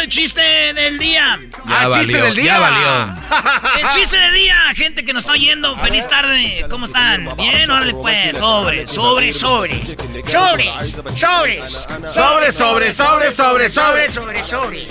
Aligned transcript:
El 0.00 0.08
chiste 0.08 0.40
del 0.74 0.98
día. 0.98 1.38
Ya 1.68 1.88
valió, 1.88 2.34
ya 2.34 2.58
valió. 2.58 3.16
El 3.80 3.88
chiste 3.90 4.16
del 4.16 4.34
día, 4.34 4.56
gente 4.74 5.04
que 5.04 5.12
nos 5.12 5.24
está 5.24 5.34
oyendo. 5.34 5.76
Feliz 5.76 6.08
tarde. 6.08 6.64
¿Cómo 6.70 6.86
están? 6.86 7.28
Bien, 7.36 7.70
órale 7.70 7.92
pues. 7.92 8.36
Sobre, 8.38 8.86
sobre, 8.86 9.32
sobre. 9.32 9.80
Sobres, 10.26 10.94
sobres. 11.16 11.86
Sobre, 12.12 12.52
sobre, 12.52 12.92
sobre, 12.94 13.30
sobre, 13.32 13.70
sobre. 13.70 14.10
sobre, 14.10 14.44
sobre. 14.44 14.88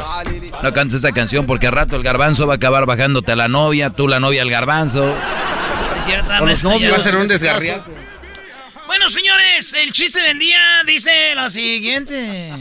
No 0.62 0.74
cantes 0.74 0.98
esa 0.98 1.12
canción 1.12 1.46
porque 1.46 1.68
al 1.68 1.74
rato 1.74 1.96
el 1.96 2.03
garbanzo 2.03 2.46
va 2.48 2.53
a 2.53 2.58
acabar 2.58 2.86
bajándote 2.86 3.31
a 3.31 3.36
la 3.36 3.48
novia, 3.48 3.90
tú 3.90 4.08
la 4.08 4.19
novia 4.19 4.44
al 4.44 4.50
garbanzo. 4.50 5.16
Es 5.98 6.06
cierto, 6.06 6.28
Con 6.28 6.36
los 6.36 6.46
maestro, 6.46 6.69
novios 6.69 6.84
ya. 6.84 6.92
va 6.92 6.98
a 6.98 7.02
ser 7.03 7.16
un 7.18 7.28
desgarriado. 7.28 7.84
Bueno, 8.88 9.09
señores, 9.09 9.74
el 9.74 9.92
chiste 9.92 10.19
del 10.22 10.40
día 10.40 10.59
dice 10.86 11.34
lo 11.36 11.50
siguiente. 11.50 12.53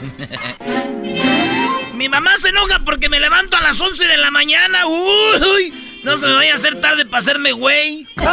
Mi 1.94 2.08
mamá 2.08 2.36
se 2.38 2.48
enoja 2.48 2.80
porque 2.84 3.08
me 3.08 3.20
levanto 3.20 3.56
a 3.56 3.60
las 3.60 3.80
11 3.80 4.04
de 4.06 4.16
la 4.16 4.30
mañana. 4.30 4.86
Uy, 4.86 5.72
no 6.04 6.16
se 6.16 6.26
me 6.26 6.34
vaya 6.34 6.52
a 6.52 6.54
hacer 6.54 6.80
tarde 6.80 7.04
para 7.04 7.18
hacerme 7.18 7.52
güey. 7.52 8.06
no 8.16 8.24
se 8.24 8.30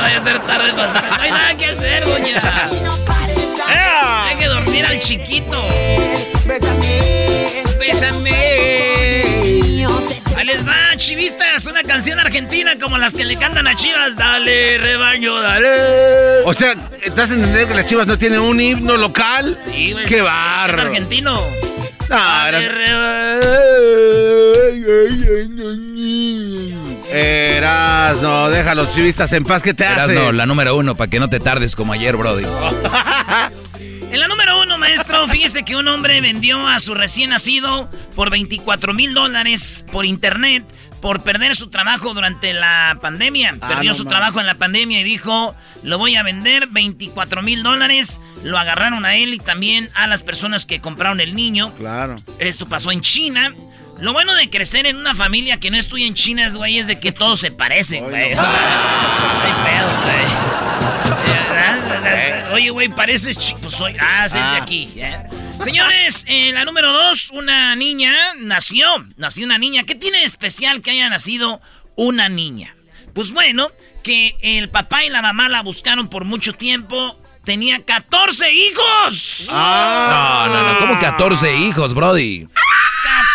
vaya 0.00 0.16
a 0.16 0.20
hacer 0.20 0.38
tarde 0.46 0.72
para 0.72 0.90
hacerme. 0.90 1.08
No 1.08 1.22
hay 1.22 1.30
nada 1.30 1.56
que 1.56 1.66
hacer, 1.66 2.04
doña. 2.04 2.40
Hay 3.66 4.36
que 4.36 4.46
dormir 4.46 4.86
al 4.86 4.98
chiquito. 5.00 5.66
Bésame. 6.46 7.64
Bésame. 7.78 9.07
Ahí 10.38 10.46
les 10.46 10.64
va, 10.64 10.96
chivistas, 10.96 11.66
una 11.66 11.82
canción 11.82 12.20
argentina 12.20 12.72
como 12.80 12.96
las 12.96 13.12
que 13.12 13.24
le 13.24 13.36
cantan 13.36 13.66
a 13.66 13.74
Chivas. 13.74 14.16
Dale, 14.16 14.78
rebaño, 14.78 15.40
dale. 15.40 16.42
O 16.44 16.54
sea, 16.54 16.76
¿estás 17.02 17.30
entendiendo 17.30 17.68
que 17.70 17.74
las 17.74 17.86
chivas 17.86 18.06
no 18.06 18.16
tienen 18.16 18.38
un 18.38 18.60
himno 18.60 18.96
local? 18.96 19.56
Sí, 19.56 19.92
güey. 19.92 20.06
¡Qué 20.06 20.18
Es 20.18 20.22
barro! 20.22 20.80
argentino. 20.82 21.34
No, 21.34 22.16
Dale, 22.16 22.64
era- 22.64 23.38
reba- 27.12 27.18
Eras, 27.18 28.22
no, 28.22 28.48
deja 28.50 28.72
a 28.72 28.74
los 28.74 28.94
chivistas 28.94 29.32
en 29.32 29.44
paz, 29.44 29.62
¿qué 29.62 29.74
te 29.74 29.84
Eras 29.84 30.04
hace? 30.04 30.32
la 30.32 30.46
número 30.46 30.76
uno, 30.76 30.94
para 30.94 31.10
que 31.10 31.20
no 31.20 31.28
te 31.28 31.40
tardes 31.40 31.74
como 31.76 31.92
ayer, 31.92 32.16
Brody. 32.16 32.44
En 34.10 34.20
la 34.20 34.26
número 34.26 34.62
uno, 34.62 34.78
maestro, 34.78 35.28
fíjese 35.28 35.64
que 35.64 35.76
un 35.76 35.86
hombre 35.86 36.22
vendió 36.22 36.66
a 36.66 36.80
su 36.80 36.94
recién 36.94 37.28
nacido 37.28 37.90
por 38.16 38.30
24 38.30 38.94
mil 38.94 39.12
dólares 39.12 39.84
por 39.92 40.06
internet 40.06 40.64
por 41.02 41.22
perder 41.22 41.54
su 41.54 41.68
trabajo 41.68 42.14
durante 42.14 42.54
la 42.54 42.96
pandemia. 43.02 43.54
Ah, 43.60 43.68
Perdió 43.68 43.90
no 43.90 43.94
su 43.94 44.06
trabajo 44.06 44.40
en 44.40 44.46
la 44.46 44.54
pandemia 44.54 45.00
y 45.00 45.04
dijo, 45.04 45.54
lo 45.82 45.98
voy 45.98 46.16
a 46.16 46.22
vender 46.22 46.68
24 46.68 47.42
mil 47.42 47.62
dólares. 47.62 48.18
Lo 48.42 48.56
agarraron 48.58 49.04
a 49.04 49.14
él 49.16 49.34
y 49.34 49.38
también 49.40 49.90
a 49.94 50.06
las 50.06 50.22
personas 50.22 50.64
que 50.64 50.80
compraron 50.80 51.20
el 51.20 51.34
niño. 51.36 51.74
Claro. 51.78 52.16
Esto 52.38 52.66
pasó 52.66 52.90
en 52.90 53.02
China. 53.02 53.52
Lo 54.00 54.12
bueno 54.12 54.34
de 54.34 54.48
crecer 54.48 54.86
en 54.86 54.96
una 54.96 55.14
familia 55.14 55.58
que 55.58 55.70
no 55.70 55.76
estudia 55.76 56.06
en 56.06 56.14
China, 56.14 56.46
es, 56.46 56.56
güey, 56.56 56.78
es 56.78 56.86
de 56.86 57.00
que 57.00 57.10
todos 57.12 57.40
se 57.40 57.50
parecen, 57.50 58.04
güey. 58.04 58.34
No 58.34 58.42
hay 59.44 59.52
pedo, 59.64 59.88
güey. 60.02 60.18
Oye, 62.54 62.70
güey, 62.70 62.88
pareces 62.88 63.36
chi- 63.38 63.54
Pues 63.60 63.74
soy. 63.74 63.94
Ah, 64.00 64.28
sí, 64.28 64.38
es 64.38 64.50
de 64.50 64.56
Ah. 64.56 64.62
aquí. 64.62 64.88
¿eh? 64.96 65.16
Señores, 65.62 66.24
en 66.28 66.54
la 66.54 66.64
número 66.64 66.92
dos, 66.92 67.30
una 67.30 67.74
niña 67.76 68.12
nació. 68.38 68.86
Nació 69.16 69.44
una 69.46 69.58
niña. 69.58 69.82
¿Qué 69.84 69.94
tiene 69.94 70.18
de 70.18 70.24
especial 70.24 70.80
que 70.80 70.92
haya 70.92 71.08
nacido 71.08 71.60
una 71.96 72.28
niña? 72.28 72.74
Pues 73.14 73.32
bueno, 73.32 73.68
que 74.02 74.34
el 74.42 74.68
papá 74.70 75.04
y 75.04 75.10
la 75.10 75.20
mamá 75.22 75.48
la 75.48 75.62
buscaron 75.62 76.08
por 76.08 76.24
mucho 76.24 76.52
tiempo. 76.54 77.20
Tenía 77.44 77.80
14 77.84 78.52
hijos. 78.52 79.46
No, 79.50 80.46
no, 80.48 80.72
no, 80.72 80.78
¿cómo 80.78 80.98
14 80.98 81.56
hijos, 81.56 81.94
Brody? 81.94 82.46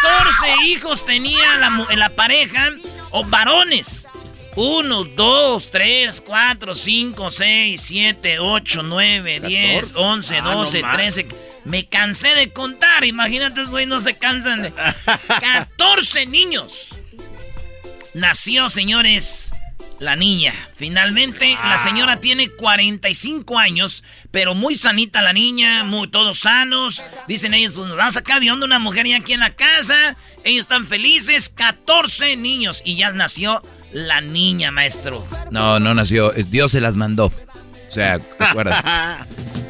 14 0.03 0.65
hijos 0.65 1.05
tenía 1.05 1.57
la, 1.57 1.85
la 1.95 2.09
pareja, 2.09 2.69
o 3.11 3.23
varones. 3.23 4.07
1, 4.55 5.03
2, 5.05 5.71
3, 5.71 6.21
4, 6.21 6.75
5, 6.75 7.31
6, 7.31 7.81
7, 7.81 8.39
8, 8.39 8.83
9, 8.83 9.39
10, 9.39 9.93
11, 9.95 10.37
Ah, 10.37 10.41
no 10.41 10.53
12, 10.59 10.81
más. 10.83 10.93
13. 10.95 11.27
Me 11.65 11.87
cansé 11.87 12.35
de 12.35 12.49
contar, 12.51 13.03
imagínate, 13.03 13.63
güeyes 13.63 13.87
no 13.89 13.99
se 13.99 14.13
cansan 14.15 14.61
de... 14.61 14.73
14 15.27 16.25
niños. 16.27 16.89
Nació, 18.13 18.69
señores, 18.69 19.53
la 19.99 20.15
niña. 20.15 20.53
Finalmente, 20.75 21.57
la 21.63 21.77
señora 21.77 22.19
tiene 22.19 22.49
45 22.49 23.57
años, 23.57 24.03
pero 24.31 24.55
muy 24.55 24.75
sanita 24.75 25.21
la 25.21 25.33
niña, 25.33 25.83
muy 25.83 26.07
todos 26.07 26.39
sanos. 26.39 27.03
Dicen 27.27 27.53
ellos, 27.53 27.73
pues 27.73 27.87
nos 27.87 27.97
vamos 27.97 28.15
a 28.15 28.19
sacar 28.19 28.39
de 28.39 28.51
onda 28.51 28.65
una 28.65 28.79
mujer 28.79 29.07
ya 29.07 29.17
aquí 29.17 29.33
en 29.33 29.39
la 29.39 29.51
casa. 29.51 30.15
Ellos 30.43 30.61
están 30.61 30.85
felices, 30.85 31.49
14 31.49 32.35
niños. 32.37 32.81
Y 32.85 32.95
ya 32.95 33.11
nació 33.11 33.61
la 33.91 34.21
niña, 34.21 34.71
maestro. 34.71 35.27
No, 35.51 35.79
no 35.79 35.93
nació, 35.93 36.33
eh, 36.35 36.45
Dios 36.47 36.71
se 36.71 36.81
las 36.81 36.97
mandó. 36.97 37.27
O 37.27 37.93
sea, 37.93 38.19
¿te 38.37 38.43
acuerdas? 38.43 39.25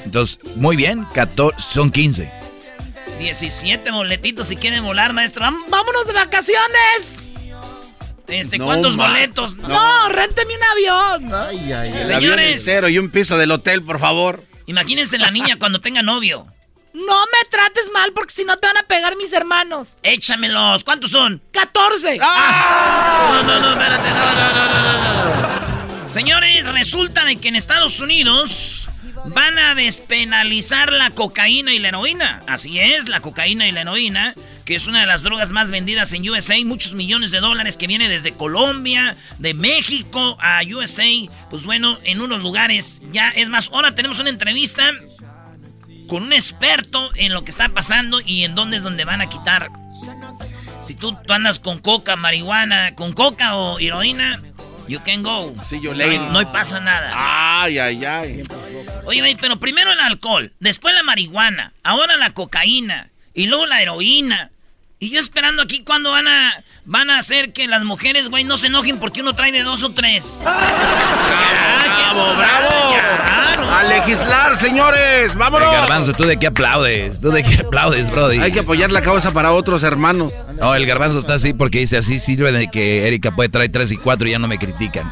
Entonces, 0.06 0.40
muy 0.56 0.75
bien, 0.75 1.06
14, 1.14 1.60
son 1.60 1.92
15. 1.92 2.31
17 3.20 3.92
boletitos 3.92 4.48
si 4.48 4.56
quieren 4.56 4.84
volar, 4.84 5.14
maestro. 5.14 5.44
¡Vámonos 5.70 6.08
de 6.08 6.14
vacaciones! 6.14 7.23
Este, 8.28 8.58
No, 8.58 8.66
¿cuántos 8.66 8.96
ma- 8.98 9.08
boletos? 9.08 9.56
no. 9.58 9.68
No, 9.68 10.10
rénteme 10.10 10.54
un 10.56 10.64
avión. 10.64 11.34
Ay, 11.36 11.72
ay, 11.74 11.88
el 11.90 12.04
Señores. 12.04 12.14
avión 12.16 12.40
entero 12.40 12.90
y 12.90 12.98
un 13.00 13.10
piso 13.10 13.38
del 13.38 13.52
hotel, 13.52 13.84
por 13.84 14.00
favor. 14.00 14.44
Imagínense 14.66 15.18
la 15.18 15.30
niña 15.31 15.58
cuando 15.60 15.81
tenga 15.81 16.02
novio. 16.02 16.48
No 16.94 17.22
me 17.25 17.50
trates 17.50 17.90
mal 17.94 18.14
porque 18.14 18.31
si 18.31 18.46
no 18.46 18.58
te 18.58 18.68
van 18.68 18.78
a 18.78 18.84
pegar 18.84 19.18
mis 19.18 19.34
hermanos. 19.34 19.98
Échamelos. 20.04 20.84
¿Cuántos 20.84 21.12
son? 21.12 21.42
14. 21.52 22.20
¡Ah! 22.22 23.42
No, 23.44 23.44
no, 23.44 23.60
no, 23.60 23.72
espérate. 23.81 24.10
No, 24.10 24.34
no, 24.34 24.54
no, 24.54 26.04
no, 26.04 26.10
Señores, 26.10 26.64
resulta 26.66 27.25
de 27.25 27.38
que 27.38 27.48
en 27.48 27.56
Estados 27.56 28.00
Unidos 28.00 28.90
van 29.25 29.58
a 29.58 29.74
despenalizar 29.74 30.94
la 30.94 31.10
cocaína 31.10 31.74
y 31.74 31.80
la 31.80 31.88
heroína. 31.90 32.40
Así 32.48 32.80
es, 32.80 33.10
la 33.10 33.20
cocaína 33.22 33.68
y 33.68 33.72
la 33.72 33.81
heroína, 33.81 34.34
que 34.65 34.75
es 34.75 34.88
una 34.88 35.01
de 35.01 35.07
las 35.07 35.24
drogas 35.24 35.51
más 35.51 35.69
vendidas 35.69 36.13
en 36.13 36.27
USA, 36.30 36.56
muchos 36.65 36.94
millones 36.94 37.31
de 37.31 37.39
dólares 37.39 37.77
que 37.77 37.88
viene 37.88 38.10
desde 38.10 38.33
Colombia, 38.33 39.15
de 39.39 39.54
México 39.54 40.38
a 40.42 40.62
USA. 40.63 41.04
Pues 41.50 41.65
bueno, 41.65 42.00
en 42.04 42.21
unos 42.21 42.39
lugares 42.39 43.01
ya 43.12 43.30
es 43.30 43.50
más. 43.50 43.69
Ahora 43.74 43.95
tenemos 43.95 44.19
una 44.19 44.30
entrevista 44.30 44.92
con 46.07 46.24
un 46.24 46.33
experto 46.33 47.12
en 47.15 47.33
lo 47.33 47.44
que 47.44 47.51
está 47.51 47.69
pasando 47.69 48.21
y 48.21 48.44
en 48.44 48.56
dónde 48.56 48.77
es 48.77 48.83
donde 48.83 49.06
van 49.06 49.21
a 49.21 49.30
quitar. 49.30 49.69
Si 50.83 50.95
tú, 50.95 51.18
andas 51.30 51.60
con 51.60 51.80
coca, 51.80 52.15
marihuana, 52.15 52.94
con 52.95 53.13
coca 53.13 53.56
o 53.56 53.80
heroína, 53.80 54.42
you 54.88 55.00
can 55.06 55.24
go. 55.24 55.56
Sí, 55.68 55.80
yo 55.81 55.94
no, 55.94 56.31
no 56.31 56.51
pasa 56.51 56.80
nada. 56.81 57.12
Ay, 57.15 57.80
ay, 57.80 58.04
ay. 58.04 58.44
Oye, 59.06 59.38
pero 59.39 59.60
primero 59.60 59.92
el 59.92 60.00
alcohol, 60.00 60.54
después 60.60 60.94
la 60.94 61.04
marihuana, 61.04 61.74
ahora 61.83 62.18
la 62.18 62.31
cocaína 62.31 63.10
y 63.33 63.48
luego 63.48 63.65
la 63.65 63.81
heroína. 63.81 64.51
Y 65.04 65.10
yo 65.10 65.20
esperando 65.20 65.62
aquí 65.62 65.84
cuando 65.84 66.12
van 66.12 66.30
a 66.30 66.64
van 66.86 67.10
a 67.10 67.18
hacer 67.18 67.52
que 67.52 67.68
las 67.68 67.84
mujeres, 67.84 68.30
güey, 68.30 68.46
no 68.46 68.56
se 68.56 68.68
enojen 68.68 69.00
porque 69.00 69.20
uno 69.20 69.34
trae 69.34 69.52
de 69.52 69.62
dos 69.62 69.84
o 69.84 69.92
tres. 69.92 70.40
¡Bravo, 70.42 72.36
bravo! 72.38 73.70
¡A 73.70 73.84
legislar, 73.84 74.56
señores! 74.56 75.36
¡Vámonos! 75.36 75.68
El 75.68 75.74
garbanzo, 75.82 76.14
¿tú 76.14 76.24
de 76.24 76.40
qué 76.40 76.48
aplaudes? 76.48 77.20
¿Tú 77.20 77.32
de 77.32 77.44
qué 77.44 77.64
aplaudes, 77.66 78.10
brody? 78.10 78.40
Hay 78.40 78.54
que 78.54 78.62
apoyar 78.62 78.94
la 78.94 79.02
causa 79.02 79.34
para 79.34 79.52
otros 79.52 79.84
hermanos. 79.84 80.32
No, 80.54 80.74
el 80.74 80.86
garbanzo 80.86 81.20
está 81.20 81.34
así 81.34 81.54
porque 81.54 81.80
dice 81.80 81.98
así 81.98 82.18
sirve 82.18 82.54
de 82.54 82.70
que 82.70 83.06
Erika 83.06 83.32
puede 83.32 83.50
traer 83.50 83.74
tres 83.74 83.92
y 83.92 83.98
cuatro 83.98 84.30
y 84.30 84.32
ya 84.32 84.40
no 84.40 84.48
me 84.48 84.58
critican. 84.58 85.12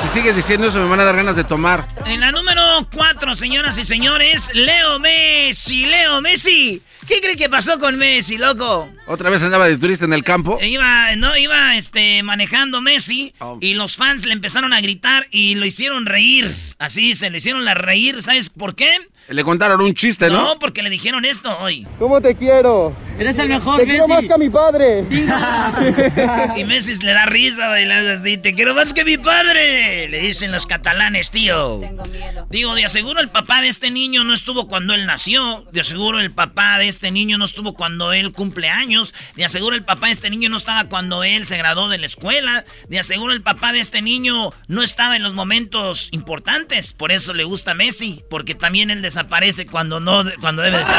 Si 0.00 0.08
sigues 0.08 0.34
diciendo 0.34 0.68
eso, 0.68 0.78
me 0.78 0.86
van 0.86 1.00
a 1.00 1.04
dar 1.04 1.16
ganas 1.16 1.36
de 1.36 1.44
tomar. 1.44 1.86
En 2.06 2.20
la 2.20 2.32
número 2.32 2.88
cuatro, 2.90 3.34
señoras 3.34 3.76
y 3.76 3.84
señores, 3.84 4.50
Leo 4.54 4.98
Messi, 4.98 5.84
Leo 5.84 6.22
Messi. 6.22 6.82
¿Qué 7.08 7.22
cree 7.22 7.36
que 7.36 7.48
pasó 7.48 7.78
con 7.78 7.96
Messi, 7.96 8.36
loco? 8.36 8.90
¿Otra 9.06 9.30
vez 9.30 9.42
andaba 9.42 9.66
de 9.66 9.78
turista 9.78 10.04
en 10.04 10.12
el 10.12 10.22
campo? 10.22 10.58
Iba, 10.62 11.16
no, 11.16 11.34
iba 11.38 11.74
este, 11.74 12.22
manejando 12.22 12.82
Messi 12.82 13.32
oh. 13.38 13.56
y 13.62 13.72
los 13.72 13.96
fans 13.96 14.26
le 14.26 14.34
empezaron 14.34 14.74
a 14.74 14.80
gritar 14.82 15.26
y 15.30 15.54
lo 15.54 15.64
hicieron 15.64 16.04
reír. 16.04 16.54
Así 16.78 17.14
se 17.14 17.30
le 17.30 17.38
hicieron 17.38 17.64
la 17.64 17.72
reír. 17.72 18.22
¿Sabes 18.22 18.50
por 18.50 18.74
qué? 18.74 18.90
Le 19.28 19.44
contaron 19.44 19.82
un 19.82 19.92
chiste, 19.92 20.28
¿no? 20.28 20.42
No, 20.42 20.58
porque 20.58 20.82
le 20.82 20.88
dijeron 20.88 21.26
esto 21.26 21.54
hoy. 21.58 21.86
¿Cómo 21.98 22.18
te 22.22 22.34
quiero? 22.34 22.96
Eres 23.18 23.36
el 23.38 23.48
mejor, 23.48 23.78
Te 23.78 23.84
quiero 23.84 24.06
más 24.06 24.24
que 24.24 24.32
a 24.32 24.38
mi 24.38 24.48
padre. 24.48 25.00
y 26.56 26.64
Messi 26.64 26.94
le 27.02 27.12
da 27.12 27.26
risa 27.26 27.80
y 27.80 27.84
le 27.84 27.92
hace 27.92 28.12
así, 28.12 28.38
te 28.38 28.54
quiero 28.54 28.74
más 28.74 28.94
que 28.94 29.04
mi 29.04 29.18
padre. 29.18 30.08
Le 30.08 30.20
dicen 30.20 30.52
los 30.52 30.66
catalanes, 30.66 31.30
tío. 31.30 31.78
Tengo 31.80 32.04
miedo. 32.06 32.46
Digo, 32.48 32.74
de 32.74 32.84
aseguro 32.84 33.20
el 33.20 33.28
papá 33.28 33.60
de 33.60 33.68
este 33.68 33.90
niño 33.90 34.22
no 34.22 34.32
estuvo 34.32 34.68
cuando 34.68 34.94
él 34.94 35.04
nació. 35.04 35.64
De 35.72 35.80
aseguro 35.80 36.20
el 36.20 36.30
papá 36.30 36.78
de 36.78 36.86
este 36.88 37.10
niño 37.10 37.36
no 37.38 37.44
estuvo 37.44 37.74
cuando 37.74 38.12
él 38.12 38.32
cumple 38.32 38.68
años. 38.68 39.12
De 39.34 39.44
aseguro 39.44 39.74
el 39.74 39.82
papá 39.82 40.06
de 40.06 40.12
este 40.12 40.30
niño 40.30 40.48
no 40.48 40.56
estaba 40.56 40.84
cuando 40.84 41.24
él 41.24 41.44
se 41.44 41.58
graduó 41.58 41.88
de 41.88 41.98
la 41.98 42.06
escuela. 42.06 42.64
De 42.88 43.00
aseguro 43.00 43.32
el 43.32 43.42
papá 43.42 43.72
de 43.72 43.80
este 43.80 44.00
niño 44.00 44.52
no 44.68 44.82
estaba 44.82 45.16
en 45.16 45.22
los 45.24 45.34
momentos 45.34 46.08
importantes. 46.12 46.92
Por 46.92 47.10
eso 47.10 47.34
le 47.34 47.42
gusta 47.44 47.74
Messi, 47.74 48.22
porque 48.30 48.54
también 48.54 48.90
él 48.90 49.02
desaparece 49.18 49.66
cuando 49.66 49.98
no 49.98 50.22
cuando 50.40 50.62
debe 50.62 50.80
estar. 50.80 50.96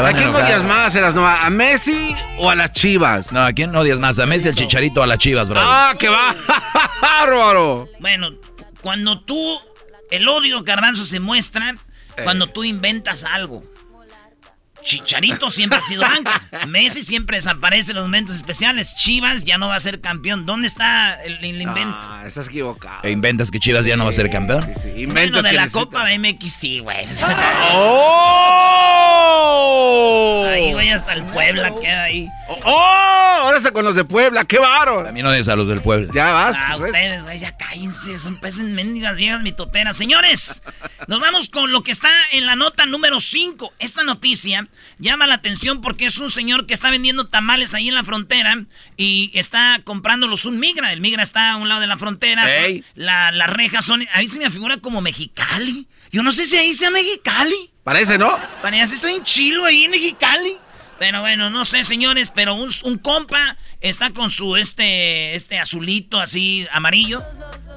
¿A 0.00 0.12
quién 0.14 0.34
odias 0.34 0.62
más, 0.64 0.96
¿A 0.96 1.50
Messi 1.50 2.14
o 2.38 2.48
a 2.48 2.54
las 2.54 2.72
Chivas? 2.72 3.32
No, 3.32 3.40
¿a 3.40 3.52
quién 3.52 3.74
odias 3.74 3.98
más? 3.98 4.18
¿A 4.18 4.26
Messi, 4.26 4.48
al 4.48 4.54
Chicharito 4.54 5.00
o 5.00 5.02
a 5.04 5.06
las 5.06 5.18
Chivas, 5.18 5.48
bro? 5.48 5.60
¡Ah, 5.60 5.94
que 5.98 6.08
va! 6.08 6.34
¡Bárbaro! 7.02 7.88
Bueno, 7.98 8.30
cuando 8.80 9.20
tú... 9.20 9.58
El 10.10 10.28
odio, 10.28 10.62
Garbanzo, 10.64 11.04
se 11.04 11.20
muestra 11.20 11.76
cuando 12.24 12.48
tú 12.48 12.64
inventas 12.64 13.24
algo. 13.24 13.64
Chicharito 14.82 15.50
siempre 15.50 15.78
ha 15.78 15.82
sido 15.82 16.02
banca. 16.02 16.42
Messi 16.66 17.02
siempre 17.02 17.36
desaparece 17.36 17.90
en 17.92 17.96
los 17.96 18.04
momentos 18.06 18.36
especiales. 18.36 18.94
Chivas 18.94 19.44
ya 19.44 19.58
no 19.58 19.68
va 19.68 19.76
a 19.76 19.80
ser 19.80 20.00
campeón. 20.00 20.46
¿Dónde 20.46 20.66
está 20.66 21.22
el, 21.22 21.44
invento? 21.44 21.98
Ah, 22.00 22.24
estás 22.26 22.48
equivocado. 22.48 23.00
¿E 23.02 23.10
inventas 23.10 23.50
que 23.50 23.58
Chivas 23.58 23.84
ya 23.84 23.96
no 23.96 24.04
va 24.04 24.10
a 24.10 24.14
ser 24.14 24.30
campeón? 24.30 24.62
Sí, 24.62 24.92
sí. 24.94 25.06
Bueno, 25.06 25.42
de 25.42 25.52
la 25.52 25.68
Copa 25.68 26.04
MX 26.18 26.52
sí, 26.52 26.78
güey. 26.80 27.06
¡Oh! 27.72 28.76
Ahí, 30.48 30.72
güey, 30.72 30.90
hasta 30.90 31.14
el 31.14 31.24
Puebla 31.24 31.74
queda 31.80 32.04
ahí. 32.04 32.26
¡Oh! 32.64 33.10
Ahora 33.42 33.56
está 33.56 33.72
con 33.72 33.84
los 33.84 33.94
de 33.94 34.04
Puebla, 34.04 34.44
qué 34.44 34.58
baro. 34.58 35.02
También 35.02 35.26
odias 35.26 35.48
a 35.48 35.56
los 35.56 35.66
del 35.66 35.80
Puebla. 35.80 36.10
Ya 36.14 36.30
vas. 36.32 36.56
Ah, 36.58 36.76
ustedes, 36.76 37.24
güey, 37.24 37.38
ya 37.38 37.56
cállense. 37.56 38.18
Son 38.18 38.38
peces 38.38 38.64
mendigas 38.64 39.16
viejas 39.16 39.42
mitoteras. 39.42 39.96
Señores, 39.96 40.62
nos 41.06 41.20
vamos 41.20 41.48
con 41.48 41.72
lo 41.72 41.82
que 41.82 41.90
está 41.90 42.10
en 42.32 42.46
la 42.46 42.54
nota 42.54 42.86
número 42.86 43.18
5. 43.18 43.72
Esta 43.78 44.04
noticia 44.04 44.68
llama 44.98 45.26
la 45.26 45.34
atención 45.34 45.80
porque 45.80 46.06
es 46.06 46.18
un 46.18 46.30
señor 46.30 46.66
que 46.66 46.74
está 46.74 46.90
vendiendo 46.90 47.26
tamales 47.26 47.74
ahí 47.74 47.88
en 47.88 47.94
la 47.94 48.04
frontera 48.04 48.64
y 48.96 49.30
está 49.34 49.80
comprándolos 49.84 50.44
un 50.44 50.60
migra. 50.60 50.92
El 50.92 51.00
migra 51.00 51.22
está 51.22 51.52
a 51.52 51.56
un 51.56 51.68
lado 51.68 51.80
de 51.80 51.86
la 51.86 51.96
frontera. 51.96 52.46
las 52.94 53.50
rejas 53.50 53.84
son. 53.84 54.06
A 54.12 54.18
mí 54.18 54.28
se 54.28 54.38
me 54.38 54.50
figura 54.50 54.76
como 54.78 55.00
Mexicali. 55.00 55.86
Yo 56.12 56.22
no 56.22 56.32
sé 56.32 56.46
si 56.46 56.56
ahí 56.56 56.74
sea 56.74 56.90
Mexicali. 56.90 57.70
Parece, 57.84 58.18
¿no? 58.18 58.38
Parece, 58.62 58.94
estoy 58.94 59.14
en 59.14 59.22
Chilo 59.22 59.64
ahí 59.64 59.84
en 59.84 59.90
Mexicali. 59.90 60.56
Pero 61.00 61.22
bueno, 61.22 61.48
no 61.48 61.64
sé, 61.64 61.82
señores, 61.82 62.30
pero 62.30 62.54
un, 62.54 62.98
compa 62.98 63.56
está 63.80 64.10
con 64.10 64.28
su 64.28 64.56
este, 64.56 65.34
este 65.34 65.58
azulito 65.58 66.20
así 66.20 66.68
amarillo, 66.72 67.22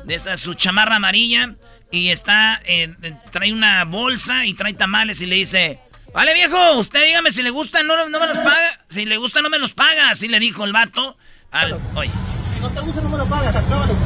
de 0.04 0.16
esa, 0.16 0.36
su 0.36 0.56
chamarra 0.56 0.98
amarilla, 0.98 1.56
y 1.90 2.10
está, 2.10 2.62
eh, 2.66 2.94
trae 3.32 3.54
una 3.54 3.86
bolsa 3.86 4.46
y 4.46 4.56
trae 4.56 4.74
tamales 4.74 5.22
y 5.22 5.26
le 5.28 5.38
dice, 5.38 5.80
vale 6.14 6.34
viejo, 6.34 6.78
usted 6.78 7.06
dígame 7.06 7.32
si 7.32 7.44
le 7.44 7.50
gusta, 7.50 7.84
no, 7.84 8.08
no 8.08 8.20
me 8.20 8.28
los 8.28 8.38
paga, 8.38 8.86
si 8.90 9.06
le 9.06 9.18
gusta 9.18 9.42
no 9.42 9.50
me 9.50 9.60
los 9.60 9.74
paga, 9.74 10.12
así 10.12 10.28
le 10.28 10.40
dijo 10.40 10.66
el 10.66 10.74
vato 10.74 11.18
al, 11.52 11.80
oye. 11.96 12.12
Si 12.54 12.60
no 12.60 12.70
te 12.70 12.80
gusta 12.80 13.02
no 13.02 13.10
me 13.10 13.18
lo 13.18 13.28
pagas, 13.28 13.66
pruébalo. 13.66 13.98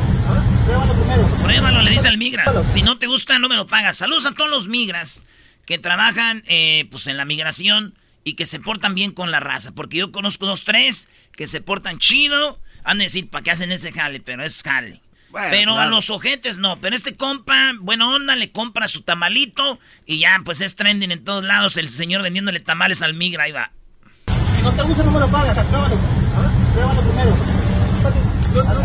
Pruébalo 0.66 0.94
primero. 0.94 1.28
Pruébalo, 1.44 1.82
le 1.82 1.92
dice 1.92 2.08
al 2.08 2.18
migra. 2.18 2.64
Si 2.64 2.82
no 2.82 2.98
te 2.98 3.08
gusta 3.08 3.40
no 3.40 3.48
me 3.48 3.56
lo 3.56 3.68
pagas. 3.68 3.98
Saludos 3.98 4.26
a 4.26 4.34
todos 4.34 4.50
los 4.50 4.68
migras 4.68 5.26
que 5.66 5.78
trabajan 5.78 6.44
eh, 6.48 6.88
pues 6.92 7.08
en 7.08 7.18
la 7.18 7.26
migración 7.26 7.94
y 8.24 8.34
que 8.34 8.46
se 8.46 8.60
portan 8.60 8.96
bien 8.96 9.12
con 9.12 9.32
la 9.32 9.40
raza. 9.40 9.72
Porque 9.74 9.98
yo 9.98 10.12
conozco 10.12 10.46
dos, 10.46 10.64
tres 10.66 11.08
que 11.34 11.48
se 11.48 11.62
portan 11.62 12.00
chido. 12.00 12.60
Han 12.84 12.98
de 12.98 13.06
decir, 13.06 13.30
¿para 13.30 13.44
qué 13.44 13.52
hacen 13.52 13.72
ese 13.72 13.92
jale? 13.92 14.20
Pero 14.20 14.44
es 14.44 14.64
jale. 14.64 15.02
Pero 15.50 15.78
a 15.78 15.86
los 15.86 16.10
ojetes 16.10 16.58
no. 16.58 16.80
Pero 16.80 16.96
este 16.96 17.16
compa, 17.16 17.74
buena 17.80 18.10
onda, 18.10 18.36
le 18.36 18.52
compra 18.52 18.88
su 18.88 19.02
tamalito 19.02 19.80
y 20.06 20.20
ya, 20.20 20.42
pues 20.44 20.62
es 20.62 20.76
trending 20.76 21.12
en 21.12 21.24
todos 21.24 21.44
lados. 21.44 21.78
El 21.78 21.90
señor 21.90 22.22
vendiéndole 22.22 22.60
tamales 22.60 23.02
al 23.02 23.14
migra, 23.14 23.44
ahí 23.46 23.52
va. 23.52 23.72
Si 24.56 24.64
no 24.64 24.72
te 24.72 24.82
gusta, 24.82 25.04
no 25.04 25.12
me 25.12 25.20
lo 25.20 25.30
pagas, 25.30 25.66
pruébalo. 25.66 26.00
Pruébalo 26.74 27.02
primero. 27.02 27.38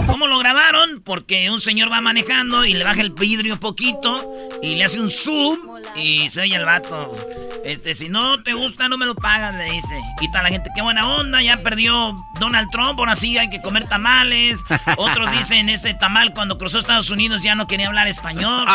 ¿Cómo 0.06 0.26
lo 0.26 0.38
grabaron? 0.38 1.00
Porque 1.02 1.50
un 1.50 1.60
señor 1.60 1.90
va 1.90 2.00
manejando 2.00 2.64
y 2.64 2.74
le 2.74 2.84
baja 2.84 3.00
el 3.00 3.10
vidrio 3.10 3.54
un 3.54 3.60
poquito 3.60 4.50
y 4.62 4.74
le 4.74 4.84
hace 4.84 5.00
un 5.00 5.10
zoom 5.10 5.58
y 5.96 6.28
se 6.28 6.42
oye 6.42 6.56
el 6.56 6.64
vato. 6.64 7.16
Este, 7.64 7.94
si 7.94 8.08
no 8.08 8.42
te 8.42 8.54
gusta, 8.54 8.88
no 8.88 8.98
me 8.98 9.06
lo 9.06 9.14
pagas, 9.14 9.54
le 9.54 9.64
dice. 9.64 10.00
Quita 10.18 10.42
la 10.42 10.48
gente, 10.48 10.70
qué 10.74 10.82
buena 10.82 11.06
onda, 11.16 11.42
ya 11.42 11.62
perdió 11.62 12.14
Donald 12.40 12.68
Trump, 12.70 12.98
ahora 12.98 13.14
sí 13.16 13.38
hay 13.38 13.48
que 13.48 13.60
comer 13.60 13.88
tamales. 13.88 14.62
Otros 14.96 15.30
dicen, 15.38 15.68
ese 15.68 15.94
tamal 15.94 16.32
cuando 16.32 16.58
cruzó 16.58 16.78
Estados 16.78 17.10
Unidos 17.10 17.42
ya 17.42 17.54
no 17.54 17.66
quería 17.66 17.86
hablar 17.86 18.08
español. 18.08 18.66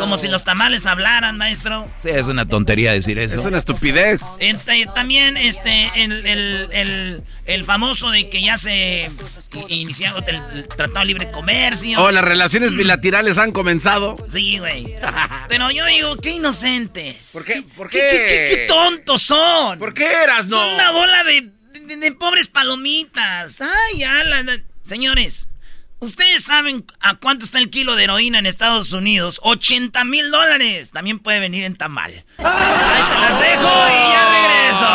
Como, 0.00 0.16
si, 0.16 0.28
los, 0.28 0.44
tamales 0.44 0.86
hablaran, 0.86 1.36
maestro. 1.36 1.88
Sí, 1.98 2.08
es 2.10 2.26
una 2.28 2.46
tontería 2.46 2.92
decir 2.92 3.18
eso. 3.18 3.38
Es 3.38 3.46
una 3.46 3.58
estupidez. 3.58 4.20
Este, 4.38 4.86
también, 4.94 5.36
este, 5.36 5.90
el, 5.94 7.22
el 7.50 7.64
famoso 7.64 8.10
de 8.10 8.30
que 8.30 8.42
ya 8.42 8.56
se 8.56 9.10
inició 9.68 10.10
el, 10.26 10.68
Tratado 10.68 11.00
de 11.00 11.04
Libre 11.06 11.30
Comercio. 11.30 12.00
Oh, 12.00 12.10
las 12.10 12.24
relaciones 12.24 12.74
bilaterales 12.74 13.38
han 13.38 13.52
comenzado. 13.52 14.16
Sí, 14.28 14.58
güey. 14.58 14.94
Pero 15.48 15.70
yo 15.70 15.84
digo, 15.86 16.16
qué 16.16 16.30
inocentes. 16.30 17.19
¿Por 17.32 17.44
qué? 17.44 17.62
¿Por 17.76 17.90
qué? 17.90 17.98
¿Qué, 17.98 18.66
tontos 18.68 19.22
son? 19.22 19.78
¿Por 19.78 19.94
qué 19.94 20.10
eras, 20.10 20.48
no? 20.48 20.58
Son 20.58 20.74
una 20.74 20.90
bola 20.90 21.24
de, 21.24 21.50
de, 21.96 22.12
pobres 22.12 22.48
palomitas. 22.48 23.60
Ay, 23.60 23.98
ya, 23.98 24.22
señores. 24.82 25.48
Ustedes 26.00 26.44
saben 26.44 26.86
a 27.00 27.16
cuánto 27.16 27.44
está 27.44 27.58
el 27.58 27.68
kilo 27.68 27.94
de 27.94 28.04
heroína 28.04 28.38
en 28.38 28.46
Estados 28.46 28.92
Unidos. 28.92 29.38
80 29.42 30.02
mil 30.04 30.30
dólares. 30.30 30.92
También 30.92 31.18
puede 31.18 31.40
venir 31.40 31.64
en 31.64 31.76
tamal. 31.76 32.24
Ahí 32.38 33.02
se 33.02 33.14
las 33.14 33.38
dejo 33.38 33.70
y 33.86 34.12
ya 34.12 34.24
regreso. 34.32 34.88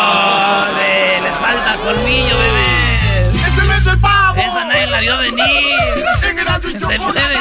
les 1.23 1.37
falta 1.37 1.77
colmillo, 1.83 2.37
bebé. 2.39 2.85
Esa 4.37 4.65
nadie 4.65 4.87
la 4.87 4.99
vio 4.99 5.17
venir. 5.19 5.45
Se 6.79 6.99
puede. 6.99 7.35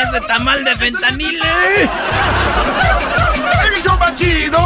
Ese 0.00 0.20
tamal 0.26 0.64
de 0.64 0.76
fentanil. 0.76 1.40
El 3.74 3.82
show 3.82 3.98
más 3.98 4.14
chido. 4.14 4.58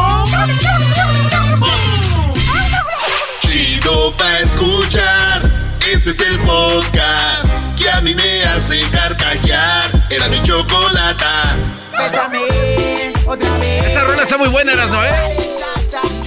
Chido 3.41 4.17
pa' 4.17 4.39
escuchar. 4.41 5.51
Este 5.91 6.11
es 6.11 6.21
el 6.21 6.39
podcast 6.41 7.49
que 7.77 7.91
a 7.91 8.01
mí 8.01 8.15
me 8.15 8.45
hace 8.45 8.81
carcajear. 8.91 9.91
Era 10.11 10.29
mi 10.29 10.43
chocolata. 10.43 11.57
Bésame 11.99 12.41
otra 13.27 13.59
vez. 13.59 13.87
Esa 13.87 14.05
rola 14.05 14.23
está 14.23 14.39
muy 14.39 14.49
buena, 14.49 14.75
las 14.75 14.91
¿eh? 14.91 15.11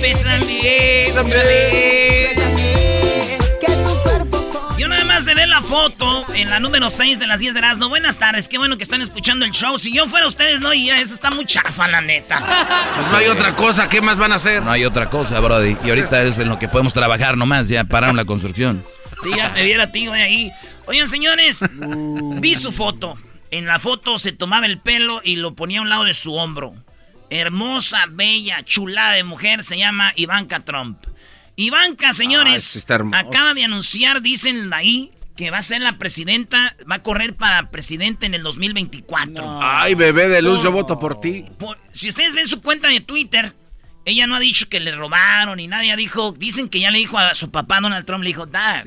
Bésame 0.01 1.11
otra 1.11 1.43
vez. 1.43 2.92
Yo 4.77 4.87
nada 4.87 5.05
más 5.05 5.25
de 5.25 5.35
ver 5.35 5.47
la 5.47 5.61
foto 5.61 6.25
en 6.33 6.49
la 6.49 6.59
número 6.59 6.89
6 6.89 7.19
de 7.19 7.27
las 7.27 7.39
10 7.39 7.53
de 7.53 7.59
Erasmo. 7.59 7.89
Buenas 7.89 8.17
tardes, 8.19 8.47
qué 8.47 8.57
bueno 8.57 8.75
que 8.75 8.83
están 8.83 9.01
escuchando 9.01 9.45
el 9.45 9.51
show. 9.51 9.77
Si 9.77 9.93
yo 9.93 10.07
fuera 10.07 10.27
ustedes, 10.27 10.61
no, 10.61 10.73
y 10.73 10.89
eso 10.89 11.13
está 11.13 11.29
muy 11.29 11.45
chafa, 11.45 11.87
la 11.87 12.01
neta. 12.01 12.39
Pues 12.95 13.11
no 13.11 13.17
hay 13.17 13.27
otra 13.27 13.55
cosa, 13.55 13.87
¿qué 13.87 14.01
más 14.01 14.17
van 14.17 14.31
a 14.31 14.35
hacer? 14.35 14.63
No 14.63 14.71
hay 14.71 14.83
otra 14.83 15.09
cosa, 15.09 15.39
Brody. 15.39 15.77
Y 15.85 15.89
ahorita 15.89 16.23
es 16.23 16.39
en 16.39 16.49
lo 16.49 16.57
que 16.59 16.67
podemos 16.67 16.93
trabajar 16.93 17.37
nomás, 17.37 17.69
ya 17.69 17.83
pararon 17.83 18.15
la 18.15 18.25
construcción. 18.25 18.83
Sí, 19.21 19.29
ya 19.35 19.53
te 19.53 19.63
viera 19.63 19.85
a 19.85 19.91
ti, 19.91 20.07
güey, 20.07 20.21
ahí. 20.21 20.51
Oigan, 20.85 21.07
señores, 21.07 21.63
vi 22.39 22.55
su 22.55 22.71
foto. 22.71 23.17
En 23.51 23.67
la 23.67 23.79
foto 23.79 24.17
se 24.17 24.31
tomaba 24.31 24.65
el 24.65 24.79
pelo 24.79 25.21
y 25.23 25.35
lo 25.35 25.53
ponía 25.53 25.79
a 25.79 25.83
un 25.83 25.89
lado 25.89 26.03
de 26.03 26.15
su 26.15 26.33
hombro. 26.33 26.73
Hermosa, 27.29 28.05
bella, 28.09 28.63
chulada 28.63 29.11
de 29.13 29.23
mujer, 29.23 29.63
se 29.63 29.77
llama 29.77 30.11
Ivanka 30.15 30.61
Trump. 30.61 30.97
Ivanka, 31.55 32.13
señores, 32.13 32.85
acaba 33.13 33.53
de 33.53 33.63
anunciar, 33.63 34.21
dicen 34.21 34.73
ahí, 34.73 35.11
que 35.35 35.51
va 35.51 35.59
a 35.59 35.61
ser 35.61 35.81
la 35.81 35.97
presidenta, 35.97 36.75
va 36.89 36.95
a 36.95 37.03
correr 37.03 37.35
para 37.35 37.69
presidente 37.69 38.25
en 38.25 38.33
el 38.33 38.43
2024. 38.43 39.59
Ay, 39.61 39.95
bebé 39.95 40.29
de 40.29 40.41
luz, 40.41 40.63
yo 40.63 40.71
voto 40.71 40.99
por 40.99 41.19
ti. 41.19 41.45
si 41.91 42.09
ustedes 42.09 42.35
ven 42.35 42.47
su 42.47 42.61
cuenta 42.61 42.87
de 42.87 43.01
Twitter, 43.01 43.53
ella 44.05 44.27
no 44.27 44.35
ha 44.35 44.39
dicho 44.39 44.67
que 44.67 44.79
le 44.79 44.95
robaron 44.95 45.59
y 45.59 45.67
nadie 45.67 45.95
dijo, 45.95 46.31
dicen 46.31 46.69
que 46.69 46.79
ya 46.79 46.91
le 46.91 46.99
dijo 46.99 47.17
a 47.17 47.35
su 47.35 47.51
papá 47.51 47.79
Donald 47.81 48.05
Trump, 48.05 48.23
le 48.23 48.29
dijo, 48.29 48.45
Dad, 48.45 48.83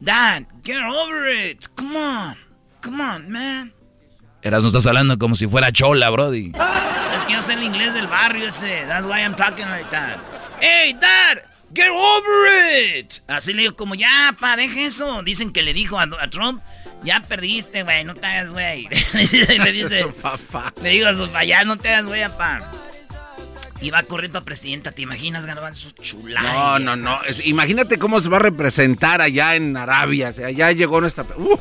Dad, 0.00 0.42
get 0.64 0.82
over 0.82 1.50
it, 1.50 1.64
come 1.74 1.96
on, 1.96 2.36
come 2.82 3.02
on, 3.02 3.30
man. 3.30 3.72
Eras, 4.42 4.62
no 4.62 4.68
estás 4.68 4.86
hablando 4.86 5.18
como 5.18 5.34
si 5.34 5.46
fuera 5.46 5.70
chola, 5.70 6.08
Brody. 6.08 6.52
Es 7.14 7.24
que 7.24 7.34
yo 7.34 7.42
sé 7.42 7.54
el 7.54 7.62
inglés 7.62 7.92
del 7.92 8.06
barrio 8.06 8.46
ese. 8.46 8.84
That's 8.86 9.04
why 9.04 9.20
I'm 9.20 9.36
talking 9.36 9.68
like 9.68 9.90
that. 9.90 10.18
Hey, 10.60 10.96
Dad, 10.98 11.42
get 11.74 11.88
over 11.90 12.98
it. 12.98 13.14
Así 13.26 13.52
le 13.52 13.62
digo, 13.62 13.76
como 13.76 13.94
ya, 13.94 14.36
pa, 14.38 14.56
deje 14.56 14.86
eso. 14.86 15.22
Dicen 15.22 15.52
que 15.52 15.62
le 15.62 15.72
dijo 15.72 15.98
a, 15.98 16.08
Trump, 16.30 16.62
ya 17.04 17.20
perdiste, 17.20 17.82
güey, 17.82 18.04
no 18.04 18.14
te 18.14 18.26
hagas, 18.26 18.52
güey. 18.52 18.88
le 19.12 19.72
dice, 19.72 20.06
papá. 20.22 20.72
Le 20.82 20.90
digo 20.90 21.08
a 21.08 21.14
su 21.14 21.26
papá, 21.26 21.44
ya 21.44 21.64
no 21.64 21.76
te 21.76 21.88
hagas, 21.88 22.06
güey, 22.06 22.22
papá. 22.22 22.70
Y 23.80 23.90
va 23.90 24.00
a 24.00 24.02
correr 24.02 24.30
para 24.30 24.44
presidenta, 24.44 24.92
¿te 24.92 25.02
imaginas, 25.02 25.46
Garbanzo? 25.46 25.90
Chulada. 26.02 26.78
No, 26.78 26.78
no, 26.78 26.96
no. 26.96 27.18
imagínate 27.44 27.98
cómo 27.98 28.20
se 28.20 28.28
va 28.28 28.36
a 28.36 28.40
representar 28.40 29.22
allá 29.22 29.54
en 29.54 29.74
Arabia. 29.74 30.28
O 30.28 30.32
sea, 30.34 30.50
ya 30.50 30.70
llegó 30.72 31.00
nuestra. 31.00 31.24
¡Uh! 31.36 31.58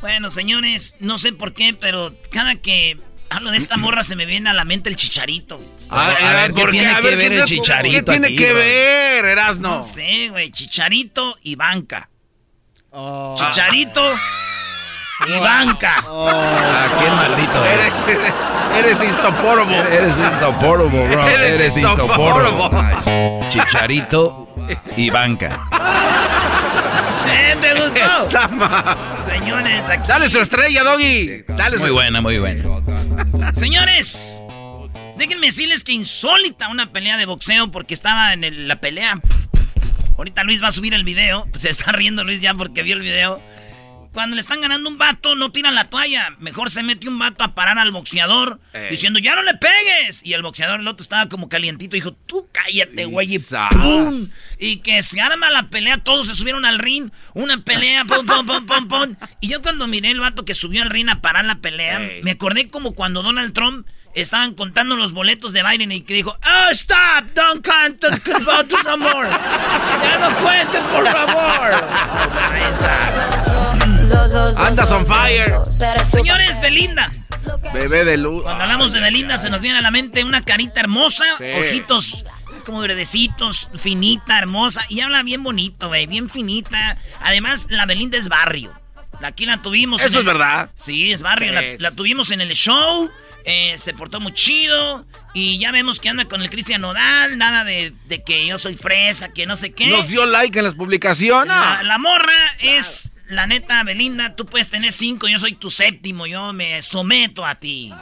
Bueno, 0.00 0.30
señores, 0.30 0.96
no 1.00 1.18
sé 1.18 1.32
por 1.32 1.54
qué, 1.54 1.74
pero 1.74 2.14
cada 2.30 2.56
que 2.56 2.96
hablo 3.30 3.50
de 3.50 3.58
esta 3.58 3.76
morra 3.76 4.02
se 4.02 4.16
me 4.16 4.26
viene 4.26 4.50
a 4.50 4.52
la 4.52 4.64
mente 4.64 4.90
el 4.90 4.96
chicharito. 4.96 5.58
A, 5.90 6.08
ver, 6.08 6.52
¿qué 6.52 6.66
tiene 6.66 6.96
que 7.00 7.16
ver 7.16 7.32
el 7.32 7.44
chicharito? 7.44 7.96
¿Qué 7.96 8.02
tiene 8.02 8.34
que 8.34 8.52
ver, 8.52 9.24
Erasno? 9.24 9.76
No 9.76 9.82
sé, 9.82 10.28
güey. 10.30 10.50
Chicharito 10.50 11.36
y 11.42 11.54
banca. 11.56 12.08
Oh. 12.90 13.36
Chicharito 13.38 14.02
y 15.28 15.38
banca. 15.38 16.04
Oh. 16.08 16.28
Ah, 16.28 16.86
qué 16.98 17.10
maldito. 17.10 17.64
Eres, 17.64 18.06
eres 18.78 19.04
insoportable. 19.04 19.78
Eres 19.78 20.18
insoportable, 20.18 21.06
bro. 21.08 21.28
Eres, 21.28 21.76
insoportable. 21.76 23.48
Chicharito 23.50 24.48
y 24.96 25.10
banca. 25.10 25.60
¿Eh? 27.26 27.56
¿Te 27.60 27.74
gustó? 27.74 28.30
Señores, 29.28 29.82
aquí... 29.88 30.08
Dale 30.08 30.30
su 30.30 30.40
estrella, 30.40 30.84
Doggy. 30.84 31.44
Dale 31.48 31.78
muy 31.78 31.90
buena, 31.90 32.20
muy 32.20 32.38
buena. 32.38 32.64
Señores, 33.54 34.40
déjenme 35.16 35.46
decirles 35.46 35.84
que 35.84 35.92
insólita 35.92 36.68
una 36.68 36.92
pelea 36.92 37.16
de 37.16 37.26
boxeo 37.26 37.70
porque 37.70 37.94
estaba 37.94 38.32
en 38.32 38.68
la 38.68 38.80
pelea. 38.80 39.20
Ahorita 40.16 40.44
Luis 40.44 40.62
va 40.62 40.68
a 40.68 40.72
subir 40.72 40.94
el 40.94 41.04
video. 41.04 41.46
Pues 41.50 41.62
se 41.62 41.70
está 41.70 41.92
riendo 41.92 42.24
Luis 42.24 42.40
ya 42.40 42.54
porque 42.54 42.82
vio 42.82 42.94
el 42.96 43.02
video. 43.02 43.40
Cuando 44.16 44.34
le 44.34 44.40
están 44.40 44.62
ganando 44.62 44.88
un 44.88 44.96
vato, 44.96 45.34
no 45.34 45.52
tiran 45.52 45.74
la 45.74 45.84
toalla. 45.84 46.34
Mejor 46.38 46.70
se 46.70 46.82
mete 46.82 47.06
un 47.06 47.18
vato 47.18 47.44
a 47.44 47.54
parar 47.54 47.78
al 47.78 47.92
boxeador 47.92 48.58
diciendo, 48.88 49.18
ya 49.18 49.34
no 49.34 49.42
le 49.42 49.52
pegues. 49.52 50.24
Y 50.24 50.32
el 50.32 50.40
boxeador, 50.40 50.80
el 50.80 50.88
otro 50.88 51.02
estaba 51.02 51.28
como 51.28 51.50
calientito. 51.50 51.96
Dijo, 51.96 52.12
tú 52.12 52.48
cállate, 52.50 53.04
güey. 53.04 53.34
Y 53.34 53.38
¡pum! 53.38 54.26
Y 54.58 54.78
que 54.78 55.02
se 55.02 55.20
arma 55.20 55.50
la 55.50 55.68
pelea, 55.68 55.98
todos 55.98 56.28
se 56.28 56.34
subieron 56.34 56.64
al 56.64 56.78
ring. 56.78 57.10
Una 57.34 57.62
pelea, 57.62 58.06
pum, 58.06 58.24
pum, 58.24 58.46
pum, 58.46 58.64
pum, 58.64 58.88
pum. 58.88 59.16
Y 59.42 59.48
yo 59.48 59.60
cuando 59.60 59.86
miré 59.86 60.12
el 60.12 60.20
vato 60.20 60.46
que 60.46 60.54
subió 60.54 60.80
al 60.80 60.88
ring 60.88 61.10
a 61.10 61.20
parar 61.20 61.44
la 61.44 61.56
pelea, 61.58 62.00
me 62.22 62.30
acordé 62.30 62.70
como 62.70 62.94
cuando 62.94 63.22
Donald 63.22 63.52
Trump 63.52 63.86
estaban 64.14 64.54
contando 64.54 64.96
los 64.96 65.12
boletos 65.12 65.52
de 65.52 65.62
Biden 65.62 65.92
y 65.92 66.00
que 66.00 66.14
dijo, 66.14 66.30
oh, 66.30 66.70
stop, 66.70 67.32
don't 67.34 67.62
count 67.62 68.00
the 68.00 68.08
votes 68.42 68.82
no 68.82 68.96
more. 68.96 69.28
Ya 69.28 70.18
no 70.18 70.34
cuenten, 70.38 70.82
por 70.86 71.04
favor. 71.06 71.84
Andas 74.56 74.92
on 74.92 75.06
fire. 75.06 75.54
Señores, 76.10 76.60
Belinda. 76.60 77.10
Bebé 77.74 78.04
de 78.04 78.16
luz. 78.16 78.42
Cuando 78.42 78.62
hablamos 78.62 78.92
de 78.92 79.00
Belinda 79.00 79.38
se 79.38 79.50
nos 79.50 79.62
viene 79.62 79.78
a 79.78 79.82
la 79.82 79.90
mente 79.90 80.24
una 80.24 80.42
carita 80.42 80.80
hermosa, 80.80 81.24
ojitos 81.58 82.24
como 82.64 82.80
verdecitos, 82.80 83.70
finita, 83.78 84.38
hermosa. 84.38 84.84
Y 84.88 85.00
habla 85.00 85.22
bien 85.22 85.42
bonito, 85.42 85.88
güey, 85.88 86.06
bien 86.06 86.28
finita. 86.28 86.98
Además, 87.20 87.68
la 87.70 87.86
Belinda 87.86 88.18
es 88.18 88.28
barrio. 88.28 88.72
Aquí 89.22 89.46
la 89.46 89.58
tuvimos. 89.58 90.02
Eso 90.02 90.18
es 90.18 90.24
verdad. 90.24 90.70
Sí, 90.74 91.12
es 91.12 91.22
barrio. 91.22 91.52
La, 91.78 91.90
tuvimos 91.92 92.30
en 92.30 92.40
el 92.40 92.50
show. 92.50 93.10
Eh, 93.44 93.74
se 93.78 93.94
portó 93.94 94.20
muy 94.20 94.32
chido. 94.32 95.04
Y 95.32 95.58
ya 95.58 95.70
vemos 95.70 96.00
que 96.00 96.08
anda 96.08 96.24
con 96.26 96.42
el 96.42 96.50
Cristian 96.50 96.80
Nodal. 96.80 97.38
Nada 97.38 97.64
de, 97.64 97.94
que 98.24 98.46
yo 98.46 98.58
soy 98.58 98.74
fresa, 98.74 99.28
que 99.28 99.46
no 99.46 99.56
sé 99.56 99.72
qué. 99.72 99.86
Nos 99.86 100.08
dio 100.08 100.26
like 100.26 100.58
en 100.58 100.64
las 100.64 100.74
publicaciones. 100.74 101.48
La, 101.48 101.98
morra 101.98 102.32
es 102.58 103.12
la 103.28 103.46
neta, 103.46 103.82
Belinda, 103.84 104.36
tú 104.36 104.46
puedes 104.46 104.70
tener 104.70 104.92
cinco, 104.92 105.28
yo 105.28 105.38
soy 105.38 105.52
tu 105.52 105.70
séptimo, 105.70 106.26
yo 106.26 106.52
me 106.52 106.80
someto 106.82 107.44
a 107.44 107.56
ti. 107.56 107.92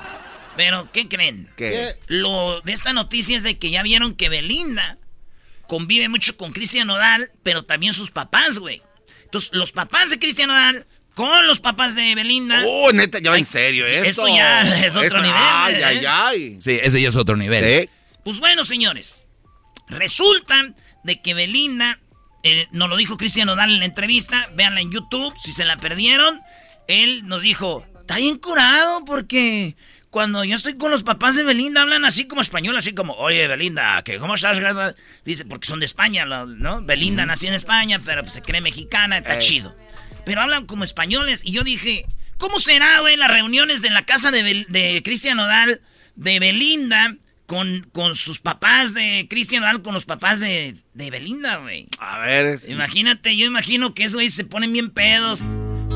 Pero, 0.56 0.90
¿qué 0.92 1.08
creen? 1.08 1.50
¿Qué? 1.56 1.96
Lo 2.06 2.60
de 2.60 2.72
esta 2.72 2.92
noticia 2.92 3.36
es 3.36 3.42
de 3.42 3.58
que 3.58 3.70
ya 3.70 3.82
vieron 3.82 4.14
que 4.14 4.28
Belinda 4.28 4.98
convive 5.66 6.08
mucho 6.08 6.36
con 6.36 6.52
Cristian 6.52 6.86
Nodal, 6.86 7.32
pero 7.42 7.64
también 7.64 7.92
sus 7.92 8.10
papás, 8.10 8.58
güey. 8.58 8.82
Entonces, 9.24 9.50
los 9.52 9.72
papás 9.72 10.10
de 10.10 10.18
Cristian 10.18 10.48
Nodal 10.48 10.86
con 11.14 11.46
los 11.46 11.60
papás 11.60 11.94
de 11.94 12.14
Belinda. 12.14 12.62
Oh, 12.66 12.92
neta, 12.92 13.18
ya 13.18 13.30
va 13.30 13.38
en 13.38 13.46
serio 13.46 13.86
esto. 13.86 14.26
Esto 14.26 14.28
ya 14.28 14.62
es 14.86 14.96
otro 14.96 15.20
nivel. 15.20 15.34
Ay, 15.36 15.74
¿eh? 15.74 15.84
ay, 15.84 16.04
ay. 16.06 16.56
Sí, 16.60 16.78
ese 16.82 17.00
ya 17.00 17.08
es 17.08 17.16
otro 17.16 17.36
nivel. 17.36 17.88
Pues 18.22 18.40
bueno, 18.40 18.64
señores. 18.64 19.24
Resulta 19.88 20.74
de 21.02 21.20
que 21.20 21.34
Belinda 21.34 22.00
eh, 22.44 22.68
nos 22.72 22.90
lo 22.90 22.96
dijo 22.96 23.16
Cristian 23.16 23.46
Nodal 23.46 23.70
en 23.70 23.78
la 23.80 23.86
entrevista, 23.86 24.50
véanla 24.54 24.82
en 24.82 24.92
YouTube, 24.92 25.34
si 25.38 25.52
se 25.52 25.64
la 25.64 25.78
perdieron. 25.78 26.42
Él 26.88 27.26
nos 27.26 27.40
dijo, 27.40 27.84
está 28.00 28.18
bien 28.18 28.36
curado 28.36 29.02
porque 29.06 29.76
cuando 30.10 30.44
yo 30.44 30.54
estoy 30.54 30.74
con 30.74 30.90
los 30.90 31.02
papás 31.02 31.36
de 31.36 31.42
Belinda 31.42 31.80
hablan 31.80 32.04
así 32.04 32.26
como 32.26 32.42
español, 32.42 32.76
así 32.76 32.92
como, 32.92 33.14
oye 33.14 33.48
Belinda, 33.48 34.02
¿qué, 34.04 34.18
¿cómo 34.18 34.34
estás? 34.34 34.60
Dice, 35.24 35.46
porque 35.46 35.66
son 35.66 35.80
de 35.80 35.86
España, 35.86 36.26
¿no? 36.26 36.82
Belinda 36.82 37.24
nació 37.24 37.48
en 37.48 37.54
España, 37.54 37.98
pero 38.04 38.20
pues, 38.20 38.34
se 38.34 38.42
cree 38.42 38.60
mexicana, 38.60 39.18
está 39.18 39.38
chido. 39.38 39.74
Pero 40.26 40.42
hablan 40.42 40.66
como 40.66 40.84
españoles 40.84 41.40
y 41.44 41.52
yo 41.52 41.64
dije, 41.64 42.04
¿cómo 42.36 42.60
será, 42.60 43.00
güey, 43.00 43.16
las 43.16 43.30
reuniones 43.30 43.80
de 43.80 43.88
la 43.88 44.04
casa 44.04 44.30
de, 44.30 44.66
de 44.68 45.02
Cristian 45.02 45.38
Nodal, 45.38 45.80
de 46.14 46.38
Belinda? 46.40 47.16
Con, 47.46 47.86
con 47.92 48.14
sus 48.14 48.40
papás 48.40 48.94
de 48.94 49.26
Cristian 49.28 49.62
Nodal, 49.62 49.82
con 49.82 49.94
los 49.94 50.04
papás 50.04 50.40
de, 50.40 50.74
de 50.94 51.10
Belinda, 51.10 51.56
güey. 51.56 51.88
A 51.98 52.18
ver. 52.18 52.58
Imagínate, 52.68 53.36
yo 53.36 53.46
imagino 53.46 53.94
que 53.94 54.04
esos 54.04 54.16
güey 54.16 54.30
se 54.30 54.44
ponen 54.44 54.72
bien 54.72 54.90
pedos 54.90 55.42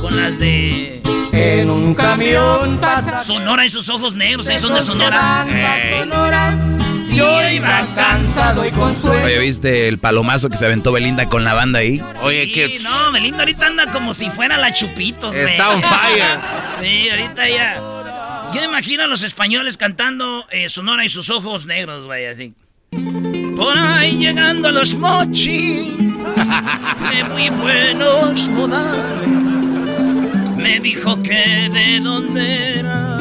con 0.01 0.17
las 0.17 0.39
de. 0.39 1.03
En 1.33 1.71
un 1.71 1.95
camión 1.95 2.79
pasa. 2.81 3.21
Sonora 3.21 3.65
y 3.65 3.69
sus 3.69 3.89
ojos 3.89 4.15
negros, 4.15 4.49
ahí 4.49 4.59
son 4.59 4.75
de 4.75 4.81
Sonora. 4.81 5.47
Sonora. 6.01 6.77
Yo 7.11 7.51
iba 7.51 7.85
cansado 7.97 8.65
y 8.65 8.71
con 8.71 8.95
sueño. 8.95 9.25
Oye, 9.25 9.39
¿viste 9.39 9.89
el 9.89 9.99
palomazo 9.99 10.51
que 10.51 10.57
se 10.57 10.67
aventó 10.67 10.93
Belinda 10.93 11.29
con 11.29 11.43
la 11.43 11.53
banda 11.55 11.81
ahí? 11.81 12.01
Oye, 12.23 12.53
qué. 12.53 12.79
No, 12.81 13.13
Belinda 13.13 13.41
ahorita 13.41 13.67
anda 13.67 13.91
como 13.91 14.15
si 14.15 14.31
fuera 14.31 14.57
la 14.57 14.73
Chupitos, 14.73 15.35
güey. 15.35 15.47
Está 15.47 15.71
on 15.71 15.83
fire. 15.83 16.39
sí, 16.83 17.09
ahorita 17.11 17.49
ya. 17.49 17.98
Yo 18.55 18.65
imagino 18.65 19.05
a 19.05 19.07
los 19.07 19.23
españoles 19.23 19.77
cantando 19.77 20.47
eh, 20.51 20.69
Sonora 20.69 21.05
y 21.05 21.09
sus 21.09 21.31
ojos 21.31 21.67
negros, 21.67 22.07
güey, 22.07 22.27
así. 22.27 22.55
Por 23.57 23.77
ahí 23.77 24.17
llegando 24.17 24.69
a 24.69 24.73
los 24.73 24.95
mochis 24.97 25.97
de 25.97 27.25
muy 27.31 27.51
buenos 27.51 28.49
modales. 28.49 29.29
Me 30.57 30.81
dijo 30.81 31.23
que 31.23 31.69
de 31.73 32.01
dónde 32.01 32.79
era. 32.79 33.19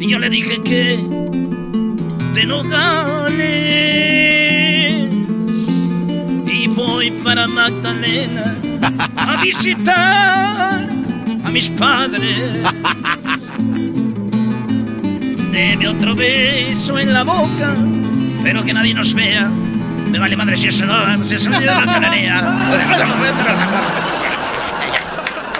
Y 0.00 0.08
yo 0.08 0.18
le 0.18 0.30
dije 0.30 0.60
que 0.62 0.96
de 2.34 2.46
Nogales. 2.46 3.38
Y 6.46 6.68
voy 6.68 7.10
para 7.10 7.46
Magdalena 7.46 8.56
a 9.16 9.42
visitar 9.42 10.88
a 11.48 11.50
mis 11.50 11.70
padres. 11.70 12.38
Deme 15.50 15.88
otro 15.88 16.14
beso 16.14 16.98
en 16.98 17.12
la 17.14 17.24
boca, 17.24 17.74
pero 18.42 18.62
que 18.62 18.74
nadie 18.74 18.92
nos 18.92 19.14
vea. 19.14 19.48
Me 20.10 20.18
vale 20.18 20.36
madre 20.36 20.56
si 20.56 20.68
eso 20.68 20.84
no, 20.84 21.24
si 21.24 21.34
eso 21.36 21.48
no 21.48 21.58
la 21.60 21.86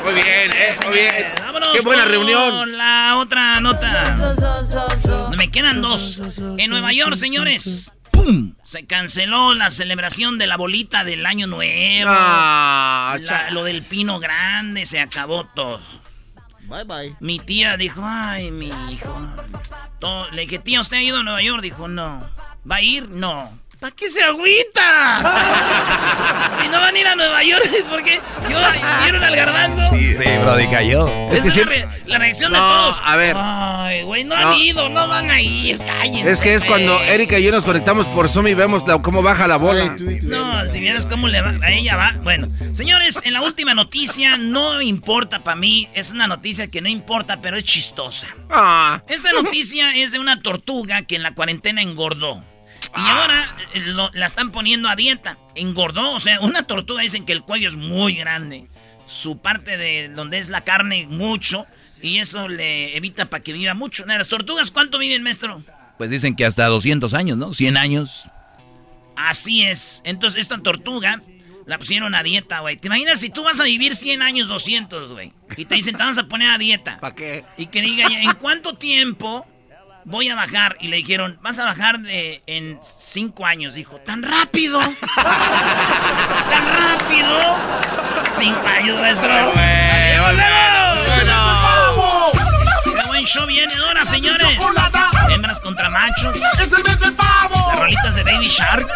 Muy 0.04 0.14
bien, 0.14 0.50
eh, 0.54 0.76
muy 0.85 0.95
bien. 0.95 1.26
Vámonos 1.42 1.68
Qué 1.73 1.80
buena 1.80 2.02
con 2.02 2.12
reunión. 2.12 2.76
La 2.76 3.16
otra 3.18 3.61
nota. 3.61 4.16
Me 5.38 5.50
quedan 5.50 5.80
dos. 5.80 6.21
En 6.59 6.71
Nueva 6.71 6.92
York, 6.92 7.14
señores. 7.14 7.92
¡Pum! 8.28 8.54
Se 8.62 8.85
canceló 8.87 9.54
la 9.54 9.70
celebración 9.70 10.37
de 10.38 10.47
la 10.47 10.56
bolita 10.56 11.02
del 11.04 11.25
año 11.25 11.47
nuevo. 11.47 12.11
Ah, 12.12 13.16
La- 13.20 13.50
lo 13.50 13.64
del 13.64 13.82
pino 13.82 14.18
grande, 14.20 14.85
se 14.87 15.00
acabó 15.00 15.44
todo. 15.47 15.80
Bye 16.68 16.85
bye. 16.85 17.16
Mi 17.20 17.38
tía 17.38 17.76
dijo, 17.78 18.02
ay, 18.04 18.50
mi 18.50 18.70
hijo. 18.90 19.35
Todo- 19.99 20.30
le 20.32 20.42
dije, 20.42 20.58
tía, 20.58 20.80
¿usted 20.80 20.99
ha 20.99 21.02
ido 21.02 21.18
a 21.18 21.23
Nueva 21.23 21.40
York? 21.42 21.62
Dijo, 21.62 21.88
no. 21.88 22.28
¿Va 22.70 22.76
a 22.76 22.82
ir? 22.82 23.08
No. 23.08 23.50
¿Para 23.80 23.94
qué 23.94 24.11
se 24.11 24.20
agüita? 24.25 25.20
si 26.61 26.68
no 26.68 26.80
van 26.80 26.97
a 26.97 26.99
ir 26.99 27.06
a 27.06 27.14
Nueva 27.14 27.44
York 27.44 27.64
es 27.64 27.85
porque 27.85 28.20
yo, 28.50 28.58
vieron 29.04 29.23
al 29.23 29.37
garbanzo. 29.37 29.90
Sí, 29.97 30.14
Brody, 30.42 30.66
cayó. 30.66 31.06
Esa 31.30 31.30
Es 31.30 31.30
que 31.30 31.37
es 31.38 31.44
la, 31.44 31.50
siempre- 31.52 31.82
re- 31.85 31.88
la 32.06 32.18
reacción 32.18 32.52
de 32.52 32.58
No, 32.58 32.64
todos. 32.66 33.00
a 33.04 33.14
ver. 33.16 33.37
Ay, 33.38 34.02
güey, 34.02 34.25
no, 34.25 34.35
No. 34.37 34.49
han 34.49 34.54
ido, 34.56 34.88
no 34.88 35.06
van 35.06 35.30
a 35.30 35.40
ir, 35.40 35.78
cállense. 35.78 36.28
Es 36.28 36.40
que 36.40 36.54
es 36.54 36.64
cuando. 36.64 37.00
Erika 37.02 37.38
y 37.38 37.44
yo 37.44 37.52
nos 37.52 37.62
conectamos 37.64 38.04
por 38.06 38.28
Zoom 38.28 38.49
y 38.49 38.54
vemos 38.54 38.85
la- 38.85 39.00
cómo 39.00 39.23
baja 39.23 39.47
la 39.47 39.58
bola. 39.58 39.97
No, 40.23 40.66
si 40.68 40.80
vieras 40.80 41.06
cómo 41.06 41.28
le 41.28 41.40
va, 41.40 41.54
a 41.62 41.70
ella 41.70 41.94
va. 41.97 42.16
Bueno, 42.25 42.49
señores, 42.73 43.20
en 43.23 43.32
la 43.32 43.42
última 43.42 43.75
noticia, 43.75 44.37
no 44.38 44.82
importa 44.82 45.44
para 45.44 45.54
mí, 45.56 45.88
es 45.94 46.11
una 46.11 46.26
noticia 46.26 46.68
que 46.68 46.80
no 46.80 46.88
importa, 46.88 47.40
pero 47.40 47.56
es 47.56 47.62
chistosa. 47.64 48.26
Ah, 48.50 49.02
Esta 49.06 49.30
noticia 49.32 49.94
es 49.97 50.11
de 50.11 50.18
una 50.18 50.42
tortuga 50.42 51.02
que 51.02 51.14
en 51.14 51.23
la 51.23 51.32
cuarentena 51.35 51.80
engordó. 51.80 52.42
Y 52.97 53.00
ahora 53.00 53.57
eh, 53.75 53.80
lo- 53.80 54.11
la 54.12 54.26
están 54.26 54.50
poniendo 54.52 54.88
a 54.88 54.97
dieta. 54.97 55.38
Engordó, 55.54 56.12
o 56.12 56.21
sea, 56.21 56.40
una 56.40 56.62
tortuga 56.64 57.02
dicen 57.02 57.25
que 57.26 57.33
el 57.33 57.42
cuello 57.42 57.68
es 57.68 57.76
muy 57.76 58.14
grande. 58.14 58.68
Su 59.07 59.38
parte 59.38 59.76
de 59.76 60.09
donde 60.09 60.38
es 60.38 60.49
la 60.49 60.62
carne 60.62 61.07
mucho. 61.09 61.66
Y 62.02 62.18
eso 62.18 62.49
le 62.49 62.97
evita 62.97 63.26
para 63.26 63.42
que 63.42 63.52
viva 63.52 63.75
mucho. 63.75 64.07
Nada, 64.07 64.18
Las 64.18 64.28
tortugas, 64.28 64.71
¿cuánto 64.71 64.99
viven, 64.99 65.23
maestro? 65.23 65.62
Pues 65.99 66.11
dicen 66.11 66.37
que 66.37 66.45
hasta 66.47 66.64
200 66.66 67.12
años, 67.14 67.37
¿no? 67.38 67.52
100 67.52 67.76
años. 67.76 68.28
Así 69.16 69.62
es. 69.64 70.00
Entonces, 70.04 70.40
esta 70.40 70.59
tortuga 70.59 71.21
la 71.66 71.76
pusieron 71.78 72.14
a 72.14 72.23
dieta, 72.23 72.61
güey. 72.61 72.76
¿Te 72.76 72.87
imaginas 72.87 73.18
si 73.18 73.30
tú 73.30 73.42
vas 73.42 73.59
a 73.61 73.64
vivir 73.64 73.95
100 73.97 74.23
años, 74.23 74.49
200, 74.49 75.12
güey? 75.12 75.33
Y 75.57 75.64
te 75.64 75.75
dicen, 75.75 75.97
te 75.97 76.04
vas 76.04 76.18
a 76.18 76.28
poner 76.28 76.50
a 76.50 76.59
dieta. 76.59 76.99
¿para 77.00 77.14
qué? 77.14 77.45
Y 77.57 77.66
que 77.66 77.83
diga, 77.83 78.07
¿en 78.07 78.33
cuánto 78.35 78.75
tiempo 78.75 79.45
voy 80.08 80.28
a 80.28 80.34
bajar? 80.34 80.76
Y 80.80 80.88
le 80.88 80.96
dijeron, 80.96 81.38
vas 81.42 81.58
a 81.58 81.64
bajar 81.64 82.00
de 82.00 82.42
en 82.46 82.78
5 82.82 83.46
años. 83.46 83.74
Dijo, 83.74 83.96
¿tan 84.00 84.22
rápido? 84.22 84.80
¿Tan 85.14 86.66
rápido? 86.78 87.56
5 88.36 88.66
años, 88.68 89.00
maestro. 89.00 89.32
¡Adiós! 89.32 89.56
¡Qué 92.84 93.06
buen 93.08 93.24
show 93.24 93.46
viene 93.46 93.72
ahora, 93.86 94.04
señores! 94.04 94.58
Hembras 95.30 95.60
contra 95.60 95.90
machos. 95.90 96.36
¡Es 96.36 96.60
el 96.60 96.83
mes 96.83 97.00
del 97.00 97.14
pavo! 97.14 97.68
Las 97.68 97.78
rolitas 97.78 98.14
de 98.14 98.24
Baby 98.24 98.48
Shark. 98.48 98.87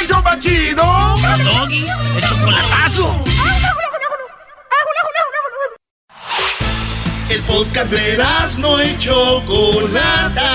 ¡El 0.00 0.06
show 0.06 0.22
más 0.22 0.38
chido! 0.38 0.84
Doggy, 0.84 1.86
el 2.16 2.24
chocolatazo. 2.24 3.24
El 7.28 7.40
podcast 7.42 7.90
de 7.90 8.18
no 8.58 8.82
y 8.82 8.98
Chocolata. 8.98 10.50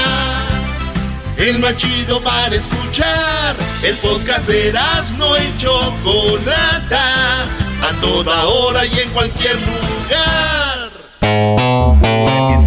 El 1.37 1.59
más 1.59 1.75
chido 1.77 2.21
para 2.21 2.55
escuchar. 2.55 3.55
El 3.81 3.95
podcast 3.97 4.47
de 4.47 4.71
no 5.17 5.37
y 5.37 5.57
Chocolata. 5.57 7.43
A 7.81 7.93
toda 8.01 8.45
hora 8.45 8.85
y 8.85 8.99
en 8.99 9.09
cualquier 9.09 9.55
lugar. 9.55 10.89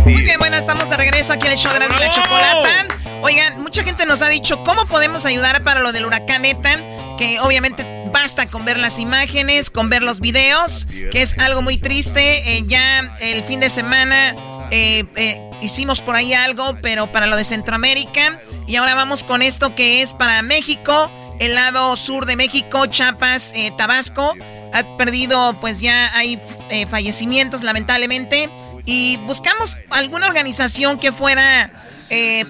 Muy 0.04 0.22
bien, 0.22 0.38
bueno, 0.38 0.56
estamos 0.56 0.90
de 0.90 0.96
regreso 0.96 1.32
aquí 1.32 1.46
en 1.46 1.52
el 1.52 1.58
show 1.58 1.72
de 1.72 1.84
y 1.84 1.88
la 1.88 2.10
Chocolata. 2.10 2.86
Oigan, 3.22 3.62
mucha 3.62 3.84
gente 3.84 4.04
nos 4.04 4.20
ha 4.22 4.28
dicho 4.28 4.64
cómo 4.64 4.86
podemos 4.86 5.24
ayudar 5.26 5.62
para 5.62 5.80
lo 5.80 5.92
del 5.92 6.06
huracán 6.06 6.44
ETA, 6.44 6.76
que 7.18 7.38
obviamente 7.40 8.01
basta 8.12 8.46
con 8.46 8.64
ver 8.64 8.78
las 8.78 8.98
imágenes, 8.98 9.70
con 9.70 9.88
ver 9.88 10.02
los 10.02 10.20
videos, 10.20 10.86
que 11.10 11.22
es 11.22 11.36
algo 11.38 11.62
muy 11.62 11.78
triste. 11.78 12.56
Eh, 12.56 12.64
ya 12.66 13.16
el 13.20 13.42
fin 13.42 13.60
de 13.60 13.70
semana 13.70 14.36
eh, 14.70 15.04
eh, 15.16 15.40
hicimos 15.60 16.02
por 16.02 16.14
ahí 16.14 16.34
algo, 16.34 16.76
pero 16.82 17.10
para 17.10 17.26
lo 17.26 17.36
de 17.36 17.44
Centroamérica. 17.44 18.40
Y 18.66 18.76
ahora 18.76 18.94
vamos 18.94 19.24
con 19.24 19.42
esto 19.42 19.74
que 19.74 20.02
es 20.02 20.14
para 20.14 20.42
México, 20.42 21.10
el 21.40 21.54
lado 21.54 21.96
sur 21.96 22.26
de 22.26 22.36
México, 22.36 22.86
Chiapas, 22.86 23.54
Tabasco. 23.76 24.34
Ha 24.74 24.96
perdido, 24.96 25.58
pues 25.60 25.80
ya 25.80 26.16
hay 26.16 26.40
fallecimientos, 26.88 27.62
lamentablemente. 27.62 28.48
Y 28.84 29.16
buscamos 29.26 29.76
alguna 29.90 30.26
organización 30.26 30.98
que 30.98 31.12
fuera, 31.12 31.70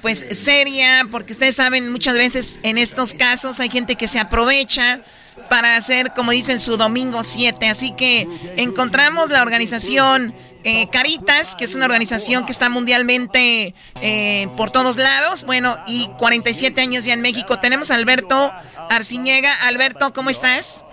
pues, 0.02 0.26
seria, 0.32 1.06
porque 1.10 1.32
ustedes 1.32 1.56
saben, 1.56 1.90
muchas 1.90 2.16
veces 2.16 2.60
en 2.62 2.78
estos 2.78 3.14
casos 3.14 3.58
hay 3.58 3.70
gente 3.70 3.96
que 3.96 4.06
se 4.06 4.20
aprovecha 4.20 5.00
para 5.48 5.76
hacer, 5.76 6.12
como 6.14 6.30
dicen, 6.30 6.60
su 6.60 6.76
domingo 6.76 7.24
7. 7.24 7.68
Así 7.68 7.92
que 7.92 8.28
encontramos 8.56 9.30
la 9.30 9.42
organización 9.42 10.34
eh, 10.64 10.88
Caritas, 10.90 11.56
que 11.56 11.64
es 11.64 11.74
una 11.74 11.86
organización 11.86 12.46
que 12.46 12.52
está 12.52 12.68
mundialmente 12.68 13.74
eh, 14.00 14.48
por 14.56 14.70
todos 14.70 14.96
lados. 14.96 15.44
Bueno, 15.44 15.76
y 15.86 16.08
47 16.18 16.80
años 16.80 17.04
ya 17.04 17.14
en 17.14 17.20
México. 17.20 17.58
Tenemos 17.58 17.90
a 17.90 17.96
Alberto 17.96 18.52
Arciñega. 18.88 19.52
Alberto, 19.66 20.12
¿cómo 20.12 20.30
estás? 20.30 20.84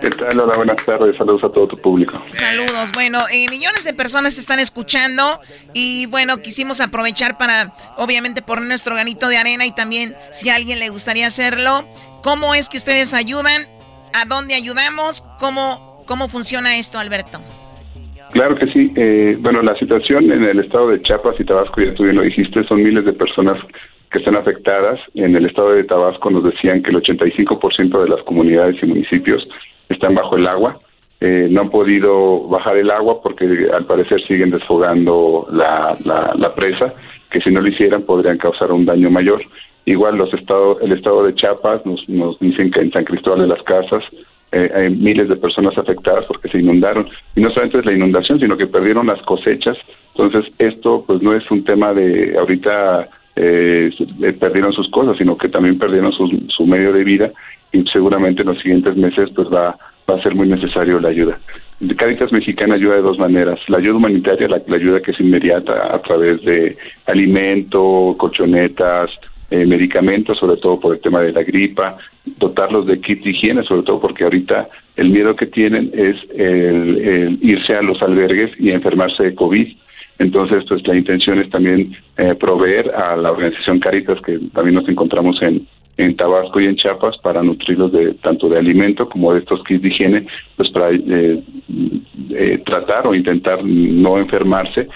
¿Qué 0.00 0.10
tal? 0.10 0.40
Hola, 0.40 0.56
buenas 0.56 0.84
tardes. 0.84 1.16
Saludos 1.16 1.44
a 1.44 1.48
todo 1.50 1.68
tu 1.68 1.76
público. 1.76 2.20
Saludos. 2.32 2.92
Bueno, 2.92 3.20
eh, 3.30 3.48
millones 3.48 3.84
de 3.84 3.94
personas 3.94 4.36
están 4.38 4.58
escuchando 4.58 5.40
y 5.72 6.06
bueno, 6.06 6.38
quisimos 6.38 6.80
aprovechar 6.80 7.38
para, 7.38 7.72
obviamente, 7.96 8.42
poner 8.42 8.64
nuestro 8.64 8.94
granito 8.94 9.28
de 9.28 9.38
arena 9.38 9.66
y 9.66 9.72
también, 9.72 10.16
si 10.32 10.50
a 10.50 10.56
alguien 10.56 10.78
le 10.78 10.88
gustaría 10.88 11.26
hacerlo, 11.26 11.86
¿cómo 12.22 12.54
es 12.54 12.68
que 12.68 12.76
ustedes 12.76 13.14
ayudan? 13.14 13.62
¿A 14.14 14.26
dónde 14.26 14.54
ayudamos? 14.54 15.22
¿Cómo, 15.38 16.02
cómo 16.06 16.28
funciona 16.28 16.76
esto, 16.76 16.98
Alberto? 16.98 17.38
Claro 18.32 18.56
que 18.56 18.66
sí. 18.66 18.92
Eh, 18.96 19.36
bueno, 19.40 19.62
la 19.62 19.76
situación 19.76 20.30
en 20.30 20.44
el 20.44 20.60
estado 20.60 20.90
de 20.90 21.02
Chiapas 21.02 21.34
y 21.38 21.44
Tabasco, 21.44 21.80
ya 21.80 21.94
tú 21.94 22.04
bien 22.04 22.16
lo 22.16 22.22
dijiste, 22.22 22.64
son 22.64 22.82
miles 22.82 23.04
de 23.04 23.12
personas 23.12 23.58
que 24.10 24.18
están 24.18 24.36
afectadas. 24.36 25.00
En 25.14 25.34
el 25.34 25.46
estado 25.46 25.72
de 25.72 25.84
Tabasco 25.84 26.30
nos 26.30 26.44
decían 26.44 26.82
que 26.82 26.90
el 26.90 27.02
85% 27.02 28.02
de 28.02 28.08
las 28.08 28.22
comunidades 28.24 28.76
y 28.82 28.86
municipios 28.86 29.46
están 29.88 30.14
bajo 30.14 30.36
el 30.36 30.46
agua. 30.46 30.78
Eh, 31.20 31.48
no 31.50 31.62
han 31.62 31.70
podido 31.70 32.48
bajar 32.48 32.76
el 32.76 32.90
agua 32.90 33.20
porque 33.22 33.68
al 33.72 33.84
parecer 33.84 34.22
siguen 34.26 34.50
desfogando 34.50 35.46
la, 35.52 35.96
la, 36.04 36.32
la 36.34 36.54
presa, 36.54 36.94
que 37.30 37.40
si 37.40 37.50
no 37.50 37.60
lo 37.60 37.68
hicieran 37.68 38.02
podrían 38.02 38.38
causar 38.38 38.72
un 38.72 38.86
daño 38.86 39.10
mayor. 39.10 39.42
Igual 39.86 40.16
los 40.16 40.32
estados, 40.34 40.78
el 40.82 40.92
estado 40.92 41.24
de 41.24 41.34
Chiapas 41.34 41.84
nos, 41.86 42.08
nos 42.08 42.38
dicen 42.38 42.70
que 42.70 42.80
en 42.80 42.92
San 42.92 43.04
Cristóbal 43.04 43.40
de 43.40 43.46
las 43.48 43.62
Casas 43.62 44.04
eh, 44.52 44.70
hay 44.74 44.90
miles 44.90 45.28
de 45.28 45.36
personas 45.36 45.76
afectadas 45.78 46.24
porque 46.26 46.48
se 46.48 46.58
inundaron. 46.58 47.08
Y 47.36 47.40
no 47.40 47.50
solamente 47.50 47.78
es 47.78 47.86
la 47.86 47.92
inundación, 47.92 48.40
sino 48.40 48.56
que 48.56 48.66
perdieron 48.66 49.06
las 49.06 49.22
cosechas. 49.22 49.76
Entonces, 50.14 50.52
esto 50.58 51.04
pues 51.06 51.22
no 51.22 51.34
es 51.34 51.48
un 51.50 51.64
tema 51.64 51.94
de 51.94 52.36
ahorita 52.38 53.08
eh, 53.36 53.90
eh, 54.22 54.32
perdieron 54.32 54.72
sus 54.72 54.90
cosas, 54.90 55.16
sino 55.16 55.36
que 55.36 55.48
también 55.48 55.78
perdieron 55.78 56.12
su, 56.12 56.28
su 56.48 56.66
medio 56.66 56.92
de 56.92 57.04
vida 57.04 57.30
y 57.72 57.84
seguramente 57.84 58.42
en 58.42 58.48
los 58.48 58.58
siguientes 58.58 58.96
meses 58.96 59.30
pues 59.34 59.48
va, 59.48 59.76
va 60.08 60.16
a 60.16 60.22
ser 60.22 60.34
muy 60.34 60.48
necesario 60.48 60.98
la 60.98 61.08
ayuda. 61.08 61.38
Caritas 61.96 62.32
Mexicana 62.32 62.74
ayuda 62.74 62.96
de 62.96 63.02
dos 63.02 63.18
maneras. 63.18 63.58
La 63.68 63.78
ayuda 63.78 63.96
humanitaria, 63.96 64.48
la 64.48 64.76
ayuda 64.76 65.00
que 65.00 65.12
es 65.12 65.20
inmediata 65.20 65.94
a 65.94 66.02
través 66.02 66.42
de 66.42 66.76
alimento, 67.06 68.14
colchonetas, 68.18 69.10
eh, 69.50 69.66
medicamentos, 69.66 70.38
sobre 70.38 70.60
todo 70.60 70.78
por 70.78 70.94
el 70.94 71.00
tema 71.00 71.20
de 71.20 71.32
la 71.32 71.42
gripa, 71.42 71.96
dotarlos 72.38 72.86
de 72.86 73.00
kits 73.00 73.24
de 73.24 73.30
higiene, 73.30 73.62
sobre 73.64 73.82
todo 73.82 74.00
porque 74.00 74.24
ahorita 74.24 74.68
el 74.96 75.10
miedo 75.10 75.34
que 75.36 75.46
tienen 75.46 75.90
es 75.94 76.16
el 76.36 77.38
irse 77.42 77.74
a 77.74 77.82
los 77.82 78.00
albergues 78.02 78.52
y 78.58 78.70
enfermarse 78.70 79.22
de 79.24 79.34
COVID. 79.34 79.68
Entonces, 80.20 80.64
pues 80.68 80.86
la 80.86 80.96
intención 80.96 81.38
es 81.38 81.48
también 81.48 81.96
eh, 82.18 82.34
proveer 82.34 82.90
a 82.90 83.16
la 83.16 83.32
organización 83.32 83.80
Caritas, 83.80 84.20
que 84.20 84.38
también 84.52 84.74
nos 84.74 84.88
encontramos 84.88 85.40
en, 85.40 85.66
en 85.96 86.16
Tabasco 86.16 86.60
y 86.60 86.66
en 86.66 86.76
Chiapas 86.76 87.18
para 87.18 87.42
nutrirlos 87.42 87.92
de 87.92 88.14
tanto 88.14 88.48
de 88.48 88.58
alimento 88.58 89.08
como 89.08 89.32
de 89.32 89.40
estos 89.40 89.62
kits 89.64 89.82
de 89.82 89.88
higiene, 89.88 90.26
pues 90.56 90.70
para 90.70 90.90
eh, 90.92 91.42
eh, 92.30 92.62
tratar 92.64 93.06
o 93.06 93.14
intentar 93.14 93.62
no 93.64 94.18
enfermarse, 94.18 94.88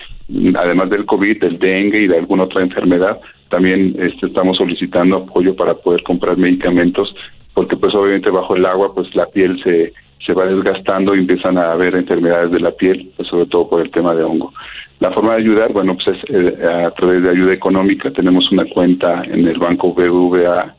además 0.56 0.90
del 0.90 1.04
COVID, 1.04 1.40
del 1.40 1.58
dengue 1.58 2.02
y 2.02 2.06
de 2.06 2.18
alguna 2.18 2.44
otra 2.44 2.62
enfermedad, 2.62 3.20
también 3.50 3.94
este, 3.98 4.26
estamos 4.26 4.56
solicitando 4.56 5.18
apoyo 5.18 5.54
para 5.54 5.74
poder 5.74 6.02
comprar 6.02 6.36
medicamentos, 6.36 7.14
porque 7.52 7.76
pues 7.76 7.94
obviamente 7.94 8.30
bajo 8.30 8.56
el 8.56 8.66
agua 8.66 8.94
pues 8.94 9.14
la 9.14 9.26
piel 9.26 9.62
se, 9.62 9.92
se 10.24 10.32
va 10.32 10.46
desgastando 10.46 11.14
y 11.14 11.20
empiezan 11.20 11.58
a 11.58 11.72
haber 11.72 11.94
enfermedades 11.94 12.50
de 12.50 12.60
la 12.60 12.70
piel, 12.70 13.10
pues 13.16 13.28
sobre 13.28 13.46
todo 13.46 13.68
por 13.68 13.82
el 13.82 13.90
tema 13.90 14.14
de 14.14 14.24
hongo. 14.24 14.52
La 15.00 15.10
forma 15.10 15.32
de 15.32 15.42
ayudar, 15.42 15.72
bueno, 15.72 15.96
pues 15.96 16.16
es 16.16 16.34
eh, 16.34 16.66
a 16.86 16.90
través 16.92 17.22
de 17.22 17.30
ayuda 17.30 17.52
económica. 17.52 18.10
Tenemos 18.10 18.50
una 18.50 18.64
cuenta 18.64 19.22
en 19.24 19.46
el 19.46 19.58
banco 19.58 19.92
BBVA 19.92 20.74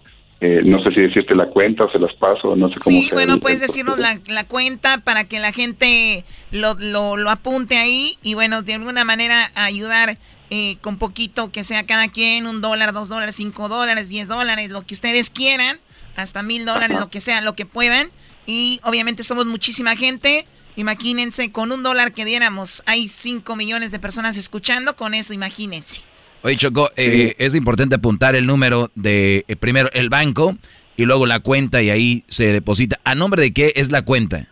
eh, 0.45 0.61
no 0.63 0.79
sé 0.83 0.91
si 0.91 1.01
decirte 1.01 1.33
la 1.33 1.47
cuenta 1.47 1.85
o 1.85 1.91
se 1.91 1.97
las 1.97 2.13
paso, 2.13 2.55
no 2.55 2.69
sé 2.69 2.75
cómo. 2.83 3.01
Sí, 3.01 3.09
bueno, 3.13 3.39
puedes 3.39 3.61
decirnos 3.61 3.97
la, 3.97 4.19
la, 4.27 4.43
cuenta 4.43 4.99
para 4.99 5.23
que 5.23 5.39
la 5.39 5.51
gente 5.51 6.23
lo, 6.51 6.75
lo, 6.75 7.17
lo, 7.17 7.31
apunte 7.31 7.77
ahí 7.77 8.19
y 8.21 8.35
bueno, 8.35 8.61
de 8.61 8.75
alguna 8.75 9.03
manera 9.03 9.51
ayudar 9.55 10.19
eh, 10.51 10.77
con 10.81 10.99
poquito 10.99 11.51
que 11.51 11.63
sea 11.63 11.87
cada 11.87 12.09
quien, 12.09 12.45
un 12.45 12.61
dólar, 12.61 12.93
dos 12.93 13.09
dólares, 13.09 13.35
cinco 13.35 13.69
dólares, 13.69 14.09
diez 14.09 14.27
dólares, 14.27 14.69
lo 14.69 14.85
que 14.85 14.93
ustedes 14.93 15.31
quieran, 15.31 15.79
hasta 16.15 16.43
mil 16.43 16.63
dólares, 16.65 16.99
lo 16.99 17.09
que 17.09 17.21
sea, 17.21 17.41
lo 17.41 17.55
que 17.55 17.65
puedan. 17.65 18.11
Y 18.45 18.79
obviamente 18.83 19.23
somos 19.23 19.47
muchísima 19.47 19.95
gente. 19.95 20.45
Imagínense, 20.75 21.51
con 21.51 21.71
un 21.71 21.81
dólar 21.81 22.11
que 22.11 22.23
diéramos, 22.23 22.83
hay 22.85 23.07
cinco 23.07 23.55
millones 23.55 23.91
de 23.91 23.97
personas 23.97 24.37
escuchando, 24.37 24.95
con 24.95 25.15
eso 25.15 25.33
imagínense. 25.33 26.01
Oye, 26.45 26.55
Choco, 26.57 26.89
eh, 26.95 27.33
es 27.39 27.55
importante 27.55 27.95
apuntar 27.95 28.35
el 28.35 28.45
número 28.45 28.91
de, 28.93 29.45
eh, 29.47 29.55
primero, 29.55 29.89
el 29.93 30.09
banco 30.09 30.55
y 30.95 31.05
luego 31.05 31.25
la 31.25 31.39
cuenta 31.39 31.81
y 31.81 31.89
ahí 31.89 32.21
se 32.27 32.53
deposita. 32.53 32.99
¿A 33.03 33.15
nombre 33.15 33.41
de 33.41 33.51
qué 33.51 33.73
es 33.75 33.91
la 33.91 34.05
cuenta? 34.05 34.45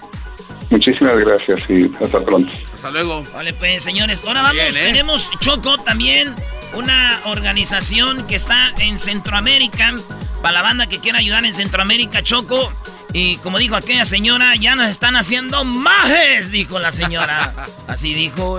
Muchísimas 0.70 1.18
gracias 1.18 1.60
y 1.68 1.90
hasta 2.00 2.24
pronto. 2.24 2.52
Hasta 2.72 2.92
luego. 2.92 3.24
Vale 3.34 3.54
pues 3.54 3.82
señores. 3.82 4.22
Ahora 4.24 4.42
vamos 4.42 4.76
¿eh? 4.76 4.80
tenemos 4.84 5.28
Choco 5.40 5.78
también 5.78 6.32
una 6.76 7.20
organización 7.24 8.26
que 8.26 8.34
está 8.34 8.72
en 8.78 8.98
Centroamérica 8.98 9.94
para 10.42 10.54
la 10.54 10.62
banda 10.62 10.86
que 10.86 10.98
quiera 10.98 11.18
ayudar 11.18 11.44
en 11.44 11.54
Centroamérica, 11.54 12.22
Choco. 12.22 12.72
Y 13.12 13.36
como 13.38 13.58
dijo 13.58 13.76
aquella 13.76 14.04
señora, 14.04 14.56
ya 14.56 14.74
nos 14.74 14.90
están 14.90 15.14
haciendo 15.16 15.64
majes, 15.64 16.50
dijo 16.50 16.78
la 16.80 16.90
señora. 16.90 17.52
Así 17.86 18.12
dijo, 18.12 18.58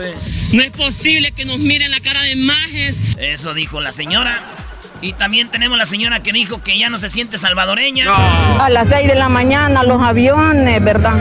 No 0.53 0.63
es 0.63 0.71
posible 0.71 1.31
que 1.33 1.45
nos 1.45 1.59
miren 1.59 1.91
la 1.91 1.99
cara 1.99 2.21
de 2.21 2.35
majes. 2.35 2.95
Eso 3.17 3.53
dijo 3.53 3.81
la 3.81 3.91
señora. 3.91 4.41
Y 5.01 5.13
también 5.13 5.49
tenemos 5.49 5.77
la 5.77 5.85
señora 5.85 6.21
que 6.21 6.31
dijo 6.31 6.61
que 6.61 6.77
ya 6.77 6.89
no 6.89 6.97
se 6.97 7.09
siente 7.09 7.37
salvadoreña. 7.37 8.05
A 8.59 8.69
las 8.69 8.89
6 8.89 9.07
de 9.07 9.15
la 9.15 9.29
mañana 9.29 9.83
los 9.83 10.01
aviones, 10.01 10.83
¿verdad? 10.83 11.13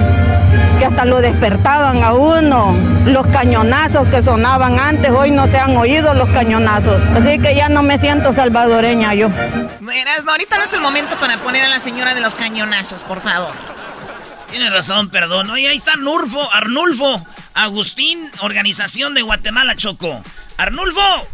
Que 0.79 0.87
hasta 0.87 1.05
lo 1.05 1.21
despertaban 1.21 2.03
a 2.03 2.13
uno. 2.13 2.75
Los 3.07 3.27
cañonazos 3.27 4.09
que 4.09 4.23
sonaban 4.23 4.79
antes, 4.79 5.11
hoy 5.11 5.31
no 5.31 5.47
se 5.47 5.59
han 5.59 5.77
oído 5.77 6.15
los 6.15 6.31
cañonazos. 6.31 7.03
Así 7.11 7.39
que 7.39 7.55
ya 7.55 7.69
no 7.69 7.83
me 7.83 7.99
siento 7.99 8.33
salvadoreña 8.33 9.15
yo. 9.15 9.29
Verás, 9.81 10.25
ahorita 10.27 10.57
no 10.57 10.65
es 10.65 10.73
el 10.73 10.81
momento 10.81 11.17
para 11.17 11.37
poner 11.39 11.65
a 11.65 11.69
la 11.69 11.81
señora 11.81 12.15
de 12.15 12.21
los 12.21 12.35
cañonazos, 12.35 13.05
por 13.05 13.21
favor. 13.21 13.53
Tiene 14.51 14.71
razón, 14.71 15.11
perdón. 15.11 15.51
Oye, 15.51 15.69
ahí 15.69 15.77
está 15.77 15.95
Arnulfo, 15.95 16.53
Arnulfo, 16.53 17.27
Agustín, 17.55 18.31
Organización 18.41 19.13
de 19.13 19.23
Guatemala 19.23 19.75
Choco. 19.75 20.23
Arnulfo, 20.57 21.27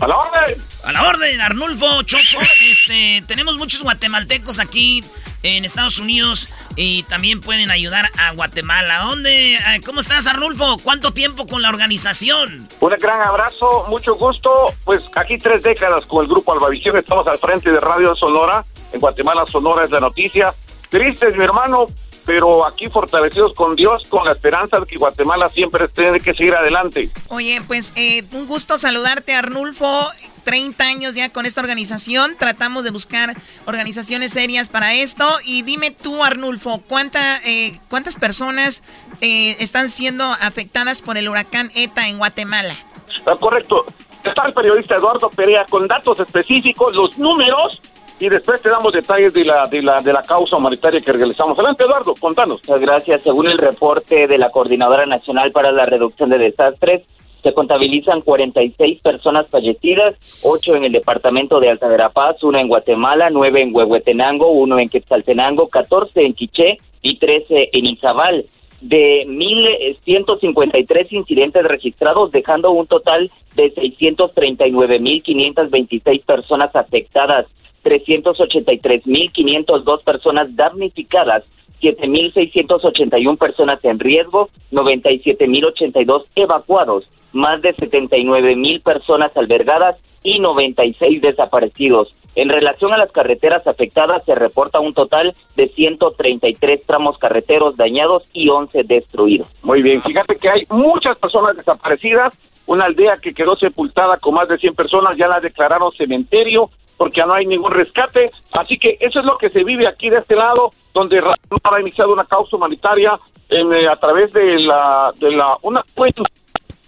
a 0.00 0.06
la 0.06 0.16
orden. 0.16 0.64
A 0.84 0.92
la 0.92 1.08
orden, 1.08 1.40
Arnulfo, 1.40 2.02
Choco. 2.02 2.42
Este, 2.62 3.22
tenemos 3.26 3.58
muchos 3.58 3.82
guatemaltecos 3.82 4.60
aquí 4.60 5.04
en 5.42 5.64
Estados 5.64 5.98
Unidos 5.98 6.48
y 6.76 7.02
también 7.04 7.40
pueden 7.40 7.70
ayudar 7.70 8.08
a 8.18 8.32
Guatemala. 8.32 8.98
¿Dónde? 9.04 9.54
Eh, 9.54 9.80
¿Cómo 9.84 10.00
estás, 10.00 10.26
Arnulfo? 10.26 10.78
¿Cuánto 10.82 11.12
tiempo 11.12 11.46
con 11.46 11.62
la 11.62 11.68
organización? 11.68 12.68
Un 12.80 12.90
gran 13.00 13.22
abrazo, 13.22 13.86
mucho 13.88 14.14
gusto. 14.14 14.72
Pues 14.84 15.02
aquí 15.16 15.38
tres 15.38 15.62
décadas 15.62 16.06
con 16.06 16.22
el 16.24 16.28
grupo 16.28 16.52
Albavisión. 16.52 16.96
Estamos 16.96 17.26
al 17.26 17.38
frente 17.38 17.70
de 17.70 17.80
Radio 17.80 18.14
Sonora. 18.14 18.64
En 18.92 19.00
Guatemala, 19.00 19.44
Sonora 19.50 19.84
es 19.84 19.90
la 19.90 20.00
noticia. 20.00 20.54
Tristes, 20.88 21.36
mi 21.36 21.44
hermano, 21.44 21.86
pero 22.28 22.66
aquí 22.66 22.90
fortalecidos 22.90 23.54
con 23.54 23.74
Dios, 23.74 24.02
con 24.10 24.26
la 24.26 24.32
esperanza 24.32 24.78
de 24.78 24.84
que 24.84 24.98
Guatemala 24.98 25.48
siempre 25.48 25.88
tiene 25.88 26.20
que 26.20 26.34
seguir 26.34 26.54
adelante. 26.54 27.08
Oye, 27.28 27.62
pues 27.66 27.94
eh, 27.96 28.22
un 28.32 28.46
gusto 28.46 28.76
saludarte, 28.76 29.34
Arnulfo. 29.34 30.06
30 30.44 30.84
años 30.84 31.14
ya 31.14 31.30
con 31.30 31.46
esta 31.46 31.62
organización. 31.62 32.36
Tratamos 32.38 32.84
de 32.84 32.90
buscar 32.90 33.34
organizaciones 33.66 34.32
serias 34.32 34.68
para 34.68 34.94
esto. 34.94 35.26
Y 35.42 35.62
dime 35.62 35.90
tú, 35.90 36.22
Arnulfo, 36.22 36.82
¿cuánta, 36.86 37.38
eh, 37.46 37.80
¿cuántas 37.88 38.16
personas 38.16 38.82
eh, 39.22 39.56
están 39.58 39.88
siendo 39.88 40.24
afectadas 40.24 41.00
por 41.00 41.16
el 41.16 41.30
huracán 41.30 41.70
ETA 41.74 42.08
en 42.08 42.18
Guatemala? 42.18 42.74
Está 43.14 43.36
correcto. 43.36 43.86
Está 44.22 44.46
el 44.46 44.52
periodista 44.52 44.96
Eduardo 44.96 45.30
Perea 45.30 45.64
con 45.64 45.86
datos 45.86 46.20
específicos, 46.20 46.94
los 46.94 47.16
números 47.16 47.80
y 48.20 48.28
después 48.28 48.60
te 48.60 48.68
damos 48.68 48.92
detalles 48.92 49.32
de 49.32 49.44
la, 49.44 49.66
de 49.66 49.82
la, 49.82 50.00
de 50.00 50.12
la 50.12 50.22
causa 50.22 50.56
humanitaria 50.56 51.00
que 51.00 51.12
realizamos. 51.12 51.56
Adelante, 51.58 51.84
Eduardo, 51.84 52.14
contanos. 52.18 52.60
Muchas 52.66 52.80
gracias. 52.80 53.22
Según 53.22 53.46
el 53.48 53.58
reporte 53.58 54.26
de 54.26 54.38
la 54.38 54.50
Coordinadora 54.50 55.06
Nacional 55.06 55.52
para 55.52 55.70
la 55.70 55.86
Reducción 55.86 56.30
de 56.30 56.38
Desastres, 56.38 57.02
se 57.42 57.54
contabilizan 57.54 58.22
46 58.22 59.00
personas 59.00 59.46
fallecidas, 59.48 60.16
8 60.42 60.74
en 60.76 60.86
el 60.86 60.92
departamento 60.92 61.60
de 61.60 61.70
Alta 61.70 61.86
Verapaz, 61.86 62.42
1 62.42 62.58
en 62.58 62.66
Guatemala, 62.66 63.30
9 63.30 63.62
en 63.62 63.74
Huehuetenango, 63.74 64.50
1 64.50 64.78
en 64.80 64.88
Quetzaltenango, 64.88 65.68
14 65.68 66.22
en 66.22 66.34
Quiché 66.34 66.78
y 67.00 67.18
13 67.18 67.70
en 67.72 67.86
Izabal. 67.86 68.44
de 68.80 69.26
1.153 69.26 71.08
incidentes 71.10 71.64
registrados, 71.64 72.30
dejando 72.30 72.70
un 72.70 72.86
total 72.86 73.28
de 73.56 73.74
639.526 73.74 76.24
personas 76.24 76.76
afectadas, 76.76 77.46
383.502 77.84 80.04
personas 80.04 80.56
damnificadas, 80.56 81.48
7.681 81.80 83.38
personas 83.38 83.84
en 83.84 83.98
riesgo, 83.98 84.50
97.082 84.72 86.24
evacuados, 86.34 87.08
más 87.32 87.62
de 87.62 87.74
79.000 87.74 88.82
personas 88.82 89.36
albergadas 89.36 89.96
y 90.22 90.40
96 90.40 91.22
desaparecidos. 91.22 92.14
En 92.34 92.48
relación 92.48 92.92
a 92.92 92.98
las 92.98 93.10
carreteras 93.10 93.66
afectadas, 93.66 94.24
se 94.24 94.34
reporta 94.34 94.78
un 94.78 94.94
total 94.94 95.34
de 95.56 95.68
133 95.68 96.86
tramos 96.86 97.18
carreteros 97.18 97.76
dañados 97.76 98.28
y 98.32 98.48
11 98.48 98.84
destruidos. 98.84 99.48
Muy 99.62 99.82
bien, 99.82 100.02
fíjate 100.02 100.36
que 100.36 100.48
hay 100.48 100.62
muchas 100.70 101.18
personas 101.18 101.56
desaparecidas, 101.56 102.34
una 102.66 102.84
aldea 102.84 103.16
que 103.16 103.34
quedó 103.34 103.56
sepultada 103.56 104.18
con 104.18 104.34
más 104.34 104.48
de 104.48 104.58
100 104.58 104.74
personas, 104.74 105.16
ya 105.16 105.26
la 105.26 105.40
declararon 105.40 105.90
cementerio 105.90 106.70
porque 106.98 107.20
ya 107.20 107.26
no 107.26 107.32
hay 107.32 107.46
ningún 107.46 107.70
rescate, 107.70 108.28
así 108.52 108.76
que 108.76 108.98
eso 109.00 109.20
es 109.20 109.24
lo 109.24 109.38
que 109.38 109.48
se 109.48 109.64
vive 109.64 109.86
aquí 109.86 110.10
de 110.10 110.18
este 110.18 110.34
lado, 110.34 110.70
donde 110.92 111.18
ha 111.18 111.80
iniciado 111.80 112.12
una 112.12 112.24
causa 112.24 112.56
humanitaria 112.56 113.18
en, 113.48 113.72
eh, 113.72 113.88
a 113.88 113.96
través 113.96 114.32
de 114.32 114.60
la, 114.60 115.14
de 115.16 115.30
la, 115.30 115.56
una 115.62 115.82
cuenta 115.94 116.22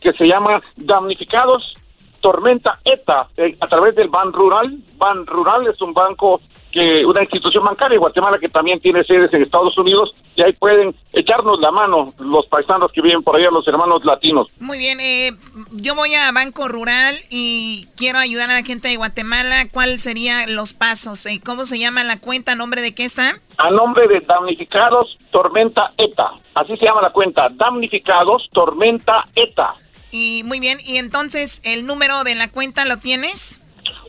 que 0.00 0.12
se 0.12 0.26
llama 0.26 0.60
Damnificados 0.76 1.74
Tormenta 2.20 2.78
ETA 2.84 3.28
eh, 3.36 3.56
a 3.60 3.66
través 3.66 3.96
del 3.96 4.08
Ban 4.08 4.32
Rural. 4.32 4.78
Ban 4.96 5.26
Rural 5.26 5.66
es 5.68 5.80
un 5.80 5.94
banco 5.94 6.40
que 6.70 7.04
una 7.04 7.22
institución 7.22 7.64
bancaria 7.64 7.94
de 7.94 7.98
Guatemala 7.98 8.38
que 8.38 8.48
también 8.48 8.80
tiene 8.80 9.04
sedes 9.04 9.32
en 9.32 9.42
Estados 9.42 9.76
Unidos 9.76 10.12
y 10.36 10.42
ahí 10.42 10.52
pueden 10.52 10.94
echarnos 11.12 11.60
la 11.60 11.70
mano 11.70 12.12
los 12.18 12.46
paisanos 12.46 12.92
que 12.92 13.02
viven 13.02 13.22
por 13.22 13.36
allá, 13.36 13.48
los 13.50 13.66
hermanos 13.66 14.04
latinos. 14.04 14.48
Muy 14.60 14.78
bien, 14.78 15.00
eh, 15.00 15.32
yo 15.72 15.94
voy 15.94 16.14
a 16.14 16.30
Banco 16.32 16.68
Rural 16.68 17.16
y 17.30 17.86
quiero 17.96 18.18
ayudar 18.18 18.50
a 18.50 18.54
la 18.54 18.62
gente 18.62 18.88
de 18.88 18.96
Guatemala. 18.96 19.68
¿Cuáles 19.70 20.02
serían 20.02 20.54
los 20.54 20.72
pasos? 20.72 21.26
Eh, 21.26 21.40
¿Cómo 21.44 21.64
se 21.64 21.78
llama 21.78 22.04
la 22.04 22.20
cuenta? 22.20 22.52
¿A 22.52 22.54
nombre 22.56 22.80
de 22.80 22.94
qué 22.94 23.04
está? 23.04 23.40
A 23.58 23.70
nombre 23.70 24.06
de 24.08 24.20
Damnificados 24.20 25.16
Tormenta 25.30 25.92
ETA. 25.98 26.32
Así 26.54 26.76
se 26.76 26.84
llama 26.84 27.02
la 27.02 27.10
cuenta, 27.10 27.48
Damnificados 27.50 28.48
Tormenta 28.52 29.22
ETA. 29.34 29.70
Y 30.10 30.42
muy 30.44 30.58
bien, 30.58 30.78
y 30.84 30.96
entonces 30.96 31.60
el 31.64 31.86
número 31.86 32.24
de 32.24 32.34
la 32.34 32.48
cuenta 32.48 32.84
lo 32.84 32.96
tienes? 32.96 33.59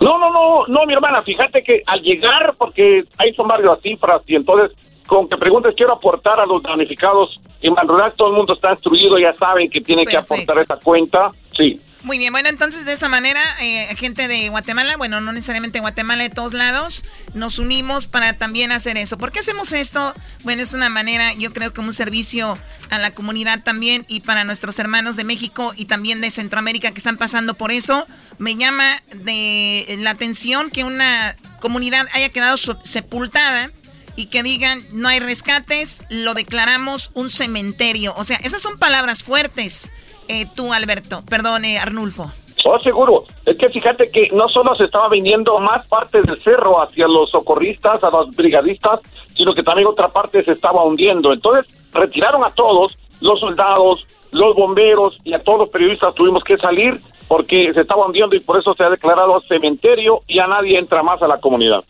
No, 0.01 0.17
no, 0.17 0.31
no, 0.31 0.65
no, 0.67 0.85
mi 0.85 0.93
hermana, 0.93 1.21
fíjate 1.21 1.63
que 1.63 1.83
al 1.85 2.01
llegar, 2.01 2.55
porque 2.57 3.05
ahí 3.17 3.33
son 3.35 3.47
varias 3.47 3.79
cifras, 3.81 4.21
y 4.25 4.35
entonces 4.35 4.71
con 5.07 5.27
que 5.27 5.37
preguntes, 5.37 5.75
quiero 5.75 5.93
aportar 5.93 6.39
a 6.39 6.45
los 6.45 6.63
damnificados 6.63 7.39
en 7.61 7.75
Rural, 7.75 8.13
todo 8.15 8.29
el 8.29 8.37
mundo 8.37 8.53
está 8.53 8.71
instruido, 8.71 9.19
ya 9.19 9.33
saben 9.33 9.69
que 9.69 9.81
tiene 9.81 10.05
que 10.05 10.17
aportar 10.17 10.57
esa 10.57 10.77
cuenta, 10.77 11.29
sí. 11.55 11.79
Muy 12.03 12.17
bien, 12.17 12.33
bueno, 12.33 12.49
entonces 12.49 12.85
de 12.85 12.93
esa 12.93 13.09
manera, 13.09 13.41
eh, 13.59 13.95
gente 13.95 14.27
de 14.27 14.49
Guatemala, 14.49 14.97
bueno, 14.97 15.21
no 15.21 15.31
necesariamente 15.31 15.79
Guatemala, 15.79 16.23
de 16.23 16.31
todos 16.31 16.53
lados, 16.53 17.03
nos 17.35 17.59
unimos 17.59 18.07
para 18.07 18.33
también 18.33 18.71
hacer 18.71 18.97
eso. 18.97 19.19
¿Por 19.19 19.31
qué 19.31 19.41
hacemos 19.41 19.71
esto? 19.71 20.15
Bueno, 20.43 20.63
es 20.63 20.73
una 20.73 20.89
manera, 20.89 21.33
yo 21.35 21.53
creo, 21.53 21.73
como 21.73 21.89
un 21.89 21.93
servicio 21.93 22.57
a 22.89 22.97
la 22.97 23.11
comunidad 23.11 23.61
también 23.61 24.05
y 24.07 24.21
para 24.21 24.43
nuestros 24.45 24.79
hermanos 24.79 25.15
de 25.15 25.25
México 25.25 25.73
y 25.77 25.85
también 25.85 26.21
de 26.21 26.31
Centroamérica 26.31 26.89
que 26.89 26.97
están 26.97 27.17
pasando 27.17 27.53
por 27.53 27.71
eso. 27.71 28.07
Me 28.39 28.55
llama 28.55 29.03
de 29.13 29.97
la 29.99 30.09
atención 30.09 30.71
que 30.71 30.83
una 30.83 31.35
comunidad 31.59 32.07
haya 32.13 32.29
quedado 32.29 32.57
sepultada 32.57 33.71
y 34.15 34.25
que 34.25 34.41
digan 34.41 34.83
no 34.91 35.07
hay 35.07 35.19
rescates, 35.19 36.01
lo 36.09 36.33
declaramos 36.33 37.11
un 37.13 37.29
cementerio. 37.29 38.15
O 38.17 38.23
sea, 38.23 38.37
esas 38.37 38.63
son 38.63 38.79
palabras 38.79 39.23
fuertes 39.23 39.91
eh, 40.27 40.45
tú, 40.53 40.71
Alberto. 40.73 41.23
Perdón, 41.29 41.65
eh, 41.65 41.77
Arnulfo. 41.77 42.31
Oh, 42.63 42.79
seguro. 42.79 43.23
Es 43.45 43.57
que 43.57 43.69
fíjate 43.69 44.11
que 44.11 44.29
no 44.33 44.47
solo 44.47 44.75
se 44.75 44.85
estaba 44.85 45.09
viniendo 45.09 45.57
más 45.59 45.87
parte 45.87 46.21
del 46.21 46.39
cerro 46.41 46.81
hacia 46.81 47.07
los 47.07 47.31
socorristas, 47.31 48.03
a 48.03 48.09
los 48.09 48.35
brigadistas, 48.35 48.99
sino 49.35 49.53
que 49.53 49.63
también 49.63 49.87
otra 49.87 50.09
parte 50.09 50.43
se 50.43 50.51
estaba 50.51 50.83
hundiendo. 50.83 51.33
Entonces, 51.33 51.75
retiraron 51.91 52.43
a 52.43 52.51
todos, 52.51 52.97
los 53.19 53.39
soldados, 53.39 54.05
los 54.31 54.55
bomberos 54.55 55.17
y 55.23 55.33
a 55.33 55.39
todos 55.39 55.59
los 55.59 55.69
periodistas 55.69 56.13
tuvimos 56.13 56.43
que 56.43 56.57
salir 56.57 56.95
porque 57.27 57.71
se 57.73 57.81
estaba 57.81 58.05
hundiendo 58.05 58.35
y 58.35 58.41
por 58.41 58.59
eso 58.59 58.73
se 58.73 58.83
ha 58.83 58.89
declarado 58.89 59.39
cementerio 59.41 60.21
y 60.27 60.39
a 60.39 60.47
nadie 60.47 60.77
entra 60.77 61.01
más 61.01 61.21
a 61.21 61.27
la 61.27 61.39
comunidad. 61.39 61.83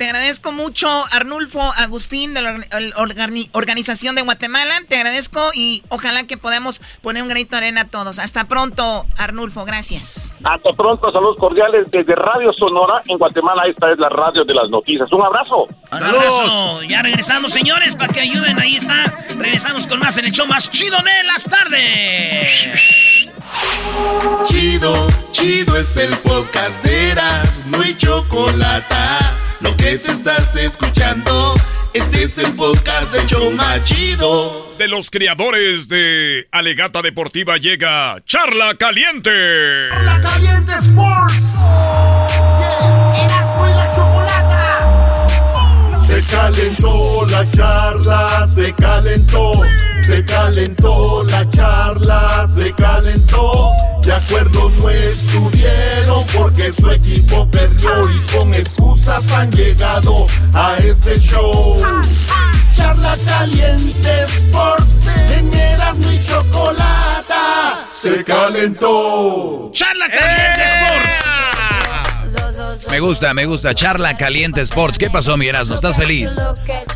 Te 0.00 0.06
agradezco 0.06 0.50
mucho, 0.50 0.88
Arnulfo 1.12 1.60
Agustín, 1.60 2.32
de 2.32 2.40
la 2.40 2.56
Organización 3.52 4.14
de 4.14 4.22
Guatemala. 4.22 4.72
Te 4.88 4.96
agradezco 4.96 5.50
y 5.54 5.82
ojalá 5.90 6.26
que 6.26 6.38
podamos 6.38 6.80
poner 7.02 7.22
un 7.22 7.28
granito 7.28 7.50
de 7.50 7.58
arena 7.58 7.82
a 7.82 7.84
todos. 7.84 8.18
Hasta 8.18 8.48
pronto, 8.48 9.04
Arnulfo. 9.18 9.66
Gracias. 9.66 10.32
Hasta 10.42 10.72
pronto. 10.72 11.12
Saludos 11.12 11.36
cordiales 11.38 11.90
desde 11.90 12.14
Radio 12.14 12.50
Sonora 12.54 13.02
en 13.08 13.18
Guatemala. 13.18 13.64
Esta 13.68 13.92
es 13.92 13.98
la 13.98 14.08
radio 14.08 14.42
de 14.42 14.54
las 14.54 14.70
noticias. 14.70 15.12
Un 15.12 15.22
abrazo. 15.22 15.66
Un 15.92 16.02
abrazo. 16.02 16.82
Ya 16.84 17.02
regresamos, 17.02 17.52
señores, 17.52 17.94
para 17.94 18.10
que 18.10 18.20
ayuden. 18.20 18.58
Ahí 18.58 18.76
está. 18.76 19.04
Regresamos 19.36 19.86
con 19.86 19.98
más 19.98 20.16
en 20.16 20.24
el 20.24 20.32
show 20.32 20.46
más 20.46 20.70
chido 20.70 20.96
de 20.96 21.24
las 21.24 21.44
tardes. 21.44 23.29
Chido, 24.44 25.08
chido 25.32 25.76
es 25.76 25.96
el 25.96 26.10
podcast 26.18 26.82
de 26.82 27.10
Eras. 27.10 27.62
No 27.66 27.80
hay 27.80 27.96
chocolate 27.96 29.00
lo 29.60 29.76
que 29.76 29.98
te 29.98 30.10
estás 30.10 30.56
escuchando, 30.56 31.54
este 31.92 32.24
es 32.24 32.38
el 32.38 32.54
podcast 32.54 33.12
de 33.12 33.26
Choma 33.26 33.82
Chido. 33.84 34.74
De 34.78 34.88
los 34.88 35.10
creadores 35.10 35.88
de 35.88 36.48
Alegata 36.50 37.02
Deportiva 37.02 37.58
llega 37.58 38.16
Charla 38.24 38.74
Caliente. 38.74 39.30
Charla 39.90 40.20
Caliente 40.20 40.72
Sports. 40.80 41.54
Erasmo 42.62 42.99
calentó 46.30 47.26
la 47.30 47.50
charla, 47.50 48.46
se 48.54 48.72
calentó 48.74 49.52
se 50.10 50.24
calentó 50.24 51.22
la 51.30 51.48
charla, 51.50 52.46
se 52.52 52.72
calentó. 52.74 53.70
De 54.02 54.12
acuerdo 54.12 54.70
no 54.70 54.90
estuvieron 54.90 56.24
porque 56.36 56.72
su 56.72 56.90
equipo 56.90 57.48
perdió 57.48 57.90
y 58.10 58.36
con 58.36 58.52
excusas 58.54 59.30
han 59.32 59.50
llegado 59.52 60.26
a 60.52 60.76
este 60.78 61.20
show. 61.20 61.76
Charla 62.74 63.16
caliente 63.24 64.24
Sports 64.24 64.94
en 65.36 65.54
Erasmo 65.54 66.10
y 66.10 66.24
Chocolata 66.24 67.86
se 67.94 68.24
calentó. 68.24 69.70
Charla 69.72 70.08
caliente 70.08 70.64
Sports. 70.64 71.49
Me 72.90 73.00
gusta, 73.00 73.34
me 73.34 73.46
gusta. 73.46 73.74
Charla 73.74 74.16
Caliente 74.16 74.60
Sports. 74.62 74.98
¿Qué 74.98 75.10
pasó, 75.10 75.36
mi 75.36 75.50
¿No 75.50 75.74
estás 75.74 75.96
feliz? 75.96 76.30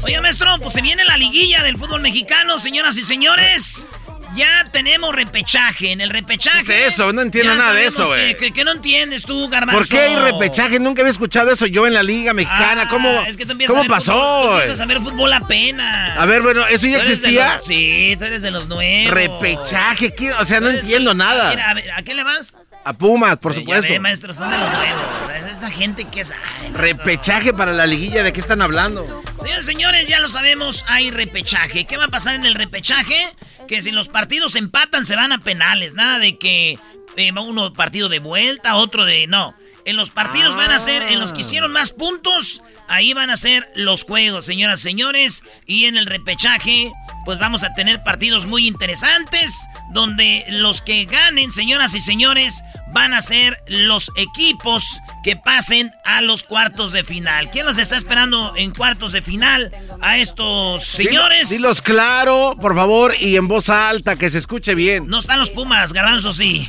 Oye, 0.03 0.21
maestro, 0.21 0.49
pues 0.61 0.73
se 0.73 0.83
viene 0.83 1.05
la 1.05 1.17
liguilla 1.17 1.63
del 1.63 1.77
fútbol 1.77 2.01
mexicano, 2.01 2.59
señoras 2.59 2.97
y 2.97 3.05
señores. 3.05 3.87
Ya 4.35 4.65
tenemos 4.73 5.15
repechaje. 5.15 5.93
En 5.93 6.01
el 6.01 6.11
repechaje. 6.11 6.65
¿Qué 6.65 6.87
es 6.87 6.95
eso? 6.95 7.13
No 7.13 7.23
entiendo 7.23 7.55
nada 7.55 7.73
de 7.73 7.87
eso, 7.87 8.07
güey. 8.07 8.37
Que, 8.37 8.65
no 8.65 8.73
entiendes 8.73 9.25
tú, 9.25 9.49
Garbanzo. 9.49 9.79
¿Por 9.79 9.89
qué 9.89 10.01
hay 10.01 10.17
repechaje? 10.17 10.79
Nunca 10.79 11.03
había 11.03 11.11
escuchado 11.11 11.51
eso 11.51 11.67
yo 11.67 11.87
en 11.87 11.95
la 11.95 12.03
Liga 12.03 12.33
Mexicana. 12.33 12.83
Ah, 12.83 12.89
¿Cómo, 12.89 13.09
es 13.27 13.37
que 13.37 13.47
¿cómo 13.67 13.85
pasó? 13.87 14.55
empiezas 14.55 14.81
a 14.81 14.87
ver 14.87 14.99
fútbol 14.99 15.33
apenas. 15.33 16.19
A 16.19 16.27
ver, 16.27 16.43
bueno, 16.43 16.67
¿eso 16.67 16.87
ya 16.87 16.99
existía? 16.99 17.61
sí, 17.65 18.17
tú 18.19 18.25
eres 18.25 18.43
de 18.43 18.51
los 18.51 18.67
nuevos. 18.67 19.13
Repechaje, 19.13 20.13
o 20.39 20.45
sea, 20.45 20.61
no 20.61 20.71
entiendo 20.71 21.15
nada. 21.15 21.51
Mira, 21.51 21.71
a, 21.71 21.75
ver, 21.75 21.91
¿a 21.93 22.03
qué 22.03 22.15
le 22.15 22.25
vas? 22.25 22.57
A 22.85 22.93
Pumas, 22.93 23.39
por 23.39 23.55
supuesto. 23.55 23.93
Ya 23.93 24.01
maestro, 24.01 24.33
son 24.33 24.51
de 24.51 24.59
los 24.59 24.71
nuevos. 24.71 25.03
Es 25.37 25.53
esta 25.53 25.71
gente 25.71 26.05
que 26.05 26.21
es. 26.21 26.33
repechaje 26.73 27.53
para 27.55 27.73
la 27.73 27.87
liguilla, 27.87 28.23
¿de 28.23 28.33
qué 28.33 28.41
están 28.41 28.61
hablando? 28.61 29.07
Señores, 29.41 29.65
señores, 29.65 30.07
ya 30.07 30.21
lo 30.21 30.29
sabemos, 30.29 30.85
hay 30.89 31.11
repechaje. 31.11 31.87
¿Qué 31.87 31.97
va 31.97 32.05
a 32.05 32.09
pasar 32.09 32.35
en 32.35 32.45
el 32.45 32.55
repechaje? 32.55 33.35
Que 33.67 33.81
si 33.81 33.91
los 33.91 34.09
partidos 34.09 34.55
empatan, 34.55 35.07
se 35.07 35.17
van 35.17 35.33
a 35.33 35.39
penales. 35.39 35.95
Nada 35.95 36.19
de 36.19 36.37
que 36.37 36.79
eh, 37.17 37.33
uno 37.33 37.73
partido 37.73 38.09
de 38.09 38.19
vuelta, 38.19 38.77
otro 38.77 39.05
de. 39.05 39.27
No. 39.27 39.55
En 39.87 39.97
los 39.97 40.11
partidos 40.11 40.57
van 40.57 40.71
a 40.71 40.79
ser, 40.79 41.03
en 41.03 41.21
los 41.21 41.33
que 41.33 41.41
hicieron 41.41 41.71
más 41.71 41.93
puntos, 41.93 42.63
ahí 42.89 43.13
van 43.13 43.29
a 43.29 43.37
ser 43.37 43.67
los 43.75 44.05
juegos, 44.05 44.47
señoras 44.47 44.81
y 44.81 44.83
señores. 44.83 45.43
Y 45.67 45.85
en 45.85 45.97
el 45.97 46.07
repechaje, 46.07 46.91
pues 47.25 47.39
vamos 47.39 47.65
a 47.65 47.73
tener 47.73 48.03
partidos 48.03 48.47
muy 48.47 48.67
interesantes, 48.67 49.67
donde 49.93 50.45
los 50.49 50.83
que 50.83 51.05
ganen, 51.05 51.53
señoras 51.53 51.95
y 51.95 52.01
señores, 52.01 52.63
van 52.93 53.15
a 53.15 53.23
ser 53.23 53.59
los 53.67 54.11
equipos 54.17 55.01
que 55.23 55.37
pasen 55.37 55.91
a 56.05 56.21
los 56.21 56.45
cuartos 56.45 56.93
de 56.93 57.03
final. 57.05 57.51
¿Quién 57.51 57.67
los 57.67 57.79
está 57.79 57.97
esperando 57.97 58.55
en 58.57 58.73
cuartos 58.73 59.13
de 59.13 59.23
final 59.23 59.71
a 60.01 60.19
estos 60.19 60.85
señores? 60.85 61.49
Dilos 61.49 61.83
claro, 61.83 62.57
por 62.61 62.75
favor, 62.75 63.15
y 63.19 63.37
en 63.37 63.49
voz 63.49 63.71
alta, 63.71 64.17
que 64.17 64.31
se 64.31 64.39
escuche 64.39 64.75
bien. 64.75 65.07
No 65.09 65.19
están 65.19 65.39
los 65.39 65.51
Pumas, 65.51 65.93
Garbanzo 65.93 66.33
sí. 66.33 66.69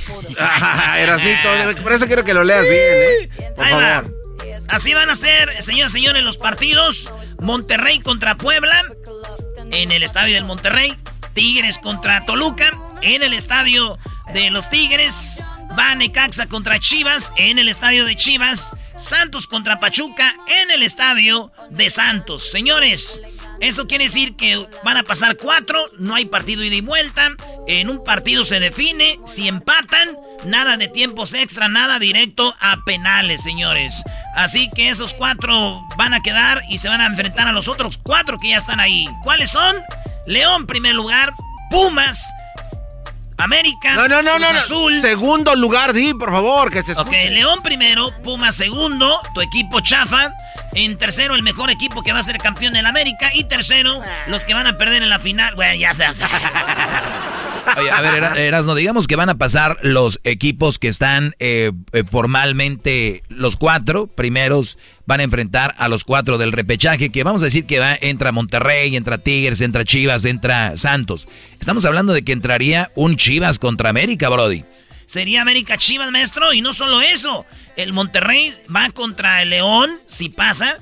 Erasnito, 0.97 1.49
por 1.83 1.93
eso 1.93 2.07
quiero 2.07 2.23
que 2.23 2.33
lo 2.33 2.43
leas 2.43 2.63
bien, 2.63 2.75
¿eh? 2.77 3.53
Por 3.55 3.69
favor. 3.69 4.15
Así 4.69 4.93
van 4.93 5.09
a 5.09 5.15
ser, 5.15 5.61
señoras 5.61 5.91
y 5.91 5.99
señores, 5.99 6.23
los 6.23 6.37
partidos. 6.37 7.11
Monterrey 7.41 7.99
contra 7.99 8.35
Puebla 8.35 8.83
en 9.71 9.91
el 9.91 10.03
estadio 10.03 10.35
del 10.35 10.45
Monterrey. 10.45 10.97
Tigres 11.33 11.77
contra 11.79 12.25
Toluca 12.25 12.77
en 13.01 13.21
el 13.21 13.33
estadio 13.33 13.97
de 14.33 14.49
los 14.49 14.69
Tigres. 14.69 15.43
Va 15.77 15.95
Necaxa 15.95 16.47
contra 16.47 16.79
Chivas 16.79 17.33
en 17.37 17.59
el 17.59 17.67
estadio 17.67 18.05
de 18.05 18.15
Chivas. 18.15 18.71
Santos 18.97 19.47
contra 19.47 19.79
Pachuca 19.79 20.33
en 20.47 20.71
el 20.71 20.83
estadio 20.83 21.51
de 21.69 21.89
Santos. 21.89 22.49
Señores, 22.49 23.21
eso 23.59 23.87
quiere 23.87 24.05
decir 24.05 24.35
que 24.35 24.65
van 24.83 24.97
a 24.97 25.03
pasar 25.03 25.35
cuatro, 25.35 25.77
no 25.99 26.15
hay 26.15 26.25
partido 26.25 26.63
ida 26.63 26.75
y 26.75 26.81
vuelta. 26.81 27.35
En 27.67 27.89
un 27.89 28.03
partido 28.03 28.45
se 28.45 28.59
define, 28.59 29.19
si 29.25 29.47
empatan, 29.47 30.15
nada 30.43 30.77
de 30.77 30.87
tiempos 30.87 31.33
extra, 31.33 31.67
nada 31.67 31.99
directo 31.99 32.55
a 32.59 32.77
penales, 32.85 33.43
señores. 33.43 34.03
Así 34.35 34.69
que 34.75 34.89
esos 34.89 35.13
cuatro 35.13 35.83
van 35.97 36.13
a 36.13 36.21
quedar 36.21 36.61
y 36.69 36.77
se 36.77 36.89
van 36.89 37.01
a 37.01 37.07
enfrentar 37.07 37.47
a 37.47 37.51
los 37.51 37.67
otros 37.67 37.97
cuatro 37.97 38.37
que 38.37 38.49
ya 38.49 38.57
están 38.57 38.79
ahí. 38.79 39.07
¿Cuáles 39.23 39.51
son? 39.51 39.75
León, 40.25 40.65
primer 40.65 40.95
lugar, 40.95 41.33
Pumas, 41.69 42.33
América, 43.37 43.95
no, 43.95 44.07
no, 44.07 44.21
no, 44.21 44.39
no, 44.39 44.47
Azul. 44.47 45.01
Segundo 45.01 45.55
lugar, 45.55 45.93
di, 45.93 46.13
por 46.13 46.31
favor, 46.31 46.71
que 46.71 46.83
se 46.83 46.93
escuche. 46.93 47.27
Ok, 47.27 47.31
León 47.31 47.61
primero, 47.63 48.11
Pumas 48.23 48.55
segundo, 48.55 49.19
tu 49.33 49.41
equipo 49.41 49.81
chafa. 49.81 50.33
En 50.73 50.97
tercero, 50.97 51.35
el 51.35 51.43
mejor 51.43 51.69
equipo 51.69 52.01
que 52.01 52.13
va 52.13 52.19
a 52.19 52.23
ser 52.23 52.37
campeón 52.37 52.75
en 52.75 52.85
América. 52.85 53.31
Y 53.33 53.45
tercero, 53.45 54.01
los 54.27 54.45
que 54.45 54.53
van 54.53 54.67
a 54.67 54.77
perder 54.77 55.03
en 55.03 55.09
la 55.09 55.19
final. 55.19 55.55
Bueno, 55.55 55.75
ya 55.75 55.93
se 55.93 56.05
hace. 56.05 56.25
Oye, 57.77 57.91
a 57.91 58.01
ver, 58.01 58.37
Erasno, 58.37 58.75
digamos 58.75 59.07
que 59.07 59.15
van 59.15 59.29
a 59.29 59.37
pasar 59.37 59.77
los 59.81 60.19
equipos 60.23 60.79
que 60.79 60.87
están 60.87 61.35
eh, 61.39 61.71
eh, 61.91 62.03
formalmente 62.09 63.23
los 63.29 63.57
cuatro 63.57 64.07
primeros 64.07 64.77
van 65.05 65.19
a 65.19 65.23
enfrentar 65.23 65.73
a 65.77 65.87
los 65.87 66.03
cuatro 66.03 66.37
del 66.37 66.51
repechaje, 66.51 67.09
que 67.09 67.23
vamos 67.23 67.41
a 67.41 67.45
decir 67.45 67.65
que 67.65 67.79
va, 67.79 67.95
entra 67.99 68.31
Monterrey, 68.31 68.95
entra 68.95 69.17
Tigres, 69.17 69.61
entra 69.61 69.83
Chivas, 69.83 70.25
entra 70.25 70.77
Santos. 70.77 71.27
Estamos 71.59 71.85
hablando 71.85 72.13
de 72.13 72.23
que 72.23 72.31
entraría 72.31 72.91
un 72.95 73.17
Chivas 73.17 73.59
contra 73.59 73.89
América, 73.89 74.29
Brody. 74.29 74.63
Sería 75.05 75.41
América 75.41 75.77
Chivas, 75.77 76.11
maestro, 76.11 76.53
y 76.53 76.61
no 76.61 76.73
solo 76.73 77.01
eso. 77.01 77.45
El 77.75 77.93
Monterrey 77.93 78.51
va 78.73 78.89
contra 78.89 79.41
el 79.41 79.51
León, 79.51 79.91
si 80.07 80.29
pasa. 80.29 80.77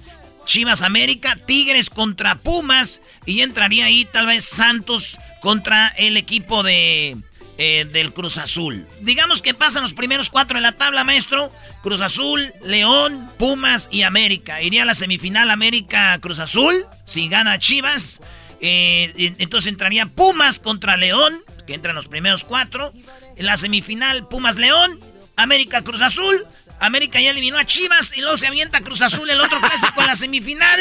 Chivas 0.46 0.82
América, 0.82 1.38
Tigres 1.46 1.89
contra 1.89 2.36
Pumas 2.36 3.02
y 3.26 3.41
entraría 3.41 3.86
ahí 3.86 4.06
tal 4.06 4.26
vez 4.26 4.43
Santos 4.43 5.17
contra 5.43 5.89
el 5.89 6.15
equipo 6.15 6.63
de 6.63 7.17
eh, 7.58 7.86
del 7.91 8.13
Cruz 8.13 8.38
Azul. 8.38 8.88
Digamos 9.01 9.41
que 9.41 9.53
pasan 9.53 9.84
los 9.84 9.93
primeros 9.93 10.29
cuatro 10.29 10.58
en 10.58 10.63
la 10.63 10.71
tabla, 10.71 11.03
maestro. 11.03 11.51
Cruz 11.84 11.99
Azul, 11.99 12.53
León, 12.63 13.29
Pumas 13.38 13.89
y 13.91 14.03
América. 14.03 14.62
Iría 14.62 14.84
a 14.84 14.86
la 14.86 14.95
semifinal 14.95 15.51
América 15.51 16.17
Cruz 16.19 16.39
Azul 16.39 16.86
si 17.06 17.27
gana 17.27 17.60
Chivas. 17.60 18.21
Eh, 18.62 19.34
entonces 19.38 19.67
entraría 19.67 20.06
Pumas 20.06 20.60
contra 20.60 20.95
León, 20.95 21.43
que 21.67 21.73
entran 21.73 21.93
los 21.93 22.08
primeros 22.08 22.45
cuatro. 22.45 22.93
En 23.36 23.45
la 23.45 23.58
semifinal 23.58 24.25
Pumas 24.29 24.56
León, 24.56 24.97
América 25.36 25.82
Cruz 25.82 26.01
Azul, 26.01 26.47
América 26.79 27.19
ya 27.19 27.32
eliminó 27.32 27.58
a 27.58 27.65
Chivas 27.65 28.17
y 28.17 28.21
luego 28.21 28.38
se 28.38 28.47
avienta 28.47 28.79
Cruz 28.79 29.01
Azul 29.01 29.29
el 29.29 29.41
otro 29.41 29.60
clásico 29.60 29.99
en 29.99 30.08
la 30.08 30.15
semifinal. 30.15 30.79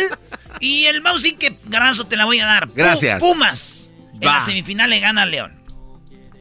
Y 0.60 0.84
el 0.84 1.00
Bausi 1.00 1.32
que 1.32 1.52
Garanzo 1.64 2.06
te 2.06 2.16
la 2.16 2.26
voy 2.26 2.38
a 2.38 2.46
dar. 2.46 2.68
Gracias. 2.72 3.18
Pumas. 3.18 3.90
En 4.22 4.32
la 4.32 4.40
semifinal 4.40 4.90
le 4.90 5.00
gana 5.00 5.22
a 5.22 5.26
León. 5.26 5.52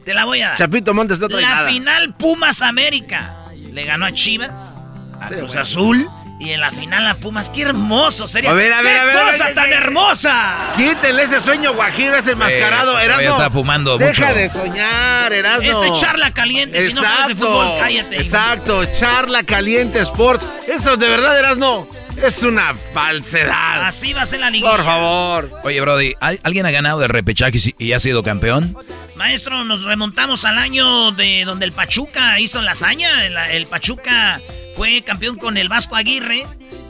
Te 0.04 0.14
la 0.14 0.24
voy 0.24 0.40
a 0.42 0.48
dar. 0.48 0.58
Chapito 0.58 0.94
Montes 0.94 1.18
no 1.18 1.28
trae 1.28 1.42
La 1.42 1.64
final 1.66 2.14
Pumas 2.14 2.62
América. 2.62 3.34
Le 3.72 3.84
ganó 3.84 4.04
a 4.06 4.12
Chivas, 4.12 4.84
a 5.20 5.28
Cruz 5.28 5.56
Azul 5.56 6.08
y 6.40 6.50
en 6.50 6.60
la 6.60 6.72
final 6.72 7.06
a 7.06 7.14
Pumas, 7.14 7.48
qué 7.50 7.62
hermoso 7.62 8.26
sería. 8.26 8.50
A 8.50 8.52
ver, 8.52 8.72
a 8.72 8.82
ver, 8.82 8.94
¡Qué 8.94 9.00
a 9.00 9.04
ver. 9.04 9.32
cosa 9.32 9.54
tan 9.54 9.72
hermosa! 9.72 10.56
Quítenle 10.76 11.22
ese 11.22 11.40
sueño 11.40 11.72
guajiro, 11.72 12.16
ese 12.16 12.32
enmascarado. 12.32 12.98
Sí, 12.98 13.04
Erasmo. 13.04 13.30
está 13.30 13.50
fumando 13.50 13.96
Deja 13.96 14.26
mucho. 14.26 14.34
de 14.34 14.48
soñar, 14.50 15.32
Erasmo. 15.32 15.70
Este 15.84 16.00
charla 16.00 16.32
caliente, 16.32 16.84
si 16.88 16.94
no 16.94 17.02
sabes 17.02 17.28
de 17.28 17.34
fútbol, 17.36 17.78
cállate. 17.78 18.16
Exacto, 18.16 18.84
charla 18.98 19.44
caliente 19.44 20.00
sports. 20.00 20.44
Eso 20.66 20.96
de 20.96 21.08
verdad, 21.08 21.38
Erasmo, 21.38 21.86
es 22.22 22.42
una 22.42 22.74
falsedad. 22.74 23.84
Así 23.86 24.12
va 24.12 24.22
a 24.22 24.26
ser 24.26 24.40
la 24.40 24.50
liga. 24.50 24.70
Por 24.70 24.84
favor. 24.84 25.50
Oye, 25.64 25.80
Brody, 25.80 26.14
¿al- 26.20 26.40
¿alguien 26.42 26.66
ha 26.66 26.70
ganado 26.70 26.98
de 27.00 27.08
repechaje 27.08 27.58
y- 27.78 27.92
ha 27.92 27.98
sido 27.98 28.22
campeón? 28.22 28.76
Maestro, 29.16 29.64
nos 29.64 29.84
remontamos 29.84 30.44
al 30.44 30.58
año 30.58 31.12
de 31.12 31.44
donde 31.44 31.66
el 31.66 31.72
Pachuca 31.72 32.40
hizo 32.40 32.60
la 32.62 32.72
hazaña. 32.72 33.26
El, 33.26 33.36
el 33.36 33.66
Pachuca 33.66 34.40
fue 34.76 35.02
campeón 35.02 35.36
con 35.36 35.56
el 35.56 35.68
Vasco 35.68 35.96
Aguirre 35.96 36.44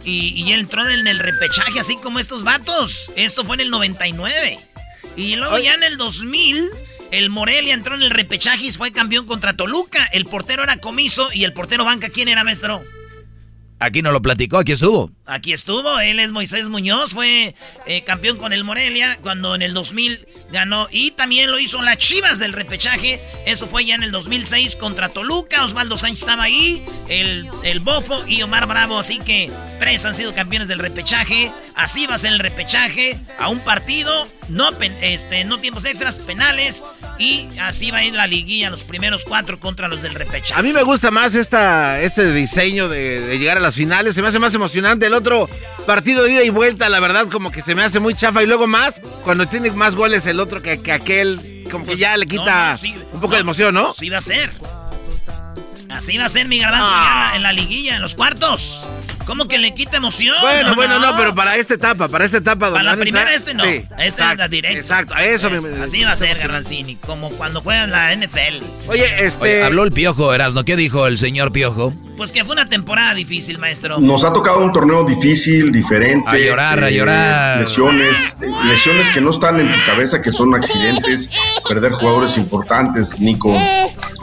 y, 0.04 0.28
y 0.42 0.52
entró 0.52 0.88
en 0.88 1.06
el 1.06 1.18
repechaje, 1.18 1.78
así 1.80 1.96
como 1.96 2.18
estos 2.18 2.44
vatos. 2.44 3.10
Esto 3.16 3.44
fue 3.44 3.56
en 3.56 3.60
el 3.62 3.70
99. 3.70 4.58
Y 5.16 5.36
luego 5.36 5.58
ya 5.58 5.74
en 5.74 5.82
el 5.82 5.96
2000, 5.98 6.70
el 7.10 7.28
Morelia 7.28 7.74
entró 7.74 7.94
en 7.96 8.02
el 8.02 8.10
repechaje 8.10 8.66
y 8.66 8.70
fue 8.72 8.92
campeón 8.92 9.26
contra 9.26 9.54
Toluca. 9.54 10.06
El 10.12 10.24
portero 10.24 10.62
era 10.62 10.76
comiso 10.76 11.28
y 11.34 11.44
el 11.44 11.52
portero 11.52 11.84
banca, 11.84 12.08
¿quién 12.08 12.28
era, 12.28 12.44
maestro? 12.44 12.82
Aquí 13.78 14.00
no 14.00 14.12
lo 14.12 14.22
platicó, 14.22 14.58
aquí 14.58 14.72
estuvo. 14.72 15.10
Aquí 15.24 15.52
estuvo, 15.52 16.00
él 16.00 16.18
es 16.18 16.32
Moisés 16.32 16.68
Muñoz, 16.68 17.12
fue 17.14 17.54
eh, 17.86 18.02
campeón 18.02 18.38
con 18.38 18.52
el 18.52 18.64
Morelia 18.64 19.20
cuando 19.22 19.54
en 19.54 19.62
el 19.62 19.72
2000 19.72 20.26
ganó 20.50 20.88
y 20.90 21.12
también 21.12 21.48
lo 21.52 21.60
hizo 21.60 21.80
las 21.80 21.98
Chivas 21.98 22.40
del 22.40 22.52
repechaje, 22.52 23.20
eso 23.46 23.68
fue 23.68 23.84
ya 23.84 23.94
en 23.94 24.02
el 24.02 24.10
2006 24.10 24.74
contra 24.74 25.10
Toluca, 25.10 25.64
Osvaldo 25.64 25.96
Sánchez 25.96 26.22
estaba 26.22 26.42
ahí, 26.42 26.82
el, 27.08 27.48
el 27.62 27.78
Bofo 27.78 28.26
y 28.26 28.42
Omar 28.42 28.66
Bravo, 28.66 28.98
así 28.98 29.20
que 29.20 29.48
tres 29.78 30.04
han 30.04 30.16
sido 30.16 30.34
campeones 30.34 30.66
del 30.66 30.80
repechaje, 30.80 31.52
así 31.76 32.08
va 32.08 32.16
a 32.16 32.18
ser 32.18 32.32
el 32.32 32.40
repechaje, 32.40 33.16
a 33.38 33.48
un 33.48 33.60
partido, 33.60 34.26
no, 34.48 34.70
este, 35.00 35.44
no 35.44 35.58
tiempos 35.58 35.84
extras, 35.84 36.18
penales 36.18 36.82
y 37.18 37.46
así 37.60 37.92
va 37.92 37.98
a 37.98 38.04
ir 38.04 38.14
la 38.14 38.26
liguilla, 38.26 38.70
los 38.70 38.82
primeros 38.82 39.24
cuatro 39.24 39.60
contra 39.60 39.86
los 39.86 40.02
del 40.02 40.14
repechaje. 40.14 40.58
A 40.58 40.62
mí 40.62 40.72
me 40.72 40.82
gusta 40.82 41.12
más 41.12 41.36
esta, 41.36 42.00
este 42.00 42.32
diseño 42.32 42.88
de, 42.88 43.20
de 43.20 43.38
llegar 43.38 43.56
a 43.58 43.60
las 43.60 43.76
finales. 43.76 44.14
Se 44.14 44.22
me 44.22 44.28
hace 44.28 44.40
más 44.40 44.54
emocionante. 44.54 45.06
El 45.06 45.14
otro 45.14 45.21
partido 45.86 46.24
de 46.24 46.32
ida 46.32 46.42
y 46.44 46.50
vuelta, 46.50 46.88
la 46.88 47.00
verdad, 47.00 47.26
como 47.28 47.50
que 47.50 47.62
se 47.62 47.74
me 47.74 47.82
hace 47.82 48.00
muy 48.00 48.14
chafa. 48.14 48.42
Y 48.42 48.46
luego 48.46 48.66
más, 48.66 49.00
cuando 49.24 49.46
tiene 49.46 49.70
más 49.70 49.94
goles 49.96 50.26
el 50.26 50.40
otro 50.40 50.62
que, 50.62 50.80
que 50.80 50.92
aquel, 50.92 51.64
como 51.70 51.84
que 51.84 51.96
ya 51.96 52.16
le 52.16 52.26
quita 52.26 52.76
Pues, 52.78 52.92
no, 52.92 52.98
sí, 52.98 53.04
un 53.12 53.20
poco 53.20 53.28
no, 53.28 53.34
de 53.34 53.40
emoción, 53.40 53.74
¿no? 53.74 53.88
Así 53.90 54.10
va 54.10 54.18
a 54.18 54.20
ser. 54.20 54.50
Así 56.02 56.18
va 56.18 56.24
a 56.24 56.28
ser 56.28 56.48
mi 56.48 56.58
garbanzo 56.58 56.90
Ah. 56.92 57.28
ya 57.30 57.36
en 57.36 57.44
la, 57.44 57.52
liguilla, 57.52 57.94
en 57.94 58.02
los 58.02 58.16
cuartos. 58.16 58.82
¿Cómo 59.24 59.46
que 59.46 59.56
le 59.58 59.72
quita 59.72 59.98
emoción? 59.98 60.34
Bueno, 60.40 60.74
bueno, 60.74 60.98
no, 60.98 61.16
pero 61.16 61.32
para 61.32 61.54
esta 61.56 61.74
etapa, 61.74 62.08
para 62.08 62.24
esta 62.24 62.38
etapa. 62.38 62.72
Para 62.72 62.82
la 62.82 62.96
primera 62.96 63.32
este 63.32 63.54
no. 63.54 63.62
Sí, 63.62 63.68
este 63.68 63.94
es 64.04 64.12
exacto, 64.14 64.38
la 64.38 64.48
directa. 64.48 64.78
Exacto, 64.80 65.14
a 65.14 65.22
eso 65.24 65.46
Es- 65.48 65.62
me- 65.64 65.80
Así 65.84 66.02
va 66.02 66.10
a 66.10 66.16
ser, 66.16 66.36
Garbanzini, 66.38 66.96
como 66.96 67.30
cuando 67.30 67.60
juegan 67.60 67.92
la 67.92 68.12
NFL. 68.12 68.64
Oye, 68.88 69.24
este... 69.24 69.42
Oye, 69.44 69.62
habló 69.62 69.84
el 69.84 69.92
Piojo, 69.92 70.34
Erasno. 70.34 70.64
¿Qué 70.64 70.74
dijo 70.74 71.06
el 71.06 71.18
señor 71.18 71.52
Piojo? 71.52 71.94
Pues 72.16 72.32
que 72.32 72.44
fue 72.44 72.52
una 72.54 72.66
temporada 72.68 73.14
difícil, 73.14 73.58
maestro. 73.58 73.98
Nos 74.00 74.24
ha 74.24 74.32
tocado 74.32 74.58
un 74.58 74.72
torneo 74.72 75.04
difícil, 75.04 75.70
diferente. 75.70 76.28
A 76.28 76.36
llorar, 76.36 76.82
a 76.82 76.90
llorar. 76.90 77.60
Lesiones, 77.60 78.16
lesiones 78.64 79.08
que 79.10 79.20
no 79.20 79.30
están 79.30 79.60
en 79.60 79.72
tu 79.72 79.78
cabeza, 79.86 80.20
que 80.20 80.32
son 80.32 80.52
accidentes. 80.54 81.30
Perder 81.68 81.92
jugadores 81.92 82.36
importantes, 82.38 83.20
Nico 83.20 83.54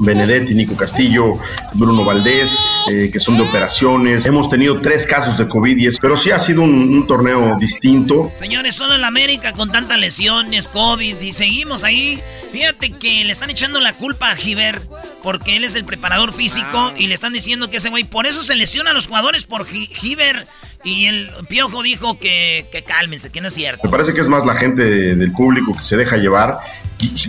Benedetti, 0.02 0.54
Nico 0.54 0.76
Castillo, 0.76 1.32
Bruno 1.74 2.04
Valdés, 2.06 2.58
eh, 2.92 3.10
que 3.12 3.20
son 3.20 3.38
de 3.38 3.44
operaciones. 3.44 4.26
Hemos 4.26 4.50
tenido 4.50 4.82
tres 4.82 5.06
casos 5.08 5.38
de 5.38 5.48
COVID, 5.48 5.96
pero 6.02 6.16
sí 6.18 6.32
ha 6.32 6.40
sido 6.40 6.62
un, 6.62 6.74
un 6.74 7.08
torneo 7.08 7.56
distinto. 7.60 8.32
Señores, 8.36 8.76
solo 8.76 8.96
en 8.96 9.02
la 9.02 9.08
América 9.08 9.54
con 9.54 9.72
tantas 9.72 9.98
lesiones, 10.00 10.68
COVID 10.68 11.20
y 11.22 11.32
seguimos 11.32 11.84
ahí. 11.84 12.20
Fíjate 12.52 12.92
que 12.92 13.24
le 13.24 13.32
están 13.32 13.50
echando 13.52 13.80
la 13.80 13.94
culpa 13.94 14.32
a 14.32 14.36
Giver 14.36 14.82
porque 15.22 15.56
él 15.58 15.64
es 15.64 15.76
el 15.76 15.86
preparador 15.86 16.34
físico 16.34 16.92
y 16.98 17.08
le 17.08 17.14
están 17.14 17.32
diciendo 17.34 17.70
que 17.70 17.78
ese 17.78 17.90
güey, 17.90 18.04
por 18.04 18.26
eso 18.26 18.42
se 18.42 18.56
lesiona 18.56 18.92
a 18.92 18.94
los 18.94 19.08
jugadores 19.08 19.46
por 19.46 19.66
Gi- 19.68 19.88
Giver. 19.94 20.48
Y 20.84 21.06
el 21.08 21.30
Piojo 21.50 21.84
dijo 21.84 22.18
que, 22.18 22.66
que 22.72 22.84
cálmense, 22.84 23.30
que 23.32 23.42
no 23.42 23.50
es 23.50 23.54
cierto. 23.54 23.82
Me 23.84 23.90
parece 23.90 24.14
que 24.14 24.22
es 24.22 24.30
más 24.30 24.46
la 24.46 24.56
gente 24.56 24.82
de- 24.84 25.16
del 25.16 25.32
público 25.34 25.76
que 25.78 25.84
se 25.84 25.98
deja 25.98 26.16
llevar. 26.18 26.58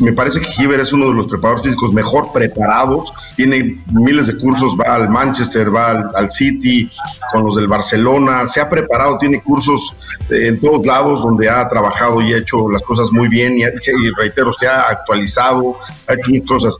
Me 0.00 0.12
parece 0.12 0.40
que 0.40 0.50
Giver 0.50 0.80
es 0.80 0.92
uno 0.92 1.08
de 1.08 1.14
los 1.14 1.26
preparadores 1.28 1.64
físicos 1.64 1.92
mejor 1.92 2.32
preparados. 2.32 3.12
Tiene 3.36 3.78
miles 3.92 4.26
de 4.26 4.36
cursos, 4.36 4.76
va 4.78 4.96
al 4.96 5.08
Manchester, 5.08 5.74
va 5.74 6.10
al, 6.14 6.30
City, 6.30 6.90
con 7.32 7.44
los 7.44 7.54
del 7.54 7.68
Barcelona. 7.68 8.48
Se 8.48 8.60
ha 8.60 8.68
preparado, 8.68 9.18
tiene 9.18 9.40
cursos 9.40 9.94
eh, 10.28 10.48
en 10.48 10.60
todos 10.60 10.84
lados 10.84 11.22
donde 11.22 11.48
ha 11.48 11.68
trabajado 11.68 12.20
y 12.20 12.34
ha 12.34 12.38
hecho 12.38 12.68
las 12.68 12.82
cosas 12.82 13.12
muy 13.12 13.28
bien. 13.28 13.58
Y 13.58 13.64
reitero, 14.18 14.52
se 14.52 14.66
ha 14.66 14.82
actualizado, 14.82 15.76
ha 16.08 16.14
hecho 16.14 16.30
muchas 16.30 16.48
cosas. 16.48 16.78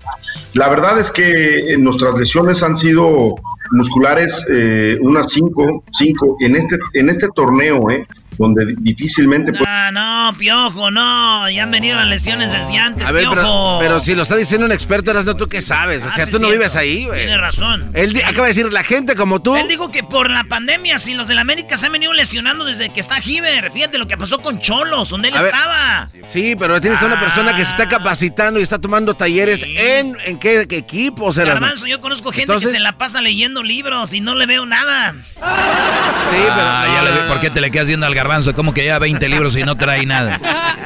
La 0.55 0.69
verdad 0.69 0.99
es 0.99 1.13
que 1.13 1.75
eh, 1.75 1.79
nuestras 1.79 2.15
lesiones 2.15 2.63
han 2.65 2.77
sido 2.77 3.37
musculares, 3.71 4.45
eh, 4.51 4.99
unas 5.01 5.31
cinco, 5.31 5.85
cinco 5.93 6.37
en 6.41 6.57
este, 6.57 6.77
en 6.95 7.09
este 7.09 7.29
torneo, 7.35 7.89
¿eh? 7.91 8.05
Donde 8.41 8.75
difícilmente... 8.79 9.53
Ah, 9.67 9.91
no, 9.93 10.37
Piojo, 10.39 10.91
no. 10.91 11.49
Ya 11.51 11.63
han 11.65 11.71
venido 11.71 11.97
las 11.97 12.07
lesiones 12.09 12.53
desde 12.53 12.79
antes, 12.79 13.07
A 13.09 13.13
ver, 13.13 13.23
Piojo. 13.25 13.37
pero, 13.37 13.79
pero 13.81 14.01
si 14.01 14.15
lo 14.15 14.23
está 14.23 14.37
diciendo 14.37 14.67
un 14.67 14.73
experto, 14.73 15.11
eras 15.11 15.25
no 15.27 15.37
tú 15.37 15.49
qué 15.49 15.61
sabes. 15.63 16.03
O 16.03 16.07
Ah, 16.07 16.11
sea, 16.15 16.25
sí, 16.27 16.31
tú 16.31 16.39
no 16.39 16.47
cierto. 16.49 16.59
vives 16.59 16.77
ahí, 16.77 17.05
güey. 17.07 17.19
Tiene 17.21 17.37
razón. 17.39 17.91
Él 17.95 18.21
acaba 18.25 18.47
de 18.49 18.55
decir, 18.55 18.73
la 18.73 18.83
gente 18.83 19.15
como 19.15 19.41
tú. 19.43 19.55
Él 19.57 19.69
dijo 19.69 19.91
que 19.91 20.03
por 20.03 20.31
la 20.31 20.45
pandemia, 20.45 20.99
si 20.99 21.15
los 21.15 21.29
del 21.29 21.39
América 21.39 21.77
se 21.77 21.87
han 21.87 21.93
venido 21.93 22.13
lesionando 22.13 22.65
desde 22.65 22.89
que 22.91 23.01
está 23.01 23.21
Giver. 23.21 23.71
Fíjate 23.73 23.99
lo 23.99 24.07
que 24.09 24.17
pasó 24.17 24.39
con 24.41 24.59
Cholos, 24.59 25.11
donde 25.11 25.29
él 25.29 25.37
A 25.37 25.43
ver, 25.43 25.55
estaba. 25.55 26.11
Sí, 26.27 26.55
pero 26.59 26.81
tienes 26.81 27.01
a 27.03 27.07
una 27.07 27.21
persona 27.21 27.55
que 27.55 27.65
se 27.65 27.71
está 27.73 27.89
capacitando 27.89 28.59
y 28.59 28.63
está 28.63 28.79
tomando 28.79 29.15
talleres 29.15 29.63
en, 29.65 30.17
en 30.25 30.39
qué, 30.39 30.67
qué 30.69 30.79
equipo, 30.79 31.27
o 31.27 31.33
sea, 31.33 31.45
las- 31.45 31.61
Garbanzo, 31.61 31.87
yo 31.87 32.01
conozco 32.01 32.31
gente 32.31 32.45
Entonces- 32.45 32.71
que 32.71 32.77
se 32.77 32.83
la 32.83 32.93
pasa 32.97 33.21
leyendo 33.21 33.63
libros 33.63 34.15
y 34.15 34.21
no 34.21 34.35
le 34.35 34.47
veo 34.47 34.65
nada. 34.67 35.15
Sí, 35.35 36.37
Ah, 36.53 36.87
ya 36.95 37.03
le 37.03 37.11
vi. 37.23 37.29
¿Por 37.29 37.41
qué 37.41 37.51
te 37.51 37.61
le 37.61 37.71
quedas 37.71 37.89
viendo 37.89 38.07
al 38.07 38.15
garbanzo? 38.15 38.30
Como 38.55 38.73
que 38.73 38.83
lleva 38.83 38.99
20 39.01 39.29
libros 39.29 39.57
y 39.57 39.63
no 39.65 39.77
trae 39.77 40.07
nada. 40.07 40.39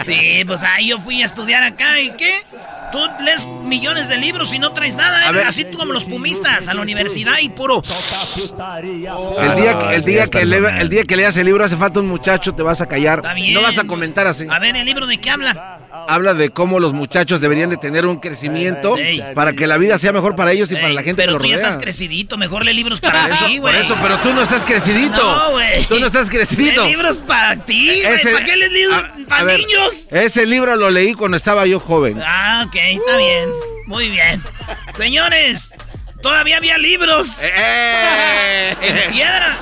Sí, 0.05 0.42
pues 0.47 0.62
ahí 0.62 0.88
yo 0.88 0.99
fui 0.99 1.22
a 1.22 1.24
estudiar 1.24 1.62
acá 1.62 2.01
y 2.01 2.11
¿qué? 2.12 2.32
Tú 2.92 2.99
lees 3.24 3.47
millones 3.64 4.09
de 4.09 4.16
libros 4.18 4.53
y 4.55 4.59
no 4.59 4.72
traes 4.72 4.95
nada, 4.97 5.26
A 5.26 5.30
¿eh? 5.30 5.32
ver. 5.32 5.47
así 5.47 5.64
tú 5.64 5.76
como 5.78 5.92
los 5.92 6.05
pumistas 6.05 6.68
a 6.68 6.74
la 6.74 6.80
universidad 6.82 7.34
y 7.42 7.49
puro. 7.49 7.82
El 8.66 9.57
día, 9.57 9.78
que, 9.78 9.86
el, 9.86 9.92
es 9.95 10.05
que 10.05 10.11
día 10.12 10.22
es 10.24 10.30
que 10.30 10.45
le- 10.45 10.57
personal. 10.61 10.80
el 10.80 10.88
día 10.88 11.05
que 11.05 11.16
leas 11.16 11.36
el 11.36 11.47
libro 11.47 11.64
hace 11.64 11.76
falta 11.76 12.01
un 12.01 12.07
muchacho, 12.09 12.53
te 12.55 12.62
vas 12.62 12.80
a 12.80 12.86
callar. 12.86 13.18
Está 13.18 13.34
bien. 13.34 13.53
No 13.55 13.62
vas 13.62 13.78
a 13.78 13.84
comentar 13.84 14.26
así. 14.26 14.47
A 14.49 14.59
ver, 14.59 14.76
¿el 14.76 14.84
libro 14.86 15.07
de 15.07 15.18
qué 15.18 15.30
habla? 15.30 15.78
Habla 16.09 16.34
de 16.34 16.51
cómo 16.51 16.80
los 16.80 16.92
muchachos 16.92 17.40
deberían 17.40 17.70
de 17.70 17.76
tener 17.76 18.07
un 18.07 18.16
crecimiento 18.18 18.97
Ey. 18.97 19.22
para 19.34 19.53
que 19.55 19.66
la 19.66 19.76
vida 19.76 19.99
sea 19.99 20.12
mejor 20.12 20.36
para 20.36 20.53
ellos 20.53 20.70
y 20.72 20.74
para 20.76 20.90
la 20.90 21.03
gente 21.03 21.22
Pero 21.22 21.38
que 21.38 21.45
tú 21.45 21.51
los 21.51 21.61
ya 21.61 21.66
estás 21.66 21.82
crecidito, 21.82 22.36
mejor 22.36 22.64
lee 22.64 22.74
libros 22.74 23.01
para 23.01 23.26
ti, 23.26 23.55
Por 23.61 23.72
güey. 23.72 23.76
eso, 23.80 23.97
pero 24.03 24.18
tú 24.18 24.32
no 24.34 24.42
estás 24.42 24.64
crecidito. 24.64 25.16
No, 25.22 25.51
güey. 25.53 25.84
Tú 25.86 25.99
no 25.99 26.07
estás 26.07 26.30
crecidito. 26.30 26.84
Lee 26.84 26.90
libros 26.90 27.23
para 27.26 27.56
ti, 27.56 28.02
güey. 28.02 28.14
Ese- 28.14 28.30
¿Para 28.32 28.44
qué 28.44 28.56
lees 28.56 28.72
libros 28.72 29.08
para 29.28 29.44
ver, 29.44 29.58
niños? 29.60 30.06
Ese 30.10 30.46
libro 30.46 30.76
lo 30.76 30.90
leí 30.90 31.14
cuando 31.14 31.36
estaba 31.36 31.66
yo 31.66 31.80
joven. 31.80 32.20
Ah, 32.24 32.64
ok, 32.66 32.74
está 32.76 33.16
bien. 33.16 33.50
Muy 33.86 34.08
bien. 34.08 34.42
Señores, 34.94 35.72
todavía 36.22 36.56
había 36.58 36.78
libros. 36.78 37.40
Eh. 37.42 38.74
En 38.80 39.12
piedra. 39.12 39.58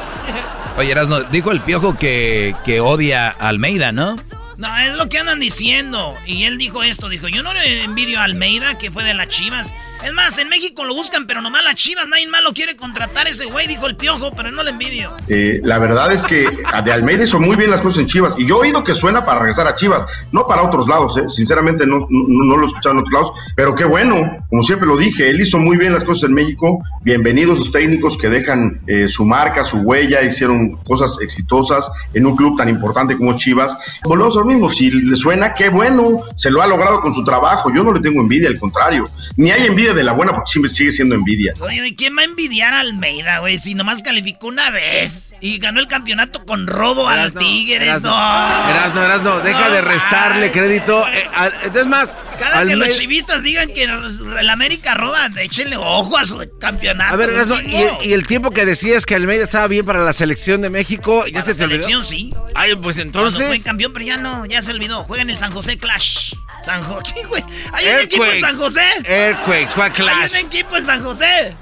Oye, 0.76 0.90
Erasno, 0.92 1.22
dijo 1.24 1.50
el 1.52 1.60
piojo 1.60 1.96
que, 1.96 2.54
que 2.64 2.80
odia 2.80 3.28
a 3.28 3.48
Almeida, 3.48 3.92
¿no? 3.92 4.16
No, 4.56 4.78
es 4.78 4.94
lo 4.94 5.08
que 5.08 5.18
andan 5.18 5.40
diciendo. 5.40 6.16
Y 6.26 6.44
él 6.44 6.56
dijo 6.56 6.82
esto, 6.82 7.08
dijo, 7.08 7.28
yo 7.28 7.42
no 7.42 7.52
le 7.52 7.82
envidio 7.84 8.20
a 8.20 8.24
Almeida, 8.24 8.78
que 8.78 8.90
fue 8.90 9.02
de 9.04 9.12
las 9.14 9.28
Chivas. 9.28 9.74
Es 10.05 10.12
más, 10.12 10.36
en 10.38 10.48
México 10.48 10.84
lo 10.84 10.94
buscan, 10.94 11.28
pero 11.28 11.40
nomás 11.40 11.62
las 11.62 11.76
Chivas, 11.76 12.09
nadie 12.09 12.26
más 12.26 12.42
lo 12.42 12.53
quiere 12.53 12.74
contratar 12.74 13.28
ese 13.28 13.44
güey, 13.44 13.68
dijo 13.68 13.86
el 13.86 13.94
piojo, 13.94 14.32
pero 14.36 14.50
no 14.50 14.64
le 14.64 14.70
envidio. 14.70 15.12
Eh, 15.28 15.61
la 15.62 15.78
verdad 15.78 16.12
es 16.12 16.24
que 16.24 16.48
de 16.84 16.92
Almeida 16.92 17.22
hizo 17.22 17.38
muy 17.38 17.55
bien 17.55 17.70
las 17.70 17.80
cosas 17.80 18.00
en 18.00 18.07
Chivas. 18.07 18.34
Y 18.36 18.44
yo 18.44 18.57
he 18.57 18.68
oído 18.68 18.82
que 18.82 18.94
suena 18.94 19.24
para 19.24 19.38
regresar 19.38 19.68
a 19.68 19.76
Chivas, 19.76 20.05
no 20.32 20.44
para 20.44 20.62
otros 20.62 20.88
lados, 20.88 21.16
¿eh? 21.18 21.28
sinceramente 21.28 21.86
no, 21.86 21.98
no, 22.11 22.44
no 22.44 22.57
lo 22.57 22.62
he 22.64 22.66
escuchado 22.66 22.94
en 22.94 23.00
otros 23.00 23.12
lados, 23.12 23.32
pero 23.55 23.76
qué 23.76 23.84
bueno, 23.84 24.44
como 24.50 24.62
siempre 24.62 24.88
lo 24.88 24.96
dije, 24.96 25.30
él 25.30 25.40
hizo 25.40 25.59
muy 25.59 25.76
bien 25.76 25.92
las 25.92 26.03
cosas 26.03 26.24
en 26.24 26.34
México. 26.34 26.82
Bienvenidos 27.03 27.59
los 27.59 27.70
técnicos 27.70 28.18
que 28.18 28.28
dejan 28.28 28.80
eh, 28.88 29.07
su 29.07 29.24
marca, 29.24 29.64
su 29.64 29.78
huella, 29.78 30.22
hicieron 30.22 30.78
cosas 30.78 31.18
exitosas 31.20 31.88
en 32.12 32.26
un 32.26 32.34
club 32.34 32.57
tan 32.59 32.68
importante 32.68 33.16
como 33.16 33.36
Chivas. 33.36 33.78
Volvemos 34.03 34.36
a 34.36 34.40
lo 34.40 34.46
mismo, 34.46 34.68
si 34.68 34.90
le 34.90 35.16
suena, 35.16 35.55
qué 35.55 35.68
bueno, 35.68 36.22
se 36.34 36.50
lo 36.50 36.61
ha 36.61 36.66
logrado 36.66 37.00
con 37.00 37.14
su 37.14 37.24
trabajo. 37.24 37.70
Yo 37.72 37.84
no 37.84 37.92
le 37.92 38.00
tengo 38.00 38.20
envidia, 38.20 38.48
al 38.48 38.59
contrario, 38.59 39.05
ni 39.36 39.53
hay 39.53 39.66
envidia 39.66 39.91
de 39.95 40.03
la 40.05 40.12
buena 40.12 40.32
porque 40.32 40.51
siempre 40.51 40.70
sigue 40.70 40.93
siendo 40.93 41.14
envidia. 41.14 41.55
Oye, 41.61 41.86
¿y 41.88 41.95
¿quién 41.95 42.16
va 42.16 42.22
a 42.22 42.24
envidiar 42.24 42.74
a 42.74 42.80
Almeida, 42.80 43.38
güey? 43.40 43.59
Si 43.59 43.74
nomás 43.74 44.03
calificó 44.03 44.49
una 44.49 44.70
vez 44.70 45.32
y 45.40 45.59
ganó 45.59 45.80
el 45.80 45.86
campeonato 45.88 46.45
con 46.45 46.66
robo 46.66 47.09
al 47.09 47.32
Tigres, 47.32 47.82
Erasno, 47.88 48.11
no. 48.11 48.70
Erasno, 48.70 49.05
Erasno, 49.05 49.40
deja 49.40 49.68
No, 49.68 49.74
de 49.74 49.80
restarle 49.82 50.51
crédito. 50.53 51.07
Eh, 51.09 51.28
es 51.74 51.86
más, 51.86 52.16
Cada 52.38 52.64
que 52.64 52.72
Almeida- 52.72 52.86
los 52.86 52.99
chivistas 52.99 53.43
digan 53.43 53.68
que 53.74 53.84
el 53.84 54.51
América 54.51 54.95
roba, 54.95 55.28
échenle 55.40 55.76
ojo 55.76 56.16
a 56.18 56.24
su 56.24 56.38
campeonato. 56.61 57.12
A 57.14 57.16
ver, 57.16 57.30
Erasno, 57.30 57.61
y, 57.61 58.09
y 58.09 58.12
el 58.12 58.26
tiempo 58.26 58.51
que 58.51 58.64
decías 58.64 59.07
que 59.07 59.14
Almeida 59.14 59.45
estaba 59.45 59.66
bien 59.66 59.84
para 59.84 60.05
la 60.05 60.12
selección 60.12 60.61
de 60.62 60.70
México, 60.70 61.24
¿ya 61.26 61.43
se 61.43 61.55
te 61.55 61.64
olvidó? 61.64 61.82
selección 61.82 62.05
sí. 62.05 62.32
Ay, 62.55 62.74
pues 62.76 62.97
Cuando 62.97 63.12
fue 63.30 63.30
entonces. 63.43 63.64
campeón, 63.64 63.93
pero 63.93 64.05
ya 64.05 64.16
no, 64.16 64.47
ya 64.47 64.62
se 64.62 64.72
olvidó. 64.72 65.05
Juega 65.05 65.22
en 65.22 65.30
el 65.30 65.38
San 65.38 65.51
José 65.53 65.78
Clash. 65.78 66.34
San 66.64 66.82
José, 66.82 67.12
¿qué, 67.14 67.26
güey? 67.26 67.44
Hay 67.72 67.88
un 67.88 68.00
equipo 68.00 68.24
en 68.24 68.40
San 68.40 68.56
José. 68.56 68.82
Earthquakes, 69.04 69.72
¿cuál 69.74 69.90
Hay 69.90 69.96
Clash? 69.96 70.30
un 70.32 70.46
equipo 70.46 70.76
en 70.76 70.86
San 70.86 71.02
José. 71.02 71.56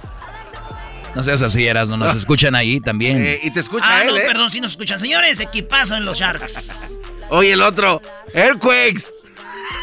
No 1.15 1.23
seas 1.23 1.43
así, 1.43 1.67
Erasno, 1.67 1.97
nos 1.97 2.15
escuchan 2.17 2.55
ahí 2.55 2.81
también. 2.81 3.25
Eh, 3.25 3.41
y 3.43 3.51
te 3.51 3.61
escucha 3.61 3.87
ah, 3.89 4.03
él, 4.03 4.09
no, 4.09 4.17
¿eh? 4.17 4.25
perdón, 4.27 4.51
si 4.51 4.61
nos 4.61 4.73
escuchan. 4.73 4.99
Señores, 5.01 5.41
equipazo 5.41 5.97
en 5.97 6.05
los 6.05 6.19
Sharks. 6.19 6.99
Oye, 7.31 7.53
el 7.53 7.63
otro, 7.63 8.03
Earthquakes. 8.35 9.05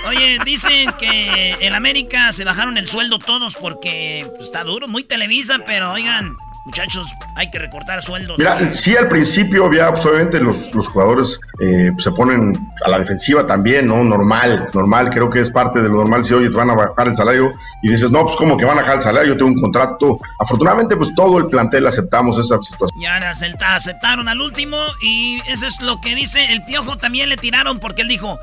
Oye, 0.06 0.40
dicen 0.46 0.94
que 1.00 1.58
en 1.60 1.74
América 1.74 2.32
se 2.32 2.44
bajaron 2.44 2.78
el 2.78 2.88
sueldo 2.88 3.20
todos 3.20 3.56
porque 3.56 4.26
pues, 4.38 4.44
está 4.44 4.64
duro, 4.64 4.88
muy 4.88 5.04
Televisa, 5.04 5.60
pero 5.66 5.92
oigan, 5.92 6.36
muchachos, 6.68 7.08
hay 7.36 7.50
que 7.50 7.58
recortar 7.60 8.02
sueldos. 8.04 8.38
Mira, 8.38 8.72
sí, 8.74 8.96
al 8.96 9.08
principio 9.08 9.66
había, 9.66 9.90
pues, 9.92 10.06
obviamente 10.06 10.40
los, 10.40 10.76
los 10.76 10.88
jugadores 10.90 11.40
eh, 11.62 11.92
se 11.98 12.12
ponen 12.12 12.56
a 12.86 12.90
la 12.90 13.00
defensiva 13.00 13.48
también, 13.48 13.88
¿no? 13.88 14.04
Normal, 14.04 14.70
normal, 14.74 15.10
creo 15.10 15.30
que 15.30 15.40
es 15.40 15.50
parte 15.50 15.82
de 15.82 15.88
lo 15.90 15.96
normal. 15.96 16.24
Si, 16.26 16.34
oye, 16.34 16.50
te 16.50 16.56
van 16.58 16.70
a 16.70 16.76
bajar 16.76 17.08
el 17.08 17.16
salario 17.16 17.52
y 17.82 17.90
dices, 17.90 18.12
no, 18.12 18.24
pues, 18.24 18.36
¿cómo 18.36 18.58
que 18.58 18.66
van 18.66 18.78
a 18.78 18.82
bajar 18.82 18.98
el 18.98 19.02
salario? 19.02 19.34
Yo 19.34 19.38
tengo 19.38 19.52
un 19.52 19.62
contrato. 19.62 20.20
Afortunadamente, 20.40 20.96
pues, 20.98 21.16
todo 21.16 21.38
el 21.40 21.48
plantel 21.48 21.88
aceptamos 21.88 22.38
esa 22.38 22.62
situación. 22.62 23.00
Ya 23.02 23.18
acepta- 23.32 23.76
aceptaron 23.76 24.28
al 24.28 24.42
último 24.42 24.78
y 25.02 25.42
eso 25.48 25.66
es 25.66 25.82
lo 25.82 26.00
que 26.02 26.14
dice 26.16 26.52
el 26.54 26.64
Piojo. 26.66 26.98
También 26.98 27.30
le 27.30 27.38
tiraron 27.38 27.80
porque 27.80 28.02
él 28.04 28.08
dijo, 28.10 28.38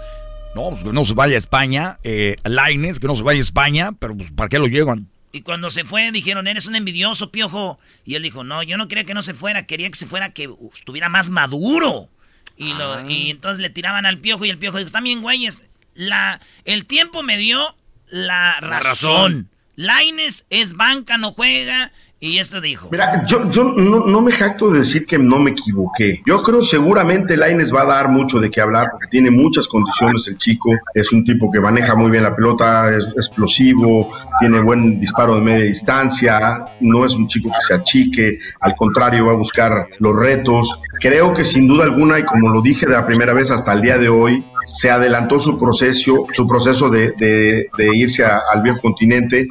No, 0.55 0.71
pues 0.71 0.83
que 0.85 0.93
no 0.93 1.05
se 1.05 1.15
vaya 1.15 1.35
a 1.35 1.39
España. 1.39 1.99
Eh, 2.05 2.37
Laines, 2.45 3.01
que 3.01 3.07
no 3.09 3.15
se 3.15 3.23
vaya 3.25 3.39
a 3.39 3.43
España, 3.43 3.91
pero 3.99 4.17
pues 4.17 4.31
¿para 4.33 4.49
qué 4.49 4.59
lo 4.61 4.67
llevan? 4.69 5.09
Y 5.35 5.43
cuando 5.43 5.69
se 5.69 5.85
fue 5.85 6.13
dijeron, 6.13 6.47
eres 6.47 6.69
un 6.69 6.77
envidioso, 6.77 7.33
Piojo. 7.33 7.81
Y 8.05 8.15
él 8.15 8.23
dijo, 8.23 8.45
no, 8.45 8.63
yo 8.63 8.77
no 8.77 8.87
quería 8.87 9.03
que 9.03 9.15
no 9.15 9.23
se 9.23 9.35
fuera, 9.35 9.67
quería 9.67 9.91
que 9.91 9.97
se 9.97 10.07
fuera 10.07 10.33
que 10.33 10.49
estuviera 10.73 11.09
más 11.09 11.29
maduro. 11.29 12.09
Y, 12.57 12.73
lo, 12.73 13.11
y 13.11 13.33
entonces 13.33 13.61
le 13.61 13.69
tiraban 13.69 14.07
al 14.07 14.19
Piojo 14.19 14.45
y 14.45 14.51
el 14.51 14.59
Piojo 14.59 14.79
dijo, 14.79 14.87
están 14.87 15.03
bien, 15.03 15.23
güeyes. 15.23 15.61
La, 15.95 16.41
el 16.65 16.87
tiempo 16.87 17.25
me 17.25 17.37
dio 17.37 17.77
la 18.07 18.61
razón. 18.61 18.85
razón. 18.85 19.51
Laines 19.75 20.47
es 20.51 20.75
banca, 20.75 21.19
no 21.19 21.33
juega. 21.33 21.91
Y 22.25 22.39
esto 22.39 22.63
dijo. 22.63 22.89
Mira, 22.91 23.23
yo, 23.27 23.51
yo 23.51 23.65
no, 23.65 24.23
me 24.23 24.33
jacto 24.33 24.71
de 24.71 24.79
decir 24.79 25.05
que 25.05 25.19
no 25.19 25.39
me 25.39 25.51
equivoqué. 25.51 26.23
Yo 26.25 26.43
creo 26.43 26.63
seguramente 26.63 27.37
Laines 27.37 27.71
va 27.71 27.83
a 27.83 27.85
dar 27.85 28.09
mucho 28.09 28.41
de 28.41 28.51
qué 28.51 28.63
hablar 28.63 28.89
porque 28.93 29.09
tiene 29.09 29.31
muchas 29.31 29.69
condiciones 29.69 30.27
el 30.29 30.39
chico. 30.39 30.71
Es 30.95 31.13
un 31.13 31.23
tipo 31.23 31.53
que 31.53 31.61
maneja 31.61 31.95
muy 31.95 32.11
bien 32.11 32.23
la 32.23 32.35
pelota, 32.35 32.89
es 32.89 33.05
explosivo, 33.15 34.11
tiene 34.41 34.59
buen 34.61 34.99
disparo 34.99 35.35
de 35.35 35.43
media 35.43 35.67
distancia, 35.67 36.65
no 36.81 37.05
es 37.05 37.15
un 37.15 37.27
chico 37.27 37.51
que 37.51 37.61
se 37.61 37.75
achique, 37.75 38.39
al 38.59 38.75
contrario 38.75 39.27
va 39.27 39.33
a 39.33 39.37
buscar 39.37 39.89
los 39.99 40.17
retos. 40.17 40.81
Creo 41.01 41.35
que 41.35 41.45
sin 41.45 41.69
duda 41.69 41.85
alguna, 41.85 42.19
y 42.19 42.25
como 42.25 42.49
lo 42.49 42.63
dije 42.63 42.87
de 42.87 42.93
la 42.93 43.05
primera 43.05 43.35
vez 43.35 43.51
hasta 43.51 43.75
el 43.75 43.83
día 43.83 43.99
de 43.99 44.09
hoy, 44.09 44.43
se 44.65 44.91
adelantó 44.91 45.39
su 45.39 45.59
proceso, 45.59 46.27
su 46.33 46.47
proceso 46.47 46.89
de, 46.91 47.13
de- 47.13 47.69
de 47.77 47.97
irse 47.97 48.25
a- 48.25 48.41
al 48.53 48.63
viejo 48.63 48.81
continente, 48.81 49.47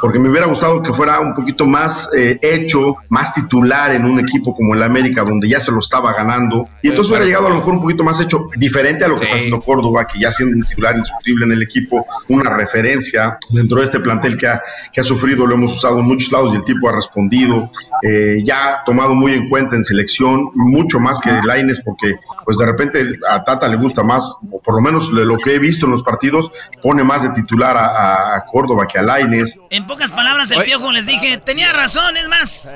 porque 0.00 0.18
me 0.18 0.28
hubiera 0.28 0.46
gustado 0.46 0.82
que 0.82 0.92
fuera 0.92 1.20
un 1.20 1.32
poquito 1.32 1.64
más 1.64 2.10
eh, 2.16 2.38
hecho, 2.42 2.96
más 3.08 3.32
titular 3.32 3.92
en 3.92 4.04
un 4.04 4.18
equipo 4.18 4.54
como 4.54 4.74
el 4.74 4.82
América, 4.82 5.22
donde 5.22 5.48
ya 5.48 5.60
se 5.60 5.70
lo 5.70 5.78
estaba 5.78 6.12
ganando, 6.12 6.66
y 6.82 6.88
entonces 6.88 7.10
hubiera 7.10 7.24
llegado 7.26 7.46
a 7.46 7.50
lo 7.50 7.56
mejor 7.56 7.74
un 7.74 7.80
poquito 7.80 8.02
más 8.02 8.20
hecho, 8.20 8.48
diferente 8.56 9.04
a 9.04 9.08
lo 9.08 9.14
que 9.16 9.24
está 9.24 9.36
haciendo 9.36 9.60
Córdoba, 9.60 10.06
que 10.06 10.18
ya 10.20 10.32
siendo 10.32 10.56
un 10.56 10.64
titular 10.64 10.96
indiscutible 10.96 11.44
en 11.46 11.52
el 11.52 11.62
equipo, 11.62 12.04
una 12.28 12.50
referencia 12.50 13.38
dentro 13.50 13.78
de 13.78 13.84
este 13.84 14.00
plantel 14.00 14.36
que 14.36 14.48
ha, 14.48 14.60
que 14.92 15.00
ha 15.00 15.04
sufrido, 15.04 15.46
lo 15.46 15.54
hemos 15.54 15.74
usado 15.76 16.00
en 16.00 16.06
muchos 16.06 16.32
lados 16.32 16.52
y 16.52 16.56
el 16.56 16.64
tipo 16.64 16.88
ha 16.88 16.92
respondido, 16.92 17.70
eh, 18.02 18.42
ya 18.44 18.82
tomado 18.84 19.14
muy 19.14 19.32
en 19.34 19.48
cuenta 19.48 19.76
en 19.76 19.84
selección, 19.84 20.48
mucho 20.54 20.98
más 20.98 21.20
que 21.20 21.30
Laines, 21.44 21.80
porque 21.80 22.16
pues 22.44 22.58
de 22.58 22.66
repente 22.66 23.04
a 23.30 23.44
Tata 23.44 23.68
le 23.68 23.76
gusta 23.76 24.02
más, 24.02 24.34
o 24.52 24.60
por 24.60 24.74
lo 24.74 24.80
menos 24.80 25.14
de 25.14 25.24
lo 25.24 25.38
que 25.38 25.54
he 25.54 25.58
visto 25.58 25.86
en 25.86 25.92
los 25.92 26.02
partidos, 26.02 26.50
pone 26.82 27.02
más 27.02 27.22
de 27.22 27.30
titular 27.30 27.76
a, 27.76 27.86
a- 27.86 28.36
a 28.36 28.44
Córdoba 28.44 28.86
que 28.86 28.98
a 28.98 29.02
Laines. 29.02 29.58
En 29.70 29.86
pocas 29.86 30.12
palabras, 30.12 30.50
el 30.50 30.62
Piojo 30.62 30.92
les 30.92 31.06
dije, 31.06 31.38
tenía 31.38 31.72
razón, 31.72 32.16
es 32.16 32.28
más. 32.28 32.70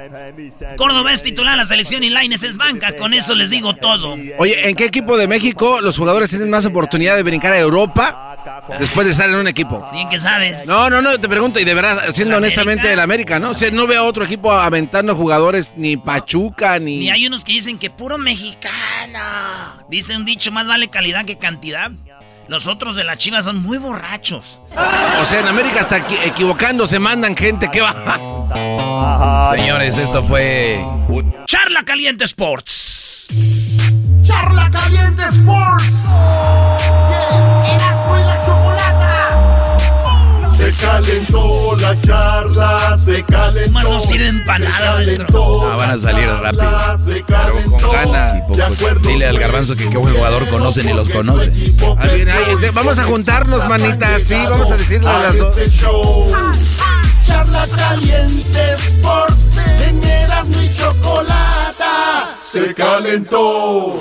Córdoba 0.77 1.13
es 1.13 1.23
titular 1.23 1.53
en 1.53 1.59
la 1.59 1.65
selección 1.67 2.03
y 2.05 2.11
Laines 2.11 2.43
es 2.43 2.57
banca, 2.57 2.97
con 2.97 3.15
eso 3.15 3.35
les 3.35 3.51
digo 3.51 3.75
todo. 3.77 4.17
Oye, 4.39 4.69
¿en 4.69 4.75
qué 4.77 4.85
equipo 4.87 5.17
de 5.17 5.29
México 5.29 5.79
los 5.83 5.99
jugadores 5.99 6.31
tienen 6.31 6.51
más 6.51 6.65
oportunidad 6.67 7.17
de 7.17 7.23
brincar 7.23 7.53
a 7.53 7.59
Europa 7.59 8.67
después 8.79 9.07
de 9.07 9.13
estar 9.13 9.29
en 9.29 9.37
un 9.37 9.49
equipo? 9.49 9.87
Bien 9.93 10.09
que 10.09 10.19
sabes. 10.19 10.67
No, 10.67 10.89
no, 10.91 11.03
no, 11.03 11.19
te 11.19 11.29
pregunto, 11.29 11.61
y 11.61 11.65
de 11.65 11.75
verdad, 11.75 12.03
siendo 12.13 12.33
¿La 12.33 12.39
honestamente 12.39 12.93
el 12.93 13.01
América, 13.01 13.39
¿no? 13.39 13.51
O 13.51 13.55
sea, 13.55 13.71
no 13.71 13.87
veo 13.87 14.01
a 14.01 14.05
otro 14.05 14.25
equipo 14.25 14.51
aventando 14.53 15.15
jugadores, 15.15 15.73
ni 15.77 15.97
Pachuca, 15.97 16.79
ni... 16.79 17.05
Y 17.05 17.11
hay 17.11 17.27
unos 17.27 17.45
que 17.45 17.53
dicen 17.53 17.79
que 17.79 17.91
puro 17.91 18.19
mexicano. 18.19 19.19
Dice 19.89 20.17
un 20.17 20.25
dicho, 20.25 20.51
más 20.53 20.67
vale 20.67 20.89
calidad 20.89 21.25
que 21.25 21.37
cantidad. 21.37 21.66
Los 22.49 22.67
otros 22.69 22.95
de 22.95 23.03
la 23.05 23.17
Chivas 23.17 23.45
son 23.45 23.61
muy 23.63 23.79
borrachos. 23.79 24.61
O 25.21 25.25
sea, 25.25 25.41
en 25.41 25.49
América 25.49 25.81
hasta 25.81 25.99
equi- 25.99 26.21
equivocándose 26.25 26.99
mandan 27.01 27.37
gente 27.37 27.69
que 27.71 27.81
va... 27.81 29.53
Señores, 29.57 29.99
esto 29.99 30.23
fue... 30.23 30.81
Charla 31.47 31.83
Caliente 31.85 32.25
Sports. 32.25 33.27
Charla 34.25 34.71
Caliente 34.71 35.23
Sports. 35.25 36.05
Yeah. 37.11 38.36
Se 40.57 40.73
calentó 40.73 41.77
la 41.81 42.01
charla, 42.01 42.97
se 43.03 43.23
calentó. 43.25 43.71
Manos 43.73 44.11
ir 44.11 44.23
empanada 44.23 45.05
se 45.05 45.15
calentó 45.15 45.71
Ah, 45.71 45.77
van 45.77 45.91
a 45.91 45.99
salir 45.99 46.29
rápido. 46.29 46.63
Pero 47.05 47.53
con 47.53 47.79
calentó. 47.79 47.91
ganas. 47.93 48.33
De 49.03 49.09
Dile 49.09 49.27
al 49.29 49.39
garbanzo 49.39 49.77
que 49.77 49.89
qué 49.91 49.97
buen 49.99 50.15
jugador 50.15 50.49
conoce 50.49 50.83
ni 50.85 50.93
los 50.95 51.09
conoce. 51.11 51.51
Bien, 51.51 52.29
ahí, 52.31 52.45
este, 52.53 52.71
vamos 52.71 52.99
a 52.99 53.05
juntarnos, 53.05 53.69
manita. 53.69 54.09
Sí, 54.25 54.35
vamos 54.49 54.71
a 54.71 54.77
decirle 54.77 55.09
a 55.09 55.19
las 55.19 55.39
dos. 55.39 55.57
Este 55.59 55.77
show. 55.77 56.27
Charla 57.27 57.67
Caliente 57.77 58.73
Sports. 58.75 59.43
En 59.87 60.03
Erasmo 60.05 60.63
y 60.63 60.75
Chocolata. 60.75 62.31
Se 62.51 62.73
calentó. 62.75 64.01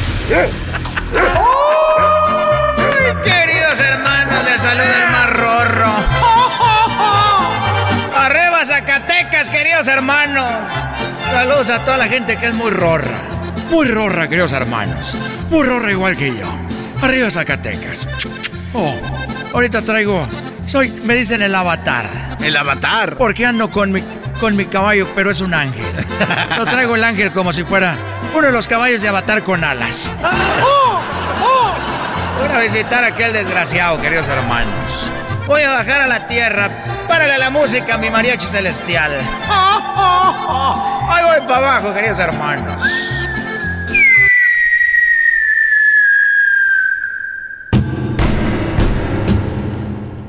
Queridos 3.25 3.81
hermanos, 3.81 4.45
les 4.45 4.61
saluda 4.61 5.03
el 5.03 5.11
más 5.11 5.29
rorro. 5.29 5.93
Arriba 8.15 8.65
Zacatecas, 8.65 9.49
queridos 9.49 9.89
hermanos. 9.89 10.69
Saludos 11.33 11.69
a 11.69 11.83
toda 11.83 11.97
la 11.97 12.05
gente 12.05 12.37
que 12.37 12.45
es 12.45 12.53
muy 12.53 12.71
rorra. 12.71 13.27
Muy 13.71 13.87
rorra, 13.87 14.29
queridos 14.29 14.53
hermanos. 14.53 15.15
Muy 15.49 15.67
rorra 15.67 15.91
igual 15.91 16.15
que 16.15 16.29
yo. 16.29 16.47
Arriba 17.01 17.29
Zacatecas. 17.29 18.07
Oh, 18.73 18.95
ahorita 19.53 19.81
traigo. 19.81 20.29
Soy, 20.65 20.91
me 20.91 21.15
dicen 21.15 21.41
el 21.41 21.53
avatar. 21.53 22.37
El 22.41 22.55
avatar. 22.55 23.17
Porque 23.17 23.45
ando 23.45 23.69
con 23.69 23.91
mi, 23.91 24.01
con 24.39 24.55
mi 24.55 24.63
caballo, 24.63 25.09
pero 25.13 25.29
es 25.29 25.41
un 25.41 25.53
ángel. 25.53 25.83
Lo 26.57 26.63
traigo 26.63 26.95
el 26.95 27.03
ángel 27.03 27.33
como 27.33 27.51
si 27.51 27.65
fuera 27.65 27.97
uno 28.33 28.47
de 28.47 28.53
los 28.53 28.67
caballos 28.67 29.01
de 29.01 29.09
avatar 29.09 29.43
con 29.43 29.63
alas. 29.63 30.11
¡Oh! 30.63 30.99
¡Oh! 31.43 31.73
Voy 32.39 32.47
a 32.47 32.59
visitar 32.59 33.03
a 33.03 33.07
aquel 33.07 33.33
desgraciado, 33.33 33.99
queridos 34.01 34.27
hermanos. 34.27 35.11
Voy 35.47 35.63
a 35.63 35.71
bajar 35.71 36.01
a 36.01 36.07
la 36.07 36.27
tierra. 36.27 36.69
Párale 37.07 37.33
a 37.33 37.37
la 37.37 37.49
música, 37.49 37.97
mi 37.97 38.09
mariachi 38.09 38.47
celestial. 38.47 39.11
Ahí 41.09 41.25
voy 41.25 41.47
para 41.47 41.57
abajo, 41.57 41.93
queridos 41.93 42.19
hermanos. 42.19 42.81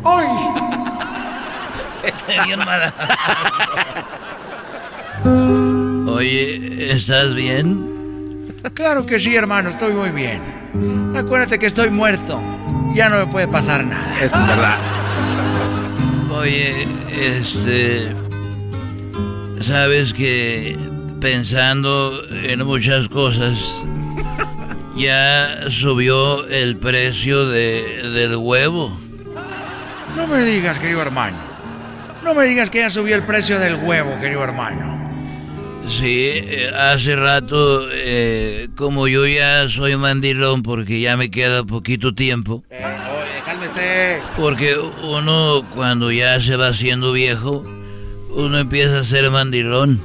¡Ay! 0.05 0.27
Bien 2.47 2.59
mala. 2.59 2.93
Oye, 6.15 6.93
¿estás 6.93 7.35
bien? 7.35 8.53
Claro 8.75 9.07
que 9.07 9.19
sí, 9.19 9.35
hermano, 9.35 9.71
estoy 9.71 9.95
muy 9.95 10.11
bien. 10.11 10.41
Acuérdate 11.17 11.59
que 11.59 11.67
estoy 11.67 11.89
muerto. 11.89 12.41
Ya 12.95 13.09
no 13.09 13.19
me 13.19 13.27
puede 13.27 13.49
pasar 13.49 13.85
nada. 13.85 14.23
Es 14.23 14.33
verdad. 14.33 14.79
Oye, 16.31 16.87
este. 17.11 18.15
Sabes 19.61 20.13
que 20.13 20.77
pensando 21.21 22.23
en 22.31 22.67
muchas 22.67 23.09
cosas, 23.09 23.83
ya 24.97 25.71
subió 25.71 26.47
el 26.49 26.77
precio 26.77 27.47
de, 27.49 28.03
del 28.03 28.37
huevo. 28.37 28.99
No 30.15 30.27
me 30.27 30.45
digas, 30.45 30.79
querido 30.79 31.01
hermano. 31.01 31.39
No 32.23 32.35
me 32.35 32.45
digas 32.45 32.69
que 32.69 32.81
ya 32.81 32.91
subió 32.91 33.17
el 33.17 33.23
precio 33.23 33.59
del 33.59 33.77
huevo, 33.77 34.21
querido 34.21 34.45
hermano. 34.45 34.91
Sí, 35.89 36.30
eh, 36.35 36.70
hace 36.74 37.16
rato, 37.16 37.87
eh, 37.93 38.68
como 38.76 39.09
yo 39.09 39.26
ya 39.26 39.68
soy 39.68 39.97
mandilón 39.97 40.62
porque 40.62 41.01
ya 41.01 41.16
me 41.16 41.30
queda 41.30 41.64
poquito 41.64 42.14
tiempo, 42.14 42.62
Oye, 42.70 43.43
cálmese. 43.45 44.18
porque 44.39 44.76
uno 45.03 45.66
cuando 45.74 46.11
ya 46.11 46.41
se 46.41 46.57
va 46.57 46.68
haciendo 46.68 47.12
viejo, 47.12 47.64
uno 48.30 48.59
empieza 48.59 49.01
a 49.01 49.05
ser 49.05 49.30
mandilón. 49.30 50.01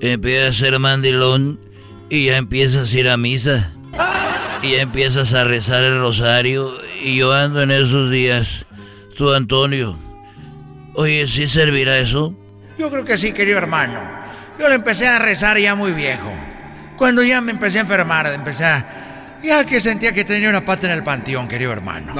Empieza 0.00 0.48
a 0.48 0.52
ser 0.52 0.78
mandilón 0.78 1.58
y 2.08 2.26
ya 2.26 2.38
empiezas 2.38 2.92
a 2.92 2.98
ir 2.98 3.08
a 3.08 3.16
misa. 3.18 3.72
Y 4.62 4.72
ya 4.72 4.82
empiezas 4.82 5.34
a 5.34 5.44
rezar 5.44 5.82
el 5.84 5.98
rosario. 6.00 6.74
Y 7.02 7.16
yo 7.16 7.32
ando 7.34 7.62
en 7.62 7.70
esos 7.70 8.10
días. 8.10 8.64
Tú, 9.16 9.30
Antonio. 9.32 9.96
Oye, 10.94 11.26
¿sí 11.28 11.46
servirá 11.48 11.98
eso? 11.98 12.34
Yo 12.78 12.90
creo 12.90 13.04
que 13.04 13.18
sí, 13.18 13.32
querido 13.32 13.58
hermano. 13.58 14.00
Yo 14.60 14.68
le 14.68 14.74
empecé 14.74 15.08
a 15.08 15.18
rezar 15.18 15.58
ya 15.58 15.74
muy 15.74 15.92
viejo. 15.92 16.30
Cuando 16.98 17.22
ya 17.22 17.40
me 17.40 17.50
empecé 17.52 17.78
a 17.78 17.80
enfermar, 17.80 18.26
empecé 18.26 18.66
a... 18.66 19.38
Ya 19.42 19.64
que 19.64 19.80
sentía 19.80 20.12
que 20.12 20.22
tenía 20.22 20.50
una 20.50 20.66
pata 20.66 20.86
en 20.86 20.92
el 20.92 21.02
panteón, 21.02 21.48
querido 21.48 21.72
hermano. 21.72 22.12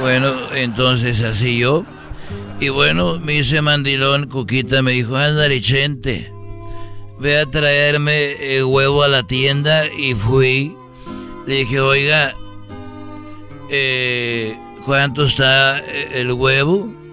Bueno, 0.00 0.32
entonces 0.54 1.22
así 1.22 1.58
yo. 1.58 1.84
Y 2.58 2.70
bueno, 2.70 3.18
me 3.18 3.34
hice 3.34 3.60
mandilón, 3.60 4.30
Cuquita 4.30 4.80
me 4.80 4.92
dijo, 4.92 5.14
ándale, 5.14 5.60
Chente, 5.60 6.32
ve 7.18 7.38
a 7.38 7.44
traerme 7.44 8.32
eh, 8.40 8.64
huevo 8.64 9.02
a 9.02 9.08
la 9.08 9.24
tienda 9.24 9.84
y 9.86 10.14
fui. 10.14 10.74
Le 11.46 11.56
dije, 11.56 11.80
oiga, 11.80 12.32
eh, 13.70 14.56
¿cuánto 14.86 15.26
está 15.26 15.80
eh, 15.80 16.12
el 16.14 16.32
huevo? 16.32 17.03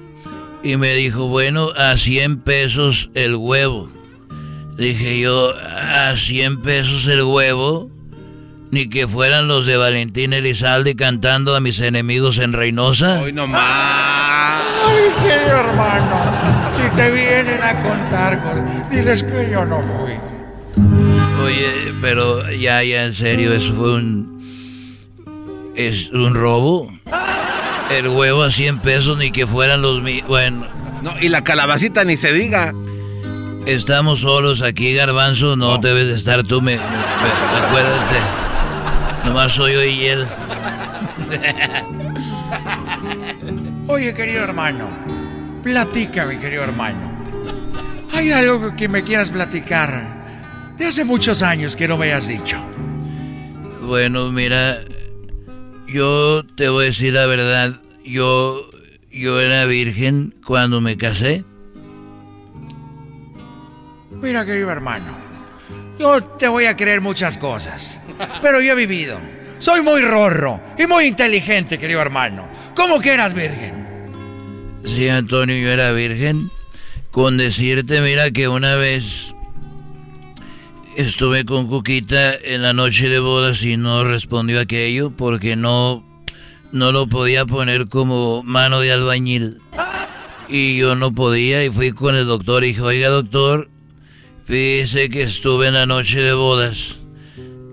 Y 0.63 0.77
me 0.77 0.93
dijo, 0.93 1.27
bueno, 1.27 1.69
a 1.75 1.97
100 1.97 2.41
pesos 2.41 3.09
el 3.15 3.35
huevo. 3.35 3.89
Dije 4.77 5.19
yo, 5.19 5.53
a 5.53 6.15
100 6.15 6.61
pesos 6.61 7.07
el 7.07 7.23
huevo. 7.23 7.89
Ni 8.69 8.87
que 8.89 9.07
fueran 9.07 9.47
los 9.49 9.65
de 9.65 9.75
Valentín 9.75 10.31
Elizalde 10.31 10.95
cantando 10.95 11.55
a 11.55 11.59
mis 11.59 11.79
enemigos 11.79 12.37
en 12.37 12.53
Reynosa. 12.53 13.21
Hoy 13.21 13.33
nomás. 13.33 14.63
Ay, 14.85 15.09
querido 15.21 15.57
hermano. 15.57 16.21
Si 16.71 16.95
te 16.95 17.11
vienen 17.11 17.61
a 17.61 17.79
contar 17.81 18.41
cosas, 18.41 18.89
diles 18.89 19.23
que 19.23 19.49
yo 19.51 19.65
no 19.65 19.81
fui. 19.81 20.13
Oye, 21.43 21.93
pero 22.01 22.49
ya, 22.51 22.81
ya, 22.83 23.05
en 23.05 23.13
serio, 23.13 23.53
eso 23.53 23.73
fue 23.73 23.95
un. 23.95 24.41
¿Es 25.75 26.09
un 26.11 26.33
robo? 26.33 26.91
El 27.91 28.07
huevo 28.07 28.43
a 28.43 28.51
100 28.51 28.79
pesos, 28.79 29.17
ni 29.17 29.31
que 29.31 29.45
fueran 29.45 29.81
los 29.81 30.01
míos. 30.01 30.27
Bueno. 30.27 30.65
No, 31.01 31.13
y 31.19 31.29
la 31.29 31.43
calabacita 31.43 32.03
ni 32.03 32.15
se 32.15 32.31
diga. 32.31 32.73
Estamos 33.65 34.19
solos 34.21 34.61
aquí, 34.61 34.93
Garbanzo. 34.93 35.55
No, 35.55 35.77
debes 35.77 36.07
de 36.07 36.15
estar 36.15 36.43
tú, 36.43 36.61
me, 36.61 36.77
me- 36.77 36.81
me- 36.81 37.65
acuérdate. 37.67 38.17
Nomás 39.25 39.51
soy 39.53 39.73
yo 39.73 39.83
y 39.83 40.05
él. 40.05 40.27
Oye, 43.87 44.13
querido 44.13 44.43
hermano, 44.43 44.87
platícame, 45.63 46.39
querido 46.39 46.63
hermano. 46.63 47.11
¿Hay 48.13 48.31
algo 48.31 48.75
que 48.75 48.87
me 48.87 49.03
quieras 49.03 49.29
platicar 49.31 50.23
de 50.77 50.85
hace 50.87 51.03
muchos 51.03 51.41
años 51.41 51.75
que 51.75 51.87
no 51.87 51.97
me 51.97 52.05
hayas 52.07 52.27
dicho? 52.27 52.57
Bueno, 53.81 54.31
mira, 54.31 54.77
yo 55.91 56.43
te 56.55 56.69
voy 56.69 56.85
a 56.85 56.87
decir 56.87 57.13
la 57.13 57.25
verdad. 57.25 57.81
Yo, 58.05 58.67
yo 59.11 59.39
era 59.39 59.65
virgen 59.65 60.33
cuando 60.45 60.81
me 60.81 60.97
casé. 60.97 61.43
Mira, 64.21 64.45
querido 64.45 64.69
hermano, 64.69 65.17
yo 65.99 66.23
te 66.23 66.47
voy 66.47 66.65
a 66.65 66.75
creer 66.75 67.01
muchas 67.01 67.37
cosas, 67.37 67.97
pero 68.41 68.61
yo 68.61 68.73
he 68.73 68.75
vivido. 68.75 69.19
Soy 69.59 69.81
muy 69.81 70.01
rorro 70.01 70.59
y 70.77 70.85
muy 70.85 71.05
inteligente, 71.05 71.77
querido 71.77 72.01
hermano. 72.01 72.47
¿Cómo 72.75 72.99
que 72.99 73.13
eras 73.13 73.33
virgen? 73.33 73.85
Sí, 74.85 75.07
Antonio, 75.09 75.55
yo 75.55 75.69
era 75.69 75.91
virgen. 75.91 76.49
Con 77.11 77.37
decirte, 77.37 78.01
mira 78.01 78.31
que 78.31 78.47
una 78.47 78.75
vez 78.75 79.35
estuve 80.97 81.45
con 81.45 81.67
Cuquita 81.67 82.35
en 82.35 82.61
la 82.61 82.73
noche 82.73 83.09
de 83.09 83.19
bodas 83.19 83.63
y 83.63 83.77
no 83.77 84.03
respondió 84.03 84.59
aquello 84.59 85.11
porque 85.11 85.55
no, 85.55 86.03
no 86.71 86.91
lo 86.91 87.07
podía 87.07 87.45
poner 87.45 87.87
como 87.87 88.43
mano 88.43 88.79
de 88.81 88.91
albañil. 88.91 89.57
Y 90.49 90.77
yo 90.77 90.95
no 90.95 91.13
podía 91.13 91.63
y 91.63 91.69
fui 91.69 91.91
con 91.91 92.15
el 92.15 92.25
doctor 92.25 92.63
y 92.63 92.67
dije, 92.67 92.81
oiga 92.81 93.09
doctor, 93.09 93.69
fíjese 94.45 95.09
que 95.09 95.23
estuve 95.23 95.67
en 95.67 95.75
la 95.75 95.85
noche 95.85 96.21
de 96.21 96.33
bodas. 96.33 96.95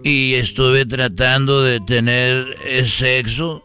y 0.05 0.35
estuve 0.35 0.87
tratando 0.87 1.63
de 1.63 1.81
tener 1.81 2.47
sexo 2.87 3.65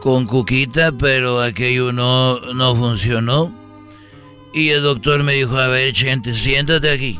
con 0.00 0.26
Cuquita, 0.26 0.92
pero 0.92 1.42
aquello 1.42 1.92
no, 1.92 2.38
no 2.54 2.74
funcionó. 2.76 3.52
Y 4.54 4.70
el 4.70 4.82
doctor 4.82 5.22
me 5.24 5.34
dijo, 5.34 5.56
a 5.56 5.68
ver, 5.68 5.94
gente, 5.94 6.34
siéntate 6.34 6.90
aquí. 6.90 7.18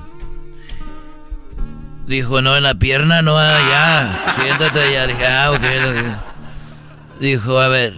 Dijo, 2.08 2.40
no, 2.40 2.56
en 2.56 2.62
la 2.62 2.74
pierna, 2.74 3.20
no, 3.20 3.36
allá. 3.36 4.34
Siéntate 4.42 4.80
allá. 4.80 5.06
Dije, 5.06 5.26
ah, 5.26 5.50
ok. 5.52 7.20
Dijo, 7.20 7.58
a 7.58 7.68
ver, 7.68 7.92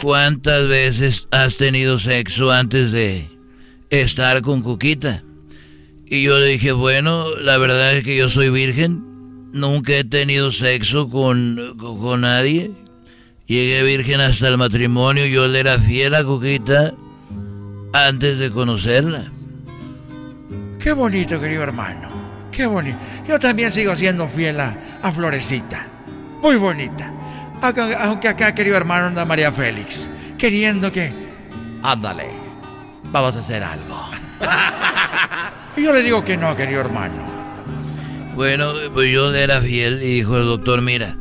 ¿cuántas 0.00 0.66
veces 0.68 1.28
has 1.30 1.58
tenido 1.58 1.98
sexo 1.98 2.50
antes 2.50 2.90
de 2.90 3.28
estar 3.90 4.40
con 4.40 4.62
Cuquita? 4.62 5.22
Y 6.06 6.22
yo 6.22 6.38
le 6.38 6.46
dije, 6.46 6.72
bueno, 6.72 7.36
la 7.36 7.58
verdad 7.58 7.94
es 7.94 8.04
que 8.04 8.16
yo 8.16 8.30
soy 8.30 8.48
virgen. 8.48 9.04
Nunca 9.52 9.92
he 9.92 10.04
tenido 10.04 10.50
sexo 10.50 11.10
con, 11.10 11.76
con, 11.76 12.22
nadie. 12.22 12.70
Llegué 13.46 13.82
virgen 13.82 14.22
hasta 14.22 14.48
el 14.48 14.56
matrimonio. 14.56 15.26
Yo 15.26 15.46
le 15.46 15.60
era 15.60 15.78
fiel 15.78 16.14
a 16.14 16.24
Cuquita 16.24 16.94
antes 17.92 18.38
de 18.38 18.50
conocerla. 18.50 19.24
Qué 20.80 20.92
bonito, 20.92 21.38
querido 21.38 21.64
hermano. 21.64 22.11
Qué 22.52 22.66
bonito. 22.66 22.98
Yo 23.26 23.38
también 23.38 23.70
sigo 23.70 23.96
siendo 23.96 24.28
fiel 24.28 24.60
a, 24.60 24.76
Florecita. 25.12 25.86
Muy 26.42 26.56
bonita. 26.56 27.10
Aunque 27.62 28.28
acá, 28.28 28.54
querido 28.54 28.76
hermano, 28.76 29.06
anda 29.06 29.24
María 29.24 29.50
Félix. 29.50 30.08
Queriendo 30.36 30.92
que... 30.92 31.12
Ándale. 31.82 32.26
Vamos 33.10 33.36
a 33.36 33.40
hacer 33.40 33.62
algo. 33.62 34.04
y 35.76 35.82
yo 35.82 35.92
le 35.92 36.02
digo 36.02 36.24
que 36.24 36.36
no, 36.36 36.54
querido 36.54 36.80
hermano. 36.80 37.32
Bueno, 38.34 38.72
pues 38.92 39.12
yo 39.12 39.30
le 39.30 39.42
era 39.42 39.60
fiel 39.60 40.02
y 40.02 40.14
dijo 40.14 40.36
el 40.36 40.44
doctor, 40.44 40.82
mira, 40.82 41.16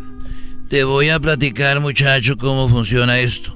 te 0.70 0.84
voy 0.84 1.10
a 1.10 1.20
platicar 1.20 1.80
muchacho 1.80 2.38
cómo 2.38 2.68
funciona 2.70 3.20
esto. 3.20 3.56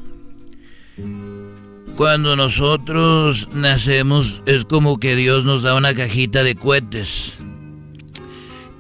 Cuando 1.96 2.36
nosotros 2.36 3.48
nacemos 3.54 4.42
es 4.46 4.66
como 4.66 5.00
que 5.00 5.16
Dios 5.16 5.46
nos 5.46 5.62
da 5.62 5.76
una 5.76 5.94
cajita 5.94 6.44
de 6.44 6.56
cohetes. 6.56 7.34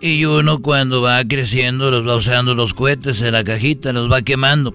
Y 0.06 0.24
uno 0.26 0.62
cuando 0.62 1.02
va 1.02 1.24
creciendo 1.28 1.90
los 1.90 2.08
va 2.08 2.16
usando 2.16 2.54
los 2.54 2.76
cohetes 2.76 3.24
en 3.24 3.32
la 3.32 3.44
cajita, 3.44 3.92
los 3.92 4.12
va 4.12 4.22
quemando. 4.22 4.72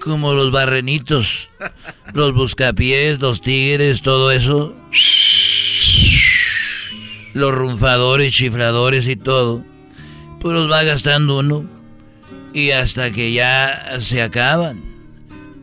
como 0.00 0.34
los 0.34 0.50
barrenitos, 0.50 1.48
los 2.14 2.34
buscapiés, 2.34 3.20
los 3.20 3.42
tigres, 3.42 4.02
todo 4.02 4.32
eso. 4.32 4.74
Los 7.32 7.54
rumfadores, 7.54 8.34
chifladores 8.34 9.06
y 9.06 9.14
todo. 9.14 9.64
Pues 10.40 10.52
los 10.52 10.68
va 10.68 10.82
gastando 10.82 11.38
uno. 11.38 11.64
Y 12.52 12.72
hasta 12.72 13.12
que 13.12 13.32
ya 13.32 14.00
se 14.00 14.20
acaban. 14.20 14.82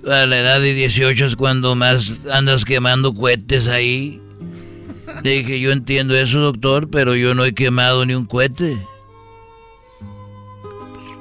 A 0.09 0.25
la 0.25 0.39
edad 0.39 0.61
de 0.61 0.73
18 0.73 1.25
es 1.25 1.35
cuando 1.35 1.75
más 1.75 2.21
andas 2.31 2.63
quemando 2.63 3.13
cohetes 3.13 3.67
ahí 3.67 4.21
dije, 5.23 5.59
yo 5.59 5.71
entiendo 5.71 6.15
eso, 6.15 6.39
doctor, 6.39 6.89
pero 6.89 7.15
yo 7.15 7.33
no 7.33 7.45
he 7.45 7.53
quemado 7.53 8.05
ni 8.05 8.13
un 8.13 8.25
cohete. 8.25 8.77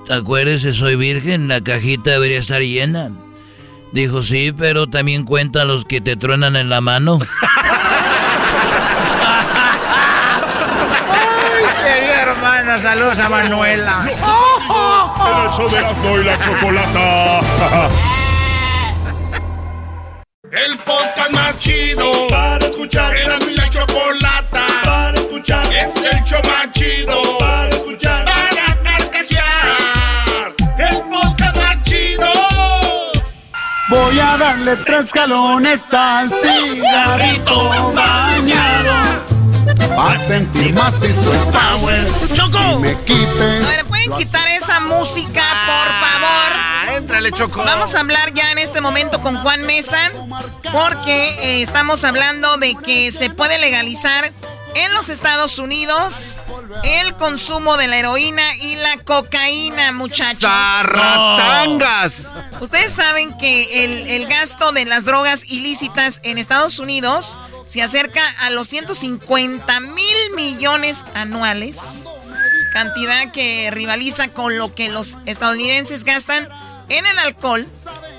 Acuérdese, 0.08 0.72
soy 0.72 0.96
virgen, 0.96 1.48
la 1.48 1.60
cajita 1.60 2.12
debería 2.12 2.38
estar 2.38 2.62
llena. 2.62 3.10
Dijo, 3.92 4.22
sí, 4.22 4.52
pero 4.56 4.86
también 4.86 5.24
cuenta 5.24 5.64
los 5.64 5.84
que 5.84 6.00
te 6.00 6.16
truenan 6.16 6.56
en 6.56 6.68
la 6.68 6.80
mano. 6.80 7.18
Ay, 11.10 11.64
querida 11.82 12.22
hermana, 12.22 12.78
saludos 12.78 13.18
a 13.18 13.28
Manuela. 13.28 13.92
El 15.58 15.70
de 15.70 16.20
y 16.20 16.24
la 16.24 16.38
chocolata. 16.38 17.90
El 20.56 20.78
podcast 20.78 21.30
más 21.32 21.58
chido 21.58 22.28
para 22.30 22.66
escuchar. 22.66 23.14
Era 23.14 23.38
mi 23.40 23.54
la 23.54 23.68
chocolata 23.68 24.66
para 24.84 25.18
escuchar. 25.18 25.66
Es 25.66 25.94
el 25.96 26.24
show 26.24 26.40
más 26.44 26.72
chido 26.72 27.38
para 27.38 27.68
escuchar. 27.68 28.24
Para 28.24 28.82
carcajear. 28.82 30.54
El 30.78 30.96
podcast 31.10 31.56
más 31.56 31.82
chido. 31.82 32.26
Voy 33.90 34.18
a 34.18 34.38
darle 34.38 34.76
tres 34.76 35.12
galones 35.12 35.92
al 35.92 36.32
cigarrito 36.32 37.92
bañado. 37.92 39.22
A 39.98 40.16
sentir 40.16 40.72
más 40.72 40.94
el 41.02 41.14
power. 41.52 42.06
¡Choco! 42.32 42.78
me 42.78 42.94
quiten. 43.04 43.62
A 43.62 43.68
ver, 43.68 43.84
¿pueden 43.84 44.10
quitar 44.12 44.48
esa 44.48 44.80
música, 44.80 45.42
por 45.66 45.88
favor? 46.00 46.55
Choco. 47.32 47.62
Vamos 47.64 47.94
a 47.94 48.00
hablar 48.00 48.32
ya 48.34 48.50
en 48.52 48.58
este 48.58 48.80
momento 48.80 49.20
con 49.20 49.36
Juan 49.42 49.62
Mesa, 49.62 50.10
porque 50.72 51.28
eh, 51.40 51.62
estamos 51.62 52.02
hablando 52.04 52.56
de 52.56 52.74
que 52.74 53.12
se 53.12 53.30
puede 53.30 53.58
legalizar 53.58 54.32
en 54.74 54.92
los 54.92 55.08
Estados 55.08 55.58
Unidos 55.58 56.40
el 56.82 57.14
consumo 57.16 57.76
de 57.76 57.86
la 57.88 57.98
heroína 57.98 58.56
y 58.56 58.76
la 58.76 58.96
cocaína, 59.04 59.92
muchachos. 59.92 60.40
¡Zarratangas! 60.40 62.30
Ustedes 62.60 62.92
saben 62.92 63.36
que 63.38 63.84
el, 63.84 64.08
el, 64.08 64.26
gasto 64.26 64.72
de 64.72 64.84
las 64.84 65.04
drogas 65.04 65.44
ilícitas 65.44 66.20
en 66.24 66.38
Estados 66.38 66.78
Unidos 66.78 67.38
se 67.66 67.82
acerca 67.82 68.22
a 68.40 68.50
los 68.50 68.68
150 68.68 69.80
mil 69.80 70.16
millones 70.34 71.04
anuales, 71.14 72.04
cantidad 72.72 73.30
que 73.32 73.70
rivaliza 73.70 74.28
con 74.28 74.58
lo 74.58 74.74
que 74.74 74.88
los 74.88 75.18
estadounidenses 75.26 76.04
gastan 76.04 76.48
en 76.88 77.06
el 77.06 77.18
alcohol. 77.18 77.66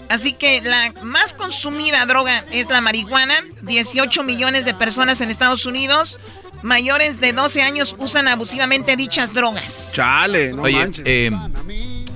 Así 0.09 0.33
que 0.33 0.61
la 0.61 0.93
más 1.03 1.33
consumida 1.33 2.05
droga 2.05 2.45
es 2.51 2.69
la 2.69 2.81
marihuana. 2.81 3.35
18 3.63 4.23
millones 4.23 4.65
de 4.65 4.73
personas 4.73 5.19
en 5.21 5.29
Estados 5.29 5.65
Unidos 5.65 6.19
mayores 6.63 7.19
de 7.19 7.33
12 7.33 7.61
años 7.61 7.95
usan 7.99 8.27
abusivamente 8.27 8.95
dichas 8.95 9.33
drogas. 9.33 9.91
Chale, 9.93 10.53
no 10.53 10.63
Oye, 10.63 10.91
eh, 11.05 11.31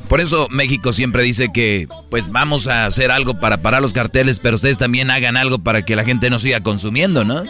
por 0.08 0.20
eso 0.20 0.48
México 0.50 0.94
siempre 0.94 1.24
dice 1.24 1.50
que 1.54 1.88
pues 2.10 2.30
vamos 2.32 2.68
a 2.68 2.86
hacer 2.86 3.12
algo 3.12 3.40
para 3.40 3.62
parar 3.62 3.82
los 3.82 3.94
carteles, 3.94 4.40
pero 4.40 4.56
ustedes 4.56 4.78
también 4.78 5.10
hagan 5.10 5.38
algo 5.38 5.60
para 5.60 5.84
que 5.84 5.96
la 5.96 6.04
gente 6.04 6.30
no 6.30 6.40
siga 6.40 6.62
consumiendo, 6.62 7.24
¿no? 7.24 7.44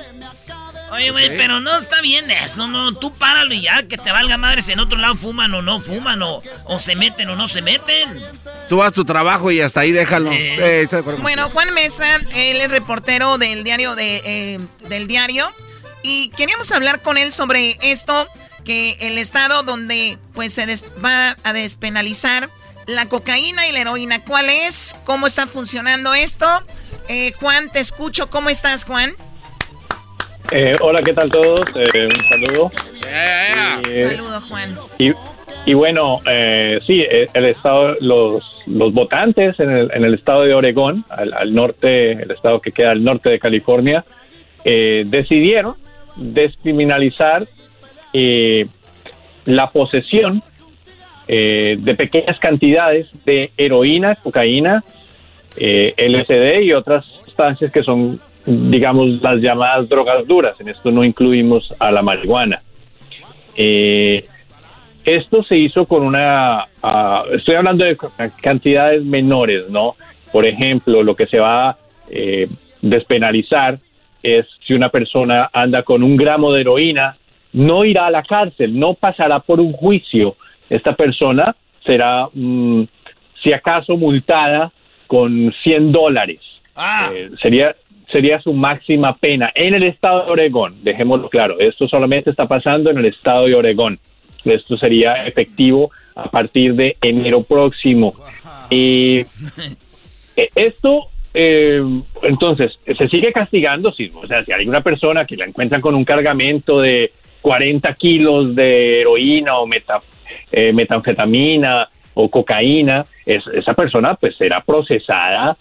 Oye, 0.92 1.10
güey, 1.12 1.38
pero 1.38 1.62
no 1.62 1.78
está 1.78 2.02
bien 2.02 2.30
eso, 2.30 2.68
no. 2.68 2.94
Tú 2.94 3.14
páralo 3.14 3.54
y 3.54 3.62
ya, 3.62 3.84
que 3.84 3.98
te 3.98 4.12
valga 4.12 4.38
madre 4.38 4.62
si 4.62 4.74
en 4.74 4.80
otro 4.80 5.00
lado 5.00 5.16
fuman 5.16 5.54
o 5.54 5.62
no 5.62 5.80
fuman, 5.80 6.22
o, 6.22 6.44
o 6.66 6.80
se 6.80 6.96
meten 6.96 7.30
o 7.30 7.38
no 7.38 7.48
se 7.48 7.62
meten. 7.62 8.22
Tú 8.68 8.78
vas 8.78 8.92
tu 8.92 9.06
trabajo 9.06 9.52
y 9.52 9.62
hasta 9.62 9.80
ahí 9.80 9.94
déjalo. 9.94 10.32
Eh, 10.34 10.88
bueno, 11.22 11.50
Juan 11.50 11.74
Mesa, 11.74 12.18
él 12.34 12.60
es 12.60 12.70
reportero 12.70 13.38
del 13.38 13.64
diario 13.64 13.96
de, 13.96 14.22
eh, 14.26 14.60
del 14.90 15.08
diario. 15.08 15.50
Y 16.04 16.30
queríamos 16.32 16.72
hablar 16.74 17.02
con 17.02 17.18
él 17.18 17.32
sobre 17.32 17.78
esto, 17.82 18.28
que 18.66 18.98
el 19.00 19.18
estado 19.18 19.64
donde 19.64 20.18
pues 20.34 20.54
se 20.54 20.66
va 21.04 21.38
a 21.44 21.54
despenalizar 21.54 22.50
la 22.86 23.08
cocaína 23.08 23.66
y 23.68 23.72
la 23.72 23.80
heroína. 23.80 24.24
¿Cuál 24.26 24.50
es? 24.50 24.98
¿Cómo 25.06 25.28
está 25.28 25.48
funcionando 25.48 26.14
esto? 26.14 26.48
Eh, 27.08 27.34
Juan, 27.40 27.70
te 27.70 27.80
escucho. 27.80 28.30
¿Cómo 28.30 28.50
estás, 28.50 28.84
Juan? 28.84 29.16
Eh, 30.54 30.76
hola, 30.82 31.02
¿qué 31.02 31.14
tal 31.14 31.30
todos? 31.30 31.62
Eh, 31.76 32.10
un 32.10 32.28
saludo. 32.28 32.72
Eh, 33.08 34.10
saludo, 34.10 34.42
Juan. 34.42 34.76
Y, 35.00 35.12
y 35.66 35.74
bueno, 35.74 36.20
sí, 36.86 37.06
el 37.34 37.46
estado, 37.46 37.96
los, 38.02 38.44
los 38.66 38.94
votantes 38.94 39.58
en 39.62 39.70
el, 39.70 39.92
en 39.94 40.04
el 40.04 40.14
estado 40.14 40.44
de 40.44 40.54
Oregón, 40.54 41.06
al, 41.10 41.54
norte, 41.54 42.12
el 42.12 42.32
estado 42.32 42.60
que 42.60 42.74
queda 42.74 42.92
al 42.92 43.02
norte 43.02 43.30
de 43.30 43.40
California, 43.40 44.04
decidieron 44.66 45.76
descriminalizar 46.18 47.48
la 49.46 49.68
posesión 49.68 50.44
de 51.28 51.96
pequeñas 51.98 52.38
cantidades 52.40 53.08
de 53.24 53.52
heroína, 53.56 54.16
cocaína, 54.16 54.84
LSD 55.56 56.62
y 56.64 56.74
otras 56.74 57.06
sustancias 57.26 57.72
que 57.72 57.84
son 57.84 58.20
digamos, 58.46 59.22
las 59.22 59.40
llamadas 59.42 59.88
drogas 59.90 60.28
duras. 60.28 60.60
En 60.60 60.70
esto 60.70 60.92
no 60.92 61.04
incluimos 61.04 61.74
a 61.80 61.92
la 61.92 62.02
marihuana. 62.02 62.62
Eh, 63.56 64.26
esto 65.04 65.44
se 65.44 65.58
hizo 65.58 65.86
con 65.86 66.04
una, 66.04 66.68
ah, 66.84 67.24
estoy 67.32 67.56
hablando 67.56 67.84
de 67.86 67.98
cantidades 68.42 69.04
menores, 69.04 69.70
¿no? 69.70 69.96
Por 70.32 70.46
ejemplo, 70.46 71.04
lo 71.04 71.16
que 71.16 71.28
se 71.28 71.40
va 71.40 71.70
a 71.70 71.78
eh, 72.10 72.48
despenalizar 72.82 73.80
es 74.22 74.46
si 74.66 74.74
una 74.74 74.90
persona 74.90 75.50
anda 75.52 75.84
con 75.84 76.04
un 76.04 76.16
gramo 76.16 76.52
de 76.52 76.62
heroína, 76.62 77.18
no 77.54 77.84
irá 77.84 78.06
a 78.06 78.12
la 78.12 78.24
cárcel, 78.24 78.80
no 78.80 78.94
pasará 78.94 79.40
por 79.40 79.60
un 79.60 79.74
juicio. 79.74 80.36
Esta 80.70 80.96
persona 80.96 81.56
será, 81.84 82.28
mm, 82.32 82.84
si 83.42 83.52
acaso, 83.52 83.98
multada 83.98 84.72
con 85.08 85.54
100 85.64 85.92
dólares. 85.92 86.40
Ah. 86.76 87.10
Eh, 87.14 87.32
sería 87.42 87.76
sería 88.12 88.40
su 88.42 88.54
máxima 88.54 89.16
pena 89.16 89.52
en 89.56 89.74
el 89.74 89.84
estado 89.84 90.26
de 90.26 90.32
Oregón. 90.32 90.76
Dejémoslo 90.84 91.30
claro, 91.30 91.60
esto 91.60 91.88
solamente 91.88 92.30
está 92.30 92.48
pasando 92.48 92.90
en 92.90 92.98
el 92.98 93.06
estado 93.06 93.46
de 93.46 93.56
Oregón. 93.56 94.00
Esto 94.44 94.76
sería 94.76 95.26
efectivo 95.26 95.92
a 96.16 96.30
partir 96.30 96.74
de 96.76 96.96
enero 97.02 97.42
próximo. 97.42 98.14
Y 98.70 99.20
eh, 100.36 100.50
esto, 100.56 101.10
eh, 101.34 101.82
entonces, 102.24 102.80
se 102.86 103.08
sigue 103.08 103.32
castigando, 103.32 103.92
si, 103.92 104.10
o 104.14 104.26
sea, 104.26 104.44
si 104.44 104.52
hay 104.52 104.68
una 104.68 104.82
persona 104.82 105.26
que 105.26 105.38
la 105.38 105.46
encuentran 105.46 105.82
con 105.82 105.96
un 105.96 106.04
cargamento 106.04 106.82
de 106.82 107.12
40 107.42 107.94
kilos 107.94 108.56
de 108.56 109.02
heroína 109.02 109.58
o 109.60 109.68
meta, 109.68 110.02
eh, 110.52 110.74
metanfetamina 110.74 111.88
o 112.14 112.28
cocaína, 112.28 113.06
esa 113.26 113.74
persona 113.74 114.16
pues 114.16 114.36
será 114.36 114.62
procesada 114.62 115.56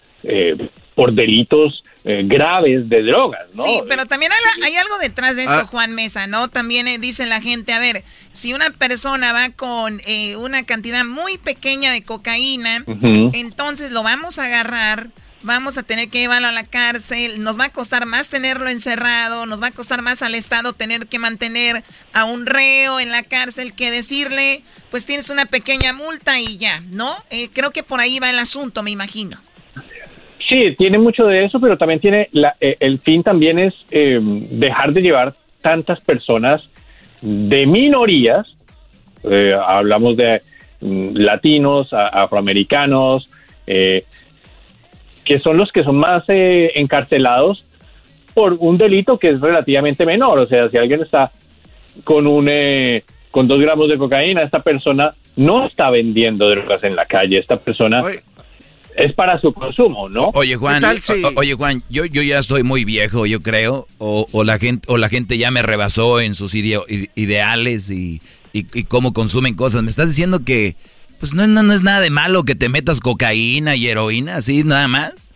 por 0.95 1.13
delitos 1.13 1.83
graves 2.03 2.89
de 2.89 3.03
drogas, 3.03 3.45
¿no? 3.53 3.63
Sí, 3.63 3.81
pero 3.87 4.07
también 4.07 4.31
hay, 4.63 4.75
algo 4.75 4.97
detrás 4.97 5.35
de 5.35 5.43
esto, 5.43 5.55
ah. 5.55 5.67
Juan 5.67 5.93
Mesa, 5.93 6.25
¿no? 6.25 6.47
También 6.47 6.99
dice 6.99 7.27
la 7.27 7.41
gente, 7.41 7.73
a 7.73 7.79
ver, 7.79 8.03
si 8.33 8.53
una 8.53 8.71
persona 8.71 9.33
va 9.33 9.49
con 9.49 10.01
una 10.37 10.63
cantidad 10.63 11.05
muy 11.05 11.37
pequeña 11.37 11.91
de 11.91 12.01
cocaína, 12.01 12.83
entonces 13.33 13.91
lo 13.91 14.01
vamos 14.01 14.39
a 14.39 14.45
agarrar 14.45 15.09
vamos 15.43 15.77
a 15.77 15.83
tener 15.83 16.09
que 16.09 16.19
llevarlo 16.19 16.47
a 16.47 16.51
la 16.51 16.63
cárcel, 16.63 17.41
nos 17.43 17.59
va 17.59 17.65
a 17.65 17.69
costar 17.69 18.05
más 18.05 18.29
tenerlo 18.29 18.69
encerrado, 18.69 19.45
nos 19.45 19.61
va 19.61 19.67
a 19.67 19.71
costar 19.71 20.01
más 20.01 20.21
al 20.21 20.35
Estado 20.35 20.73
tener 20.73 21.07
que 21.07 21.19
mantener 21.19 21.83
a 22.13 22.25
un 22.25 22.45
reo 22.45 22.99
en 22.99 23.11
la 23.11 23.23
cárcel 23.23 23.73
que 23.73 23.91
decirle, 23.91 24.63
pues 24.89 25.05
tienes 25.05 25.29
una 25.29 25.45
pequeña 25.45 25.93
multa 25.93 26.39
y 26.39 26.57
ya, 26.57 26.81
¿no? 26.91 27.15
Eh, 27.29 27.49
creo 27.51 27.71
que 27.71 27.83
por 27.83 27.99
ahí 27.99 28.19
va 28.19 28.29
el 28.29 28.39
asunto, 28.39 28.83
me 28.83 28.91
imagino. 28.91 29.41
Sí, 30.51 30.75
tiene 30.77 30.99
mucho 30.99 31.23
de 31.23 31.45
eso, 31.45 31.61
pero 31.61 31.77
también 31.77 32.01
tiene, 32.01 32.27
la, 32.33 32.57
eh, 32.59 32.75
el 32.81 32.99
fin 32.99 33.23
también 33.23 33.57
es 33.57 33.73
eh, 33.89 34.19
dejar 34.21 34.91
de 34.91 35.01
llevar 35.01 35.33
tantas 35.61 36.01
personas 36.01 36.61
de 37.21 37.65
minorías, 37.65 38.57
hablamos 39.65 40.17
de 40.17 40.41
mm, 40.81 41.15
latinos, 41.15 41.93
afroamericanos, 41.93 43.31
eh, 43.65 44.03
que 45.23 45.39
son 45.39 45.55
los 45.55 45.71
que 45.71 45.83
son 45.83 45.95
más 45.95 46.23
eh, 46.27 46.73
encarcelados 46.75 47.65
por 48.33 48.57
un 48.59 48.77
delito 48.77 49.17
que 49.17 49.29
es 49.29 49.39
relativamente 49.39 50.05
menor. 50.05 50.39
O 50.39 50.45
sea, 50.45 50.67
si 50.67 50.77
alguien 50.77 51.01
está 51.01 51.31
con 52.03 52.27
un 52.27 52.47
eh, 52.49 53.03
con 53.29 53.47
dos 53.47 53.61
gramos 53.61 53.87
de 53.87 53.97
cocaína, 53.97 54.43
esta 54.43 54.59
persona 54.59 55.13
no 55.37 55.65
está 55.65 55.89
vendiendo 55.89 56.49
drogas 56.49 56.83
en 56.83 56.97
la 56.97 57.05
calle. 57.05 57.37
Esta 57.37 57.57
persona 57.57 58.03
es 58.95 59.13
para 59.13 59.39
su 59.39 59.53
consumo, 59.53 60.09
¿no? 60.09 60.31
Oye 60.33 60.55
Juan, 60.55 60.83
oye 61.35 61.53
Juan, 61.53 61.83
yo, 61.89 62.05
yo 62.05 62.21
ya 62.21 62.39
estoy 62.39 62.63
muy 62.63 62.85
viejo, 62.85 63.25
yo 63.25 63.39
creo, 63.39 63.87
o, 63.97 64.27
o 64.31 64.43
la 64.43 64.57
gente 64.57 64.85
o 64.91 64.97
la 64.97 65.09
gente 65.09 65.37
ya 65.37 65.51
me 65.51 65.61
rebasó 65.61 66.19
en 66.19 66.35
sus 66.35 66.55
ideales 66.55 67.89
y, 67.89 68.21
y, 68.53 68.65
y 68.73 68.83
cómo 68.83 69.13
consumen 69.13 69.55
cosas. 69.55 69.83
Me 69.83 69.89
estás 69.89 70.09
diciendo 70.09 70.43
que 70.45 70.75
pues 71.21 71.35
no, 71.35 71.45
no, 71.45 71.71
es 71.71 71.83
nada 71.83 72.01
de 72.01 72.09
malo 72.09 72.43
que 72.43 72.55
te 72.55 72.67
metas 72.67 72.99
cocaína 72.99 73.75
y 73.75 73.87
heroína, 73.87 74.37
así 74.37 74.63
nada 74.63 74.87
más. 74.87 75.33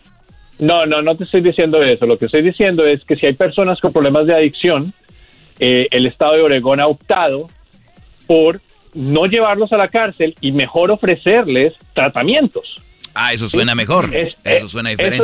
No, 0.57 0.87
no, 0.87 1.03
no 1.03 1.15
te 1.15 1.25
estoy 1.25 1.41
diciendo 1.41 1.83
eso. 1.83 2.07
Lo 2.07 2.17
que 2.17 2.25
estoy 2.25 2.41
diciendo 2.41 2.85
es 2.87 3.03
que 3.05 3.15
si 3.15 3.27
hay 3.27 3.33
personas 3.33 3.79
con 3.79 3.93
problemas 3.93 4.25
de 4.25 4.33
adicción, 4.33 4.93
eh, 5.59 5.87
el 5.91 6.07
Estado 6.07 6.37
de 6.37 6.41
Oregón 6.41 6.79
ha 6.79 6.87
optado 6.87 7.49
por 8.25 8.61
no 8.95 9.27
llevarlos 9.27 9.73
a 9.73 9.77
la 9.77 9.89
cárcel 9.89 10.33
y 10.41 10.53
mejor 10.53 10.89
ofrecerles 10.89 11.75
tratamientos. 11.93 12.81
Ah, 13.15 13.33
eso 13.33 13.47
suena 13.47 13.73
mejor. 13.73 14.11
eso 14.43 14.67
suena 14.67 14.89
diferente. 14.89 15.23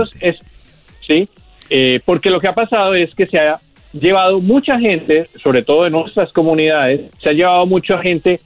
sí, 1.05 1.29
eh, 1.69 1.99
porque 2.05 2.29
lo 2.29 2.39
que 2.39 2.47
ha 2.47 2.55
pasado 2.55 2.95
es 2.95 3.13
que 3.13 3.27
se 3.27 3.37
ha 3.37 3.59
llevado 3.93 4.39
mucha 4.39 4.79
gente, 4.79 5.29
sobre 5.43 5.63
todo 5.63 5.85
en 5.85 5.91
nuestras 5.91 6.31
comunidades, 6.31 7.11
se 7.21 7.29
ha 7.29 7.33
llevado 7.33 7.65
mucha 7.65 7.97
gente 7.99 8.39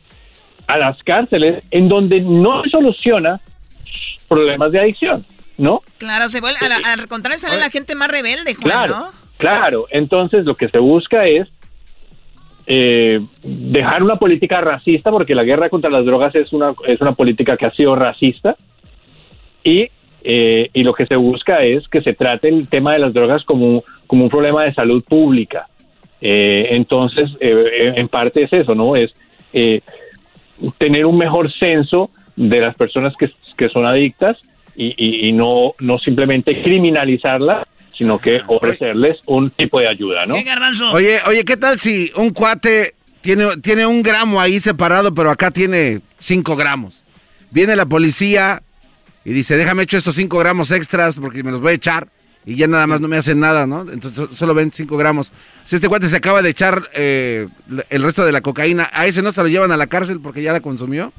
a 0.68 0.78
las 0.78 1.02
cárceles 1.04 1.64
en 1.72 1.88
donde 1.88 2.22
no 2.22 2.64
soluciona 2.72 3.40
problemas 4.28 4.72
de 4.72 4.80
adicción, 4.80 5.26
¿no? 5.58 5.82
Claro, 6.00 6.28
se 6.28 6.42
vuelve, 6.42 6.58
al 6.62 7.08
contrario 7.08 7.38
sale 7.38 7.60
la 7.60 7.70
gente 7.70 7.96
más 7.96 8.10
rebelde, 8.10 8.56
Juan, 8.56 8.64
claro, 8.64 8.96
¿no? 8.96 9.12
Claro, 9.38 9.86
entonces 9.92 10.46
lo 10.46 10.56
que 10.56 10.68
se 10.68 10.80
busca 10.80 11.26
es 11.28 11.48
eh, 12.68 13.20
dejar 13.44 14.02
una 14.02 14.16
política 14.16 14.62
racista, 14.62 15.12
porque 15.12 15.36
la 15.36 15.44
guerra 15.44 15.70
contra 15.70 15.90
las 15.92 16.06
drogas 16.06 16.34
es 16.34 16.52
una, 16.52 16.74
es 16.88 17.00
una 17.00 17.14
política 17.14 17.58
que 17.58 17.66
ha 17.68 17.72
sido 17.72 17.96
racista, 17.96 18.56
y, 19.66 19.90
eh, 20.24 20.70
y 20.74 20.84
lo 20.84 20.94
que 20.94 21.06
se 21.06 21.18
busca 21.18 21.64
es 21.64 21.86
que 21.90 22.02
se 22.02 22.14
trate 22.14 22.48
el 22.48 22.70
tema 22.70 22.94
de 22.94 23.00
las 23.00 23.14
drogas 23.14 23.44
como, 23.44 23.84
como 24.08 24.24
un 24.24 24.30
problema 24.30 24.64
de 24.64 24.74
salud 24.74 25.04
pública. 25.04 25.68
Eh, 26.22 26.68
entonces, 26.72 27.30
en 27.42 28.08
parte 28.08 28.44
es 28.44 28.54
eso, 28.54 28.74
¿no? 28.74 28.96
Es 28.96 29.12
tener 30.78 31.06
un 31.06 31.18
mejor 31.18 31.52
censo 31.52 32.10
de 32.36 32.62
las 32.62 32.76
personas 32.76 33.14
que, 33.18 33.70
son 33.70 33.86
adictas 33.86 34.38
y, 34.76 35.32
no, 35.34 35.74
no 35.80 36.00
simplemente 36.00 36.62
criminalizarlas, 36.62 37.68
sino 37.98 38.20
que 38.20 38.42
ofrecerles 38.48 39.18
un 39.26 39.50
tipo 39.52 39.80
de 39.80 39.88
ayuda, 39.88 40.26
¿no? 40.26 40.36
Oye, 40.94 41.20
oye, 41.28 41.46
¿qué 41.46 41.56
tal 41.56 41.80
si 41.80 42.12
un 42.16 42.32
cuate 42.32 42.94
tiene, 43.22 43.46
tiene 43.62 43.86
un 43.86 44.04
gramo 44.04 44.42
ahí 44.42 44.60
separado, 44.60 45.14
pero 45.14 45.32
acá 45.32 45.52
tiene 45.52 46.02
cinco 46.20 46.56
gramos? 46.56 47.02
Viene 47.52 47.76
la 47.78 47.86
policía 47.86 48.62
y 49.26 49.34
dice, 49.34 49.58
déjame 49.58 49.84
echar 49.84 49.98
estos 49.98 50.16
cinco 50.16 50.38
gramos 50.38 50.72
extras 50.72 51.16
porque 51.16 51.44
me 51.44 51.52
los 51.52 51.60
voy 51.60 51.72
a 51.72 51.76
echar 51.76 52.08
y 52.46 52.56
ya 52.56 52.68
nada 52.68 52.86
más 52.86 53.02
no 53.02 53.08
me 53.08 53.18
hacen 53.18 53.40
nada, 53.40 53.66
¿no? 53.66 53.82
Entonces 53.92 54.38
solo 54.38 54.54
ven 54.54 54.72
5 54.72 54.96
gramos. 54.98 55.34
Si 55.64 55.76
este 55.76 55.88
cuate 55.88 56.08
se 56.08 56.18
acaba 56.18 56.44
de 56.44 56.50
echar 56.50 56.90
eh, 56.94 57.48
el 57.90 58.04
resto 58.04 58.24
de 58.24 58.32
la 58.32 58.42
cocaína, 58.42 58.88
¿a 58.94 59.08
ese 59.08 59.24
no 59.24 59.32
se 59.32 59.42
lo 59.42 59.48
llevan 59.48 59.72
a 59.72 59.78
la 59.78 59.88
cárcel 59.88 60.20
porque 60.22 60.44
ya 60.44 60.54
la 60.54 60.62
consumió? 60.62 61.12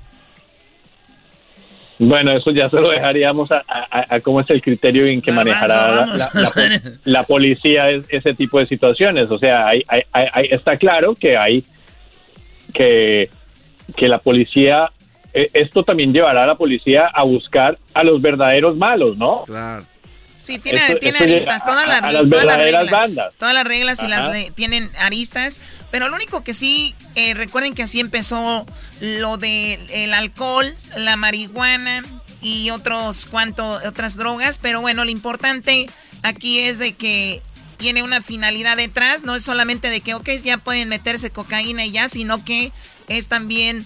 Bueno, 1.98 2.30
eso 2.36 2.50
ya 2.50 2.68
se 2.68 2.76
lo 2.76 2.90
dejaríamos 2.90 3.48
a, 3.50 4.20
cómo 4.20 4.40
es 4.40 4.50
el 4.50 4.60
criterio 4.60 5.06
en 5.06 5.22
que 5.22 5.32
manejará 5.32 6.06
la, 7.04 7.22
policía 7.24 7.88
ese 7.90 8.34
tipo 8.34 8.60
de 8.60 8.66
situaciones. 8.66 9.30
O 9.30 9.38
sea, 9.38 9.66
hay, 9.66 9.82
está 10.50 10.76
claro 10.76 11.14
que 11.14 11.38
hay 11.38 11.64
que, 12.74 13.30
que 13.96 14.08
la 14.08 14.18
policía, 14.18 14.90
esto 15.36 15.84
también 15.84 16.12
llevará 16.12 16.44
a 16.44 16.46
la 16.46 16.54
policía 16.56 17.06
a 17.12 17.22
buscar 17.22 17.78
a 17.92 18.02
los 18.02 18.22
verdaderos 18.22 18.76
malos, 18.76 19.16
¿no? 19.16 19.44
Claro. 19.44 19.84
Sí, 20.38 20.58
tiene, 20.58 20.80
aristas, 20.80 21.64
todas, 21.64 21.88
las, 21.88 22.02
reglas. 22.02 22.30
Todas 23.38 23.54
las 23.54 23.64
reglas 23.64 24.02
y 24.02 24.06
las 24.06 24.54
tienen 24.54 24.90
aristas. 24.98 25.60
Pero 25.90 26.08
lo 26.08 26.16
único 26.16 26.44
que 26.44 26.52
sí, 26.52 26.94
eh, 27.14 27.34
recuerden 27.34 27.74
que 27.74 27.82
así 27.82 28.00
empezó 28.00 28.66
lo 29.00 29.38
del 29.38 29.80
el 29.90 30.12
alcohol, 30.12 30.74
la 30.96 31.16
marihuana 31.16 32.02
y 32.42 32.70
otros 32.70 33.26
cuanto, 33.26 33.80
otras 33.86 34.16
drogas. 34.16 34.58
Pero 34.60 34.80
bueno, 34.80 35.04
lo 35.04 35.10
importante 35.10 35.88
aquí 36.22 36.60
es 36.60 36.78
de 36.78 36.92
que 36.92 37.42
tiene 37.78 38.02
una 38.02 38.20
finalidad 38.20 38.76
detrás. 38.76 39.24
No 39.24 39.34
es 39.34 39.42
solamente 39.42 39.88
de 39.88 40.00
que, 40.00 40.14
ok, 40.14 40.28
ya 40.44 40.58
pueden 40.58 40.88
meterse 40.88 41.30
cocaína 41.30 41.86
y 41.86 41.92
ya, 41.92 42.08
sino 42.08 42.44
que 42.44 42.72
es 43.08 43.28
también 43.28 43.84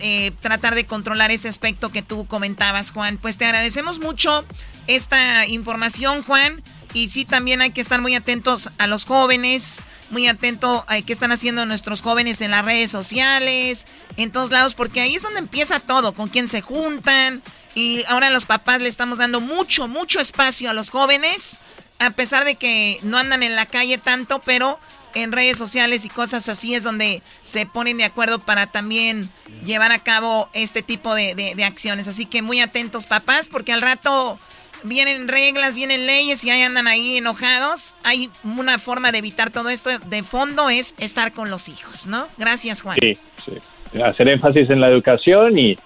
eh, 0.00 0.32
tratar 0.40 0.74
de 0.74 0.86
controlar 0.86 1.30
ese 1.30 1.48
aspecto 1.48 1.90
que 1.90 2.02
tú 2.02 2.26
comentabas, 2.26 2.90
Juan. 2.92 3.18
Pues 3.18 3.36
te 3.36 3.44
agradecemos 3.44 3.98
mucho 3.98 4.44
esta 4.86 5.46
información, 5.46 6.22
Juan. 6.22 6.62
Y 6.94 7.08
sí, 7.08 7.24
también 7.24 7.62
hay 7.62 7.70
que 7.70 7.80
estar 7.80 8.00
muy 8.00 8.14
atentos 8.14 8.68
a 8.78 8.86
los 8.86 9.06
jóvenes, 9.06 9.82
muy 10.10 10.28
atento 10.28 10.84
a 10.88 11.00
qué 11.00 11.12
están 11.12 11.32
haciendo 11.32 11.64
nuestros 11.64 12.02
jóvenes 12.02 12.42
en 12.42 12.50
las 12.50 12.64
redes 12.64 12.90
sociales, 12.90 13.86
en 14.18 14.30
todos 14.30 14.50
lados, 14.50 14.74
porque 14.74 15.00
ahí 15.00 15.14
es 15.14 15.22
donde 15.22 15.40
empieza 15.40 15.80
todo, 15.80 16.12
con 16.12 16.28
quién 16.28 16.48
se 16.48 16.60
juntan. 16.60 17.42
Y 17.74 18.04
ahora 18.08 18.28
los 18.28 18.44
papás 18.44 18.80
le 18.80 18.90
estamos 18.90 19.18
dando 19.18 19.40
mucho, 19.40 19.88
mucho 19.88 20.20
espacio 20.20 20.68
a 20.68 20.74
los 20.74 20.90
jóvenes, 20.90 21.58
a 21.98 22.10
pesar 22.10 22.44
de 22.44 22.56
que 22.56 22.98
no 23.02 23.16
andan 23.16 23.42
en 23.42 23.56
la 23.56 23.64
calle 23.64 23.96
tanto, 23.96 24.40
pero 24.40 24.78
en 25.14 25.32
redes 25.32 25.58
sociales 25.58 26.04
y 26.04 26.08
cosas 26.08 26.48
así 26.48 26.74
es 26.74 26.82
donde 26.82 27.22
se 27.42 27.66
ponen 27.66 27.98
de 27.98 28.04
acuerdo 28.04 28.38
para 28.38 28.66
también 28.66 29.28
llevar 29.64 29.92
a 29.92 29.98
cabo 29.98 30.48
este 30.52 30.82
tipo 30.82 31.14
de, 31.14 31.34
de 31.34 31.64
acciones. 31.64 32.08
Así 32.08 32.26
que 32.26 32.42
muy 32.42 32.60
atentos 32.60 33.06
papás, 33.06 33.48
porque 33.48 33.72
al 33.72 33.82
rato 33.82 34.38
vienen 34.84 35.28
reglas, 35.28 35.74
vienen 35.74 36.06
leyes 36.06 36.44
y 36.44 36.50
ahí 36.50 36.62
andan 36.62 36.88
ahí 36.88 37.16
enojados. 37.16 37.94
Hay 38.02 38.30
una 38.44 38.78
forma 38.78 39.12
de 39.12 39.18
evitar 39.18 39.50
todo 39.50 39.68
esto. 39.68 39.90
De 39.98 40.22
fondo 40.22 40.70
es 40.70 40.94
estar 40.98 41.32
con 41.32 41.50
los 41.50 41.68
hijos, 41.68 42.06
¿no? 42.06 42.26
Gracias, 42.38 42.82
Juan. 42.82 42.96
Sí, 43.00 43.14
sí. 43.44 44.00
Hacer 44.02 44.28
énfasis 44.28 44.70
en 44.70 44.80
la 44.80 44.88
educación 44.88 45.58
y, 45.58 45.76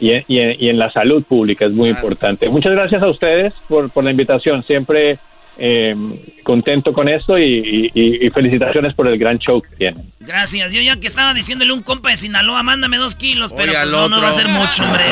y, 0.00 0.10
en, 0.10 0.78
la 0.78 0.90
salud 0.90 1.24
pública 1.24 1.66
es 1.66 1.72
muy 1.72 1.90
importante. 1.90 2.48
Muchas 2.48 2.72
gracias 2.72 3.02
a 3.02 3.08
ustedes 3.08 3.54
por, 3.68 3.90
por 3.90 4.04
la 4.04 4.10
invitación. 4.10 4.64
Siempre 4.64 5.18
eh, 5.58 5.94
contento 6.42 6.92
con 6.92 7.08
esto 7.08 7.38
y, 7.38 8.30
felicitaciones 8.34 8.94
por 8.94 9.06
el 9.06 9.18
gran 9.18 9.38
show 9.38 9.62
que 9.62 9.76
tienen. 9.76 10.12
Gracias. 10.20 10.72
Yo 10.72 10.80
ya 10.80 10.96
que 10.96 11.06
estaba 11.06 11.34
diciéndole 11.34 11.72
un 11.72 11.82
compa 11.82 12.10
de 12.10 12.16
Sinaloa, 12.16 12.62
mándame 12.62 12.96
dos 12.96 13.14
kilos, 13.14 13.52
pero 13.56 13.72
pues 13.72 13.90
no, 13.90 14.08
no 14.08 14.20
va 14.20 14.28
a 14.28 14.32
ser 14.32 14.48
mucho, 14.48 14.84
hombre. 14.84 15.04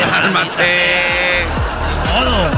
modo. 2.13 2.51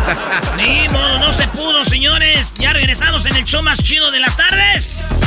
Ni 0.58 0.88
modo, 0.90 1.20
no 1.20 1.32
se 1.32 1.48
pudo, 1.50 1.86
señores. 1.86 2.56
Ya 2.56 2.74
regresamos 2.74 3.26
en 3.26 3.36
el 3.36 3.46
show 3.46 3.62
más 3.62 3.78
chido 3.84 4.12
de 4.12 4.20
las 4.20 4.36
tardes. 4.38 5.22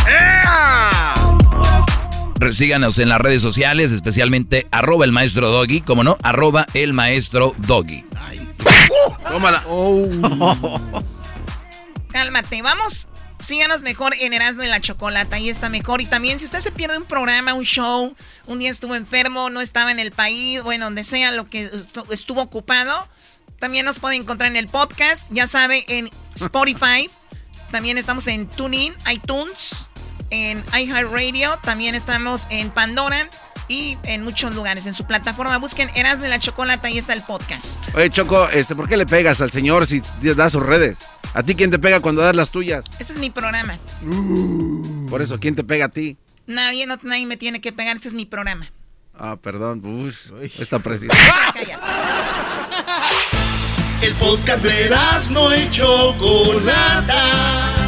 Síganos 2.53 2.99
en 2.99 3.09
las 3.09 3.21
redes 3.21 3.43
sociales, 3.43 3.93
especialmente 3.93 4.67
arroba 4.71 5.05
el 5.05 5.13
maestro 5.13 5.51
Doggy, 5.51 5.81
como 5.81 6.05
no, 6.05 6.17
arroba 6.23 6.67
el 6.75 6.93
maestro 6.93 7.53
Doggy. 7.59 8.05
Tómala. 9.31 9.63
Cálmate, 12.11 12.63
vamos. 12.63 13.09
Síganos 13.43 13.83
mejor 13.83 14.15
en 14.19 14.33
Erasmo 14.33 14.65
y 14.65 14.67
la 14.67 14.81
Chocolata, 14.81 15.37
ahí 15.37 15.49
está 15.49 15.69
mejor. 15.69 16.01
Y 16.01 16.07
también 16.07 16.39
si 16.41 16.47
usted 16.47 16.59
se 16.59 16.73
pierde 16.73 16.99
un 16.99 17.05
programa, 17.05 17.55
un 17.55 17.65
show, 17.65 18.17
un 18.47 18.59
día 18.59 18.71
estuvo 18.71 18.97
enfermo, 18.97 19.49
no 19.49 19.61
estaba 19.61 19.93
en 19.93 20.01
el 20.01 20.11
país, 20.11 20.63
bueno, 20.63 20.87
donde 20.87 21.05
sea 21.05 21.31
lo 21.31 21.49
que 21.49 21.71
estuvo 22.11 22.43
ocupado, 22.43 23.09
también 23.61 23.87
nos 23.87 24.01
puede 24.01 24.17
encontrar 24.17 24.51
en 24.51 24.57
el 24.57 24.69
podcast, 24.69 25.29
ya 25.31 25.47
sabe, 25.47 25.85
en 25.89 26.11
Spotify. 26.35 27.09
También 27.71 27.97
estamos 27.99 28.27
en 28.27 28.49
TuneIn, 28.49 28.95
iTunes, 29.13 29.89
en 30.31 30.65
iHeartRadio, 30.73 31.59
también 31.63 31.95
estamos 31.95 32.47
en 32.51 32.71
Pandora 32.71 33.29
y 33.69 33.99
en 34.03 34.25
muchos 34.25 34.55
lugares. 34.55 34.87
En 34.87 34.95
su 34.95 35.05
plataforma 35.07 35.59
busquen 35.59 35.91
Eras 35.95 36.21
de 36.21 36.29
la 36.29 36.39
Chocolata 36.39 36.91
y 36.91 36.99
está 36.99 37.13
el 37.13 37.23
podcast. 37.23 37.95
Oye, 37.95 38.11
Choco, 38.11 38.49
este, 38.49 38.75
¿por 38.75 38.89
qué 38.89 38.97
le 38.97 39.07
pegas 39.07 39.41
al 39.41 39.51
señor 39.53 39.87
si 39.87 40.03
da 40.21 40.51
sus 40.51 40.63
redes? 40.63 40.99
¿A 41.35 41.43
ti 41.43 41.55
quién 41.55 41.71
te 41.71 41.79
pega 41.79 42.01
cuando 42.01 42.23
das 42.23 42.35
las 42.35 42.51
tuyas? 42.51 42.85
Este 42.99 43.13
es 43.13 43.19
mi 43.19 43.31
programa. 43.31 43.79
por 45.09 45.23
eso, 45.23 45.39
¿quién 45.39 45.55
te 45.55 45.63
pega 45.65 45.85
a 45.87 45.91
ti? 45.91 46.17
Nadie, 46.47 46.87
no, 46.87 46.97
nadie 47.03 47.27
me 47.27 47.37
tiene 47.37 47.61
que 47.61 47.73
pegar, 47.73 47.97
este 47.97 48.09
es 48.09 48.15
mi 48.15 48.25
programa. 48.25 48.73
Ah, 49.15 49.37
perdón, 49.37 49.85
Uy, 49.85 50.15
está 50.59 50.79
precioso. 50.79 51.17
El 54.01 54.15
podcast 54.15 54.63
de 54.63 54.87
Eras 54.87 55.31
no 55.31 55.53
hecho 55.53 56.15
Chocolata 56.15 57.88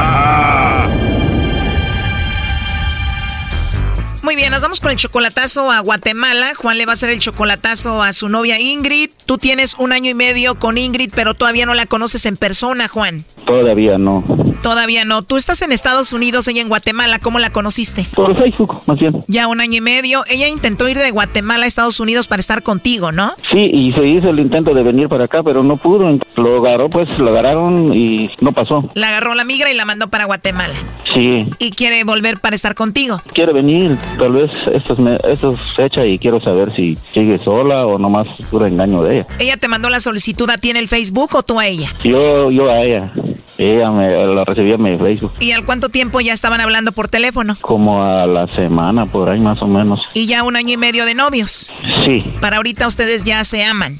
Muy 4.31 4.37
bien, 4.37 4.51
nos 4.51 4.61
vamos 4.61 4.79
con 4.79 4.91
el 4.91 4.95
chocolatazo 4.95 5.69
a 5.71 5.81
Guatemala. 5.81 6.53
Juan 6.55 6.77
le 6.77 6.85
va 6.85 6.93
a 6.93 6.93
hacer 6.93 7.09
el 7.09 7.19
chocolatazo 7.19 8.01
a 8.01 8.13
su 8.13 8.29
novia 8.29 8.61
Ingrid. 8.61 9.09
Tú 9.25 9.37
tienes 9.37 9.75
un 9.77 9.91
año 9.91 10.09
y 10.09 10.13
medio 10.13 10.55
con 10.55 10.77
Ingrid, 10.77 11.11
pero 11.13 11.33
todavía 11.33 11.65
no 11.65 11.73
la 11.73 11.85
conoces 11.85 12.25
en 12.25 12.37
persona, 12.37 12.87
Juan. 12.87 13.25
Todavía 13.45 13.97
no. 13.97 14.23
Todavía 14.61 15.03
no. 15.03 15.23
Tú 15.23 15.35
estás 15.35 15.61
en 15.63 15.73
Estados 15.73 16.13
Unidos, 16.13 16.47
ella 16.47 16.61
en 16.61 16.69
Guatemala. 16.69 17.19
¿Cómo 17.19 17.39
la 17.39 17.49
conociste? 17.49 18.05
Por 18.15 18.37
Facebook, 18.37 18.81
más 18.85 18.97
bien. 18.99 19.21
Ya 19.27 19.47
un 19.47 19.59
año 19.59 19.79
y 19.79 19.81
medio. 19.81 20.23
Ella 20.29 20.47
intentó 20.47 20.87
ir 20.87 20.97
de 20.97 21.11
Guatemala 21.11 21.65
a 21.65 21.67
Estados 21.67 21.99
Unidos 21.99 22.29
para 22.29 22.39
estar 22.39 22.63
contigo, 22.63 23.11
¿no? 23.11 23.33
Sí, 23.51 23.69
y 23.73 23.91
se 23.91 24.07
hizo 24.07 24.29
el 24.29 24.39
intento 24.39 24.73
de 24.73 24.81
venir 24.81 25.09
para 25.09 25.25
acá, 25.25 25.43
pero 25.43 25.61
no 25.61 25.75
pudo. 25.75 26.17
Lo 26.37 26.65
agarró, 26.65 26.89
pues 26.89 27.09
lo 27.19 27.31
agarraron 27.31 27.93
y 27.93 28.29
no 28.39 28.51
pasó. 28.51 28.89
La 28.93 29.09
agarró 29.09 29.35
la 29.35 29.43
migra 29.43 29.69
y 29.71 29.75
la 29.75 29.83
mandó 29.83 30.07
para 30.07 30.23
Guatemala. 30.23 30.75
Sí. 31.13 31.39
¿Y 31.59 31.71
quiere 31.71 32.05
volver 32.05 32.39
para 32.39 32.55
estar 32.55 32.75
contigo? 32.75 33.21
Quiere 33.33 33.51
venir. 33.51 33.97
Tal 34.21 34.33
vez 34.33 34.51
esto 34.71 34.93
es, 34.93 35.25
esto 35.25 35.55
es 35.55 35.75
fecha 35.75 36.05
y 36.05 36.19
quiero 36.19 36.39
saber 36.41 36.71
si 36.75 36.95
sigue 37.11 37.39
sola 37.39 37.87
o 37.87 37.97
nomás 37.97 38.27
puro 38.51 38.67
engaño 38.67 39.01
de 39.01 39.15
ella. 39.15 39.25
¿Ella 39.39 39.57
te 39.57 39.67
mandó 39.67 39.89
la 39.89 39.99
solicitud 39.99 40.47
a 40.51 40.59
ti 40.59 40.69
en 40.69 40.77
el 40.77 40.87
Facebook 40.87 41.33
o 41.33 41.41
tú 41.41 41.59
a 41.59 41.65
ella? 41.65 41.89
Yo, 42.03 42.51
yo 42.51 42.69
a 42.69 42.83
ella. 42.83 43.11
Ella 43.57 43.89
me 43.89 44.11
la 44.11 44.43
recibía 44.43 44.75
en 44.75 44.83
mi 44.83 44.95
Facebook. 44.95 45.31
¿Y 45.39 45.53
al 45.53 45.65
cuánto 45.65 45.89
tiempo 45.89 46.21
ya 46.21 46.33
estaban 46.33 46.61
hablando 46.61 46.91
por 46.91 47.07
teléfono? 47.07 47.57
Como 47.61 48.03
a 48.03 48.27
la 48.27 48.47
semana, 48.47 49.07
por 49.07 49.27
ahí 49.27 49.39
más 49.39 49.59
o 49.63 49.67
menos. 49.67 50.03
¿Y 50.13 50.27
ya 50.27 50.43
un 50.43 50.55
año 50.55 50.73
y 50.73 50.77
medio 50.77 51.05
de 51.05 51.15
novios? 51.15 51.73
Sí. 52.05 52.23
Para 52.39 52.57
ahorita 52.57 52.85
ustedes 52.85 53.23
ya 53.23 53.43
se 53.43 53.63
aman. 53.63 53.99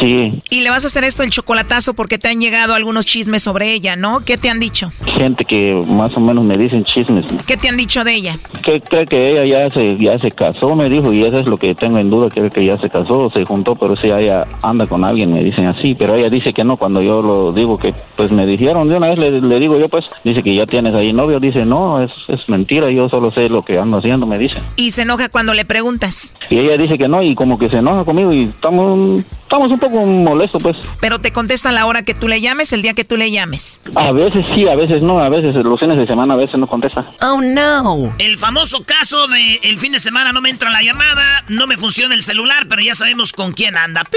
Sí. 0.00 0.38
Y 0.50 0.60
le 0.60 0.70
vas 0.70 0.84
a 0.84 0.88
hacer 0.88 1.04
esto 1.04 1.22
el 1.22 1.30
chocolatazo 1.30 1.94
porque 1.94 2.18
te 2.18 2.28
han 2.28 2.40
llegado 2.40 2.74
algunos 2.74 3.06
chismes 3.06 3.42
sobre 3.42 3.72
ella, 3.72 3.96
¿no? 3.96 4.20
¿Qué 4.24 4.36
te 4.36 4.50
han 4.50 4.60
dicho? 4.60 4.92
Gente 5.18 5.44
que 5.44 5.82
más 5.88 6.16
o 6.16 6.20
menos 6.20 6.44
me 6.44 6.56
dicen 6.56 6.84
chismes. 6.84 7.24
¿Qué 7.46 7.56
te 7.56 7.68
han 7.68 7.76
dicho 7.76 8.04
de 8.04 8.14
ella? 8.14 8.38
Que 8.62 8.80
cree 8.80 9.06
que 9.06 9.32
ella 9.32 9.44
ya 9.44 9.70
se, 9.70 9.96
ya 9.98 10.18
se 10.18 10.30
casó, 10.30 10.74
me 10.74 10.88
dijo, 10.88 11.12
y 11.12 11.24
eso 11.24 11.38
es 11.38 11.46
lo 11.46 11.56
que 11.56 11.74
tengo 11.74 11.98
en 11.98 12.08
duda, 12.08 12.28
cree 12.28 12.50
que 12.50 12.64
ya 12.64 12.76
se 12.78 12.88
casó, 12.88 13.30
se 13.32 13.44
juntó, 13.44 13.74
pero 13.74 13.96
si 13.96 14.10
ella 14.10 14.46
anda 14.62 14.86
con 14.86 15.04
alguien, 15.04 15.32
me 15.32 15.42
dicen 15.42 15.66
así, 15.66 15.94
pero 15.94 16.14
ella 16.14 16.28
dice 16.28 16.52
que 16.52 16.64
no, 16.64 16.76
cuando 16.76 17.00
yo 17.02 17.22
lo 17.22 17.52
digo 17.52 17.76
que, 17.78 17.94
pues 18.16 18.30
me 18.30 18.46
dijeron, 18.46 18.88
de 18.88 18.96
una 18.96 19.08
vez 19.08 19.18
le, 19.18 19.58
digo 19.58 19.78
yo, 19.78 19.88
pues, 19.88 20.04
dice 20.24 20.42
que 20.42 20.54
ya 20.54 20.66
tienes 20.66 20.94
ahí 20.94 21.12
novio, 21.12 21.40
dice, 21.40 21.64
no, 21.64 22.02
es, 22.02 22.12
es 22.28 22.48
mentira, 22.48 22.90
yo 22.90 23.08
solo 23.08 23.30
sé 23.30 23.48
lo 23.48 23.62
que 23.62 23.78
ando 23.78 23.98
haciendo, 23.98 24.26
me 24.26 24.38
dice. 24.38 24.56
¿Y 24.76 24.90
se 24.90 25.02
enoja 25.02 25.28
cuando 25.28 25.54
le 25.54 25.64
preguntas? 25.64 26.32
Y 26.50 26.58
ella 26.58 26.76
dice 26.76 26.98
que 26.98 27.08
no, 27.08 27.22
y 27.22 27.34
como 27.34 27.58
que 27.58 27.68
se 27.68 27.76
enoja 27.76 28.04
conmigo, 28.04 28.32
y 28.32 28.44
estamos, 28.44 29.24
estamos 29.42 29.70
un 29.70 29.77
poco 29.78 30.04
molestos, 30.04 30.62
pues. 30.62 30.76
Pero 31.00 31.20
te 31.20 31.32
contesta 31.32 31.68
a 31.70 31.72
la 31.72 31.86
hora 31.86 32.02
que 32.02 32.14
tú 32.14 32.28
le 32.28 32.40
llames, 32.40 32.72
el 32.72 32.82
día 32.82 32.94
que 32.94 33.04
tú 33.04 33.16
le 33.16 33.30
llames. 33.30 33.80
A 33.94 34.12
veces 34.12 34.44
sí, 34.54 34.66
a 34.68 34.74
veces 34.74 35.02
no, 35.02 35.20
a 35.22 35.28
veces 35.28 35.54
los 35.54 35.78
fines 35.80 35.96
de 35.96 36.06
semana 36.06 36.34
a 36.34 36.36
veces 36.36 36.58
no 36.58 36.66
contesta. 36.66 37.04
Oh 37.22 37.40
no. 37.40 38.12
El 38.18 38.36
famoso 38.36 38.82
caso 38.84 39.26
de 39.28 39.60
el 39.62 39.78
fin 39.78 39.92
de 39.92 40.00
semana 40.00 40.32
no 40.32 40.40
me 40.40 40.50
entra 40.50 40.70
la 40.70 40.82
llamada, 40.82 41.44
no 41.48 41.66
me 41.66 41.76
funciona 41.76 42.14
el 42.14 42.22
celular, 42.22 42.66
pero 42.68 42.82
ya 42.82 42.94
sabemos 42.94 43.32
con 43.32 43.52
quién 43.52 43.76
anda. 43.76 44.04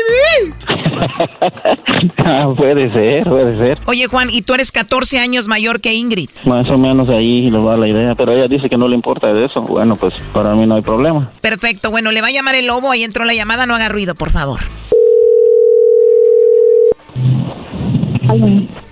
Ah, 2.18 2.47
puede 2.55 2.91
ser, 2.91 3.24
puede 3.24 3.57
ser. 3.57 3.80
Oye 3.86 4.07
Juan, 4.07 4.30
¿y 4.30 4.41
tú 4.43 4.53
eres 4.53 4.72
14 4.72 5.20
años 5.20 5.47
mayor 5.47 5.82
que 5.82 5.93
Ingrid? 5.93 6.30
Más 6.45 6.70
o 6.70 6.78
menos 6.78 7.09
ahí 7.09 7.49
le 7.49 7.57
va 7.57 7.76
la 7.78 7.88
idea, 7.88 8.16
pero 8.16 8.34
ella 8.34 8.47
dice 8.47 8.70
que 8.70 8.78
no 8.78 8.88
le 8.88 8.95
importa 8.95 9.28
de 9.28 9.45
eso. 9.45 9.62
Bueno, 9.62 9.95
pues 9.95 10.14
para 10.34 10.53
mí 10.55 10.66
no 10.66 10.76
hay 10.76 10.82
problema. 10.82 11.32
Perfecto, 11.41 11.91
bueno, 11.91 12.12
le 12.12 12.22
va 12.22 12.28
a 12.28 12.32
llamar 12.32 12.55
el 12.55 12.68
lobo, 12.68 12.91
ahí 12.91 13.03
entró 13.03 13.26
la 13.26 13.34
llamada, 13.34 13.66
no 13.66 13.76
haga 13.76 13.89
ruido, 13.89 14.16
por 14.16 14.30
favor. 14.30 14.59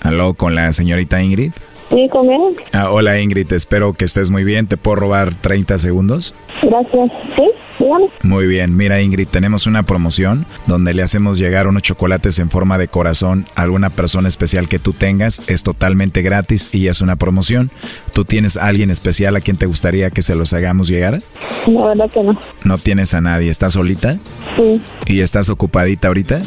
Aló, 0.02 0.34
con 0.34 0.56
la 0.56 0.72
señorita 0.74 1.22
Ingrid. 1.22 1.52
Sí, 1.90 2.08
con 2.12 2.30
él. 2.30 2.56
Ah, 2.72 2.92
hola 2.92 3.20
Ingrid, 3.20 3.52
espero 3.52 3.94
que 3.94 4.06
estés 4.06 4.30
muy 4.30 4.44
bien. 4.44 4.68
¿Te 4.68 4.78
puedo 4.78 4.96
robar 4.98 5.34
30 5.34 5.78
segundos? 5.80 6.36
Gracias. 6.62 7.12
Sí, 7.36 7.50
dígame. 7.80 8.10
Muy 8.24 8.48
bien, 8.48 8.76
mira 8.76 9.02
Ingrid, 9.02 9.28
tenemos 9.28 9.68
una 9.68 9.84
promoción 9.84 10.46
donde 10.68 10.94
le 10.94 11.04
hacemos 11.04 11.38
llegar 11.38 11.68
unos 11.68 11.84
chocolates 11.84 12.40
en 12.40 12.50
forma 12.50 12.78
de 12.78 12.88
corazón 12.88 13.46
a 13.56 13.64
alguna 13.64 13.90
persona 13.90 14.28
especial 14.28 14.68
que 14.68 14.80
tú 14.80 14.94
tengas. 14.94 15.42
Es 15.48 15.64
totalmente 15.64 16.22
gratis 16.22 16.70
y 16.74 16.88
es 16.88 17.02
una 17.02 17.16
promoción. 17.16 17.72
¿Tú 18.14 18.26
tienes 18.26 18.58
a 18.58 18.68
alguien 18.68 18.92
especial 18.92 19.36
a 19.36 19.42
quien 19.42 19.58
te 19.58 19.66
gustaría 19.66 20.10
que 20.10 20.22
se 20.22 20.36
los 20.36 20.54
hagamos 20.54 20.88
llegar? 20.88 21.20
La 21.68 21.88
verdad 21.88 22.10
que 22.10 22.24
no. 22.24 22.40
¿No 22.64 22.78
tienes 22.78 23.14
a 23.14 23.22
nadie? 23.22 23.50
¿Estás 23.50 23.74
solita? 23.74 24.18
Sí. 24.56 24.82
¿Y 25.06 25.22
estás 25.22 25.50
ocupadita 25.50 26.08
ahorita? 26.08 26.40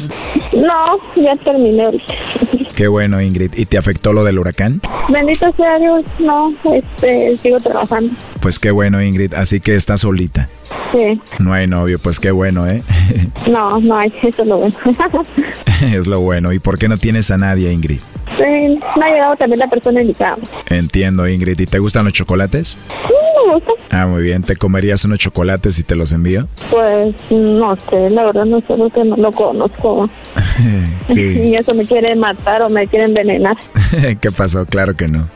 No, 0.53 0.99
ya 1.15 1.35
terminé 1.37 1.83
ahorita. 1.83 2.13
Qué 2.75 2.87
bueno 2.87 3.21
Ingrid. 3.21 3.53
¿Y 3.55 3.65
te 3.65 3.77
afectó 3.77 4.13
lo 4.13 4.23
del 4.23 4.39
huracán? 4.39 4.81
Bendito 5.09 5.51
sea 5.55 5.77
Dios, 5.79 6.03
no, 6.19 6.53
este, 6.73 7.37
sigo 7.37 7.57
trabajando. 7.57 8.13
Pues 8.39 8.59
qué 8.59 8.71
bueno, 8.71 9.01
Ingrid. 9.01 9.33
Así 9.35 9.59
que 9.59 9.75
estás 9.75 10.01
solita. 10.01 10.49
Sí. 10.91 11.19
No 11.39 11.53
hay 11.53 11.67
novio, 11.67 11.99
pues 11.99 12.19
qué 12.19 12.31
bueno, 12.31 12.67
¿eh? 12.67 12.83
no, 13.51 13.79
no 13.79 13.97
hay, 13.97 14.13
eso 14.21 14.41
es 14.43 14.47
lo 14.47 14.57
bueno. 14.57 14.75
es 15.93 16.07
lo 16.07 16.21
bueno. 16.21 16.53
¿Y 16.53 16.59
por 16.59 16.77
qué 16.77 16.87
no 16.87 16.97
tienes 16.97 17.31
a 17.31 17.37
nadie, 17.37 17.71
Ingrid? 17.71 17.99
Sí, 18.37 18.79
me 18.99 19.05
ha 19.05 19.09
llegado 19.09 19.35
también 19.35 19.59
la 19.59 19.67
persona 19.67 20.01
indicada. 20.01 20.37
Entiendo, 20.69 21.27
Ingrid. 21.27 21.59
¿Y 21.59 21.65
te 21.65 21.79
gustan 21.79 22.05
los 22.05 22.13
chocolates? 22.13 22.79
Sí, 22.89 23.13
me 23.47 23.53
gustan. 23.55 23.75
Ah, 23.91 24.07
muy 24.07 24.23
bien. 24.23 24.41
¿Te 24.43 24.55
comerías 24.55 25.05
unos 25.05 25.19
chocolates 25.19 25.75
si 25.75 25.83
te 25.83 25.95
los 25.95 26.11
envío? 26.11 26.47
Pues 26.71 27.15
no 27.29 27.75
sé, 27.75 28.09
la 28.09 28.25
verdad 28.25 28.45
no 28.45 28.59
sé 28.61 28.75
porque 28.75 29.03
no 29.03 29.17
lo 29.17 29.31
conozco. 29.31 30.09
sí. 31.07 31.43
Y 31.45 31.55
eso 31.55 31.73
me 31.73 31.85
quiere 31.85 32.15
matar 32.15 32.63
o 32.63 32.69
me 32.69 32.87
quiere 32.87 33.05
envenenar. 33.05 33.57
¿Qué 34.19 34.31
pasó? 34.31 34.65
Claro 34.65 34.95
que 34.95 35.07
no. 35.07 35.27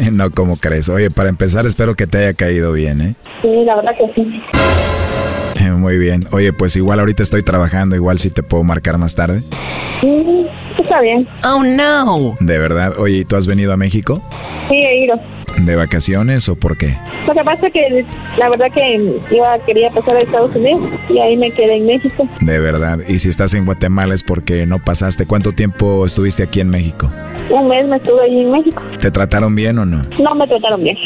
no, 0.12 0.30
como 0.30 0.56
crees? 0.56 0.88
Oye, 0.88 1.10
para 1.10 1.28
empezar, 1.28 1.66
espero 1.66 1.94
que 1.94 2.06
te 2.06 2.18
haya 2.18 2.34
caído 2.34 2.72
bien, 2.72 3.00
¿eh? 3.00 3.14
Sí, 3.40 3.64
la 3.64 3.76
verdad 3.76 3.96
que 3.96 4.12
sí. 4.14 4.42
Muy 5.76 5.98
bien. 5.98 6.26
Oye, 6.32 6.52
pues 6.52 6.76
igual 6.76 7.00
ahorita 7.00 7.22
estoy 7.22 7.42
trabajando, 7.42 7.96
igual 7.96 8.18
si 8.18 8.30
te 8.30 8.42
puedo 8.42 8.62
marcar 8.62 8.98
más 8.98 9.14
tarde. 9.14 9.42
Está 10.78 11.00
bien. 11.00 11.26
Oh, 11.44 11.62
no. 11.62 12.36
De 12.40 12.58
verdad. 12.58 12.92
Oye, 12.98 13.18
¿y 13.18 13.24
tú 13.24 13.36
has 13.36 13.46
venido 13.46 13.72
a 13.72 13.76
México? 13.76 14.22
Sí, 14.68 14.74
he 14.74 15.04
ido. 15.04 15.18
¿De 15.58 15.76
vacaciones 15.76 16.48
o 16.48 16.56
por 16.56 16.76
qué? 16.76 16.96
Lo 17.26 17.34
que 17.34 17.44
pasa 17.44 17.66
es 17.66 17.72
que 17.72 18.04
la 18.38 18.48
verdad 18.48 18.66
que 18.74 19.20
yo 19.30 19.42
quería 19.66 19.90
pasar 19.90 20.16
a 20.16 20.20
Estados 20.20 20.54
Unidos 20.56 20.80
y 21.08 21.18
ahí 21.18 21.36
me 21.36 21.50
quedé 21.50 21.76
en 21.76 21.86
México. 21.86 22.26
De 22.40 22.58
verdad. 22.58 22.98
Y 23.06 23.18
si 23.18 23.28
estás 23.28 23.54
en 23.54 23.64
Guatemala 23.64 24.14
es 24.14 24.22
porque 24.22 24.66
no 24.66 24.78
pasaste. 24.78 25.26
¿Cuánto 25.26 25.52
tiempo 25.52 26.06
estuviste 26.06 26.42
aquí 26.42 26.60
en 26.60 26.70
México? 26.70 27.10
Un 27.50 27.68
mes 27.68 27.86
me 27.86 27.96
estuve 27.96 28.22
ahí 28.22 28.40
en 28.40 28.50
México. 28.50 28.82
¿Te 29.00 29.10
trataron 29.10 29.54
bien 29.54 29.78
o 29.78 29.84
no? 29.84 30.02
No 30.20 30.34
me 30.34 30.46
trataron 30.48 30.82
bien. 30.82 30.96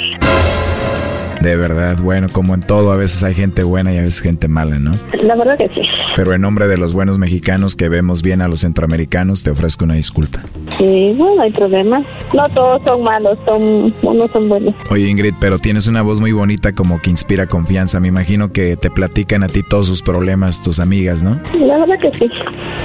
De 1.46 1.54
verdad, 1.54 1.96
bueno, 2.02 2.26
como 2.32 2.54
en 2.54 2.60
todo, 2.60 2.90
a 2.90 2.96
veces 2.96 3.22
hay 3.22 3.32
gente 3.32 3.62
buena 3.62 3.92
y 3.92 3.98
a 3.98 4.02
veces 4.02 4.20
gente 4.20 4.48
mala, 4.48 4.80
¿no? 4.80 4.90
La 5.22 5.36
verdad 5.36 5.56
que 5.56 5.68
sí. 5.68 5.80
Pero 6.16 6.32
en 6.32 6.40
nombre 6.40 6.66
de 6.66 6.76
los 6.76 6.92
buenos 6.92 7.18
mexicanos 7.18 7.76
que 7.76 7.88
vemos 7.88 8.20
bien 8.20 8.42
a 8.42 8.48
los 8.48 8.62
centroamericanos, 8.62 9.44
te 9.44 9.50
ofrezco 9.52 9.84
una 9.84 9.94
disculpa. 9.94 10.40
Sí, 10.76 11.12
no, 11.12 11.40
hay 11.40 11.52
problema. 11.52 12.04
No 12.34 12.48
todos 12.48 12.82
son 12.84 13.02
malos, 13.02 13.38
son, 13.46 13.94
unos 14.02 14.28
son 14.32 14.48
buenos. 14.48 14.74
Oye, 14.90 15.08
Ingrid, 15.08 15.34
pero 15.40 15.60
tienes 15.60 15.86
una 15.86 16.02
voz 16.02 16.18
muy 16.18 16.32
bonita 16.32 16.72
como 16.72 17.00
que 17.00 17.10
inspira 17.10 17.46
confianza. 17.46 18.00
Me 18.00 18.08
imagino 18.08 18.50
que 18.52 18.76
te 18.76 18.90
platican 18.90 19.44
a 19.44 19.46
ti 19.46 19.62
todos 19.62 19.86
sus 19.86 20.02
problemas, 20.02 20.60
tus 20.60 20.80
amigas, 20.80 21.22
¿no? 21.22 21.40
La 21.60 21.78
verdad 21.78 21.94
que 22.02 22.18
sí. 22.18 22.28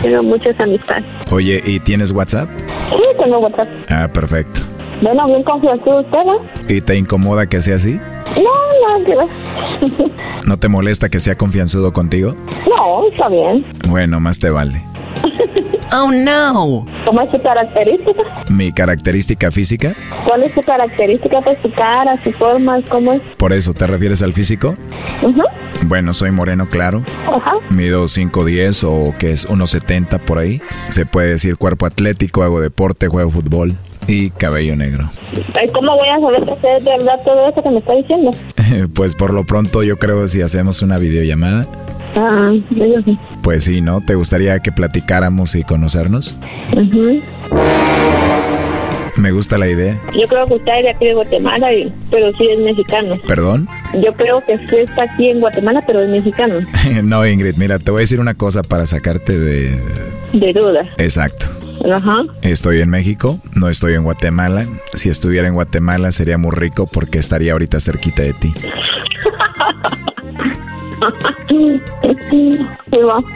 Tengo 0.04 0.22
muchas 0.22 0.54
amistades. 0.60 1.06
Oye, 1.32 1.64
¿y 1.66 1.80
tienes 1.80 2.12
WhatsApp? 2.12 2.48
Sí, 2.92 3.24
tengo 3.24 3.40
WhatsApp. 3.40 3.68
Ah, 3.90 4.08
perfecto. 4.14 4.62
Bueno, 5.02 5.26
bien 5.26 5.44
confianzudo 5.44 6.02
usted, 6.02 6.20
¿no? 6.26 6.42
¿Y 6.70 6.82
te 6.82 6.96
incomoda 6.96 7.48
que 7.48 7.60
sea 7.60 7.76
así? 7.76 8.00
No, 8.36 9.00
no, 9.00 9.06
que 9.06 10.12
¿No 10.46 10.58
te 10.58 10.68
molesta 10.68 11.10
que 11.10 11.20
sea 11.20 11.36
confianzudo 11.36 11.92
contigo? 11.92 12.36
No, 12.70 13.08
está 13.08 13.28
bien. 13.30 13.66
Bueno, 13.90 14.20
más 14.20 14.40
te 14.40 14.50
vale. 14.50 14.84
Oh, 15.94 16.10
no. 16.10 16.86
¿Cómo 17.04 17.22
es 17.22 17.32
su 17.32 17.42
característica? 17.42 18.24
¿Mi 18.50 18.72
característica 18.72 19.52
física? 19.52 19.92
¿Cuál 20.24 20.44
es 20.44 20.54
su 20.54 20.62
característica? 20.62 21.42
Pues 21.42 21.58
su 21.62 21.70
cara, 21.74 22.18
su 22.24 22.32
forma, 22.32 22.80
¿cómo 22.90 23.12
es? 23.12 23.20
¿Por 23.36 23.52
eso 23.52 23.74
te 23.74 23.86
refieres 23.88 24.24
al 24.24 24.32
físico? 24.32 24.76
Ajá. 25.18 25.44
Bueno, 25.88 26.14
soy 26.14 26.32
moreno 26.32 26.70
claro. 26.70 27.04
Ajá. 27.28 27.56
Mido 27.72 28.06
5'10 28.06 28.86
o 28.88 29.14
que 29.18 29.32
es 29.32 29.50
1'70 29.50 30.20
por 30.22 30.38
ahí. 30.38 30.62
Se 30.90 31.06
puede 31.06 31.32
decir 31.32 31.58
cuerpo 31.58 31.86
atlético, 31.86 32.44
hago 32.44 32.62
deporte, 32.62 33.10
juego 33.10 33.30
fútbol 33.30 33.76
y 34.08 34.30
cabello 34.32 34.76
negro. 34.76 35.10
¿Cómo 35.74 35.96
voy 35.96 36.10
a 36.10 36.20
saber 36.20 36.46
que 36.46 36.78
es 36.78 36.84
de 36.84 36.92
verdad 36.98 37.20
todo 37.24 37.50
eso 37.50 37.64
que 37.64 37.70
me 37.70 37.80
está 37.80 37.94
diciendo? 37.94 38.32
pues 38.94 39.16
por 39.16 39.34
lo 39.34 39.46
pronto 39.46 39.84
yo 39.84 39.98
creo 39.98 40.28
si 40.28 40.42
hacemos 40.42 40.82
una 40.82 40.98
videollamada. 40.98 41.68
Ah, 42.16 42.52
yo 42.72 42.86
sí. 43.06 43.18
Pues 43.42 43.64
sí, 43.64 43.82
¿no? 43.82 44.02
¿Te 44.02 44.16
gustaría 44.16 44.60
que 44.60 44.72
platicáramos 44.72 45.56
y 45.56 45.64
conocernos? 45.64 46.38
Me 49.16 49.32
gusta 49.32 49.58
la 49.58 49.68
idea. 49.70 50.00
Yo 50.14 50.28
creo 50.28 50.46
que 50.46 50.56
usted 50.56 50.72
es 50.78 50.84
de 50.84 50.90
aquí 50.90 51.06
de 51.06 51.14
Guatemala, 51.14 51.74
y, 51.74 51.94
pero 52.10 52.32
sí 52.38 52.48
es 52.50 52.60
mexicano. 52.60 53.18
¿Perdón? 53.28 53.68
Yo 53.94 54.14
creo 54.14 54.44
que 54.46 54.56
usted 54.56 54.80
está 54.80 55.04
aquí 55.04 55.30
en 55.30 55.40
Guatemala, 55.40 55.84
pero 55.86 56.02
es 56.02 56.10
mexicano. 56.10 56.56
no, 57.04 57.26
Ingrid, 57.26 57.56
mira, 57.58 57.80
te 57.80 57.92
voy 57.92 58.00
a 58.00 58.02
decir 58.02 58.20
una 58.20 58.34
cosa 58.34 58.64
para 58.64 58.86
sacarte 58.86 59.38
de... 59.38 59.80
De 60.34 60.54
duda. 60.54 60.86
Exacto. 60.98 61.48
Ajá. 61.90 62.24
Estoy 62.42 62.82
en 62.82 62.90
México, 62.90 63.40
no 63.56 63.70
estoy 63.70 63.94
en 63.94 64.04
Guatemala. 64.04 64.66
Si 64.94 65.10
estuviera 65.10 65.48
en 65.48 65.54
Guatemala 65.54 66.12
sería 66.12 66.38
muy 66.38 66.52
rico 66.52 66.88
porque 66.88 67.20
estaría 67.20 67.54
ahorita 67.54 67.80
cerquita 67.80 68.24
de 68.24 68.34
ti. 68.34 68.54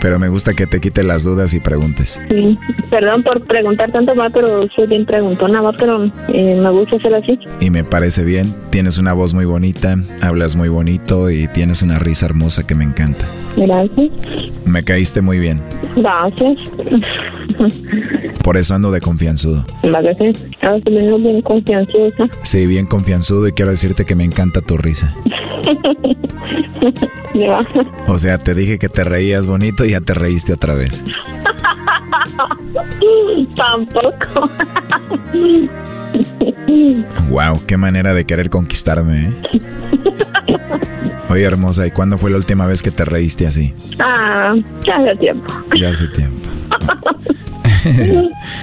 Pero 0.01 0.19
me 0.19 0.29
gusta 0.29 0.53
que 0.53 0.67
te 0.67 0.79
quite 0.79 1.03
las 1.03 1.23
dudas 1.23 1.53
y 1.53 1.59
preguntes. 1.59 2.21
Sí. 2.29 2.57
Perdón 2.89 3.23
por 3.23 3.41
preguntar 3.45 3.91
tanto 3.91 4.15
más, 4.15 4.31
pero 4.31 4.67
soy 4.75 4.87
bien 4.87 5.05
preguntona, 5.05 5.61
más, 5.61 5.75
pero 5.77 6.05
eh, 6.05 6.55
me 6.55 6.71
gusta 6.71 6.97
hacer 6.97 7.15
así. 7.15 7.39
Y 7.59 7.69
me 7.69 7.83
parece 7.83 8.23
bien. 8.23 8.53
Tienes 8.69 8.97
una 8.97 9.13
voz 9.13 9.33
muy 9.33 9.45
bonita, 9.45 9.97
hablas 10.21 10.55
muy 10.55 10.69
bonito 10.69 11.29
y 11.29 11.47
tienes 11.47 11.81
una 11.81 11.99
risa 11.99 12.25
hermosa 12.25 12.65
que 12.65 12.75
me 12.75 12.83
encanta. 12.83 13.25
Gracias. 13.57 14.11
Me 14.65 14.83
caíste 14.83 15.21
muy 15.21 15.39
bien. 15.39 15.61
Gracias. 15.95 16.69
Por 18.43 18.57
eso 18.57 18.75
ando 18.75 18.91
de 18.91 19.01
confianzudo. 19.01 19.65
Gracias. 19.81 20.47
Ahora 20.61 20.81
bien 20.85 21.41
confianzuda. 21.41 22.29
Sí, 22.43 22.67
bien 22.67 22.85
confianzudo 22.85 23.47
y 23.47 23.53
quiero 23.53 23.71
decirte 23.71 24.05
que 24.05 24.15
me 24.15 24.23
encanta 24.23 24.61
tu 24.61 24.77
risa. 24.77 25.15
O 28.07 28.17
sea, 28.17 28.37
te 28.37 28.53
dije 28.53 28.79
que 28.79 28.89
te 28.89 29.03
reías 29.03 29.47
bonito 29.47 29.85
y 29.85 29.91
ya 29.91 30.01
te 30.01 30.13
reíste 30.13 30.53
otra 30.53 30.75
vez. 30.75 31.03
Tampoco. 33.55 34.49
wow, 37.29 37.61
qué 37.65 37.77
manera 37.77 38.13
de 38.13 38.25
querer 38.25 38.49
conquistarme, 38.49 39.27
¿eh? 39.27 39.33
Oye, 41.29 41.43
hermosa, 41.43 41.87
¿y 41.87 41.91
cuándo 41.91 42.17
fue 42.17 42.31
la 42.31 42.37
última 42.37 42.65
vez 42.65 42.81
que 42.81 42.91
te 42.91 43.03
reíste 43.03 43.47
así? 43.47 43.73
Ah, 43.99 44.55
ya 44.85 44.97
hace 44.97 45.15
tiempo. 45.17 45.53
Ya 45.75 45.89
hace 45.89 46.07
tiempo. 46.09 46.49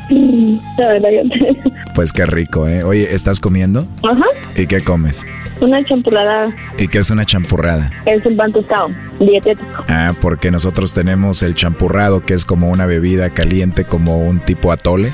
pues 1.95 2.13
qué 2.13 2.27
rico, 2.27 2.69
¿eh? 2.69 2.85
Oye, 2.85 3.15
¿estás 3.15 3.41
comiendo? 3.41 3.87
Ajá. 4.03 4.27
¿Y 4.57 4.67
qué 4.67 4.83
comes? 4.83 5.27
Una 5.63 5.85
champurrada. 5.85 6.53
¿Y 6.77 6.89
qué 6.89 6.99
es 6.99 7.11
una 7.11 7.25
champurrada? 7.25 7.89
Es 8.05 8.27
un 8.27 8.37
pan 8.37 8.53
tostado, 8.53 8.91
dietético. 9.21 9.85
Ah, 9.89 10.13
porque 10.21 10.51
nosotros 10.51 10.93
tenemos 10.93 11.45
el 11.45 11.55
champurrado, 11.55 12.25
que 12.27 12.35
es 12.35 12.45
como 12.45 12.69
una 12.69 12.85
bebida 12.85 13.31
caliente, 13.31 13.85
como 13.85 14.19
un 14.19 14.41
tipo 14.41 14.73
atole. 14.73 15.13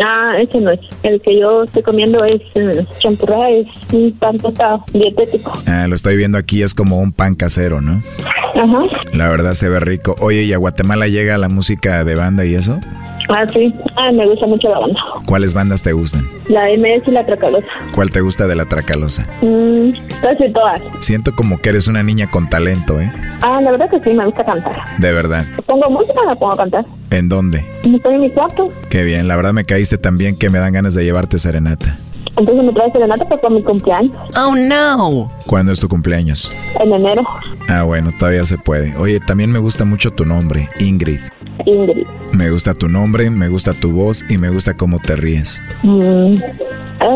Ah, 0.00 0.34
ese 0.40 0.60
no 0.60 0.70
es. 0.70 0.78
El 1.02 1.20
que 1.20 1.40
yo 1.40 1.64
estoy 1.64 1.82
comiendo 1.82 2.22
es 2.24 2.40
uh, 2.54 2.84
champurrada, 3.00 3.50
es 3.50 3.66
un 3.92 4.12
pan 4.12 4.36
tostado, 4.36 4.84
dietético. 4.92 5.52
Ah, 5.66 5.86
lo 5.88 5.96
estoy 5.96 6.16
viendo 6.16 6.38
aquí, 6.38 6.62
es 6.62 6.74
como 6.74 6.98
un 6.98 7.10
pan 7.10 7.34
casero, 7.34 7.80
¿no? 7.80 8.00
Ajá. 8.54 8.82
La 9.12 9.28
verdad 9.28 9.54
se 9.54 9.68
ve 9.68 9.80
rico. 9.80 10.14
Oye, 10.20 10.44
¿y 10.44 10.52
a 10.52 10.58
Guatemala 10.58 11.08
llega 11.08 11.36
la 11.38 11.48
música 11.48 12.04
de 12.04 12.14
banda 12.14 12.44
y 12.44 12.54
eso? 12.54 12.78
Ah, 13.34 13.46
sí. 13.48 13.74
Ah, 13.96 14.10
me 14.14 14.26
gusta 14.28 14.46
mucho 14.46 14.68
la 14.68 14.78
banda. 14.78 15.00
¿Cuáles 15.26 15.54
bandas 15.54 15.82
te 15.82 15.92
gustan? 15.92 16.28
La 16.48 16.68
MS 16.68 17.06
y 17.06 17.10
la 17.12 17.24
Tracalosa. 17.24 17.66
¿Cuál 17.94 18.10
te 18.10 18.20
gusta 18.20 18.46
de 18.46 18.54
la 18.56 18.66
Tracalosa? 18.66 19.26
Mm, 19.40 19.90
casi 20.20 20.52
todas. 20.52 20.80
Siento 21.00 21.34
como 21.34 21.56
que 21.58 21.70
eres 21.70 21.88
una 21.88 22.02
niña 22.02 22.30
con 22.30 22.50
talento, 22.50 23.00
¿eh? 23.00 23.10
Ah, 23.42 23.60
la 23.62 23.70
verdad 23.70 23.88
que 23.90 24.00
sí, 24.00 24.14
me 24.14 24.26
gusta 24.26 24.44
cantar. 24.44 24.76
De 24.98 25.12
verdad. 25.12 25.44
Pongo 25.66 25.88
música, 25.90 26.20
la 26.26 26.34
pongo 26.34 26.52
a 26.52 26.56
cantar. 26.58 26.84
¿En 27.10 27.28
dónde? 27.28 27.64
Estoy 27.84 28.14
en 28.14 28.20
mi 28.20 28.30
cuarto. 28.30 28.70
Qué 28.90 29.02
bien, 29.02 29.28
la 29.28 29.36
verdad 29.36 29.52
me 29.52 29.64
caíste 29.64 29.96
tan 29.98 30.18
bien 30.18 30.36
que 30.38 30.50
me 30.50 30.58
dan 30.58 30.72
ganas 30.72 30.94
de 30.94 31.04
llevarte 31.04 31.38
serenata. 31.38 31.96
Entonces 32.36 32.64
me 32.64 32.72
traes 32.72 32.92
serenata 32.92 33.28
para 33.28 33.50
mi 33.50 33.62
cumpleaños. 33.62 34.12
Oh, 34.38 34.54
no. 34.54 35.30
¿Cuándo 35.46 35.72
es 35.72 35.80
tu 35.80 35.88
cumpleaños? 35.88 36.52
En 36.80 36.92
enero. 36.92 37.22
Ah, 37.68 37.82
bueno, 37.82 38.10
todavía 38.18 38.44
se 38.44 38.58
puede. 38.58 38.96
Oye, 38.96 39.20
también 39.20 39.50
me 39.50 39.58
gusta 39.58 39.84
mucho 39.84 40.10
tu 40.12 40.24
nombre, 40.24 40.68
Ingrid. 40.78 41.20
Ingrid. 41.66 42.06
Me 42.32 42.50
gusta 42.50 42.74
tu 42.74 42.88
nombre, 42.88 43.30
me 43.30 43.48
gusta 43.48 43.74
tu 43.74 43.92
voz 43.92 44.24
y 44.28 44.38
me 44.38 44.50
gusta 44.50 44.74
cómo 44.74 44.98
te 44.98 45.16
ríes. 45.16 45.60
Mm. 45.82 46.36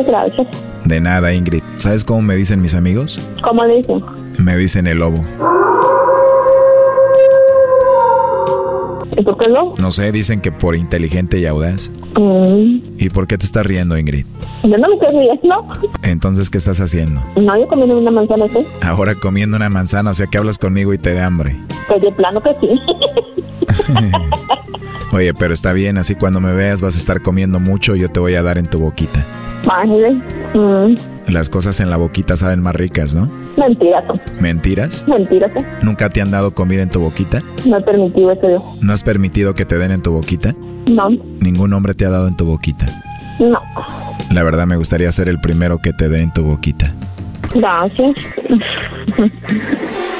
gracias. 0.06 0.46
De 0.84 1.00
nada, 1.00 1.32
Ingrid. 1.32 1.62
¿Sabes 1.78 2.04
cómo 2.04 2.22
me 2.22 2.36
dicen 2.36 2.60
mis 2.60 2.74
amigos? 2.74 3.20
¿Cómo 3.42 3.64
dicen? 3.66 4.02
Me 4.38 4.56
dicen 4.56 4.86
el 4.86 4.98
lobo. 4.98 5.24
¿Y 9.18 9.22
por 9.22 9.38
qué 9.38 9.48
no? 9.48 9.74
No 9.78 9.90
sé, 9.90 10.12
dicen 10.12 10.40
que 10.40 10.52
por 10.52 10.76
inteligente 10.76 11.38
y 11.38 11.46
audaz. 11.46 11.90
Mm. 12.18 12.82
¿Y 12.98 13.08
por 13.08 13.26
qué 13.26 13.38
te 13.38 13.46
estás 13.46 13.64
riendo, 13.64 13.98
Ingrid? 13.98 14.26
Yo 14.62 14.76
no 14.76 14.88
me 14.88 14.94
estoy 14.94 15.18
riendo. 15.18 15.64
Entonces, 16.02 16.50
¿qué 16.50 16.58
estás 16.58 16.80
haciendo? 16.80 17.22
No, 17.40 17.58
yo 17.58 17.66
comiendo 17.66 17.98
una 17.98 18.10
manzana, 18.10 18.46
¿sí? 18.48 18.58
Ahora 18.82 19.14
comiendo 19.14 19.56
una 19.56 19.70
manzana, 19.70 20.10
o 20.10 20.14
sea 20.14 20.26
que 20.26 20.38
hablas 20.38 20.58
conmigo 20.58 20.92
y 20.92 20.98
te 20.98 21.14
da 21.14 21.26
hambre. 21.26 21.56
Pues 21.88 22.02
de 22.02 22.12
plano 22.12 22.40
que 22.42 22.50
sí. 22.60 23.42
Oye, 25.12 25.32
pero 25.34 25.54
está 25.54 25.72
bien, 25.72 25.98
así 25.98 26.14
cuando 26.14 26.40
me 26.40 26.52
veas 26.52 26.82
vas 26.82 26.96
a 26.96 26.98
estar 26.98 27.22
comiendo 27.22 27.60
mucho 27.60 27.96
y 27.96 28.00
yo 28.00 28.10
te 28.10 28.20
voy 28.20 28.34
a 28.34 28.42
dar 28.42 28.58
en 28.58 28.66
tu 28.66 28.78
boquita. 28.78 29.24
Mm. 30.54 30.94
Las 31.28 31.50
cosas 31.50 31.80
en 31.80 31.90
la 31.90 31.96
boquita 31.96 32.36
saben 32.36 32.62
más 32.62 32.74
ricas, 32.74 33.14
¿no? 33.14 33.28
Mentiras. 33.56 34.04
¿Mentiras? 34.40 35.04
Mentiras. 35.08 35.50
¿Nunca 35.82 36.08
te 36.08 36.22
han 36.22 36.30
dado 36.30 36.54
comida 36.54 36.82
en 36.82 36.90
tu 36.90 37.00
boquita? 37.00 37.42
No 37.66 37.78
he 37.78 37.80
permitido 37.80 38.32
eso. 38.32 38.76
¿No 38.80 38.92
has 38.92 39.02
permitido 39.02 39.54
que 39.54 39.64
te 39.64 39.76
den 39.76 39.90
en 39.90 40.02
tu 40.02 40.12
boquita? 40.12 40.54
No. 40.86 41.08
¿Ningún 41.40 41.72
hombre 41.72 41.94
te 41.94 42.06
ha 42.06 42.10
dado 42.10 42.28
en 42.28 42.36
tu 42.36 42.46
boquita? 42.46 42.86
No. 43.40 43.60
La 44.30 44.42
verdad 44.44 44.66
me 44.66 44.76
gustaría 44.76 45.10
ser 45.10 45.28
el 45.28 45.40
primero 45.40 45.78
que 45.78 45.92
te 45.92 46.08
dé 46.08 46.22
en 46.22 46.32
tu 46.32 46.44
boquita. 46.44 46.92
Gracias. 47.54 48.16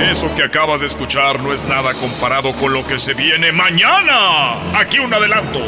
Eso 0.00 0.32
que 0.34 0.42
acabas 0.42 0.80
de 0.80 0.86
escuchar 0.86 1.42
no 1.42 1.52
es 1.52 1.64
nada 1.64 1.94
comparado 1.94 2.52
con 2.52 2.72
lo 2.72 2.86
que 2.86 2.98
se 2.98 3.14
viene 3.14 3.52
mañana. 3.52 4.78
Aquí 4.78 4.98
un 4.98 5.12
adelanto. 5.12 5.60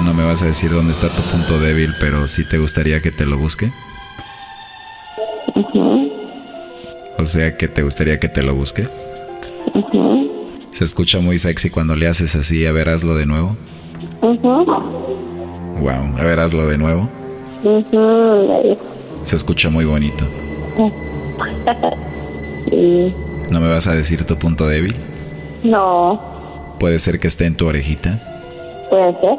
No 0.00 0.14
me 0.14 0.24
vas 0.24 0.42
a 0.42 0.46
decir 0.46 0.70
dónde 0.70 0.92
está 0.92 1.08
tu 1.08 1.22
punto 1.22 1.58
débil, 1.58 1.94
pero 2.00 2.26
sí 2.28 2.48
te 2.48 2.58
gustaría 2.58 3.00
que 3.00 3.10
te 3.10 3.26
lo 3.26 3.36
busque. 3.36 3.70
O 7.18 7.26
sea, 7.26 7.56
que 7.56 7.68
te 7.68 7.82
gustaría 7.82 8.20
que 8.20 8.28
te 8.28 8.42
lo 8.42 8.54
busque. 8.54 8.86
Se 10.72 10.84
escucha 10.84 11.18
muy 11.18 11.38
sexy 11.38 11.70
cuando 11.70 11.96
le 11.96 12.06
haces 12.06 12.36
así. 12.36 12.64
A 12.64 12.72
ver, 12.72 12.88
hazlo 12.88 13.16
de 13.16 13.26
nuevo. 13.26 13.56
Wow, 14.22 16.16
a 16.18 16.24
ver, 16.24 16.40
hazlo 16.40 16.66
de 16.66 16.78
nuevo. 16.78 17.08
Se 19.24 19.36
escucha 19.36 19.68
muy 19.68 19.84
bonito. 19.84 20.24
¿No 23.50 23.60
me 23.60 23.68
vas 23.68 23.86
a 23.86 23.94
decir 23.94 24.24
tu 24.24 24.36
punto 24.36 24.66
débil? 24.66 24.94
No. 25.62 26.20
¿Puede 26.78 26.98
ser 26.98 27.18
que 27.18 27.28
esté 27.28 27.46
en 27.46 27.56
tu 27.56 27.66
orejita? 27.66 28.18
Puede 28.90 29.12
ser. 29.20 29.38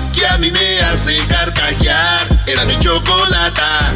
que 0.11 0.25
a 0.25 0.37
mí 0.37 0.51
me 0.51 0.79
hace 0.81 1.17
carcajear. 1.27 2.43
Era 2.47 2.65
mi 2.65 2.79
chocolata. 2.79 3.93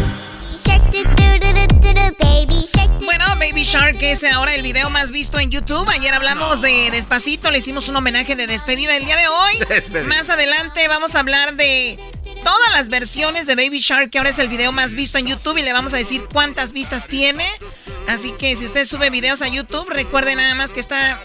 Bueno, 3.04 3.26
Baby 3.38 3.64
Shark 3.64 3.98
es 4.02 4.24
ahora 4.24 4.56
el 4.56 4.62
video 4.62 4.90
más 4.90 5.12
visto 5.12 5.40
en 5.40 5.52
YouTube. 5.52 5.88
Ayer 5.90 6.14
hablamos 6.14 6.62
de 6.62 6.90
Despacito, 6.92 7.52
le 7.52 7.60
hicimos 7.60 7.90
un 7.90 7.96
homenaje 7.96 8.36
de 8.36 8.48
despedida 8.48 8.96
el 8.96 9.06
día 9.06 9.16
de 9.18 9.28
hoy. 9.28 10.04
Más 10.08 10.30
adelante 10.30 10.88
vamos 10.88 11.16
a 11.16 11.20
hablar 11.20 11.56
de 11.56 12.00
todas 12.44 12.72
las 12.72 12.90
versiones 12.90 13.48
de 13.48 13.56
Baby 13.56 13.80
Shark, 13.80 14.10
que 14.10 14.18
ahora 14.18 14.30
es 14.30 14.40
el 14.40 14.48
video 14.48 14.72
más 14.72 14.94
visto 14.94 15.18
en 15.18 15.28
YouTube 15.28 15.58
y 15.58 15.64
le 15.64 15.74
vamos 15.74 15.94
a 15.94 15.98
decir 15.98 16.28
cuántas 16.32 16.72
vistas 16.72 17.08
tiene. 17.08 17.46
Así 18.08 18.34
que 18.34 18.56
si 18.56 18.66
usted 18.66 18.86
sube 18.86 19.10
videos 19.10 19.42
a 19.42 19.48
YouTube, 19.48 19.90
recuerde 19.90 20.36
nada 20.36 20.54
más 20.56 20.74
que 20.74 20.80
está 20.80 21.24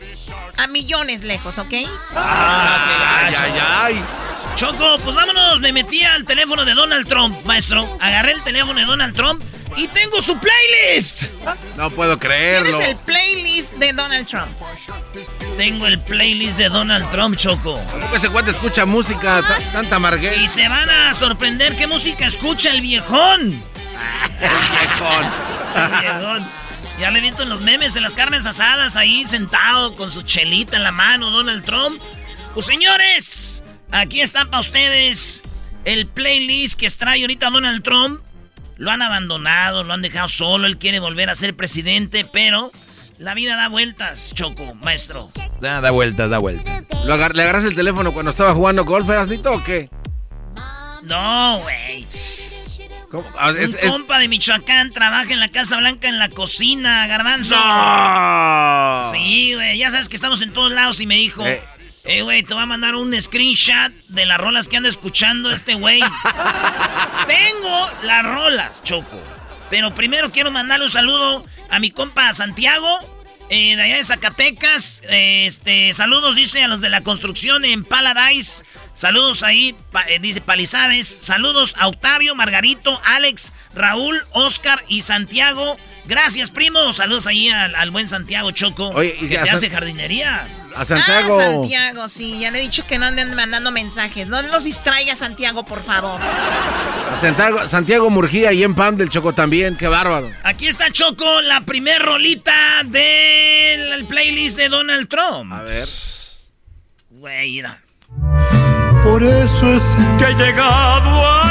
a 0.56 0.66
millones 0.68 1.22
lejos, 1.22 1.58
¿ok? 1.58 1.74
Ah, 2.14 3.26
ay, 3.26 3.34
ay, 3.36 3.52
ay. 3.60 4.04
Choco, 4.54 4.98
pues 5.02 5.14
vámonos. 5.14 5.60
Me 5.60 5.72
metí 5.72 6.02
al 6.02 6.24
teléfono 6.24 6.64
de 6.64 6.74
Donald 6.74 7.06
Trump, 7.08 7.36
maestro. 7.44 7.88
Agarré 8.00 8.32
el 8.32 8.42
teléfono 8.42 8.78
de 8.78 8.86
Donald 8.86 9.14
Trump 9.14 9.42
y 9.76 9.88
tengo 9.88 10.20
su 10.20 10.36
playlist. 10.38 11.24
No 11.76 11.90
puedo 11.90 12.18
creerlo. 12.18 12.68
Tienes 12.68 12.88
el 12.88 12.96
playlist 12.96 13.74
de 13.74 13.92
Donald 13.92 14.26
Trump. 14.26 14.50
Tengo 15.56 15.86
el 15.86 15.98
playlist 16.00 16.58
de 16.58 16.68
Donald 16.68 17.10
Trump, 17.10 17.36
Choco. 17.36 17.80
¿Cómo 17.90 18.16
ese 18.16 18.28
cuate 18.28 18.50
escucha 18.50 18.84
música 18.84 19.42
tanta 19.72 19.96
amarguez? 19.96 20.38
Y 20.38 20.48
se 20.48 20.68
van 20.68 20.88
a 20.88 21.14
sorprender 21.14 21.76
qué 21.76 21.86
música 21.86 22.26
escucha 22.26 22.70
el 22.70 22.80
viejón. 22.80 23.40
el 23.40 24.50
viejón. 24.70 25.24
el 25.76 26.00
viejón. 26.00 26.60
Ya 26.98 27.10
le 27.10 27.20
he 27.20 27.22
visto 27.22 27.42
en 27.42 27.48
los 27.48 27.62
memes, 27.62 27.96
en 27.96 28.02
las 28.02 28.12
carnes 28.12 28.44
asadas, 28.44 28.94
ahí 28.96 29.24
sentado 29.24 29.94
con 29.94 30.10
su 30.10 30.22
chelita 30.22 30.76
en 30.76 30.82
la 30.82 30.92
mano, 30.92 31.30
Donald 31.30 31.64
Trump. 31.64 32.00
Pues 32.52 32.66
señores, 32.66 33.62
aquí 33.92 34.20
está 34.20 34.46
para 34.46 34.60
ustedes 34.60 35.42
el 35.84 36.06
playlist 36.06 36.78
que 36.78 36.88
trae 36.90 37.22
ahorita 37.22 37.50
Donald 37.50 37.82
Trump. 37.82 38.20
Lo 38.76 38.90
han 38.90 39.02
abandonado, 39.02 39.84
lo 39.84 39.92
han 39.92 40.00
dejado 40.00 40.28
solo, 40.28 40.66
él 40.66 40.78
quiere 40.78 41.00
volver 41.00 41.28
a 41.28 41.34
ser 41.34 41.54
presidente, 41.54 42.26
pero 42.32 42.72
la 43.18 43.34
vida 43.34 43.54
da 43.54 43.68
vueltas, 43.68 44.32
Choco, 44.34 44.74
maestro. 44.76 45.28
Da, 45.60 45.82
da 45.82 45.90
vueltas, 45.90 46.30
da 46.30 46.38
vueltas. 46.38 46.82
¿Le 47.04 47.12
agarras 47.12 47.66
el 47.66 47.74
teléfono 47.74 48.14
cuando 48.14 48.30
estaba 48.30 48.54
jugando 48.54 48.86
golf, 48.86 49.08
Erasnito, 49.10 49.52
o 49.52 49.62
qué? 49.62 49.90
No, 51.02 51.60
güey. 51.60 52.06
Ah, 53.36 53.50
un 53.50 53.90
compa 53.90 54.18
de 54.20 54.28
Michoacán 54.28 54.92
trabaja 54.92 55.32
en 55.32 55.40
la 55.40 55.48
Casa 55.48 55.76
Blanca 55.78 56.08
en 56.08 56.18
la 56.18 56.28
cocina, 56.28 57.06
garbanzo. 57.08 57.56
Sí, 59.10 59.54
güey, 59.54 59.78
ya 59.78 59.90
sabes 59.90 60.08
que 60.08 60.14
estamos 60.14 60.40
en 60.42 60.52
todos 60.52 60.70
lados 60.70 61.00
y 61.00 61.06
me 61.06 61.16
dijo, 61.16 61.44
eh, 61.44 61.62
eh 62.04 62.22
güey, 62.22 62.42
te 62.42 62.54
voy 62.54 62.62
a 62.62 62.66
mandar 62.66 62.94
un 62.94 63.18
screenshot 63.20 63.92
de 64.08 64.26
las 64.26 64.38
rolas 64.38 64.68
que 64.68 64.76
anda 64.76 64.88
escuchando 64.88 65.50
este 65.50 65.74
güey. 65.74 66.00
Tengo 67.26 67.90
las 68.02 68.24
rolas, 68.24 68.82
Choco. 68.82 69.22
Pero 69.68 69.94
primero 69.94 70.30
quiero 70.30 70.50
mandarle 70.50 70.86
un 70.86 70.90
saludo 70.90 71.44
a 71.70 71.78
mi 71.78 71.90
compa 71.90 72.34
Santiago, 72.34 72.98
eh, 73.50 73.76
de 73.76 73.82
allá 73.82 73.96
de 73.96 74.04
Zacatecas. 74.04 75.02
este, 75.08 75.92
saludos, 75.92 76.36
dice, 76.36 76.62
a 76.62 76.68
los 76.68 76.80
de 76.80 76.88
la 76.88 77.02
construcción 77.02 77.64
en 77.64 77.84
Paladise. 77.84 78.64
Saludos 78.94 79.42
ahí, 79.42 79.74
eh, 80.08 80.18
dice 80.20 80.40
Palizades. 80.40 81.06
Saludos 81.06 81.74
a 81.78 81.88
Octavio, 81.88 82.34
Margarito, 82.34 83.00
Alex, 83.04 83.52
Raúl, 83.74 84.20
Oscar 84.32 84.84
y 84.88 85.02
Santiago. 85.02 85.76
Gracias, 86.04 86.50
primo. 86.50 86.92
Saludos 86.92 87.26
ahí 87.26 87.48
al, 87.48 87.90
buen 87.90 88.08
Santiago 88.08 88.50
Choco. 88.50 88.88
Oye, 88.90 89.16
que 89.16 89.28
te 89.28 89.38
hace 89.38 89.70
jardinería. 89.70 90.46
A 90.74 90.84
Santiago. 90.84 91.38
Ah, 91.38 91.44
Santiago, 91.44 92.08
sí. 92.08 92.38
Ya 92.40 92.50
le 92.50 92.58
he 92.58 92.62
dicho 92.62 92.86
que 92.86 92.98
no 92.98 93.06
anden 93.06 93.34
mandando 93.34 93.70
mensajes. 93.72 94.28
No 94.28 94.42
los 94.42 94.64
distraiga, 94.64 95.14
Santiago, 95.14 95.64
por 95.64 95.82
favor. 95.82 96.20
A 96.20 97.20
Santiago, 97.20 97.68
Santiago 97.68 98.10
Murgía 98.10 98.52
y 98.52 98.62
en 98.62 98.74
Pan 98.74 98.96
del 98.96 99.10
Choco 99.10 99.32
también. 99.32 99.76
Qué 99.76 99.88
bárbaro. 99.88 100.30
Aquí 100.42 100.66
está 100.66 100.90
Choco, 100.90 101.42
la 101.42 101.62
primer 101.62 102.02
rolita 102.02 102.82
del 102.84 104.04
playlist 104.06 104.56
de 104.56 104.68
Donald 104.68 105.08
Trump. 105.08 105.52
A 105.52 105.62
ver. 105.62 105.88
Güey, 107.10 107.52
mira. 107.52 107.82
Por 109.02 109.22
eso 109.22 109.74
es 109.74 109.82
que 110.18 110.24
he 110.24 110.34
llegado 110.34 111.26
a 111.26 111.49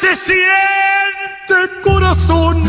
se 0.00 0.16
siente 0.16 1.80
corazón? 1.82 2.62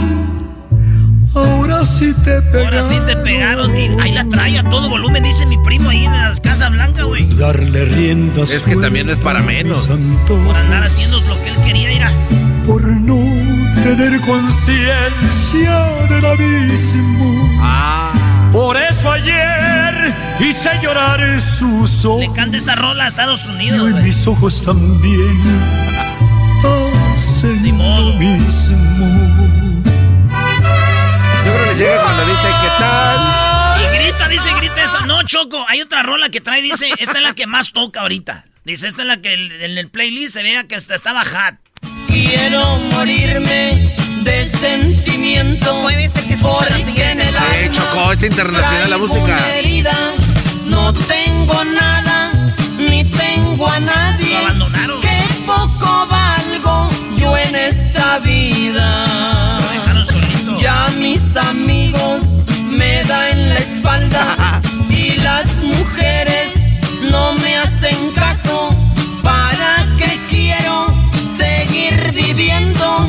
Ahora 1.34 1.86
sí 1.86 2.14
te 2.26 2.42
pegaron. 2.42 2.66
Ahora 2.66 2.82
sí 2.82 3.00
te 3.08 3.16
pegaron. 3.16 3.72
ahí 4.02 4.12
la 4.12 4.28
trae 4.28 4.60
a 4.60 4.64
todo 4.64 4.90
volumen, 4.90 5.24
dice 5.24 5.46
mi 5.46 5.58
primo 5.60 5.90
ahí 5.90 6.04
en 6.04 6.12
las 6.12 6.42
Casas 6.42 6.72
Blanca, 6.72 7.04
güey. 7.04 7.26
Darle 7.36 7.86
riendas. 7.86 8.52
Es 8.52 8.66
que 8.66 8.76
también 8.76 9.08
no 9.08 9.14
es 9.14 9.18
para 9.20 9.42
menos. 9.42 9.90
Por 10.28 10.56
andar 10.56 10.84
haciendo 10.84 11.22
lo 11.22 11.42
que 11.42 11.50
él 11.50 11.56
quería, 11.64 11.94
ir 11.94 12.04
a. 12.04 12.12
Por 12.68 12.86
no 12.86 13.16
tener 13.82 14.20
conciencia 14.22 15.86
del 16.10 16.26
abismo. 16.26 17.50
Ah. 17.62 18.12
Por 18.52 18.76
eso 18.76 19.10
ayer 19.10 20.14
hice 20.42 20.70
llorar 20.84 21.42
sus 21.42 22.04
ojos. 22.04 22.20
Le 22.20 22.34
canta 22.34 22.58
esta 22.58 22.76
rola 22.76 23.06
a 23.06 23.08
Estados 23.08 23.46
Unidos. 23.46 23.90
Y 23.90 23.94
mis 24.04 24.28
ojos 24.28 24.64
también 24.66 25.42
mismo. 28.18 29.82
Yo 31.46 31.54
creo 31.54 31.70
que 31.70 31.76
llega 31.76 32.02
cuando 32.04 32.26
dice 32.26 32.48
¿qué 32.62 32.68
tal? 32.80 33.82
Y 33.82 33.98
grita, 33.98 34.28
dice, 34.28 34.54
grita 34.58 34.84
esto. 34.84 35.06
No, 35.06 35.24
Choco, 35.24 35.66
hay 35.68 35.82
otra 35.82 36.04
rola 36.04 36.30
que 36.30 36.42
trae, 36.42 36.62
dice, 36.62 36.90
esta 36.98 37.18
es 37.18 37.24
la 37.24 37.34
que 37.34 37.48
más 37.48 37.72
toca 37.72 38.02
ahorita. 38.02 38.46
Dice, 38.64 38.88
esta 38.88 39.02
es 39.02 39.08
la 39.08 39.18
que 39.22 39.34
en 39.34 39.78
el 39.78 39.90
playlist 39.90 40.34
se 40.36 40.44
vea 40.44 40.66
que 40.66 40.76
hasta 40.76 40.94
estaba 40.94 41.24
hot. 41.26 41.56
Quiero 42.08 42.78
morirme 42.78 43.96
de 44.24 44.48
sentimiento. 44.48 45.82
Puede 45.82 46.10
ser 46.10 46.26
que 46.26 46.38
porque 46.38 47.12
en 47.12 47.22
el 47.22 47.36
alma 47.36 47.72
Choco, 47.74 48.12
es 48.12 48.24
internacional 48.24 48.90
la 48.90 48.98
música. 48.98 49.40
No 50.68 50.94
tengo 50.94 51.64
nada, 51.66 52.32
ni 52.78 53.04
tengo 53.04 53.68
a 53.68 53.80
nadie. 53.80 54.38
Vida. 58.72 59.58
Ya 60.60 60.90
mis 60.98 61.36
amigos 61.36 62.24
me 62.70 63.04
dan 63.04 63.50
la 63.50 63.56
espalda 63.56 64.62
y 64.90 65.18
las 65.22 65.48
mujeres 65.64 66.70
no 67.12 67.34
me 67.36 67.58
hacen 67.58 68.12
caso. 68.16 68.76
¿Para 69.24 69.88
qué 69.98 70.20
quiero 70.30 70.94
seguir 71.38 72.12
viviendo 72.14 73.08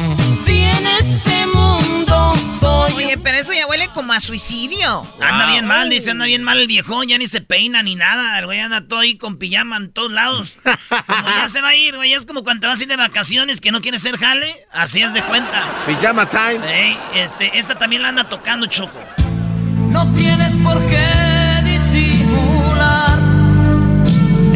Oye, 3.12 3.20
pero 3.22 3.36
eso 3.36 3.52
ya 3.52 3.66
huele 3.66 3.88
como 3.88 4.14
a 4.14 4.20
suicidio. 4.20 5.06
Anda 5.20 5.46
bien 5.50 5.66
mal, 5.66 5.90
dice, 5.90 6.12
anda 6.12 6.24
bien 6.24 6.42
mal 6.42 6.58
el 6.58 6.66
viejón, 6.66 7.08
ya 7.08 7.18
ni 7.18 7.28
se 7.28 7.42
peina 7.42 7.82
ni 7.82 7.94
nada. 7.94 8.38
El 8.38 8.46
güey 8.46 8.58
anda 8.58 8.80
todo 8.80 9.00
ahí 9.00 9.16
con 9.16 9.36
pijama 9.36 9.76
en 9.76 9.92
todos 9.92 10.12
lados. 10.12 10.56
Como 10.62 11.28
ya 11.28 11.46
se 11.46 11.60
va 11.60 11.68
a 11.68 11.76
ir, 11.76 11.94
güey. 11.96 12.14
Es 12.14 12.24
como 12.24 12.42
cuando 12.42 12.62
te 12.62 12.66
vas 12.68 12.80
a 12.80 12.82
ir 12.84 12.88
de 12.88 12.96
vacaciones 12.96 13.60
que 13.60 13.70
no 13.70 13.82
quieres 13.82 14.00
ser 14.00 14.16
jale. 14.16 14.66
Así 14.72 15.02
es 15.02 15.12
de 15.12 15.22
cuenta. 15.24 15.62
Pijama 15.86 16.26
time. 16.30 16.60
Ey, 16.64 16.98
este, 17.14 17.58
esta 17.58 17.74
también 17.74 18.00
la 18.00 18.08
anda 18.08 18.24
tocando 18.24 18.64
Choco. 18.64 18.98
No 19.90 20.10
tienes 20.14 20.54
por 20.64 20.80
qué 20.86 21.60
disimular 21.64 23.18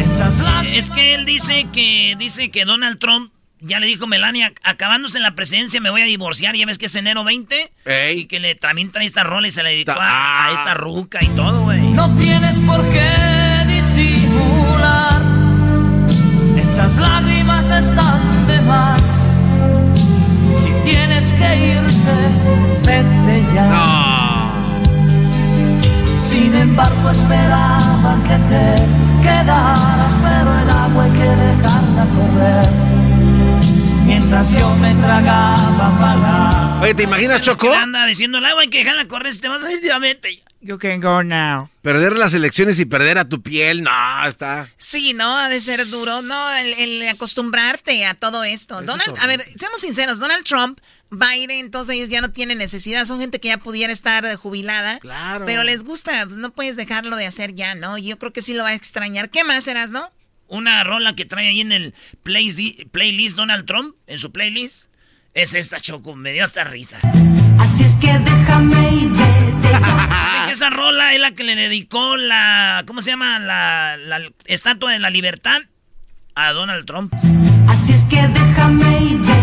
esas 0.03 0.39
lágrimas. 0.39 0.77
Es 0.77 0.89
que 0.89 1.13
él 1.13 1.25
dice 1.25 1.67
que 1.71 2.15
dice 2.17 2.49
que 2.49 2.65
Donald 2.65 2.97
Trump 2.97 3.31
ya 3.59 3.79
le 3.79 3.87
dijo 3.87 4.05
Melania, 4.05 4.53
acabándose 4.63 5.17
en 5.17 5.23
la 5.23 5.33
presidencia 5.33 5.81
me 5.81 5.89
voy 5.89 6.01
a 6.01 6.05
divorciar. 6.05 6.55
Ya 6.55 6.65
ves 6.65 6.77
que 6.77 6.85
es 6.85 6.95
enero 6.95 7.23
20. 7.23 7.71
Ey. 7.85 8.19
Y 8.19 8.25
que 8.25 8.39
le, 8.39 8.53
también 8.55 8.91
trae 8.91 9.05
esta 9.05 9.23
rola 9.23 9.47
y 9.47 9.51
se 9.51 9.63
le 9.63 9.71
dedicó 9.71 9.93
a, 9.93 10.45
a, 10.45 10.51
esta 10.51 10.75
ruca 10.75 11.23
y 11.23 11.27
todo, 11.29 11.63
güey. 11.63 11.81
No 11.81 12.15
tienes 12.17 12.55
por 12.59 12.87
qué 12.91 13.65
disimular. 13.67 15.21
Esas 16.61 16.97
lágrimas 16.99 17.71
están 17.71 18.47
de 18.47 18.61
más. 18.61 19.01
Si 20.55 20.69
tienes 20.87 21.31
que 21.31 21.57
irte, 21.57 22.15
vete 22.85 23.43
ya. 23.55 23.69
No. 23.69 24.17
Sin 26.19 26.53
embargo, 26.55 27.09
esperaba 27.09 28.17
que 28.27 28.37
te 28.49 29.27
quedaras, 29.27 30.15
pero 30.21 30.59
el 30.61 30.69
agua 30.69 31.03
hay 31.05 31.11
que 31.11 31.23
dejarla 31.23 32.05
correr. 32.15 32.96
Mientras 34.05 34.57
yo 34.57 34.69
me 34.75 34.93
tragaba 34.95 35.55
palabras. 35.99 36.81
Oye, 36.81 36.93
¿te 36.93 37.03
imaginas, 37.03 37.41
Choco? 37.41 37.73
Anda 37.73 38.05
diciendo 38.05 38.37
el 38.37 38.45
agua 38.45 38.61
hay 38.61 38.69
que 38.69 38.79
dejarla 38.79 39.07
correr, 39.07 39.33
si 39.33 39.41
te 39.41 39.47
vas 39.47 39.61
vete. 40.01 40.41
You 40.61 40.79
can 40.79 41.01
go 41.01 41.23
now. 41.23 41.69
Perder 41.81 42.17
las 42.17 42.33
elecciones 42.33 42.79
y 42.79 42.85
perder 42.85 43.17
a 43.17 43.29
tu 43.29 43.41
piel, 43.41 43.83
no, 43.83 44.27
está. 44.27 44.69
Sí, 44.77 45.13
¿no? 45.13 45.37
Ha 45.37 45.49
de 45.49 45.61
ser 45.61 45.87
duro, 45.87 46.21
¿no? 46.21 46.51
El, 46.55 46.73
el 46.73 47.07
acostumbrarte 47.09 48.05
a 48.05 48.15
todo 48.15 48.43
esto. 48.43 48.81
Donald, 48.81 49.15
a 49.19 49.27
ver, 49.27 49.41
seamos 49.55 49.81
sinceros, 49.81 50.19
Donald 50.19 50.43
Trump, 50.43 50.79
Biden, 51.11 51.69
todos 51.71 51.89
ellos 51.89 52.09
ya 52.09 52.21
no 52.21 52.31
tienen 52.31 52.57
necesidad. 52.57 53.05
Son 53.05 53.19
gente 53.19 53.39
que 53.39 53.49
ya 53.49 53.57
pudiera 53.57 53.93
estar 53.93 54.25
eh, 54.25 54.35
jubilada. 54.35 54.99
Claro. 54.99 55.45
Pero 55.45 55.63
les 55.63 55.83
gusta, 55.83 56.25
pues 56.25 56.37
no 56.37 56.51
puedes 56.51 56.75
dejarlo 56.75 57.17
de 57.17 57.27
hacer 57.27 57.53
ya, 57.53 57.75
¿no? 57.75 57.97
Yo 57.97 58.17
creo 58.17 58.33
que 58.33 58.41
sí 58.41 58.53
lo 58.53 58.63
va 58.63 58.69
a 58.69 58.75
extrañar. 58.75 59.29
¿Qué 59.29 59.43
más 59.43 59.63
serás, 59.63 59.91
no? 59.91 60.11
Una 60.47 60.83
rola 60.83 61.13
que 61.15 61.25
trae 61.25 61.47
ahí 61.49 61.61
en 61.61 61.71
el 61.71 61.93
play- 62.23 62.87
playlist 62.91 63.35
Donald 63.35 63.65
Trump, 63.65 63.95
en 64.07 64.17
su 64.17 64.31
playlist, 64.31 64.85
es 65.33 65.53
esta, 65.53 65.79
Choco. 65.79 66.15
Me 66.15 66.33
dio 66.33 66.43
hasta 66.43 66.63
risa. 66.63 66.99
Así 67.59 67.83
es 67.83 67.95
que 67.97 68.07
déjame 68.17 69.07
vete. 69.09 69.75
Así 69.75 70.37
que 70.47 70.51
esa 70.53 70.69
rola 70.69 71.13
es 71.13 71.19
la 71.19 71.31
que 71.31 71.43
le 71.43 71.55
dedicó 71.55 72.15
la. 72.17 72.83
¿Cómo 72.87 73.01
se 73.01 73.11
llama? 73.11 73.39
La, 73.39 73.97
la 73.97 74.21
estatua 74.45 74.91
de 74.93 74.99
la 74.99 75.09
libertad 75.09 75.59
a 76.35 76.53
Donald 76.53 76.85
Trump. 76.85 77.13
Así 77.67 77.93
es 77.93 78.05
que 78.05 78.25
déjame 78.27 79.17
vete 79.17 79.36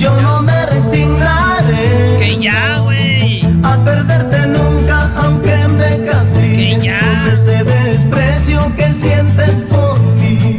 Yo 0.00 0.20
no 0.20 0.42
me 0.42 0.66
resignaré. 0.66 2.16
Que 2.18 2.36
ya, 2.38 2.78
güey. 2.78 3.42
A 3.62 3.76
perderte 3.84 4.46
nunca, 4.46 5.10
aunque 5.16 5.56
me 5.68 6.04
castigue. 6.06 6.78
Que 6.78 6.86
ya. 6.86 7.00
Por 7.24 7.32
ese 7.34 7.64
desprecio 7.64 8.72
que 8.76 8.92
sientes 8.94 9.62
por 9.64 10.00
mí. 10.00 10.58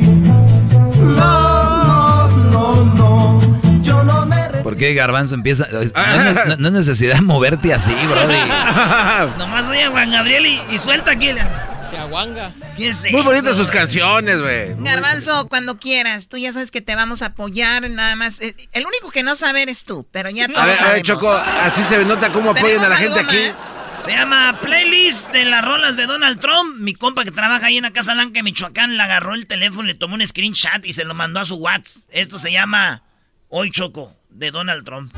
No, 0.99 2.27
no, 2.29 2.85
no, 2.85 3.39
no. 3.39 3.81
Yo 3.81 4.03
no 4.03 4.25
me 4.25 4.37
¿Por 4.63 4.77
qué 4.77 4.93
Garbanzo 4.93 5.35
empieza? 5.35 5.67
No 5.71 5.79
es, 5.81 5.91
no- 5.93 6.55
no 6.57 6.67
es 6.67 6.73
necesidad 6.73 7.15
de 7.15 7.21
moverte 7.21 7.73
así, 7.73 7.95
brody. 8.09 8.35
Nomás 9.39 9.67
oye 9.69 9.85
a 9.85 9.89
Juan 9.91 10.11
Gabriel 10.11 10.45
y, 10.45 10.61
y 10.71 10.77
suelta 10.77 11.11
aquí. 11.11 11.31
la- 11.33 11.67
Se 11.91 11.97
aguanga. 11.97 12.53
¿Qué 12.77 12.87
es 12.87 13.11
Muy 13.11 13.21
bonitas 13.21 13.57
sus 13.57 13.69
canciones, 13.69 14.41
güey. 14.41 14.75
Garbanzo, 14.77 15.47
cuando 15.49 15.77
quieras, 15.77 16.29
tú 16.29 16.37
ya 16.37 16.53
sabes 16.53 16.71
que 16.71 16.79
te 16.81 16.95
vamos 16.95 17.21
a 17.21 17.27
apoyar, 17.27 17.87
nada 17.89 18.15
más. 18.15 18.39
eh, 18.41 18.55
El 18.71 18.85
único 18.85 19.11
que 19.11 19.23
no 19.23 19.35
sabe 19.35 19.61
eres 19.61 19.83
tú, 19.83 20.07
pero 20.09 20.29
ya 20.29 20.47
todos 20.47 20.59
A 20.61 20.65
ver, 20.67 20.81
a 20.81 20.91
ver. 20.93 21.01
Choco, 21.03 21.29
así 21.33 21.83
se 21.83 22.03
nota 22.05 22.31
cómo 22.31 22.51
apoyan 22.51 22.79
a 22.79 22.87
la 22.87 22.95
¿Tenemos 22.95 23.17
gente 23.17 23.35
aquí. 23.37 23.51
más? 23.51 23.81
Se 23.99 24.11
llama 24.11 24.57
Playlist 24.61 25.29
de 25.33 25.43
las 25.43 25.65
rolas 25.65 25.97
de 25.97 26.05
Donald 26.05 26.39
Trump. 26.39 26.77
Mi 26.77 26.93
compa 26.93 27.25
que 27.25 27.31
trabaja 27.31 27.65
ahí 27.67 27.75
en 27.77 27.83
la 27.83 27.91
Casa 27.91 28.13
Blanca 28.13 28.35
de 28.39 28.43
Michoacán 28.43 28.95
le 28.95 29.03
agarró 29.03 29.35
el 29.35 29.45
teléfono, 29.45 29.83
le 29.83 29.93
tomó 29.93 30.15
un 30.15 30.25
screenshot 30.25 30.85
y 30.85 30.93
se 30.93 31.03
lo 31.03 31.13
mandó 31.13 31.41
a 31.41 31.45
su 31.45 31.55
WhatsApp. 31.57 32.03
Esto 32.09 32.39
se 32.39 32.53
llama 32.53 33.03
Hoy 33.49 33.69
Choco 33.69 34.15
de 34.29 34.49
Donald 34.51 34.85
Trump. 34.85 35.13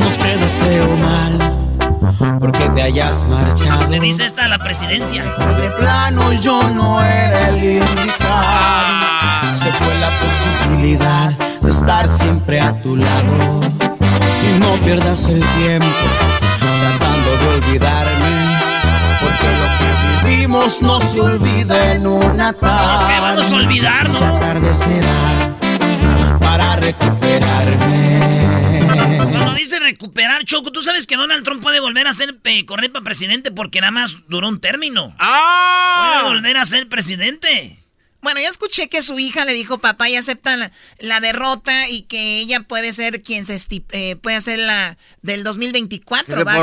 No 0.00 0.10
te 0.22 0.36
deseo 0.36 0.96
mal, 0.96 1.57
porque 2.18 2.68
te 2.70 2.82
hayas 2.82 3.24
marchado. 3.24 3.88
Le 3.88 4.00
dice 4.00 4.24
esta 4.24 4.44
a 4.44 4.48
la 4.48 4.58
presidencia. 4.58 5.24
De 5.24 5.70
plano 5.78 6.32
yo 6.34 6.62
no 6.70 7.02
era 7.02 7.48
el 7.48 7.62
indicado. 7.62 9.06
Se 9.54 9.70
fue 9.72 9.94
la 10.00 10.08
posibilidad 10.08 11.30
de 11.60 11.70
estar 11.70 12.08
siempre 12.08 12.60
a 12.60 12.80
tu 12.80 12.96
lado. 12.96 13.60
Y 14.44 14.58
no 14.58 14.72
pierdas 14.84 15.28
el 15.28 15.44
tiempo 15.44 15.86
tratando 16.80 17.30
de 17.36 17.48
olvidarme. 17.56 18.58
Porque 19.20 19.46
lo 19.60 19.68
que 19.78 20.28
vivimos 20.28 20.82
no 20.82 21.00
se 21.00 21.20
olvida 21.20 21.92
en 21.92 22.06
una 22.06 22.52
tarde. 22.52 23.14
qué 23.14 23.20
vamos 23.20 23.52
a 23.52 23.54
olvidarnos? 23.54 24.20
Ya 24.20 24.40
tarde 24.40 24.74
será 24.74 26.38
para 26.40 26.76
recuperarme. 26.76 28.17
Cuando 29.38 29.54
dice 29.54 29.78
recuperar, 29.80 30.44
Choco, 30.44 30.72
tú 30.72 30.82
sabes 30.82 31.06
que 31.06 31.16
Donald 31.16 31.44
Trump 31.44 31.62
puede 31.62 31.80
volver 31.80 32.06
a 32.06 32.12
ser 32.12 32.38
eh, 32.44 32.66
correr 32.66 32.92
para 32.92 33.04
presidente 33.04 33.50
porque 33.50 33.80
nada 33.80 33.90
más 33.90 34.18
duró 34.28 34.48
un 34.48 34.60
término. 34.60 35.14
¡Ah! 35.18 36.20
Puede 36.20 36.34
volver 36.34 36.56
a 36.56 36.64
ser 36.64 36.88
presidente. 36.88 37.78
Bueno, 38.20 38.40
yo 38.40 38.48
escuché 38.48 38.88
que 38.88 39.00
su 39.02 39.18
hija 39.18 39.44
le 39.44 39.52
dijo, 39.52 39.78
papá, 39.78 40.08
y 40.08 40.16
acepta 40.16 40.56
la, 40.56 40.72
la 40.98 41.20
derrota 41.20 41.88
y 41.88 42.02
que 42.02 42.40
ella 42.40 42.60
puede 42.60 42.92
ser 42.92 43.22
quien 43.22 43.44
se 43.44 43.56
eh, 43.92 44.16
puede 44.16 44.36
hacer 44.36 44.58
la 44.58 44.98
del 45.22 45.44
2024. 45.44 46.26
Que 46.26 46.40
se 46.40 46.44
va, 46.44 46.54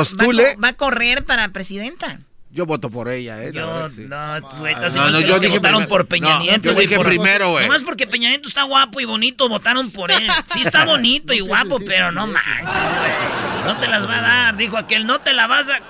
va 0.62 0.68
a 0.68 0.72
correr 0.74 1.24
para 1.24 1.48
presidenta. 1.48 2.20
Yo 2.56 2.64
voto 2.64 2.88
por 2.88 3.10
ella, 3.10 3.42
¿eh? 3.42 3.52
Yo, 3.52 3.90
sí. 3.90 4.06
no, 4.08 4.40
güey, 4.58 4.72
Ah, 4.72 4.76
estás 4.78 4.96
no, 4.96 5.10
no, 5.10 5.18
que 5.18 5.24
yo 5.28 5.38
dije 5.38 5.56
votaron 5.58 5.80
primero. 5.82 5.88
por 5.88 6.06
Peña 6.06 6.28
No, 6.30 6.40
Nieto, 6.40 6.62
yo 6.72 6.74
dije 6.80 6.96
por- 6.96 7.04
primero, 7.06 7.50
güey. 7.50 7.66
Nomás 7.66 7.82
porque 7.82 8.06
Peña 8.06 8.30
Nieto 8.30 8.48
está 8.48 8.62
guapo 8.62 8.98
y 8.98 9.04
bonito, 9.04 9.46
votaron 9.50 9.90
por 9.90 10.10
él. 10.10 10.26
Sí 10.46 10.62
está 10.62 10.84
bonito 10.86 11.34
y 11.34 11.40
guapo, 11.40 11.78
pero 11.86 12.10
no 12.12 12.26
manches, 12.26 12.74
güey. 12.80 13.66
No 13.66 13.78
te 13.78 13.88
las 13.88 14.08
va 14.08 14.16
a 14.16 14.20
dar, 14.22 14.56
dijo 14.56 14.78
aquel, 14.78 15.06
no 15.06 15.20
te 15.20 15.34
la 15.34 15.46
vas 15.46 15.66
a... 15.68 15.80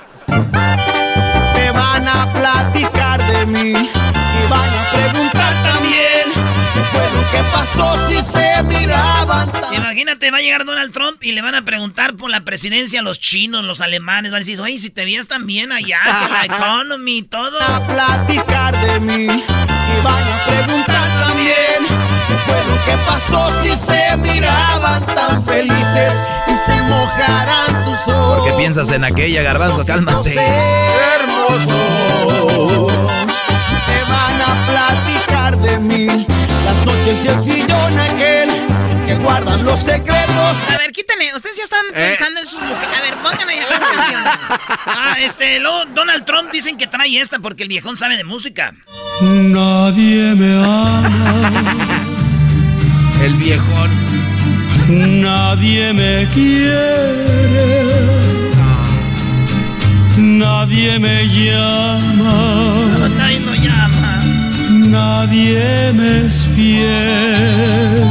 Me 1.55 1.71
van 1.71 2.09
a 2.09 2.33
platicar 2.33 3.23
de 3.23 3.47
mí 3.47 3.71
y 3.71 4.51
van 4.51 4.69
a 4.69 4.91
preguntar 4.93 5.55
también 5.63 5.86
fue 6.97 7.11
lo 7.13 7.31
que 7.31 7.39
pasó 7.53 8.09
si 8.09 8.23
se 8.23 8.63
miraban 8.63 9.53
tan 9.53 9.75
Imagínate, 9.75 10.31
va 10.31 10.39
a 10.39 10.41
llegar 10.41 10.65
Donald 10.65 10.93
Trump 10.93 11.23
y 11.23 11.33
le 11.33 11.43
van 11.43 11.55
a 11.55 11.65
preguntar 11.65 12.17
por 12.17 12.31
la 12.31 12.45
presidencia 12.45 13.01
a 13.01 13.03
los 13.03 13.21
chinos, 13.21 13.65
los 13.65 13.81
alemanes. 13.81 14.31
Van 14.33 14.39
a 14.39 14.41
decir, 14.41 14.61
oye, 14.61 14.79
si 14.79 14.91
te 14.91 15.05
vías 15.05 15.27
también 15.29 15.73
allá, 15.73 16.01
con 16.23 16.33
la 16.33 16.45
economy 16.57 17.19
y 17.19 17.23
todo. 17.23 17.61
a 17.61 17.87
platicar 17.87 18.77
de 18.77 19.01
mí 19.01 19.25
y 19.25 20.03
van 20.03 20.23
a 20.23 20.45
preguntar 20.47 21.09
también 21.21 21.87
qué 22.29 22.35
fue 22.45 22.57
lo 22.65 22.77
que 22.85 22.97
pasó 23.07 23.63
si 23.63 23.71
se 23.77 24.17
miraban 24.17 25.07
tan 25.07 25.45
felices 25.45 26.15
y 26.47 26.57
se 26.71 26.83
mojarán 26.83 27.85
tus 27.85 28.15
ojos. 28.15 28.39
¿Por 28.41 28.49
qué 28.49 28.57
piensas 28.59 28.91
en 28.91 29.05
aquella, 29.05 29.43
Garbanzo? 29.43 29.85
Cálmate. 29.85 30.35
hermosos. 31.17 32.93
Te 33.87 33.99
van 34.11 34.41
a 34.43 34.53
platicar 34.67 35.59
de 35.59 35.79
mí 35.79 36.27
noches 36.87 37.25
y 37.25 37.29
el 37.29 37.41
sillón 37.43 37.99
aquel 37.99 38.49
que 39.07 39.15
guardan 39.17 39.65
los 39.65 39.79
secretos. 39.81 40.57
A 40.75 40.79
ver, 40.79 40.91
quítenle, 40.93 41.35
ustedes 41.35 41.57
ya 41.59 41.65
están 41.65 41.85
Eh. 41.95 42.09
pensando 42.09 42.41
en 42.41 42.47
sus 42.47 42.63
mujeres. 42.63 42.97
A 42.99 43.03
ver, 43.03 43.15
pongan 43.23 43.49
allá 43.49 43.67
más 43.71 43.85
canciones. 43.85 44.33
Ah, 44.87 45.17
este, 45.21 45.61
luego 45.61 45.85
Donald 45.95 46.25
Trump 46.25 46.51
dicen 46.51 46.77
que 46.79 46.87
trae 46.87 47.21
esta 47.21 47.39
porque 47.39 47.63
el 47.65 47.69
viejón 47.69 47.97
sabe 47.97 48.17
de 48.17 48.25
música. 48.25 48.75
Nadie 49.21 50.35
me 50.35 50.55
ama, 50.65 52.01
El 53.23 53.35
viejón. 53.35 53.91
nadie 55.23 55.93
me 55.93 56.29
quiere, 56.29 57.85
nadie 60.17 60.99
me 60.99 61.25
llama, 61.27 63.09
lo 63.45 63.55
llama. 63.55 63.56
Nadie 64.97 65.93
me 65.93 66.27
es 66.27 66.47
fiel. 66.55 68.03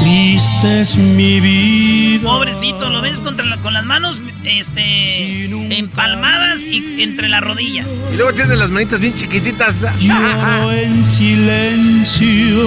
Triste 0.00 0.80
es 0.82 0.96
mi 0.96 1.40
vida. 1.40 2.22
Pobrecito, 2.28 2.90
lo 2.90 3.00
ves 3.00 3.20
contra 3.20 3.46
la- 3.46 3.60
con 3.60 3.72
las 3.72 3.84
manos 3.84 4.20
este, 4.44 5.44
empalmadas 5.78 6.66
y 6.66 7.02
entre 7.02 7.28
las 7.28 7.40
rodillas. 7.42 7.90
Y 8.12 8.16
luego 8.16 8.32
tiene 8.34 8.56
las 8.56 8.70
manitas 8.70 9.00
bien 9.00 9.14
chiquititas. 9.14 9.76
Yo 10.00 10.72
en 10.72 11.04
silencio. 11.04 12.62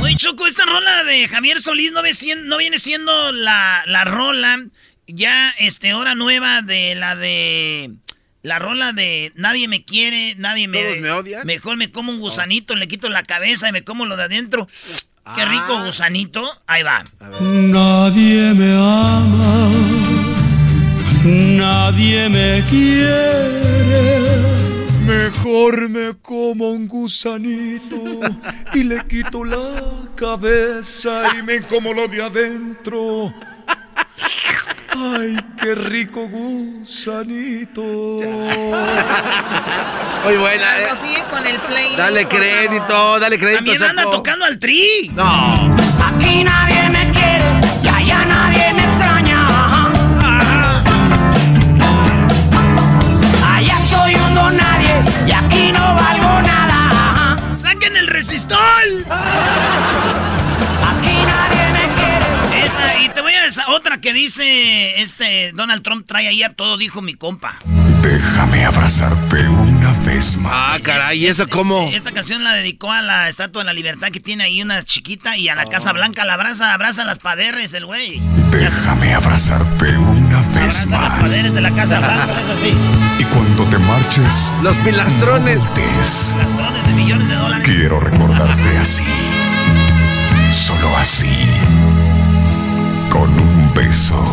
Oye, 0.00 0.16
Choco, 0.16 0.46
esta 0.46 0.64
rola 0.64 1.04
de 1.04 1.26
Javier 1.28 1.60
Solís 1.60 1.92
no, 1.92 2.02
ve 2.02 2.12
sien- 2.14 2.46
no 2.46 2.56
viene 2.58 2.78
siendo 2.78 3.32
la, 3.32 3.82
la 3.86 4.04
rola 4.04 4.58
ya, 5.08 5.50
este, 5.58 5.94
hora 5.94 6.14
nueva 6.14 6.62
de 6.62 6.94
la 6.94 7.14
de... 7.16 7.90
La 8.46 8.60
rola 8.60 8.92
de 8.92 9.32
nadie 9.34 9.66
me 9.66 9.84
quiere, 9.84 10.36
nadie 10.36 10.68
me... 10.68 10.80
¿Todos 10.80 10.98
me 11.00 11.10
odian? 11.10 11.44
Mejor 11.44 11.76
me 11.76 11.90
como 11.90 12.12
un 12.12 12.20
gusanito, 12.20 12.76
le 12.76 12.86
quito 12.86 13.08
la 13.08 13.24
cabeza 13.24 13.68
y 13.68 13.72
me 13.72 13.82
como 13.82 14.06
lo 14.06 14.16
de 14.16 14.22
adentro. 14.22 14.68
Qué 15.34 15.42
Ah. 15.42 15.44
rico 15.46 15.84
gusanito. 15.84 16.48
Ahí 16.68 16.84
va. 16.84 17.02
Nadie 17.40 18.54
me 18.54 18.70
ama, 18.72 19.70
nadie 21.24 22.28
me 22.28 22.62
quiere, 22.70 24.46
Mejor 25.04 25.88
me 25.88 26.14
como 26.22 26.70
un 26.70 26.86
gusanito 26.86 27.96
y 28.74 28.84
le 28.84 29.04
quito 29.08 29.44
la 29.44 30.08
cabeza 30.14 31.36
y 31.36 31.42
me 31.42 31.62
como 31.62 31.92
lo 31.92 32.06
de 32.06 32.22
adentro. 32.22 33.34
Ay, 34.98 35.36
qué 35.60 35.74
rico 35.74 36.26
gusanito. 36.28 37.82
Muy 37.82 38.22
buena. 40.38 40.78
eh. 40.80 40.96
sigue 40.96 41.22
con 41.28 41.46
el 41.46 41.58
play. 41.60 41.94
Dale 41.96 42.26
crédito, 42.26 43.18
dale 43.20 43.38
crédito. 43.38 43.58
También 43.64 43.82
anda 43.82 44.04
tocando 44.10 44.44
al 44.46 44.58
tri. 44.58 45.10
No. 45.14 45.74
Aquí 46.04 46.42
nadie 46.44 46.88
me 46.88 47.10
quiere 47.10 47.44
y 47.82 47.88
allá 47.88 48.24
nadie 48.24 48.72
me 48.72 48.84
extraña. 48.84 49.44
Allá 53.54 53.78
soy 53.80 54.14
un 54.14 54.34
don 54.34 54.56
nadie 54.56 54.94
y 55.26 55.32
aquí 55.32 55.72
no 55.72 55.94
valgo 55.94 56.40
nada. 56.42 57.36
¡Saquen 57.54 57.96
el 57.96 58.06
resistol! 58.06 59.04
Aquí 59.10 60.05
Esa, 63.46 63.62
a 63.62 63.64
decir 63.64 63.74
otra 63.76 64.00
que 64.00 64.12
dice 64.12 65.00
este 65.00 65.52
Donald 65.52 65.82
Trump 65.82 66.06
trae 66.06 66.28
ahí 66.28 66.42
a 66.42 66.52
todo, 66.54 66.76
dijo 66.76 67.02
mi 67.02 67.14
compa. 67.14 67.58
Déjame 68.02 68.64
abrazarte 68.64 69.48
una 69.48 69.92
vez 70.00 70.36
más. 70.36 70.52
Ah, 70.54 70.78
caray, 70.82 71.24
¿y 71.24 71.26
eso 71.26 71.48
cómo? 71.48 71.90
Esta 71.92 72.12
canción 72.12 72.44
la 72.44 72.52
dedicó 72.52 72.92
a 72.92 73.02
la 73.02 73.28
Estatua 73.28 73.62
de 73.62 73.66
la 73.66 73.72
Libertad 73.72 74.08
que 74.08 74.20
tiene 74.20 74.44
ahí 74.44 74.62
una 74.62 74.82
chiquita 74.84 75.36
y 75.36 75.48
a 75.48 75.54
la 75.56 75.64
Casa 75.64 75.92
Blanca 75.92 76.24
la 76.24 76.34
abraza, 76.34 76.72
abraza 76.72 77.04
las 77.04 77.18
paderes 77.18 77.72
el 77.74 77.84
güey. 77.86 78.20
Déjame 78.50 79.12
abrazarte 79.14 79.96
una 79.98 80.40
vez 80.48 80.84
Abraza 80.84 80.86
las 80.86 81.00
más. 81.00 81.20
paderes 81.20 81.52
de 81.54 81.60
la 81.60 81.70
Casa 81.74 81.98
Blanca, 81.98 82.40
es 82.42 82.50
así. 82.50 82.74
Y 83.18 83.24
cuando 83.24 83.64
te 83.68 83.78
marches, 83.78 84.52
Los 84.62 84.76
pilastrones. 84.78 85.58
voltees. 85.58 86.32
Pilastrones 86.34 86.86
de 86.86 86.92
millones 86.94 87.28
de 87.28 87.34
dólares. 87.34 87.68
Quiero 87.68 88.00
recordarte 88.00 88.78
así. 88.78 89.04
Solo 90.52 90.96
así. 90.96 91.28
Beso. 93.76 94.24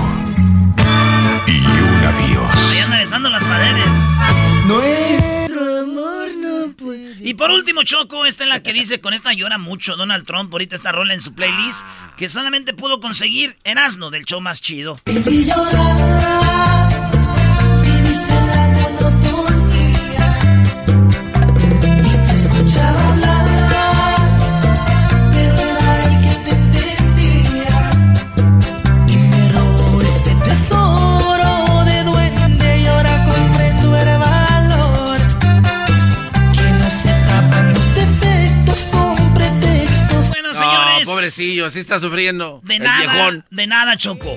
Y 1.47 1.51
un 1.51 2.03
adiós. 2.05 2.71
Ahí 2.71 2.79
anda 2.79 2.97
besando 2.97 3.29
las 3.29 3.43
paderes. 3.43 3.85
Nuestro 4.65 5.81
amor 5.81 6.29
no 6.37 6.71
puede. 6.71 7.15
Y 7.19 7.33
por 7.33 7.51
último, 7.51 7.83
Choco, 7.83 8.25
esta 8.25 8.45
es 8.45 8.49
la 8.49 8.63
que 8.63 8.71
dice, 8.71 9.01
con 9.01 9.13
esta 9.13 9.33
llora 9.33 9.57
mucho 9.57 9.97
Donald 9.97 10.25
Trump, 10.25 10.53
ahorita 10.53 10.77
esta 10.77 10.93
rola 10.93 11.13
en 11.13 11.19
su 11.19 11.33
playlist, 11.33 11.81
que 12.15 12.29
solamente 12.29 12.73
pudo 12.73 13.01
conseguir 13.01 13.57
Erasmo 13.65 14.11
del 14.11 14.23
show 14.23 14.39
más 14.39 14.61
chido. 14.61 15.01
Y 15.07 15.43
llorar, 15.43 16.52
así 41.65 41.79
está 41.79 41.99
sufriendo. 41.99 42.61
De 42.63 42.75
el 42.75 42.83
nada, 42.83 42.99
viejón. 43.13 43.45
de 43.51 43.67
nada, 43.67 43.97
Choco. 43.97 44.35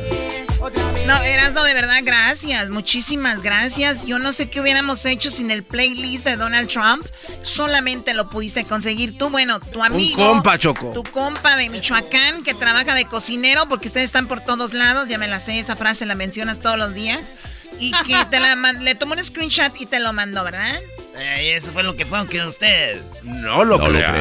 No, 1.07 1.17
Erasno, 1.23 1.63
de 1.63 1.75
verdad, 1.75 2.01
gracias. 2.03 2.71
Muchísimas 2.71 3.43
gracias. 3.43 4.05
Yo 4.07 4.19
no 4.19 4.33
sé 4.33 4.51
qué 4.51 4.61
hubiéramos 4.61 5.05
hecho 5.05 5.31
sin 5.31 5.51
el 5.53 5.63
playlist 5.63 6.25
de 6.25 6.37
Donald 6.37 6.69
Trump. 6.69 7.05
Solamente 7.43 8.15
lo 8.15 8.29
pudiste 8.31 8.65
conseguir 8.65 9.17
tú. 9.17 9.29
Bueno, 9.31 9.61
tu 9.61 9.85
amigo. 9.85 10.17
compa, 10.27 10.59
Choco. 10.59 10.91
Tu 10.93 11.05
compa 11.05 11.57
de 11.57 11.71
Michoacán 11.71 12.43
que 12.43 12.55
trabaja 12.55 12.95
de 12.95 13.05
cocinero 13.05 13.69
porque 13.69 13.87
ustedes 13.87 14.07
están 14.07 14.27
por 14.27 14.41
todos 14.41 14.73
lados. 14.73 15.09
Ya 15.09 15.19
me 15.19 15.29
la 15.29 15.39
sé, 15.39 15.59
esa 15.61 15.77
frase 15.77 16.07
la 16.07 16.17
mencionas 16.17 16.59
todos 16.59 16.77
los 16.79 16.95
días. 16.95 17.33
Y 17.79 17.93
que 18.05 18.17
te 18.31 18.41
la 18.41 18.57
man- 18.57 18.83
le 18.85 18.95
tomó 18.97 19.13
un 19.15 19.23
screenshot 19.23 19.73
y 19.81 19.87
te 19.87 20.01
lo 20.01 20.13
mandó, 20.13 20.43
¿verdad? 20.43 20.75
Eh, 21.19 21.55
eso 21.55 21.71
fue 21.73 21.83
lo 21.85 21.97
que 21.97 22.05
fue, 22.07 22.19
aunque 22.19 22.43
usted. 22.45 23.01
No 23.23 23.65
lo 23.65 23.79
crea. 23.79 24.13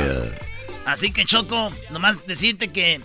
Así 0.86 1.12
que, 1.12 1.26
Choco, 1.26 1.72
nomás 1.92 2.26
decirte 2.28 2.70
que. 2.70 3.02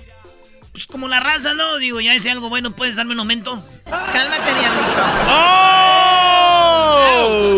Pues 0.73 0.87
como 0.87 1.09
la 1.09 1.19
raza, 1.19 1.55
¿no? 1.55 1.79
Digo, 1.79 2.01
ya 2.01 2.15
hice 2.15 2.31
algo 2.31 2.49
bueno, 2.49 2.71
¿puedes 2.71 2.95
darme 2.95 3.13
un 3.15 3.21
aumento? 3.21 3.65
Cálmate, 3.87 4.55
diablito. 4.55 5.03
¡Oh! 5.27 5.71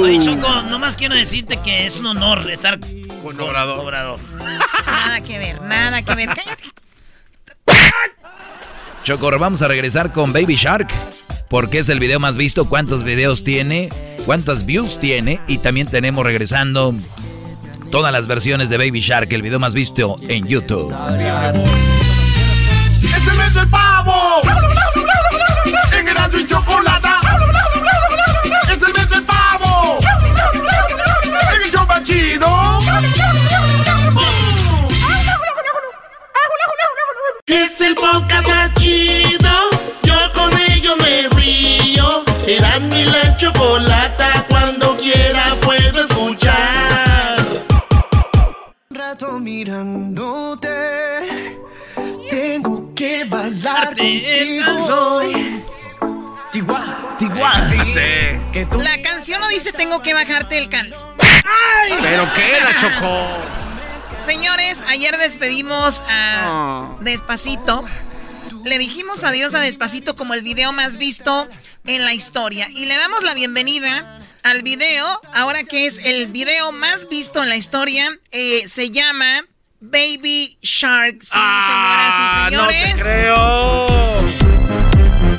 Oye, 0.03 0.19
Choco, 0.21 0.63
nomás 0.63 0.97
quiero 0.97 1.15
decirte 1.15 1.59
que 1.63 1.85
es 1.85 1.97
un 1.99 2.07
honor 2.07 2.49
estar 2.51 2.81
Con 3.23 3.39
Obrador. 3.39 3.81
Obrador. 3.81 4.19
Nada 4.87 5.21
que 5.21 5.39
ver, 5.39 5.61
nada 5.61 6.03
que 6.03 6.15
ver. 6.15 6.29
Cállate. 6.29 6.65
Choco, 9.05 9.37
vamos 9.39 9.61
a 9.63 9.69
regresar 9.69 10.13
con 10.13 10.33
Baby 10.33 10.55
Shark. 10.57 10.89
Porque 11.51 11.81
es 11.81 11.91
el 11.91 11.99
video 12.01 12.19
más 12.19 12.39
visto, 12.39 12.67
cuántos 12.67 13.05
videos 13.05 13.45
tiene, 13.45 13.91
cuántas 14.25 14.65
views 14.65 14.99
tiene. 14.99 15.39
Y 15.49 15.59
también 15.59 15.87
tenemos 15.87 16.25
regresando 16.25 16.95
todas 17.93 18.11
las 18.11 18.27
versiones 18.27 18.71
de 18.71 18.79
Baby 18.79 19.01
Shark, 19.01 19.31
el 19.35 19.43
video 19.43 19.61
más 19.61 19.75
visto 19.75 20.17
en 20.27 20.47
YouTube. 20.47 20.91
¡Es 22.91 23.29
el 23.29 23.35
mes 23.37 23.55
del 23.55 23.69
pavo! 23.69 24.39
¡En 25.93 26.09
Erasmo 26.09 26.39
y 26.39 26.47
Chocolata! 26.47 27.21
¡Es 28.63 28.71
el 28.71 28.95
mes 28.95 29.11
del 29.11 29.23
pavo! 29.25 29.99
¡En 31.55 31.63
el 31.63 31.71
show 31.71 31.87
más 31.87 32.03
chido! 32.03 32.79
Es 37.47 37.81
el 37.83 37.95
podcast 37.95 38.49
más 38.49 38.75
chido. 38.77 39.51
Yo 40.03 40.15
con 40.33 40.51
ello 40.59 40.97
me 40.97 41.29
río. 41.37 42.25
Erasmo 42.47 42.97
y 42.97 43.05
la 43.05 43.37
Chocolata. 43.37 43.92
Mirándote. 49.53 50.69
Tengo 52.31 52.95
que 52.95 53.25
bailar 53.25 53.89
contigo 53.89 54.73
hoy. 54.95 55.63
La 58.83 59.03
canción 59.03 59.41
no 59.41 59.49
dice 59.49 59.73
tengo 59.73 60.01
que 60.03 60.15
bajarte 60.15 60.57
el 60.59 60.69
calz. 60.69 61.07
¿Pero 62.01 62.33
qué 62.35 62.57
era, 62.57 62.77
Choco? 62.77 63.27
Señores, 64.19 64.85
ayer 64.89 65.19
despedimos 65.19 66.03
a 66.09 66.97
Despacito. 67.01 67.85
Le 68.65 68.79
dijimos 68.79 69.25
adiós 69.25 69.55
a 69.55 69.61
Despacito 69.61 70.17
como 70.17 70.35
el 70.35 70.43
video 70.43 70.73
más 70.73 70.97
visto 70.97 71.49
en 71.85 72.05
la 72.05 72.15
historia. 72.15 72.69
Y 72.71 72.87
le 72.87 72.97
damos 72.97 73.23
la 73.23 73.35
bienvenida 73.35 74.21
al 74.43 74.63
video, 74.63 75.07
ahora 75.35 75.63
que 75.65 75.87
es 75.87 75.99
el 75.99 76.27
video 76.27 76.73
más 76.73 77.09
visto 77.09 77.43
en 77.43 77.49
la 77.49 77.57
historia. 77.57 78.09
eh, 78.31 78.65
se 78.67 78.91
llama 78.91 79.45
Baby 79.81 80.59
Shark. 80.63 81.17
Sí, 81.23 81.29
señoras 81.31 82.15
y 82.15 82.23
Ah, 82.25 82.49
no 82.53 82.67
señores. 82.67 82.97
te 82.97 83.03
creo. 83.03 84.29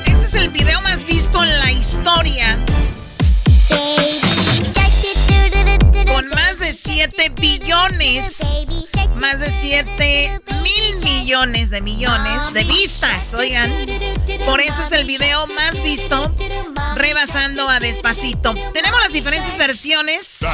Este 0.06 0.26
es 0.26 0.34
el 0.34 0.48
video 0.50 0.80
más 0.82 1.04
visto 1.04 1.42
en 1.42 1.58
la 1.60 1.72
historia. 1.72 2.58
De 3.68 4.23
7 6.74 7.30
billones, 7.40 8.66
más 9.20 9.40
de 9.40 9.50
7 9.50 10.40
mil 10.62 10.96
millones 11.04 11.70
de 11.70 11.80
millones 11.80 12.52
de 12.52 12.64
vistas, 12.64 13.32
oigan. 13.34 13.86
Por 14.44 14.60
eso 14.60 14.82
es 14.82 14.92
el 14.92 15.04
video 15.04 15.46
más 15.48 15.82
visto, 15.82 16.34
rebasando 16.96 17.68
a 17.68 17.80
Despacito. 17.80 18.54
Tenemos 18.72 19.00
las 19.02 19.12
diferentes 19.12 19.56
versiones. 19.56 20.44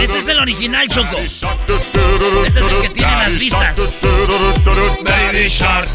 Este 0.00 0.18
es 0.18 0.28
el 0.28 0.38
original, 0.38 0.88
Choco. 0.88 1.16
Este 1.18 2.60
es 2.60 2.66
el 2.66 2.80
que 2.82 2.88
tiene 2.90 3.16
las 3.16 3.36
vistas. 3.38 3.78
Baby 5.04 5.48
Shark. 5.48 5.88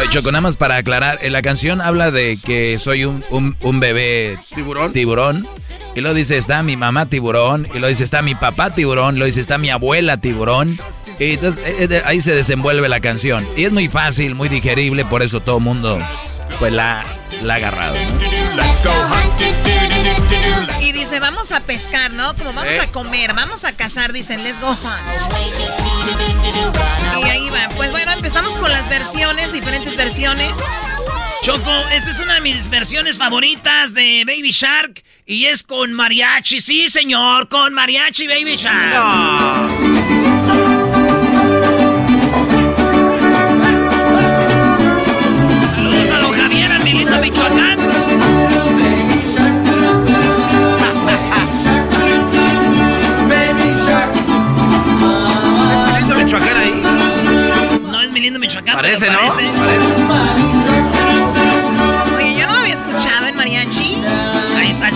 Oye, 0.00 0.08
Choco, 0.10 0.30
nada 0.30 0.40
más 0.42 0.56
para 0.56 0.76
aclarar, 0.76 1.18
en 1.22 1.32
la 1.32 1.42
canción 1.42 1.80
habla 1.80 2.10
de 2.10 2.38
que 2.42 2.78
soy 2.78 3.04
un, 3.04 3.24
un- 3.30 3.56
un 3.60 3.80
bebé 3.80 4.38
¿Tiburón? 4.54 4.92
tiburón. 4.92 5.48
Y 5.98 6.00
luego 6.00 6.14
dice, 6.14 6.38
está 6.38 6.62
mi 6.62 6.76
mamá 6.76 7.06
tiburón. 7.06 7.66
Y 7.66 7.72
luego 7.80 7.88
dice, 7.88 8.04
está 8.04 8.22
mi 8.22 8.36
papá 8.36 8.70
tiburón. 8.70 9.16
Luego 9.16 9.26
dice, 9.26 9.40
está 9.40 9.58
mi 9.58 9.68
abuela 9.68 10.16
tiburón. 10.16 10.78
Y 11.18 11.32
entonces 11.32 11.60
eh, 11.66 11.88
eh, 11.90 12.02
ahí 12.06 12.20
se 12.20 12.32
desenvuelve 12.36 12.88
la 12.88 13.00
canción. 13.00 13.44
Y 13.56 13.64
es 13.64 13.72
muy 13.72 13.88
fácil, 13.88 14.36
muy 14.36 14.48
digerible, 14.48 15.04
por 15.04 15.24
eso 15.24 15.40
todo 15.40 15.58
el 15.58 15.64
mundo 15.64 15.98
pues 16.60 16.72
la, 16.72 17.04
la 17.42 17.54
ha 17.54 17.56
agarrado. 17.56 17.96
¿no? 17.96 18.62
Y 20.80 20.92
dice, 20.92 21.18
vamos 21.18 21.50
a 21.50 21.58
pescar, 21.62 22.12
¿no? 22.12 22.32
Como 22.36 22.52
vamos 22.52 22.74
Eh. 22.76 22.80
a 22.80 22.86
comer, 22.86 23.34
vamos 23.34 23.64
a 23.64 23.72
cazar, 23.72 24.12
dicen, 24.12 24.44
let's 24.44 24.60
go 24.60 24.68
hunt. 24.70 25.02
Y 27.18 27.28
ahí 27.28 27.50
va. 27.50 27.68
Pues 27.76 27.90
bueno, 27.90 28.12
empezamos 28.12 28.54
con 28.54 28.70
las 28.70 28.88
versiones, 28.88 29.52
diferentes 29.52 29.96
versiones. 29.96 30.52
Choco, 31.42 31.70
esta 31.92 32.10
es 32.10 32.20
una 32.20 32.34
de 32.34 32.40
mis 32.40 32.68
versiones 32.68 33.16
favoritas 33.16 33.94
de 33.94 34.24
Baby 34.26 34.50
Shark 34.50 35.02
y 35.24 35.46
es 35.46 35.62
con 35.62 35.92
mariachi. 35.92 36.60
Sí, 36.60 36.88
señor, 36.88 37.48
con 37.48 37.72
mariachi 37.72 38.26
Baby 38.26 38.56
Shark. 38.56 38.94
Saludos 45.74 46.10
a 46.10 46.18
don 46.18 46.32
Javier, 46.32 46.72
a 46.72 46.78
mi 46.80 46.92
lindo 46.92 47.18
Michoacán. 47.18 47.78
¿Es 55.98 56.16
Michoacán 56.16 56.56
ahí? 56.56 56.82
No 57.82 58.02
es 58.02 58.12
mi 58.12 58.20
lindo 58.20 58.38
Michoacán. 58.38 58.74
Parece, 58.76 59.10
¿no? 59.10 59.18
parece. 59.18 60.57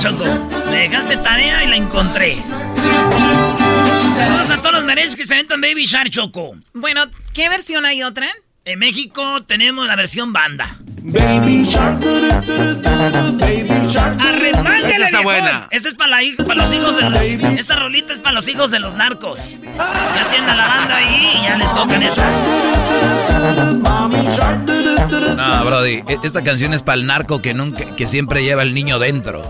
Choco. 0.03 0.24
Me 0.69 0.89
dejaste 0.89 1.16
tarea 1.19 1.62
y 1.62 1.69
la 1.69 1.77
encontré. 1.77 2.43
Saludos 4.16 4.51
a 4.51 4.57
todos 4.57 4.73
los 4.73 4.85
mariachis 4.85 5.15
que 5.15 5.24
se 5.24 5.35
aventan 5.35 5.61
Baby 5.61 5.85
Shark, 5.87 6.11
Choco. 6.11 6.57
Bueno, 6.73 7.03
¿qué 7.33 7.49
versión 7.49 7.85
hay 7.85 8.03
otra? 8.03 8.27
En 8.65 8.81
México 8.81 9.45
tenemos 9.45 9.87
la 9.87 9.95
versión 9.95 10.33
banda. 10.33 10.77
Baby 11.03 11.62
Shark, 11.65 12.01
Baby 12.01 13.87
Shark. 13.89 14.20
¡Arremángale, 14.20 14.89
Esa 14.89 15.05
está 15.05 15.19
viejón! 15.19 15.24
buena. 15.24 15.69
Esta 15.70 15.89
es 15.89 15.95
para, 15.95 16.20
la 16.20 16.45
para 16.45 16.55
los 16.57 16.74
hijos 16.74 16.97
de 16.97 17.09
los... 17.09 17.20
Esta 17.61 17.77
rolita 17.77 18.12
es 18.12 18.19
para 18.19 18.35
los 18.35 18.49
hijos 18.49 18.73
de 18.73 18.81
los 18.81 18.95
narcos. 18.95 19.39
Ya 19.79 20.29
tienen 20.33 20.51
a 20.51 20.57
la 20.57 20.66
banda 20.66 20.97
ahí 20.97 21.33
y 21.39 21.43
ya 21.45 21.57
les 21.57 21.73
tocan 21.73 22.03
eso. 22.03 22.23
No, 25.11 25.65
Brody, 25.65 26.03
e- 26.09 26.19
esta 26.23 26.43
canción 26.43 26.74
es 26.74 26.83
para 26.83 26.97
el 26.97 27.07
narco 27.07 27.43
que 27.43 27.55
nunca, 27.55 27.97
que 27.97 28.07
siempre 28.07 28.45
lleva 28.45 28.62
el 28.62 28.74
niño 28.74 28.99
dentro. 28.99 29.43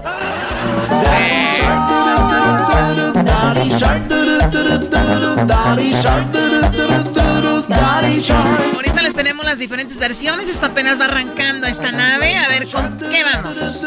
Ahorita 8.74 9.02
les 9.02 9.14
tenemos 9.14 9.44
las 9.44 9.58
diferentes 9.58 9.98
versiones. 9.98 10.48
Esto 10.48 10.66
apenas 10.66 11.00
va 11.00 11.06
arrancando 11.06 11.66
esta 11.66 11.92
nave. 11.92 12.36
A 12.36 12.48
ver, 12.48 12.66
¿con 12.68 12.98
qué 12.98 13.24
vamos? 13.24 13.84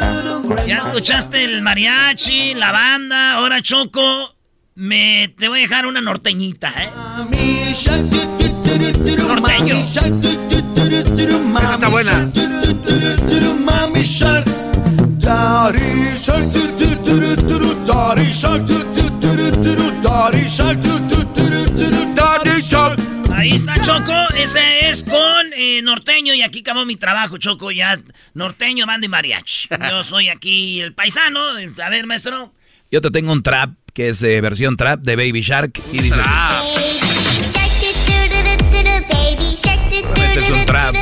Ya 0.68 0.78
escuchaste 0.78 1.44
el 1.44 1.62
mariachi, 1.62 2.54
la 2.56 2.72
banda, 2.72 3.34
ahora 3.34 3.62
Choco. 3.62 4.36
Me 4.76 5.34
te 5.38 5.48
voy 5.48 5.60
a 5.60 5.62
dejar 5.62 5.86
una 5.86 6.02
norteñita, 6.02 6.74
¿eh? 6.78 6.90
Norteño. 9.28 9.76
Esa 11.18 11.74
está 11.76 11.90
buena. 11.90 12.32
Shark, 14.06 14.46
Daddy 15.20 16.14
Shark, 16.16 16.52
Daddy 17.86 18.32
Shark, 18.32 18.66
Daddy 20.04 20.48
Shark, 20.48 20.82
Daddy 22.16 22.62
Shark. 22.62 23.00
Ahí 23.32 23.52
está 23.52 23.82
Choco, 23.82 24.14
ese 24.38 24.90
es 24.90 25.04
con 25.04 25.54
eh, 25.56 25.82
norteño 25.82 26.34
y 26.34 26.42
aquí 26.42 26.60
acabó 26.60 26.86
mi 26.86 26.96
trabajo, 26.96 27.38
Choco, 27.38 27.72
ya 27.72 28.00
norteño, 28.34 28.86
banda 28.86 29.06
y 29.06 29.10
mariachi. 29.10 29.70
Yo 29.90 30.04
soy 30.04 30.30
aquí 30.30 30.82
el 30.82 30.94
paisano. 30.94 31.40
A 31.84 31.90
ver, 31.90 32.06
maestro. 32.06 32.54
Yo 32.92 33.02
te 33.02 33.10
tengo 33.10 33.32
un 33.32 33.42
trap, 33.42 33.72
que 33.94 34.10
es 34.10 34.22
eh, 34.22 34.42
versión 34.42 34.78
trap 34.78 35.02
de 35.02 35.16
Baby 35.16 35.42
Shark, 35.42 35.82
y 35.92 36.00
dices... 36.00 37.15
Este 39.97 40.39
es 40.39 40.49
un 40.49 40.65
trap. 40.65 40.93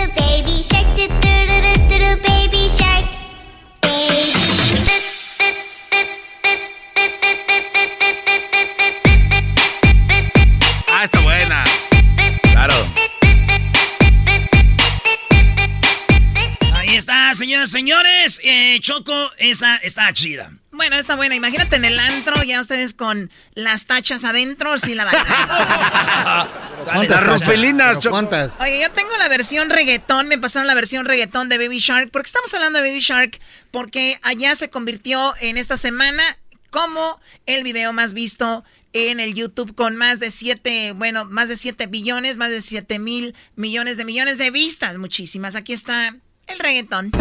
Está, 17.14 17.36
señoras 17.36 17.70
y 17.70 17.72
señores. 17.72 18.42
Eh, 18.44 18.80
Choco, 18.82 19.32
esa 19.38 19.78
está 19.78 20.12
chida. 20.14 20.52
Bueno, 20.72 20.96
está 20.96 21.16
buena. 21.16 21.36
Imagínate 21.36 21.76
en 21.76 21.86
el 21.86 22.00
antro, 22.00 22.42
ya 22.44 22.60
ustedes 22.60 22.94
con 22.94 23.30
las 23.54 23.86
tachas 23.86 24.24
adentro, 24.24 24.78
sí 24.78 24.96
la 24.96 25.06
bailan. 25.06 26.50
Las 27.10 27.24
ruspelinas, 27.24 28.00
Choco. 28.00 28.18
Oye, 28.18 28.82
yo 28.82 28.92
tengo 28.92 29.16
la 29.18 29.30
versión 29.30 29.70
reggaetón, 29.70 30.28
me 30.28 30.38
pasaron 30.38 30.68
la 30.68 30.74
versión 30.74 31.06
reggaetón 31.06 31.48
de 31.48 31.58
Baby 31.58 31.80
Shark. 31.80 32.12
¿Por 32.12 32.24
qué 32.24 32.28
estamos 32.28 32.54
hablando 32.54 32.82
de 32.82 32.90
Baby 32.90 33.00
Shark? 33.00 33.40
Porque 33.72 34.20
allá 34.22 34.54
se 34.56 34.70
convirtió 34.70 35.34
en 35.40 35.58
esta 35.58 35.78
semana 35.78 36.24
como 36.72 37.22
el 37.46 37.64
video 37.64 37.94
más 37.94 38.14
visto 38.14 38.66
en 38.92 39.20
el 39.20 39.34
YouTube 39.34 39.76
con 39.76 39.96
más 39.96 40.20
de 40.20 40.30
7, 40.30 40.94
bueno, 40.94 41.26
más 41.26 41.48
de 41.48 41.56
7 41.56 41.88
billones, 41.88 42.38
más 42.38 42.50
de 42.50 42.62
7 42.62 43.00
mil 43.00 43.34
millones 43.56 43.98
de 43.98 44.06
millones 44.06 44.38
de 44.38 44.52
vistas, 44.52 44.98
muchísimas. 44.98 45.56
Aquí 45.56 45.72
está 45.74 46.16
el 46.48 46.60
reggaetón. 46.60 47.12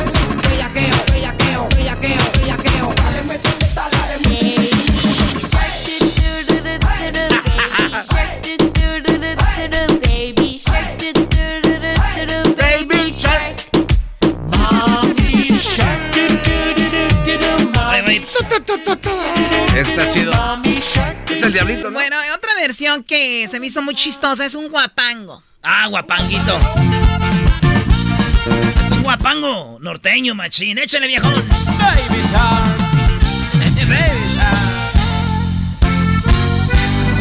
Ay, 17.85 18.03
güey. 18.03 18.25
Está 19.77 20.11
chido. 20.13 20.33
Es 21.29 21.43
el 21.43 21.53
diablito, 21.53 21.91
¿no? 21.91 21.99
Bueno, 21.99 22.17
otra 22.35 22.55
versión 22.55 23.03
que 23.03 23.47
se 23.49 23.59
me 23.61 23.67
hizo 23.67 23.83
muy 23.83 23.95
chistosa 23.95 24.45
es 24.45 24.55
un 24.55 24.69
guapango. 24.69 25.43
Ah, 25.63 25.87
guapanguito. 25.89 26.59
Es 28.85 28.91
un 28.91 29.03
guapango 29.03 29.79
norteño, 29.81 30.35
machín. 30.35 30.79
Échale, 30.79 31.07
viejón. 31.07 31.33
Baby 31.33 32.23
Shark. 32.31 32.71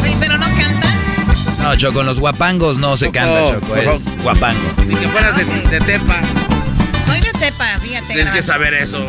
Oye, 0.02 0.16
pero 0.20 0.36
no 0.38 0.46
cantan. 0.56 0.98
No, 1.62 1.76
Choco, 1.76 1.94
con 1.94 2.06
los 2.06 2.18
guapangos 2.18 2.78
no 2.78 2.96
se 2.96 3.10
canta, 3.10 3.46
Choco, 3.48 3.76
es 3.76 4.16
guapango. 4.22 4.60
Ni 4.86 4.94
que 4.96 5.08
fueras 5.08 5.36
de, 5.36 5.44
de 5.44 5.80
Tepa. 5.80 6.20
Soy 7.06 7.20
de 7.20 7.32
Tepa, 7.32 7.78
fíjate. 7.78 8.14
Tienes 8.14 8.32
que 8.34 8.42
saber 8.42 8.74
eso. 8.74 9.06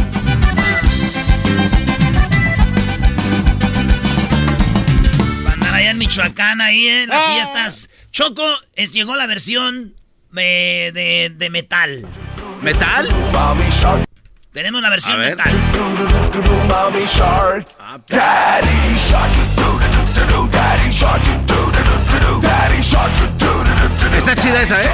Andar 5.51 5.73
allá 5.73 5.91
en 5.91 5.97
Michoacán, 5.97 6.61
ahí 6.61 6.87
en 6.87 7.09
las 7.09 7.23
Ah. 7.25 7.33
fiestas. 7.35 7.89
Choco, 8.11 8.43
es- 8.75 8.91
llegó 8.91 9.15
la 9.15 9.25
versión 9.27 9.93
eh, 10.37 10.91
de, 10.93 11.31
de 11.35 11.49
metal. 11.49 12.07
¿Metal? 12.61 13.07
Tenemos 14.51 14.81
la 14.81 14.89
versión 14.89 15.19
metal. 15.19 15.51
Shark. 17.07 17.67
Está 24.17 24.35
chida 24.35 24.61
esa, 24.61 24.81
¿eh? 24.83 24.89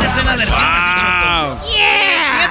Esa 0.00 0.20
es 0.20 0.26
la 0.26 0.36
versión 0.36 0.62
así, 0.62 1.00
Choco. 1.00 1.97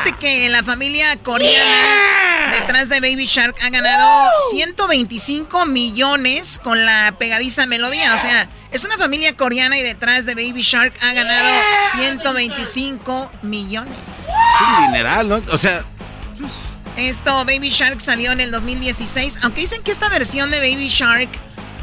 Fíjate 0.03 0.19
que 0.19 0.49
la 0.49 0.63
familia 0.63 1.15
coreana 1.17 2.51
detrás 2.51 2.89
de 2.89 2.99
Baby 2.99 3.25
Shark 3.25 3.55
ha 3.61 3.69
ganado 3.69 4.29
125 4.51 5.65
millones 5.65 6.59
con 6.63 6.85
la 6.85 7.13
pegadiza 7.17 7.65
melodía. 7.65 8.13
O 8.13 8.17
sea, 8.17 8.47
es 8.71 8.85
una 8.85 8.97
familia 8.97 9.35
coreana 9.35 9.77
y 9.77 9.83
detrás 9.83 10.25
de 10.25 10.35
Baby 10.35 10.61
Shark 10.61 10.93
ha 11.01 11.13
ganado 11.13 11.49
125 11.93 13.31
millones. 13.41 13.95
Es 14.05 14.67
un 14.67 14.85
dineral, 14.87 15.29
¿no? 15.29 15.41
O 15.51 15.57
sea, 15.57 15.83
Esto, 16.95 17.45
Baby 17.45 17.69
Shark 17.69 18.01
salió 18.01 18.31
en 18.31 18.39
el 18.39 18.51
2016. 18.51 19.39
Aunque 19.43 19.61
dicen 19.61 19.83
que 19.83 19.91
esta 19.91 20.09
versión 20.09 20.51
de 20.51 20.59
Baby 20.59 20.89
Shark, 20.89 21.29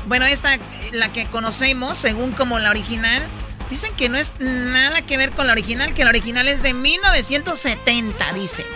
bueno, 0.06 0.24
esta, 0.26 0.58
la 0.92 1.12
que 1.12 1.26
conocemos, 1.26 1.98
según 1.98 2.32
como 2.32 2.58
la 2.58 2.70
original, 2.70 3.22
dicen 3.70 3.92
que 3.96 4.08
no 4.08 4.18
es 4.18 4.34
nada 4.40 5.02
que 5.02 5.16
ver 5.16 5.30
con 5.30 5.46
la 5.46 5.52
original, 5.52 5.94
que 5.94 6.04
la 6.04 6.10
original 6.10 6.48
es 6.48 6.62
de 6.62 6.74
1970, 6.74 8.32
dicen. 8.32 8.66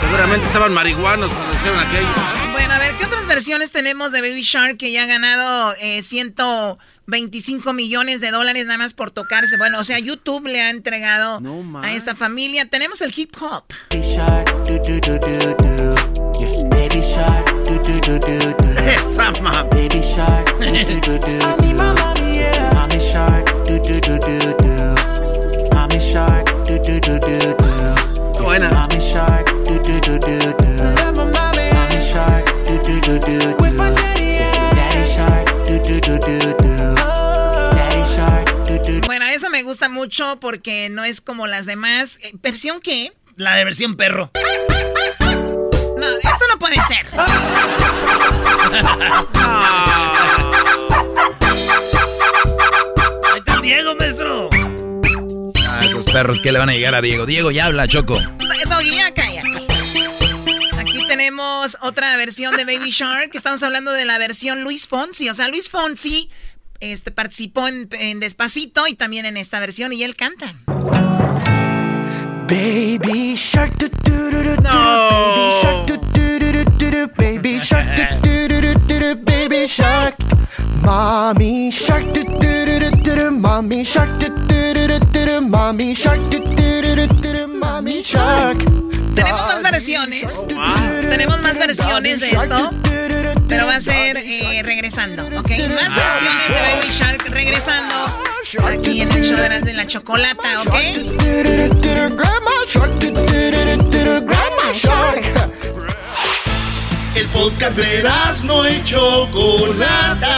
seguramente 0.00 0.46
estaban 0.46 0.72
marihuanos 0.72 1.30
cuando 1.30 1.54
hicieron 1.54 1.78
aquello. 1.80 2.08
Bueno, 2.52 2.72
a 2.72 2.78
ver, 2.78 2.94
¿qué 2.94 3.04
otras 3.04 3.26
versiones 3.26 3.72
tenemos 3.72 4.12
de 4.12 4.20
Baby 4.20 4.42
Shark 4.42 4.78
que 4.78 4.90
ya 4.90 5.02
ha 5.02 5.06
ganado 5.06 5.74
eh, 5.78 6.02
125 6.02 7.72
millones 7.72 8.20
de 8.20 8.30
dólares 8.30 8.66
nada 8.66 8.78
más 8.78 8.94
por 8.94 9.10
tocarse? 9.10 9.56
Bueno, 9.58 9.78
o 9.78 9.84
sea, 9.84 9.98
YouTube 9.98 10.46
le 10.46 10.62
ha 10.62 10.70
entregado 10.70 11.42
a 11.82 11.92
esta 11.92 12.14
familia. 12.16 12.66
Tenemos 12.66 13.02
el 13.02 13.12
hip 13.14 13.34
hop. 13.40 13.64
Baby 13.90 14.02
Shark. 14.02 14.64
Do, 14.64 14.78
do, 14.78 15.00
do, 15.00 15.18
do, 15.18 15.54
do. 15.54 15.94
Yeah. 16.38 16.68
Baby 16.70 17.00
Shark. 17.02 17.56
Esa 18.86 19.32
mamá. 19.42 19.64
Baby 19.64 20.00
shark, 20.00 20.54
do 22.96 23.78
do 23.78 24.00
do 24.00 24.18
do 24.18 24.54
do. 24.56 24.72
Mommy 25.74 26.00
shark, 26.00 26.46
do 26.64 26.78
do 26.78 26.98
do 26.98 27.18
do 27.18 27.20
do. 27.20 27.20
Mommy 27.20 27.20
shark, 27.20 27.20
do 27.20 27.20
do 27.20 27.20
do 27.20 27.20
do 27.20 27.54
do. 27.54 28.40
Buena. 28.40 28.70
Mommy 28.70 29.00
shark, 29.00 29.52
do 29.64 29.78
do 29.82 30.00
do 30.00 30.18
do 30.18 30.52
do. 30.54 30.64
Mommy 31.28 32.00
shark, 32.00 32.46
do 32.64 32.78
do 32.78 33.00
do 33.00 33.18
do 33.18 33.52
do. 33.52 33.76
Daddy 34.74 35.06
shark, 35.06 35.46
do 35.66 35.78
do 35.78 36.00
do 36.00 36.18
do 36.18 36.38
do. 36.54 36.94
Daddy 37.76 38.02
shark, 38.08 38.64
do 38.64 38.78
do. 38.78 39.06
Bueno, 39.06 39.26
esa 39.26 39.50
me 39.50 39.62
gusta 39.62 39.90
mucho 39.90 40.40
porque 40.40 40.88
no 40.88 41.04
es 41.04 41.20
como 41.20 41.46
las 41.46 41.66
demás. 41.66 42.18
Eh, 42.22 42.32
¿Versión 42.42 42.80
qué? 42.80 43.12
La 43.36 43.56
de 43.56 43.64
versión 43.64 43.96
perro. 43.96 44.30
No, 44.32 46.06
esto 46.16 46.44
no 46.50 46.58
puede 46.58 46.80
ser. 46.82 47.04
Perros 56.16 56.40
que 56.40 56.50
le 56.50 56.58
van 56.58 56.70
a 56.70 56.72
llegar 56.72 56.94
a 56.94 57.02
Diego. 57.02 57.26
Diego, 57.26 57.50
ya 57.50 57.66
habla, 57.66 57.86
Choco. 57.86 58.18
Ya 58.18 59.12
cállate. 59.12 59.66
Aquí 60.78 61.06
tenemos 61.08 61.76
otra 61.82 62.16
versión 62.16 62.56
de 62.56 62.64
Baby 62.64 62.90
Shark. 62.90 63.32
Estamos 63.34 63.62
hablando 63.62 63.92
de 63.92 64.06
la 64.06 64.16
versión 64.16 64.62
Luis 64.62 64.88
Fonsi. 64.88 65.28
O 65.28 65.34
sea, 65.34 65.48
Luis 65.48 65.68
Fonsi 65.68 66.30
este, 66.80 67.10
participó 67.10 67.68
en, 67.68 67.90
en 67.92 68.18
Despacito 68.20 68.86
y 68.86 68.94
también 68.94 69.26
en 69.26 69.36
esta 69.36 69.60
versión 69.60 69.92
y 69.92 70.04
él 70.04 70.16
canta. 70.16 70.54
Baby 72.48 73.34
shark, 73.36 73.76
do 73.76 73.88
do 74.04 74.30
do 74.30 74.42
do 74.42 74.54
do. 74.54 74.68
Baby 77.18 77.60
shark. 77.60 77.90
Baby 78.22 78.56
shark. 78.72 79.22
Baby 79.22 79.66
shark. 79.68 80.35
Mommy 80.82 81.70
shark, 81.70 82.12
do 82.12 82.24
do 82.24 82.66
do 82.66 82.80
do 82.80 82.90
do 83.02 83.14
do. 83.16 83.30
Mommy 83.32 83.84
shark, 83.84 84.10
do 84.18 84.28
do 84.28 84.74
do 84.74 84.86
do 84.88 84.98
do 84.98 85.26
do. 85.26 85.40
Mommy 85.42 85.94
shark, 85.94 86.20
do 86.30 86.38
do 86.38 86.82
do 86.82 86.96
do 86.96 87.06
do 87.06 87.32
do. 87.32 87.48
Mommy 87.48 88.02
shark. 88.02 88.58
Tenemos 89.14 89.46
más 89.46 89.62
versiones. 89.62 90.44
Tenemos 90.46 91.42
más 91.42 91.58
versiones 91.58 92.20
de 92.20 92.30
esto. 92.30 92.70
Pero 93.48 93.66
va 93.66 93.76
a 93.76 93.80
ser 93.80 94.16
eh, 94.18 94.62
regresando, 94.62 95.24
¿ok? 95.38 95.50
Más 95.50 95.94
versiones 95.94 96.48
de 96.48 96.54
Baby 96.54 96.90
Shark 96.90 97.26
regresando 97.30 97.94
aquí 98.64 99.00
en 99.00 99.12
el 99.12 99.24
show 99.24 99.36
de 99.36 99.48
la, 99.48 99.60
de 99.60 99.72
la 99.72 99.86
chocolata, 99.86 100.62
¿ok? 100.62 100.74
Grandma 102.16 102.50
shark, 102.68 102.98
do 102.98 103.10
do 103.12 103.22
do 103.22 103.76
do 103.90 104.04
do. 104.04 104.26
Grandma 104.26 104.72
shark. 104.74 105.24
El 107.16 107.26
podcast 107.28 107.78
de 107.78 108.02
no 108.44 108.68
y 108.68 108.84
Chocolata. 108.84 110.36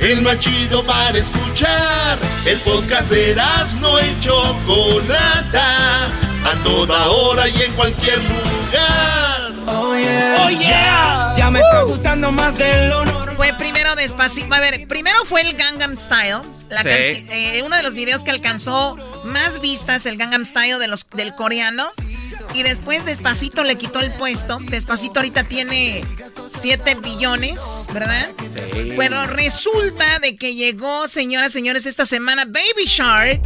El 0.00 0.20
más 0.22 0.40
chido 0.40 0.84
para 0.84 1.16
escuchar. 1.16 2.18
El 2.44 2.58
podcast 2.58 3.08
de 3.08 3.36
no 3.80 4.00
y 4.00 4.18
Chocolata. 4.18 6.06
A 6.44 6.62
toda 6.64 7.06
hora 7.06 7.48
y 7.48 7.62
en 7.62 7.72
cualquier 7.74 8.18
lugar. 8.18 9.52
Oh 9.68 9.94
yeah. 9.96 10.36
Oh, 10.44 10.50
yeah. 10.50 11.34
Ya 11.36 11.50
me 11.52 11.60
está 11.60 11.82
gustando 11.82 12.32
más 12.32 12.58
de 12.58 12.88
lo 12.88 13.04
normal. 13.04 13.36
Fue 13.36 13.54
primero 13.54 13.94
despacito. 13.94 14.52
A 14.52 14.58
ver, 14.58 14.88
primero 14.88 15.24
fue 15.24 15.42
el 15.42 15.56
Gangnam 15.56 15.96
Style. 15.96 16.40
La 16.68 16.82
Sí. 16.82 16.88
eh, 17.30 17.62
uno 17.64 17.76
de 17.76 17.84
los 17.84 17.94
videos 17.94 18.24
que 18.24 18.32
alcanzó 18.32 18.96
más 19.22 19.60
vistas, 19.60 20.04
el 20.06 20.16
Gangnam 20.16 20.44
Style 20.44 20.80
de 20.80 20.88
los, 20.88 21.08
del 21.10 21.32
coreano. 21.36 21.88
Y 22.54 22.62
después 22.62 23.04
Despacito 23.04 23.62
le 23.64 23.76
quitó 23.76 24.00
el 24.00 24.10
puesto. 24.12 24.58
Despacito 24.60 25.20
ahorita 25.20 25.44
tiene 25.44 26.04
7 26.52 26.96
billones, 26.96 27.88
¿verdad? 27.92 28.30
Pero 28.96 29.26
resulta 29.26 30.18
de 30.18 30.36
que 30.36 30.54
llegó, 30.54 31.08
señoras, 31.08 31.52
señores, 31.52 31.86
esta 31.86 32.06
semana 32.06 32.44
Baby 32.46 32.86
Shark. 32.86 33.42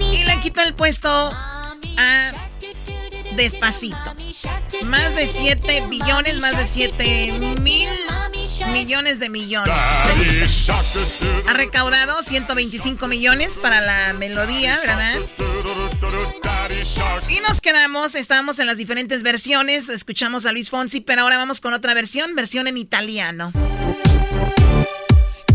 Y 0.00 0.24
le 0.24 0.40
quitó 0.40 0.62
el 0.62 0.74
puesto 0.74 1.08
a 1.08 2.32
Despacito. 3.36 4.14
Más 4.84 5.14
de 5.14 5.26
7 5.26 5.84
billones, 5.88 6.40
más 6.40 6.56
de 6.56 6.64
7 6.64 7.32
mil 7.60 7.88
millones 8.72 9.18
de 9.18 9.28
millones 9.28 9.74
de. 10.16 10.46
Ha 11.48 11.52
recaudado 11.54 12.22
125 12.22 13.06
millones 13.06 13.58
para 13.58 13.80
la 13.80 14.12
melodía, 14.14 14.78
¿verdad? 14.84 15.16
Y 17.28 17.40
nos 17.40 17.60
quedamos, 17.60 18.14
estábamos 18.14 18.58
en 18.58 18.66
las 18.66 18.78
diferentes 18.78 19.22
versiones, 19.22 19.88
escuchamos 19.88 20.46
a 20.46 20.52
Luis 20.52 20.70
Fonsi, 20.70 21.00
pero 21.00 21.22
ahora 21.22 21.36
vamos 21.36 21.60
con 21.60 21.72
otra 21.74 21.94
versión, 21.94 22.34
versión 22.34 22.66
en 22.66 22.76
italiano. 22.76 23.52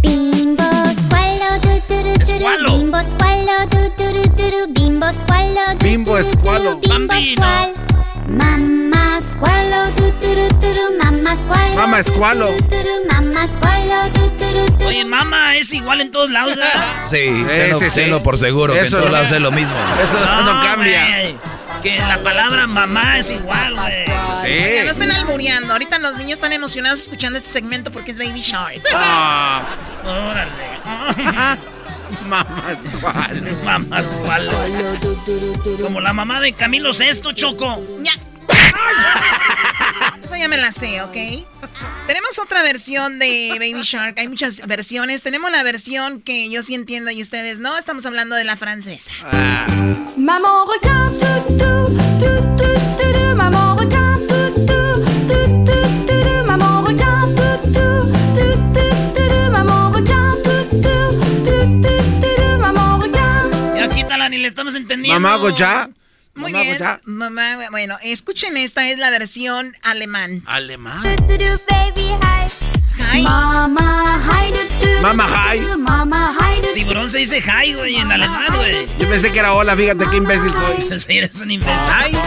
Bimbo 0.02 0.64
squallo 0.64 1.60
du 1.62 1.70
du 1.88 2.04
du 2.04 2.20
du 2.20 2.26
Squalo. 2.26 2.70
du 2.72 2.78
Bimbo 2.78 3.04
squallo 3.04 3.68
du 3.70 3.78
du 3.98 4.14
du 4.14 4.30
du 4.36 4.52
du 4.52 4.74
Bimbo 4.74 5.14
squallo 5.14 5.62
du 5.80 5.86
Bimbo 5.86 6.16
du 6.18 6.24
du 6.24 6.30
squalo. 6.30 6.76
du 6.76 6.90
Bimbo 6.90 7.14
squalo. 7.14 7.74
du 8.28 8.38
du 8.38 8.85
Mamma 11.76 12.04
squallo 12.04 12.50
du 14.14 14.30
du 14.30 14.54
du 14.54 14.78
du 14.78 14.86
Oye, 14.86 15.04
mamá, 15.06 15.56
es 15.58 15.74
igual 15.74 16.02
en 16.02 16.12
todos 16.12 16.30
lados, 16.30 16.56
¿verdad? 16.56 16.86
Sí, 17.08 17.44
tenlo, 17.48 17.80
sí, 17.80 17.90
sí. 17.90 17.96
tenlo 18.02 18.24
por 18.24 18.38
seguro, 18.38 18.74
que 18.74 18.80
en 18.80 18.86
Eso 18.86 18.98
todos 18.98 19.08
no- 19.10 19.14
lados 19.14 19.32
es 19.32 19.42
lo 19.42 19.52
mismo. 19.52 19.74
Eso 20.02 20.20
no, 20.20 20.62
cambia. 20.64 21.06
güey, 21.08 21.38
Que 21.84 22.00
la 22.00 22.22
palabra 22.24 22.66
mamá 22.68 23.18
es 23.18 23.30
igual, 23.30 23.76
güey. 23.76 24.04
Oiga, 24.44 24.84
no 24.86 24.92
estén 24.92 25.12
albureando, 25.12 25.74
ahorita 25.74 26.00
los 26.00 26.18
niños 26.18 26.34
están 26.34 26.54
emocionados 26.54 27.02
escuchando 27.02 27.38
este 27.38 27.50
segmento 27.50 27.92
porque 27.92 28.12
es 28.12 28.18
Baby 28.18 28.42
Shark. 28.42 28.82
Ah. 28.94 29.64
Órale. 30.06 31.60
Mamás 32.28 32.78
cuál. 33.02 33.44
Mamás. 33.66 34.10
Como 35.82 36.00
la 36.02 36.14
mamá 36.14 36.40
de 36.42 36.54
Camilo 36.54 36.94
Sesto, 36.94 37.32
Choco. 37.34 37.82
Ya. 38.02 38.14
Esa 40.24 40.38
ya 40.38 40.48
me 40.48 40.58
la 40.58 40.72
sé, 40.72 41.02
¿ok? 41.02 41.16
Tenemos 42.08 42.40
otra 42.40 42.64
versión 42.64 43.20
de 43.20 43.52
Baby 43.60 43.84
Shark. 43.84 44.20
Hay 44.20 44.28
muchas 44.28 44.66
versiones. 44.66 45.24
Tenemos 45.24 45.52
la 45.52 45.64
versión 45.64 46.22
que 46.22 46.50
yo 46.50 46.62
sí 46.62 46.76
entiendo 46.76 47.12
y 47.12 47.22
ustedes 47.22 47.60
no. 47.60 47.78
Estamos 47.78 48.06
hablando 48.06 48.36
de 48.36 48.44
la 48.44 48.56
francesa. 48.56 49.12
Maman 50.18 50.68
regarde 50.72 51.18
tout 51.58 51.98
tout 52.20 52.58
tout 52.58 53.36
Maman 53.36 53.78
regarde 53.78 54.26
Maman 56.46 56.86
regarde 56.86 57.44
Maman 59.52 59.94
regarde 59.94 60.54
Maman 62.60 63.02
regarde 63.02 63.80
Ya 63.80 63.90
quítala, 63.90 64.30
ni 64.30 64.38
le 64.38 64.48
estamos 64.48 64.76
entendiendo. 64.76 65.20
Mamá 65.20 65.38
Goya. 65.38 65.90
Muy 66.36 66.52
Mamá 66.52 66.64
bien. 66.64 66.84
Mamá, 67.06 67.70
bueno, 67.72 67.98
escuchen 68.04 68.58
esta, 68.58 68.90
es 68.90 68.98
la 68.98 69.10
versión 69.10 69.74
alemán. 69.84 70.44
Alemán. 70.46 71.02
hi. 73.16 73.22
Mama 73.24 74.22
hi 74.28 74.54
Mama 75.02 75.28
hi. 75.28 75.60
Mama 75.78 76.36
hi 76.38 76.62
du 76.62 76.74
Tiburón 76.74 77.10
se 77.10 77.20
dice 77.20 77.42
hi, 77.42 77.74
güey, 77.74 77.96
en 77.96 78.12
alemán, 78.12 78.54
güey. 78.56 78.88
Yo 78.98 79.08
pensé 79.10 79.32
que 79.32 79.40
era 79.40 79.54
hola, 79.54 79.76
fíjate 79.78 80.06
qué 80.10 80.18
imbécil 80.18 80.52
soy. 80.54 81.00
Sí, 81.00 81.18
eres 81.18 81.36
un 81.38 81.52
imbécil. 81.52 81.80
Hi. 81.88 82.18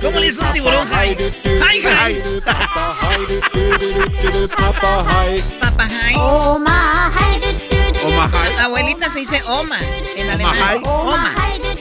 ¿Cómo 0.00 0.20
le 0.20 0.26
dice 0.26 0.40
un 0.42 0.52
tiburón 0.52 0.88
hi? 0.88 1.16
Hi, 1.44 1.78
hi. 1.78 2.40
Papa 5.60 5.88
hi. 6.08 6.14
Oma 6.16 7.12
hi 7.16 7.40
Oma 8.04 8.30
hi. 8.32 8.58
Abuelita 8.60 9.10
se 9.10 9.20
dice 9.20 9.42
oma 9.46 9.78
en 10.16 10.30
alemán. 10.30 10.82
Oma. 10.84 11.34
hi 11.36 11.64
Oma 11.64 11.73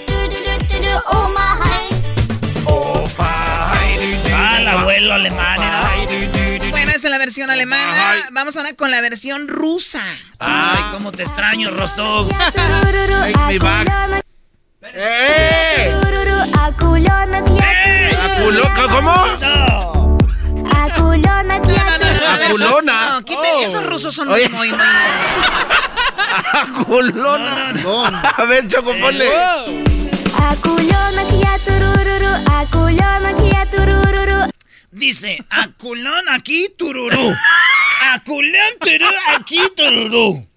al 4.36 4.68
abuelo 4.68 5.14
alemán. 5.14 5.60
Bueno, 6.72 6.92
esa 6.92 7.08
es 7.08 7.12
la 7.12 7.18
versión 7.18 7.50
alemana. 7.50 8.16
Vamos 8.32 8.58
ahora 8.58 8.74
con 8.74 8.92
la 8.92 9.02
versión 9.02 9.48
rusa. 9.48 10.04
Ah. 10.40 10.74
Ay, 10.78 10.84
cómo 10.92 11.12
te 11.12 11.24
extraño, 11.24 11.70
Rostov. 11.72 12.30
Take 12.30 13.38
me 13.48 13.60
back. 13.60 14.24
¡Eh! 14.82 15.90
¡Eh! 15.90 16.04
¿Cómo? 18.90 19.14
No. 19.42 20.18
Aculona, 20.72 21.56
Aculona. 22.46 23.10
No, 23.10 23.26
quiten, 23.26 23.52
oh. 23.56 23.62
esos 23.64 23.86
rusos 23.86 24.14
son 24.14 24.28
muy, 24.28 24.48
muy, 24.50 24.72
muy. 24.72 24.80
Aculona. 26.54 27.74
A 28.38 28.44
ver, 28.44 28.68
Choco, 28.68 28.94
eh. 28.94 29.00
ponle. 29.02 29.93
Aculón, 30.49 31.15
ya 31.41 31.57
turururu, 31.65 32.34
aculón, 32.52 33.49
ya 33.49 33.65
turururu. 33.65 34.49
Dice, 34.91 35.38
aculón 35.49 36.30
aquí, 36.30 36.68
tururú. 36.78 37.34
Aculón, 38.14 38.74
tururú, 38.80 39.18
aquí, 39.36 39.60
tururú. 39.76 40.48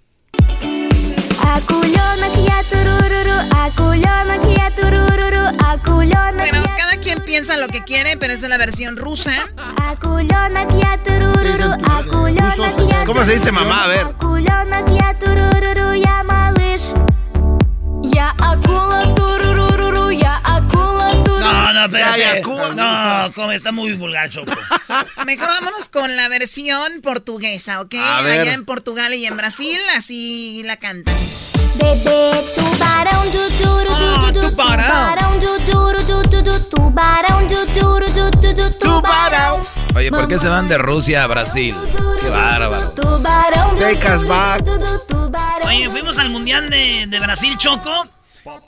Bueno, 6.37 6.63
cada 6.77 6.97
quien 7.01 7.19
piensa 7.25 7.57
lo 7.57 7.69
que 7.69 7.85
quiere, 7.85 8.17
pero 8.17 8.35
esa 8.35 8.47
es 8.47 8.51
la 8.51 8.59
versión 8.59 8.97
rusa. 8.97 9.49
¿Cómo 13.07 13.25
se 13.25 13.33
dice 13.33 13.53
mamá? 13.53 13.85
A 13.85 13.87
ver. 13.87 14.07
Ya 18.03 18.35
no, 21.41 21.73
no, 21.73 21.85
espérate. 21.85 22.43
No, 22.75 23.33
como 23.35 23.53
está 23.53 23.73
muy 23.73 23.95
vulgar, 23.95 24.29
Choco. 24.31 24.53
Mejor 25.25 25.49
vámonos 25.49 25.89
con 25.89 26.17
la 26.17 26.29
versión 26.29 27.01
portuguesa, 27.03 27.81
¿ok? 27.81 27.95
Allá 27.95 28.53
en 28.53 28.65
Portugal 28.65 29.15
y 29.15 29.27
en 29.27 29.37
Brasil, 29.37 29.79
así 29.97 30.63
la 30.65 30.77
cantan. 30.77 31.15
Bebê 31.77 32.43
tubarão, 32.55 33.23
du, 33.31 33.45
du, 33.59 34.41
tubarão, 34.41 35.39
du, 35.39 35.59
tubarão, 36.71 37.47
du, 37.47 37.59
tubarão. 38.81 39.61
Oye, 39.95 40.11
¿por 40.11 40.27
qué 40.29 40.39
se 40.39 40.49
van 40.49 40.69
de 40.69 40.79
Rusia 40.79 41.25
a 41.25 41.27
Brasil? 41.27 41.75
Qué 42.21 42.29
bárbaro. 42.31 42.91
Tubarão, 42.93 43.75
Take 43.79 44.09
us 44.09 44.27
back. 44.27 44.63
Oye, 45.65 45.91
fuimos 45.91 46.19
al 46.19 46.31
Mundial 46.31 46.71
de, 46.71 47.07
de 47.09 47.21
Brasil, 47.21 47.57
Choco. 47.59 48.07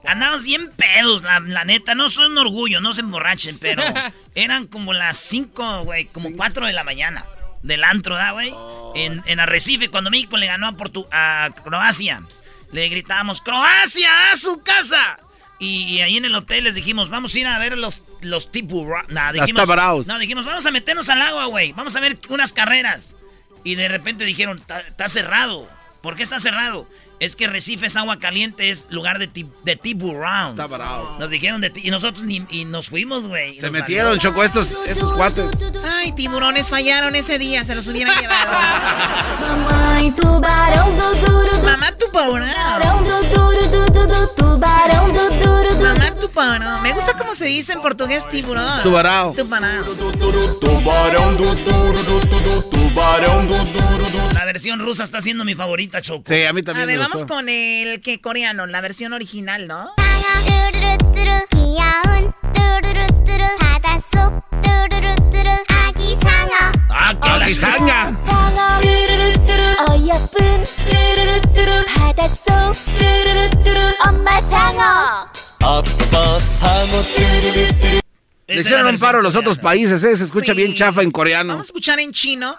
Andamos 0.05 0.45
bien 0.45 0.71
pedos, 0.77 1.23
la, 1.23 1.41
la 1.41 1.65
neta. 1.65 1.95
No 1.95 2.09
son 2.09 2.37
orgullo, 2.39 2.81
no 2.81 2.93
se 2.93 3.01
emborrachen, 3.01 3.59
pero 3.59 3.83
eran 4.35 4.67
como 4.67 4.93
las 4.93 5.17
5, 5.19 5.85
güey, 5.85 6.07
como 6.07 6.33
4 6.37 6.67
de 6.67 6.73
la 6.73 6.85
mañana. 6.85 7.25
Del 7.63 7.83
antro, 7.85 8.15
¿da, 8.17 8.31
güey? 8.33 8.55
En, 8.95 9.23
en 9.27 9.41
Arrecife, 9.41 9.89
cuando 9.89 10.11
México 10.11 10.37
le 10.37 10.47
ganó 10.47 10.69
a, 10.69 10.73
Portu 10.73 11.07
a 11.11 11.51
Croacia. 11.65 12.23
Le 12.73 12.89
gritábamos, 12.89 13.41
¡Croacia, 13.41 14.33
a 14.33 14.37
su 14.37 14.63
casa! 14.63 15.19
Y, 15.59 15.83
y 15.85 16.01
ahí 16.03 16.17
en 16.19 16.25
el 16.25 16.35
hotel 16.37 16.65
les 16.65 16.77
dijimos, 16.77 17.11
vamos 17.11 17.35
a 17.35 17.39
ir 17.41 17.47
a 17.49 17.59
ver 17.59 17.77
los, 17.77 18.03
los 18.21 18.53
tipos... 18.53 18.87
Nah, 19.09 19.33
dijimos, 19.33 19.63
no, 20.07 20.19
dijimos, 20.21 20.45
vamos 20.45 20.65
a 20.67 20.71
meternos 20.71 21.09
al 21.09 21.21
agua, 21.21 21.47
güey. 21.47 21.73
Vamos 21.73 21.97
a 21.97 22.01
ver 22.01 22.17
unas 22.29 22.53
carreras. 22.53 23.17
Y 23.65 23.75
de 23.75 23.89
repente 23.89 24.25
dijeron, 24.25 24.63
"Ta- 24.65 24.81
está 24.81 25.09
cerrado. 25.09 25.69
¿Por 26.01 26.15
qué 26.15 26.23
está 26.23 26.39
cerrado? 26.39 26.89
Es 27.21 27.35
que 27.35 27.49
Recife 27.49 27.87
es 27.87 27.97
agua 27.97 28.19
caliente, 28.21 28.71
es 28.71 28.87
lugar 28.91 29.19
de, 29.19 29.27
ti- 29.27 29.47
de 29.65 29.75
tiburón. 29.77 30.55
Nos 31.19 31.31
dijeron 31.31 31.61
de 31.61 31.71
ti 31.71 31.81
y 31.85 31.91
nosotros 31.91 32.23
ni, 32.25 32.47
y 32.49 32.65
nos 32.65 32.91
fuimos, 32.91 33.27
güey. 33.27 33.59
Se 33.59 33.71
metieron, 33.71 34.19
Choco, 34.21 34.45
estos, 34.45 34.73
estos 34.87 35.13
cuates. 35.15 35.51
Ay, 35.99 36.13
tiburones 36.13 36.71
fallaron 36.71 37.17
ese 37.17 37.39
día, 37.39 37.65
se 37.65 37.75
los 37.75 37.87
hubieran 37.89 38.15
llevado. 38.21 38.53
Mamá 41.65 41.93
tubarão, 41.99 43.03
du, 43.03 43.21
du, 43.31 43.93
du, 43.93 44.07
du. 44.07 44.19
Mamá 45.83 46.08
tubarão. 46.18 46.82
Me 46.82 46.92
gusta 46.94 47.14
cómo 47.18 47.36
se 47.36 47.46
dice 47.46 47.74
en 47.74 47.82
portugués 47.82 48.28
tiburón. 48.30 48.82
Tubarão. 48.84 49.34
Tubarão. 49.34 49.84
Tubarão 50.60 51.36
do 51.36 51.56
duro 51.56 52.04
do 52.04 52.20
tudo, 52.28 52.62
tubarão 52.70 53.46
do 53.46 53.58
duro 53.66 54.06
do. 54.10 54.34
La 54.34 54.46
versión 54.46 54.80
rusa 54.80 55.04
está 55.04 55.22
siendo 55.22 55.44
mi 55.46 55.56
favorita, 55.56 56.02
Choco. 56.02 56.24
Sí, 56.28 56.44
a 56.46 56.54
mí 56.54 56.62
A 56.62 56.64
también 56.64 56.88
ver, 56.88 56.98
me 56.98 57.04
vamos 57.04 57.22
gustó. 57.22 57.36
con 57.36 57.50
el 57.50 58.02
que 58.02 58.20
coreano, 58.22 58.66
la 58.68 58.82
versión 58.82 59.14
original, 59.14 59.68
¿no? 59.68 59.94
뚜루루뚜루 60.46 61.32
귀여운 61.52 62.34
뚜루루뚜루 62.54 63.44
바닷속 63.60 64.42
뚜루루뚜루 64.62 65.50
아기 65.70 66.18
상어 66.22 66.72
아, 66.90 67.14
¡A기 67.22 67.52
Sanga! 67.54 68.12
상어 68.26 68.80
뚜루루뚜루 68.82 69.64
어여쁜 69.90 70.64
뚜루루뚜루 70.64 71.86
바닷속 71.86 72.74
뚜루루뚜루 72.98 73.80
엄마 74.08 74.42
상어 74.42 75.28
Le 78.47 78.61
hicieron 78.61 78.87
un 78.87 78.99
paro 78.99 79.21
los 79.21 79.37
otros 79.37 79.59
países, 79.59 80.03
¿eh? 80.05 80.17
Se 80.17 80.25
escucha 80.25 80.55
bien 80.55 80.75
chafa 80.75 81.03
en 81.03 81.11
coreano. 81.11 81.55
Vamos 81.55 81.67
a 81.67 81.69
escuchar 81.69 82.01
en 82.01 82.13
chino. 82.13 82.57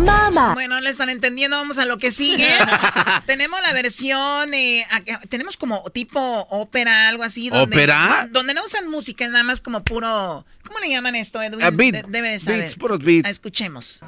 Mama. 0.00 0.54
Bueno, 0.54 0.76
no 0.76 0.80
le 0.80 0.90
están 0.90 1.10
entendiendo, 1.10 1.56
vamos 1.56 1.78
a 1.78 1.84
lo 1.84 1.98
que 1.98 2.10
sigue. 2.10 2.48
tenemos 3.26 3.60
la 3.62 3.72
versión, 3.72 4.52
eh, 4.54 4.86
tenemos 5.28 5.56
como 5.56 5.82
tipo 5.90 6.20
ópera, 6.50 7.08
algo 7.08 7.22
así. 7.22 7.50
Donde, 7.50 7.86
Donde 8.30 8.54
no 8.54 8.64
usan 8.64 8.88
música, 8.90 9.24
es 9.24 9.30
nada 9.30 9.44
más 9.44 9.60
como 9.60 9.82
puro... 9.82 10.44
¿Cómo 10.66 10.80
le 10.80 10.88
llaman 10.88 11.14
esto, 11.14 11.40
Edwin? 11.40 11.62
A 11.64 11.70
beat, 11.70 12.06
debe 12.06 12.30
de 12.30 12.38
saber. 12.40 12.74
Beats. 13.00 13.26
Ah, 13.26 13.30
escuchemos. 13.30 14.00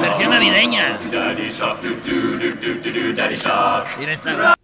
Versión 0.00 0.30
navideña. 0.30 0.98
Mira 3.98 4.12
esta. 4.12 4.56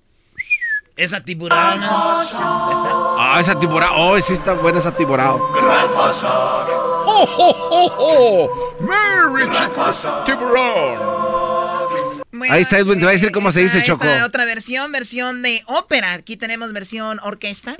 Esa 0.96 1.20
tiburona. 1.20 1.78
Ah, 1.88 3.38
esa 3.40 3.58
tiburona. 3.58 3.92
Oh, 3.96 4.20
sí 4.20 4.34
está 4.34 4.52
buena 4.54 4.80
esa 4.80 4.94
tiburona. 4.94 5.42
Grandpa 5.54 6.12
Shark. 6.12 7.01
¡Oh, 7.14 7.28
oh, 7.38 7.68
oh, 7.70 7.92
oh! 7.98 8.82
¡Merry 8.82 9.44
tiburón! 10.24 12.22
Bueno, 12.32 12.54
Ahí 12.54 12.62
está 12.62 12.78
Edwin, 12.78 12.98
te 12.98 13.04
va 13.04 13.10
a 13.10 13.12
decir 13.12 13.30
cómo 13.30 13.52
se 13.52 13.60
dice, 13.60 13.78
Ahí 13.78 13.84
Choco. 13.84 14.06
otra 14.24 14.46
versión, 14.46 14.90
versión 14.90 15.42
de 15.42 15.62
ópera. 15.66 16.14
Aquí 16.14 16.36
tenemos 16.38 16.72
versión 16.72 17.20
orquesta. 17.22 17.76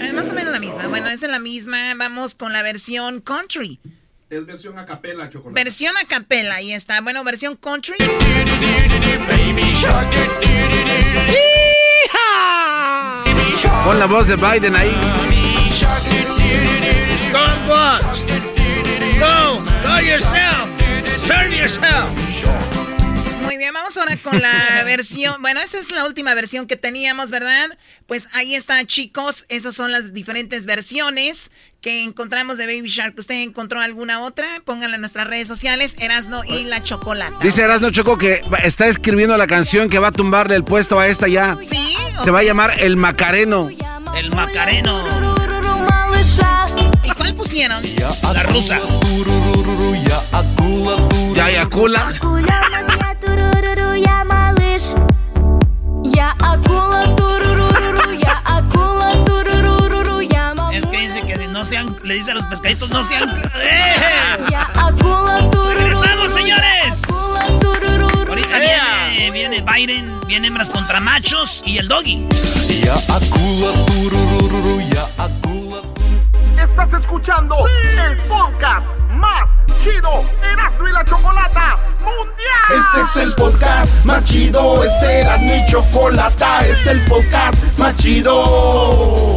Eh, 0.00 0.12
más 0.12 0.30
o 0.30 0.34
menos 0.34 0.52
la 0.52 0.58
misma. 0.58 0.88
Bueno, 0.88 1.08
esa 1.08 1.26
es 1.26 1.32
la 1.32 1.38
misma. 1.38 1.94
Vamos 1.96 2.34
con 2.34 2.52
la 2.52 2.62
versión 2.62 3.20
country. 3.20 3.80
Es 4.28 4.44
versión 4.44 4.76
a 4.78 4.84
capela, 4.84 5.30
chocolate. 5.30 5.54
Versión 5.54 5.96
a 5.96 6.04
capela, 6.06 6.56
ahí 6.56 6.72
está. 6.72 7.00
Bueno, 7.00 7.22
versión 7.22 7.56
country. 7.56 7.94
Pon 13.84 13.98
la 14.00 14.06
voz 14.06 14.26
de 14.26 14.34
Biden 14.36 14.74
ahí. 14.74 14.92
Go, 17.32 17.44
watch. 17.68 18.20
Go, 19.18 19.62
go 19.82 19.98
yourself. 20.00 20.68
Serve 21.16 21.56
yourself. 21.56 22.10
Muy 23.42 23.58
bien, 23.58 23.72
vamos 23.72 23.96
ahora 23.96 24.16
con 24.16 24.40
la 24.42 24.82
versión. 24.84 25.40
Bueno, 25.40 25.60
esa 25.60 25.78
es 25.78 25.90
la 25.92 26.04
última 26.04 26.34
versión 26.34 26.66
que 26.66 26.76
teníamos, 26.76 27.30
¿verdad? 27.30 27.78
Pues 28.06 28.28
ahí 28.34 28.54
está, 28.54 28.84
chicos. 28.84 29.46
Esas 29.48 29.74
son 29.74 29.92
las 29.92 30.12
diferentes 30.12 30.66
versiones 30.66 31.50
que 31.80 32.02
encontramos 32.02 32.58
de 32.58 32.66
Baby 32.66 32.88
Shark. 32.88 33.14
¿Usted 33.16 33.36
encontró 33.36 33.80
alguna 33.80 34.20
otra? 34.20 34.46
Pónganla 34.64 34.96
en 34.96 35.00
nuestras 35.00 35.28
redes 35.28 35.46
sociales, 35.46 35.94
Erasno 36.00 36.42
y 36.44 36.64
la 36.64 36.82
Chocolata. 36.82 37.36
Dice 37.40 37.62
Erasno 37.62 37.90
Choco 37.90 38.18
que 38.18 38.42
está 38.64 38.88
escribiendo 38.88 39.36
la 39.36 39.46
canción 39.46 39.88
que 39.88 40.00
va 40.00 40.08
a 40.08 40.12
tumbarle 40.12 40.56
el 40.56 40.64
puesto 40.64 40.98
a 40.98 41.06
esta 41.06 41.28
ya. 41.28 41.56
Sí. 41.60 41.96
Se 42.24 42.30
va 42.32 42.40
a 42.40 42.42
llamar 42.42 42.82
El 42.82 42.96
Macareno. 42.96 43.68
El 44.16 44.30
Macareno. 44.30 45.36
¿Y 47.06 47.10
cuál 47.12 47.34
pusieron? 47.34 47.82
La 48.32 48.42
rusa. 48.42 48.80
Ya 51.34 51.50
ya. 51.50 51.68
Es 60.72 60.86
que 60.88 60.98
dice 60.98 61.22
que 61.22 61.48
no 61.48 61.64
sean, 61.64 61.96
le 62.02 62.14
dice 62.14 62.32
a 62.32 62.34
los 62.34 62.46
pescaditos 62.46 62.90
no 62.90 63.04
sean. 63.04 63.30
¡Eh! 63.54 63.94
¡Regresamos, 65.78 66.32
señores! 66.32 67.02
Ahorita 68.28 68.58
viene, 68.58 69.30
viene 69.30 69.62
Biden, 69.62 70.20
viene 70.26 70.48
hembras 70.48 70.70
contra 70.70 71.00
machos 71.00 71.62
y 71.64 71.78
el 71.78 71.86
doggy. 71.88 72.26
Ya. 72.84 72.96
Estás 76.78 77.00
escuchando 77.00 77.56
el 77.66 78.18
podcast 78.28 78.86
más 79.12 79.48
chido 79.82 80.22
Erasmo 80.42 80.86
y 80.86 80.92
la 80.92 81.04
Chocolata 81.06 81.78
Mundial. 82.00 82.68
Este 82.68 83.20
es 83.20 83.28
el 83.28 83.34
podcast 83.34 84.04
más 84.04 84.22
chido, 84.24 84.84
este 84.84 85.20
era 85.20 85.38
mi 85.38 85.64
chocolata, 85.70 86.66
este 86.66 86.82
es 86.82 86.86
el 86.88 87.00
podcast 87.06 87.78
más 87.78 87.96
chido. 87.96 89.36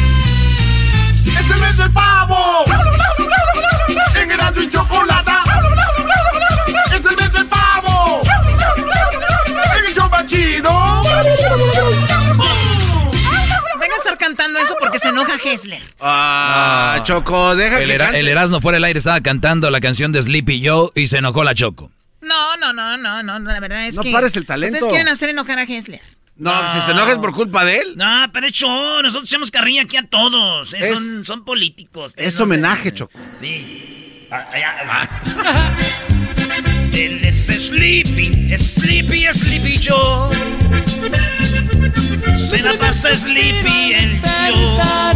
Es 1.25 1.49
el 1.51 1.59
mes 1.61 1.77
del 1.77 1.91
pavo. 1.91 2.61
En 4.15 4.31
Erasmo 4.31 4.61
y 4.61 4.69
Chocolata. 4.69 5.43
Es 6.87 6.93
el 7.05 7.15
mes 7.17 7.33
del 7.33 7.45
pavo. 7.47 8.21
En 9.77 9.85
el 9.85 9.93
show 9.93 10.09
chido. 10.27 11.01
Venga 13.79 13.95
a 13.95 13.97
estar 13.97 14.17
cantando 14.17 14.59
eso 14.59 14.75
porque 14.79 14.99
se 14.99 15.09
enoja 15.09 15.33
Hessler. 15.43 15.81
Ah, 15.99 16.99
Choco, 17.03 17.55
deja 17.55 17.79
el, 17.79 17.87
que 17.87 17.93
Era- 17.95 18.05
cante. 18.05 18.19
el 18.19 18.27
Erasmo 18.27 18.61
fuera 18.61 18.75
del 18.77 18.83
aire 18.85 18.99
estaba 18.99 19.21
cantando 19.21 19.69
la 19.71 19.79
canción 19.79 20.11
de 20.11 20.21
Sleepy 20.21 20.65
Joe 20.67 20.89
y 20.95 21.07
se 21.07 21.17
enojó 21.17 21.43
la 21.43 21.55
Choco. 21.55 21.91
No, 22.21 22.55
no, 22.57 22.71
no, 22.73 22.97
no, 22.97 23.23
no, 23.23 23.39
la 23.39 23.59
verdad 23.59 23.87
es 23.87 23.97
No 23.97 24.03
que... 24.03 24.11
pares 24.11 24.35
el 24.35 24.45
talento. 24.45 24.75
Ustedes 24.77 24.89
quieren 24.91 25.07
hacer 25.07 25.29
enojar 25.29 25.57
a 25.59 25.63
Hessler. 25.63 26.01
No, 26.41 26.73
si 26.73 26.81
se 26.81 26.91
enoja 26.91 27.11
es 27.11 27.17
por 27.19 27.33
culpa 27.33 27.63
de 27.63 27.77
él. 27.77 27.93
No, 27.95 28.25
pero 28.33 28.47
hecho, 28.47 28.67
nosotros 29.03 29.29
echamos 29.29 29.51
carrilla 29.51 29.83
aquí 29.83 29.95
a 29.97 30.03
todos. 30.07 30.73
Es- 30.73 30.89
son, 30.89 31.23
son 31.23 31.45
políticos. 31.45 32.13
Es 32.17 32.33
no 32.33 32.37
sé. 32.37 32.43
homenaje, 32.43 32.91
Choco. 32.93 33.17
Sí. 33.31 34.27
Ah, 34.31 34.49
ah, 34.51 35.07
ah. 35.45 35.69
Él 36.97 37.23
es 37.23 37.45
Sleepy, 37.45 38.51
es 38.51 38.73
Sleepy, 38.73 39.25
es 39.25 39.37
Sleepy 39.37 39.79
Joe. 39.87 40.35
Se 42.35 42.61
la 42.63 42.73
pasa 42.73 43.15
Sleepy 43.15 43.93
el 43.93 44.21
yo. 44.21 45.11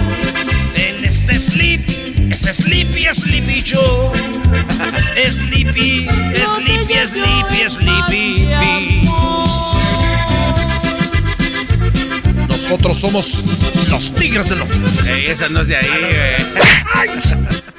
Él 0.75 1.05
es 1.05 1.25
Sleepy, 1.25 2.31
es 2.31 2.39
Sleepy, 2.41 3.05
es 3.05 3.17
Sleepy 3.17 3.63
Joe. 3.67 4.11
Sleepy, 5.29 6.07
Sleepy, 6.35 7.07
Sleepy, 7.07 7.69
Sleepy. 7.69 9.05
Nosotros 12.55 12.97
somos 13.01 13.43
los 13.89 14.15
tigres 14.15 14.47
del 14.47 14.61
Ey, 15.09 15.25
esa 15.25 15.49
no 15.49 15.59
es 15.59 15.67
de 15.67 15.75
ahí, 15.75 15.89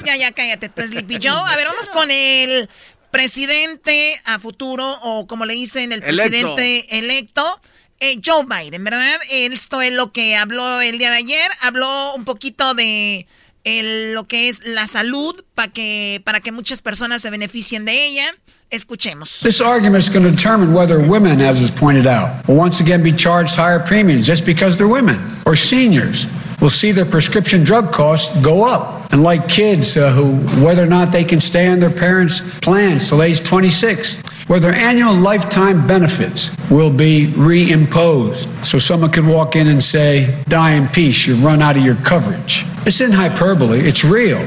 Ya, 0.04 0.16
ya, 0.16 0.32
cállate, 0.32 0.68
tú, 0.68 0.82
Sleepy 0.86 1.14
Joe. 1.14 1.32
A 1.32 1.56
ver, 1.56 1.66
vamos 1.66 1.88
con 1.88 2.10
el 2.10 2.68
presidente 3.10 4.20
a 4.26 4.38
futuro, 4.38 4.98
o 5.00 5.26
como 5.26 5.46
le 5.46 5.54
dicen, 5.54 5.92
el 5.92 6.02
Electo. 6.02 6.28
presidente 6.28 6.98
electo, 6.98 7.60
eh, 8.00 8.20
Joe 8.22 8.44
Biden, 8.44 8.84
¿verdad? 8.84 9.18
Esto 9.30 9.80
es 9.80 9.94
lo 9.94 10.12
que 10.12 10.36
habló 10.36 10.82
el 10.82 10.98
día 10.98 11.08
de 11.10 11.16
ayer. 11.16 11.50
Habló 11.62 12.14
un 12.14 12.26
poquito 12.26 12.74
de 12.74 13.26
el- 13.64 14.12
lo 14.12 14.28
que 14.28 14.48
es 14.48 14.60
la 14.66 14.86
salud 14.88 15.42
para 15.54 15.72
que, 15.72 16.20
para 16.22 16.40
que 16.40 16.52
muchas 16.52 16.82
personas 16.82 17.22
se 17.22 17.30
beneficien 17.30 17.86
de 17.86 18.04
ella. 18.04 18.36
Escuchemos. 18.70 19.42
This 19.42 19.60
argument 19.60 20.02
is 20.02 20.08
going 20.08 20.24
to 20.24 20.30
determine 20.30 20.72
whether 20.72 20.98
women, 20.98 21.40
as 21.40 21.62
is 21.62 21.70
pointed 21.70 22.06
out, 22.06 22.46
will 22.48 22.56
once 22.56 22.80
again 22.80 23.02
be 23.02 23.12
charged 23.12 23.54
higher 23.54 23.78
premiums 23.78 24.26
just 24.26 24.44
because 24.44 24.76
they're 24.76 24.88
women, 24.88 25.20
or 25.46 25.54
seniors 25.54 26.26
will 26.60 26.70
see 26.70 26.90
their 26.90 27.04
prescription 27.04 27.62
drug 27.62 27.92
costs 27.92 28.40
go 28.42 28.66
up. 28.66 29.12
And 29.12 29.22
like 29.22 29.48
kids 29.48 29.96
uh, 29.96 30.10
who, 30.10 30.36
whether 30.64 30.82
or 30.82 30.88
not 30.88 31.12
they 31.12 31.22
can 31.22 31.40
stay 31.40 31.68
on 31.68 31.78
their 31.78 31.90
parents' 31.90 32.58
plans 32.60 33.08
till 33.08 33.22
age 33.22 33.44
26, 33.44 34.22
where 34.48 34.58
their 34.58 34.74
annual 34.74 35.14
lifetime 35.14 35.86
benefits 35.86 36.56
will 36.70 36.90
be 36.90 37.28
reimposed. 37.36 38.64
So 38.64 38.78
someone 38.78 39.12
could 39.12 39.26
walk 39.26 39.54
in 39.54 39.68
and 39.68 39.82
say, 39.82 40.42
die 40.48 40.72
in 40.72 40.88
peace, 40.88 41.26
you 41.26 41.36
run 41.36 41.62
out 41.62 41.76
of 41.76 41.84
your 41.84 41.96
coverage. 41.96 42.64
It's 42.84 43.00
in 43.00 43.12
hyperbole, 43.12 43.78
it's 43.78 44.04
real. 44.04 44.44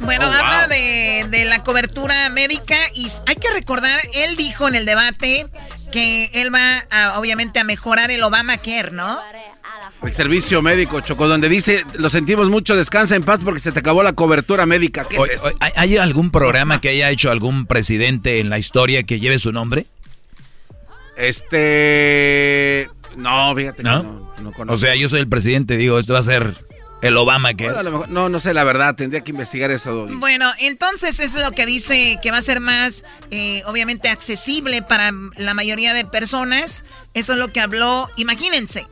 Bueno, 0.00 0.26
Oh, 0.28 0.32
habla 0.32 0.60
wow. 0.66 0.68
de, 0.70 1.26
de 1.30 1.44
la 1.44 1.62
cobertura 1.62 2.28
médica 2.30 2.76
y 2.94 3.06
hay 3.26 3.34
que 3.36 3.50
recordar, 3.52 3.98
él 4.14 4.36
dijo 4.36 4.68
en 4.68 4.74
el 4.74 4.86
debate 4.86 5.46
que 5.92 6.30
él 6.34 6.54
va 6.54 6.84
a, 6.90 7.18
obviamente 7.18 7.58
a 7.58 7.64
mejorar 7.64 8.10
el 8.10 8.22
Obamacare, 8.22 8.90
¿no? 8.92 9.18
El 10.02 10.14
servicio 10.14 10.62
médico, 10.62 11.00
Choco, 11.00 11.26
donde 11.28 11.48
dice, 11.48 11.84
lo 11.94 12.08
sentimos 12.10 12.48
mucho, 12.50 12.76
descansa 12.76 13.16
en 13.16 13.22
paz 13.22 13.40
porque 13.44 13.60
se 13.60 13.72
te 13.72 13.80
acabó 13.80 14.02
la 14.02 14.12
cobertura 14.12 14.64
médica. 14.66 15.04
¿Qué 15.04 15.18
Oye, 15.18 15.32
es 15.34 15.40
eso? 15.40 15.46
oye, 15.48 15.56
¿hay- 15.60 15.72
¿Hay 15.76 15.96
algún 15.96 16.30
programa 16.30 16.80
que 16.80 16.90
haya 16.90 17.10
hecho 17.10 17.30
algún 17.30 17.66
presidente 17.66 18.38
en 18.38 18.50
la 18.50 18.58
historia 18.58 19.02
que 19.02 19.18
lleve 19.18 19.38
su 19.38 19.50
nombre? 19.52 19.86
Este... 21.16 22.88
No, 23.16 23.54
fíjate 23.56 23.78
que 23.78 23.82
¿No? 23.82 24.02
no, 24.02 24.34
no 24.40 24.52
conozco. 24.52 24.74
O 24.74 24.76
sea, 24.76 24.94
yo 24.94 25.08
soy 25.08 25.20
el 25.20 25.28
presidente, 25.28 25.76
digo, 25.76 25.98
esto 25.98 26.12
va 26.12 26.20
a 26.20 26.22
ser 26.22 26.54
el 27.02 27.16
Obama 27.16 27.54
que... 27.54 27.70
Bueno, 27.70 28.04
no, 28.08 28.28
no 28.28 28.40
sé 28.40 28.54
la 28.54 28.64
verdad, 28.64 28.94
tendría 28.94 29.22
que 29.22 29.30
investigar 29.30 29.70
eso. 29.70 29.94
Doggy. 29.94 30.14
Bueno, 30.16 30.50
entonces 30.58 31.20
es 31.20 31.34
lo 31.36 31.52
que 31.52 31.66
dice 31.66 32.18
que 32.22 32.30
va 32.30 32.38
a 32.38 32.42
ser 32.42 32.60
más, 32.60 33.04
eh, 33.30 33.62
obviamente, 33.66 34.08
accesible 34.08 34.82
para 34.82 35.12
la 35.36 35.54
mayoría 35.54 35.94
de 35.94 36.04
personas. 36.04 36.84
Eso 37.14 37.32
es 37.34 37.38
lo 37.38 37.52
que 37.52 37.60
habló. 37.60 38.08
Imagínense, 38.16 38.86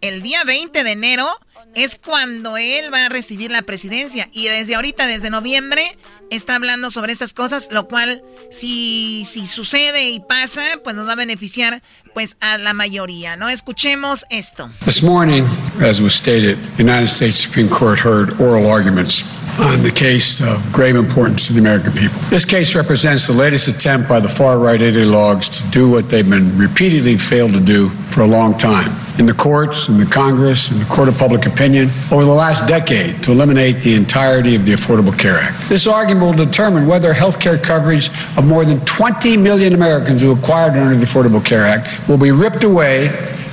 el 0.00 0.22
día 0.22 0.44
20 0.44 0.84
de 0.84 0.92
enero 0.92 1.28
es 1.74 1.96
cuando 1.96 2.56
él 2.56 2.92
va 2.92 3.06
a 3.06 3.08
recibir 3.08 3.50
la 3.50 3.62
presidencia. 3.62 4.28
Y 4.32 4.48
desde 4.48 4.74
ahorita, 4.74 5.06
desde 5.06 5.30
noviembre, 5.30 5.96
está 6.30 6.56
hablando 6.56 6.90
sobre 6.90 7.12
esas 7.12 7.32
cosas, 7.32 7.68
lo 7.70 7.88
cual, 7.88 8.22
si, 8.50 9.24
si 9.24 9.46
sucede 9.46 10.10
y 10.10 10.20
pasa, 10.20 10.62
pues 10.82 10.96
nos 10.96 11.06
va 11.06 11.12
a 11.12 11.16
beneficiar 11.16 11.82
pues 12.14 12.36
a 12.40 12.58
la 12.58 12.74
mayoría, 12.74 13.36
¿no? 13.36 13.48
Escuchemos 13.48 14.24
esto. 14.30 14.70
This 14.84 15.02
morning, 15.02 15.44
as 15.80 16.00
was 16.00 16.14
stated, 16.14 16.58
the 16.76 16.82
United 16.82 17.08
States 17.08 17.38
Supreme 17.38 17.68
Court 17.68 18.00
heard 18.00 18.40
oral 18.40 18.66
arguments 18.66 19.22
on 19.60 19.82
the 19.82 19.92
case 19.92 20.40
of 20.40 20.72
grave 20.72 20.96
importance 20.96 21.46
to 21.46 21.52
the 21.52 21.60
American 21.60 21.92
people. 21.92 22.18
This 22.30 22.44
case 22.44 22.74
represents 22.74 23.26
the 23.26 23.32
latest 23.32 23.68
attempt 23.68 24.08
by 24.08 24.20
the 24.20 24.28
far 24.28 24.58
right 24.58 24.80
ideologues 24.80 25.62
to 25.62 25.70
do 25.70 25.88
what 25.88 26.08
they've 26.08 26.28
been 26.28 26.56
repeatedly 26.58 27.16
failed 27.16 27.52
to 27.52 27.60
do 27.60 27.88
for 28.10 28.22
a 28.22 28.26
long 28.26 28.56
time 28.56 28.90
in 29.18 29.26
the 29.26 29.34
courts, 29.34 29.88
in 29.88 29.98
the 29.98 30.06
Congress, 30.06 30.70
in 30.70 30.78
the 30.78 30.84
court 30.84 31.08
of 31.08 31.18
public 31.18 31.44
opinion 31.48 31.88
over 32.12 32.24
the 32.24 32.32
last 32.32 32.68
decade 32.68 33.22
to 33.24 33.32
eliminate 33.32 33.82
the 33.82 33.94
entirety 33.94 34.54
of 34.54 34.64
the 34.64 34.72
Affordable 34.72 35.16
Care 35.16 35.38
Act. 35.38 35.68
This 35.68 35.86
argument 35.86 36.24
will 36.24 36.44
determine 36.46 36.86
whether 36.86 37.12
health 37.12 37.40
care 37.40 37.58
coverage 37.58 38.08
of 38.36 38.46
more 38.46 38.64
than 38.64 38.80
20 38.84 39.36
million 39.36 39.74
Americans 39.74 40.22
who 40.22 40.32
acquired 40.32 40.76
it 40.76 40.80
under 40.80 40.96
the 40.96 41.04
Affordable 41.04 41.44
Care 41.44 41.64
Act 41.64 42.08
will 42.08 42.18
be 42.18 42.30
ripped 42.30 42.64
away 42.64 43.06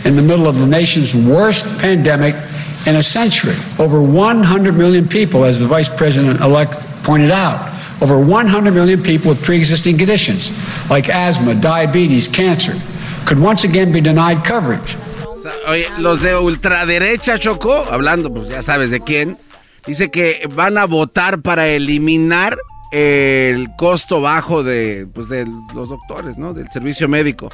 in 0.06 0.16
the 0.16 0.22
middle 0.22 0.48
of 0.48 0.60
the 0.60 0.68
nation's 0.68 1.16
worst 1.16 1.80
pandemic 1.80 2.36
in 2.86 2.98
a 2.98 3.04
century. 3.04 3.56
Over 3.80 4.02
100 4.02 4.74
million 4.74 5.08
people, 5.08 5.44
as 5.44 5.60
the 5.60 5.66
vice 5.68 5.90
president 5.90 6.42
elect 6.42 6.86
pointed 7.04 7.32
out, 7.32 7.74
over 8.02 8.20
100 8.20 8.72
million 8.72 9.02
people 9.02 9.30
with 9.30 9.44
pre 9.44 9.58
existing 9.58 9.98
conditions 9.98 10.52
like 10.90 11.10
asthma, 11.10 11.56
diabetes, 11.56 12.28
cancer, 12.28 12.74
could 13.26 13.40
once 13.40 13.64
again 13.64 13.92
be 13.92 14.02
denied 14.02 14.46
coverage. 14.46 14.96
Oye, 15.68 15.88
los 16.00 16.22
de 16.22 16.36
ultraderecha, 16.36 17.38
Choco, 17.40 17.86
hablando, 17.92 18.34
pues 18.34 18.50
ya 18.50 18.62
sabes 18.62 18.90
de 18.90 19.02
quién, 19.02 19.38
dice 19.86 20.10
que 20.12 20.48
van 20.54 20.78
a 20.78 20.86
votar 20.86 21.42
para 21.42 21.68
eliminar 21.68 22.58
el 22.92 23.68
costo 23.78 24.22
bajo 24.22 24.64
de, 24.64 25.08
pues, 25.14 25.30
de 25.30 25.46
los 25.74 25.90
doctores, 25.90 26.38
¿no? 26.38 26.54
Del 26.54 26.70
servicio 26.70 27.08
médico. 27.10 27.52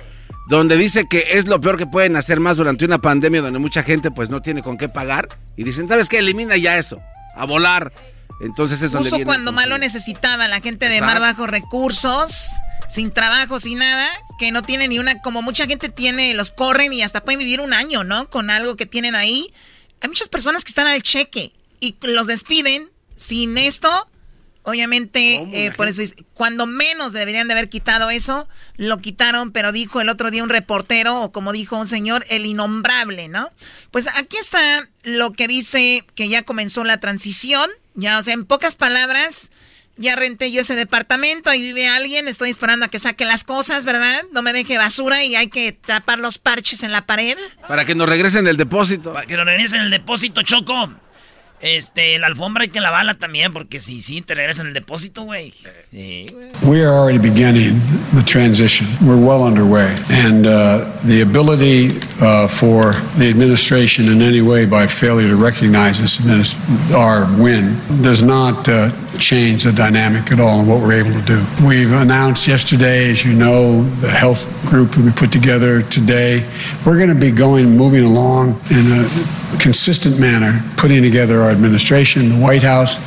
Donde 0.47 0.75
dice 0.75 1.07
que 1.09 1.23
es 1.31 1.47
lo 1.47 1.61
peor 1.61 1.77
que 1.77 1.85
pueden 1.85 2.15
hacer 2.15 2.39
más 2.39 2.57
durante 2.57 2.83
una 2.83 2.99
pandemia 2.99 3.41
donde 3.41 3.59
mucha 3.59 3.83
gente 3.83 4.11
pues 4.11 4.29
no 4.29 4.41
tiene 4.41 4.61
con 4.61 4.77
qué 4.77 4.89
pagar. 4.89 5.27
Y 5.55 5.63
dicen, 5.63 5.87
¿sabes 5.87 6.09
qué? 6.09 6.19
Elimina 6.19 6.57
ya 6.57 6.77
eso. 6.77 7.01
A 7.35 7.45
volar. 7.45 7.93
Entonces 8.41 8.81
es 8.81 8.91
donde 8.91 9.23
cuando 9.23 9.51
más 9.51 9.67
lo 9.67 9.77
necesitaba, 9.77 10.47
la 10.47 10.59
gente 10.59 10.89
de 10.89 10.99
más 10.99 11.19
bajos 11.19 11.49
recursos, 11.49 12.51
sin 12.91 13.11
trabajo, 13.11 13.59
sin 13.59 13.79
nada, 13.79 14.09
que 14.37 14.51
no 14.51 14.63
tiene 14.63 14.87
ni 14.89 14.99
una, 14.99 15.21
como 15.21 15.41
mucha 15.41 15.65
gente 15.65 15.87
tiene, 15.87 16.33
los 16.33 16.51
corren 16.51 16.91
y 16.91 17.03
hasta 17.03 17.23
pueden 17.23 17.39
vivir 17.39 17.61
un 17.61 17.73
año, 17.73 18.03
¿no? 18.03 18.29
Con 18.29 18.49
algo 18.49 18.75
que 18.75 18.85
tienen 18.85 19.15
ahí. 19.15 19.53
Hay 20.01 20.09
muchas 20.09 20.27
personas 20.27 20.65
que 20.65 20.69
están 20.69 20.87
al 20.87 21.01
cheque 21.01 21.53
y 21.79 21.95
los 22.01 22.27
despiden 22.27 22.89
sin 23.15 23.57
esto. 23.57 23.89
Obviamente, 24.63 25.65
eh, 25.65 25.71
por 25.71 25.87
eso 25.87 26.01
es, 26.01 26.15
cuando 26.33 26.67
menos 26.67 27.13
deberían 27.13 27.47
de 27.47 27.53
haber 27.53 27.69
quitado 27.69 28.09
eso, 28.09 28.47
lo 28.75 28.97
quitaron, 28.99 29.53
pero 29.53 29.71
dijo 29.71 30.01
el 30.01 30.09
otro 30.09 30.29
día 30.29 30.43
un 30.43 30.49
reportero, 30.49 31.21
o 31.21 31.31
como 31.31 31.53
dijo 31.53 31.77
un 31.77 31.87
señor, 31.87 32.25
el 32.29 32.45
innombrable, 32.45 33.29
¿no? 33.29 33.49
Pues 33.89 34.07
aquí 34.07 34.37
está 34.37 34.87
lo 35.03 35.31
que 35.31 35.47
dice 35.47 36.03
que 36.13 36.27
ya 36.27 36.43
comenzó 36.43 36.83
la 36.83 36.99
transición, 36.99 37.71
ya, 37.95 38.19
o 38.19 38.23
sea, 38.23 38.33
en 38.33 38.45
pocas 38.45 38.75
palabras, 38.75 39.49
ya 40.01 40.15
renté 40.15 40.51
yo 40.51 40.61
ese 40.61 40.75
departamento, 40.75 41.49
ahí 41.49 41.61
vive 41.61 41.87
alguien, 41.87 42.27
estoy 42.27 42.49
esperando 42.49 42.85
a 42.85 42.89
que 42.89 42.99
saque 42.99 43.23
las 43.23 43.43
cosas, 43.43 43.85
¿verdad? 43.85 44.23
No 44.31 44.41
me 44.41 44.51
deje 44.51 44.77
basura 44.77 45.23
y 45.23 45.35
hay 45.35 45.47
que 45.47 45.71
tapar 45.71 46.19
los 46.19 46.37
parches 46.37 46.83
en 46.83 46.91
la 46.91 47.05
pared. 47.05 47.37
Para 47.67 47.85
que 47.85 47.95
nos 47.95 48.09
regresen 48.09 48.47
el 48.47 48.57
depósito. 48.57 49.13
Para 49.13 49.25
que 49.25 49.37
nos 49.37 49.45
regresen 49.45 49.81
el 49.81 49.91
depósito, 49.91 50.41
Choco. 50.41 50.91
Este, 51.61 52.17
la 52.17 52.27
alfombra 52.27 52.63
hay 52.63 52.69
que 52.69 52.81
lavarla 52.81 53.13
también, 53.13 53.53
porque 53.53 53.79
si 53.79 54.01
sí, 54.01 54.21
te 54.21 54.33
regresan 54.33 54.67
el 54.67 54.73
depósito, 54.73 55.23
güey. 55.23 55.53
We 56.63 56.81
are 56.83 56.93
already 56.93 57.19
beginning 57.19 57.79
the 58.13 58.23
transition. 58.23 58.87
We're 59.05 59.17
well 59.17 59.43
underway. 59.43 59.95
And 60.09 60.47
uh, 60.47 60.91
the 61.03 61.21
ability 61.21 61.99
uh, 62.19 62.47
for 62.47 62.93
the 63.17 63.29
administration 63.29 64.07
in 64.09 64.21
any 64.21 64.41
way 64.41 64.65
by 64.65 64.87
failure 64.87 65.29
to 65.29 65.35
recognize 65.35 65.99
this 65.99 66.55
our 66.93 67.25
win 67.37 67.77
does 68.01 68.23
not 68.23 68.67
uh, 68.67 68.89
change 69.19 69.63
the 69.63 69.71
dynamic 69.71 70.31
at 70.31 70.39
all 70.39 70.61
in 70.61 70.67
what 70.67 70.79
we're 70.79 70.93
able 70.93 71.11
to 71.11 71.25
do. 71.25 71.45
We've 71.65 71.91
announced 71.91 72.47
yesterday, 72.47 73.11
as 73.11 73.23
you 73.25 73.33
know, 73.33 73.83
the 74.01 74.09
health 74.09 74.45
group 74.67 74.91
that 74.91 75.03
we 75.03 75.11
put 75.11 75.31
together 75.31 75.83
today. 75.83 76.45
We're 76.85 76.97
going 76.97 77.09
to 77.09 77.15
be 77.15 77.31
going, 77.31 77.77
moving 77.77 78.03
along 78.03 78.59
in 78.71 78.85
a 78.91 79.57
consistent 79.59 80.19
manner, 80.19 80.63
putting 80.77 81.03
together 81.03 81.41
our 81.41 81.50
administration, 81.51 82.29
the 82.29 82.39
White 82.39 82.63
House, 82.63 82.97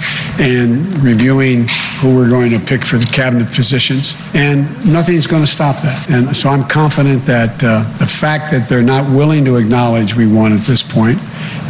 and 0.40 0.86
reviewing 0.98 1.66
who 2.00 2.14
we're 2.14 2.28
going 2.28 2.50
to 2.50 2.58
pick 2.58 2.84
for 2.84 2.96
the 2.96 3.06
cabinet 3.06 3.46
positions. 3.52 4.14
And 4.34 4.66
nothing's 4.90 5.26
going 5.26 5.42
to 5.42 5.50
stop 5.50 5.76
that. 5.82 6.10
And 6.10 6.36
so 6.36 6.50
I'm 6.50 6.64
confident 6.64 7.24
that 7.26 7.62
uh, 7.62 7.82
the 7.98 8.06
fact 8.06 8.50
that 8.50 8.68
they're 8.68 8.82
not 8.82 9.10
willing 9.10 9.44
to 9.46 9.56
acknowledge 9.56 10.14
we 10.14 10.26
won 10.26 10.52
at 10.52 10.60
this 10.60 10.82
point 10.82 11.18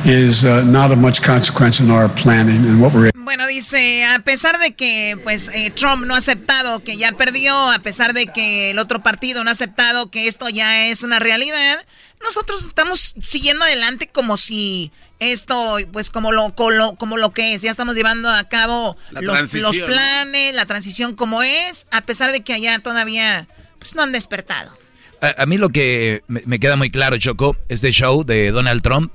is 0.06 0.44
uh, 0.44 0.64
not 0.64 0.92
of 0.92 0.98
much 0.98 1.22
consequence 1.22 1.80
in 1.80 1.90
our 1.90 2.08
planning 2.08 2.56
and 2.66 2.80
what 2.80 2.92
we're 2.92 3.10
Bueno, 3.24 3.46
dice, 3.46 4.04
a 4.04 4.18
pesar 4.18 4.58
de 4.58 4.74
que 4.74 5.16
pues 5.24 5.48
eh, 5.48 5.70
Trump 5.70 6.04
no 6.06 6.14
ha 6.14 6.18
aceptado 6.18 6.84
que 6.84 6.98
ya 6.98 7.12
perdió, 7.12 7.70
a 7.70 7.78
pesar 7.78 8.12
de 8.12 8.26
que 8.26 8.70
el 8.70 8.78
otro 8.78 9.02
partido 9.02 9.42
no 9.42 9.50
ha 9.50 9.52
aceptado 9.52 10.10
que 10.10 10.28
esto 10.28 10.48
ya 10.50 10.86
es 10.86 11.02
una 11.02 11.18
realidad, 11.18 11.78
nosotros 12.24 12.64
estamos 12.64 13.14
siguiendo 13.20 13.64
adelante 13.64 14.08
como 14.08 14.36
si 14.36 14.90
esto, 15.20 15.76
pues 15.92 16.10
como 16.10 16.32
lo, 16.32 16.54
como 16.54 16.70
lo, 16.70 16.94
como 16.94 17.16
lo 17.16 17.32
que 17.32 17.54
es, 17.54 17.62
ya 17.62 17.70
estamos 17.70 17.94
llevando 17.94 18.28
a 18.28 18.44
cabo 18.48 18.96
los, 19.12 19.78
planes, 19.78 20.54
la 20.54 20.66
transición 20.66 21.14
como 21.14 21.42
es, 21.42 21.86
a 21.92 22.00
pesar 22.00 22.32
de 22.32 22.42
que 22.42 22.52
allá 22.52 22.78
todavía 22.80 23.46
pues 23.78 23.94
no 23.94 24.02
han 24.02 24.12
despertado. 24.12 24.76
A, 25.20 25.42
a 25.42 25.46
mí 25.46 25.56
lo 25.56 25.70
que 25.70 26.22
me, 26.26 26.42
me 26.46 26.58
queda 26.58 26.76
muy 26.76 26.90
claro, 26.90 27.16
Choco, 27.18 27.56
este 27.68 27.92
show 27.92 28.24
de 28.24 28.50
Donald 28.50 28.82
Trump 28.82 29.14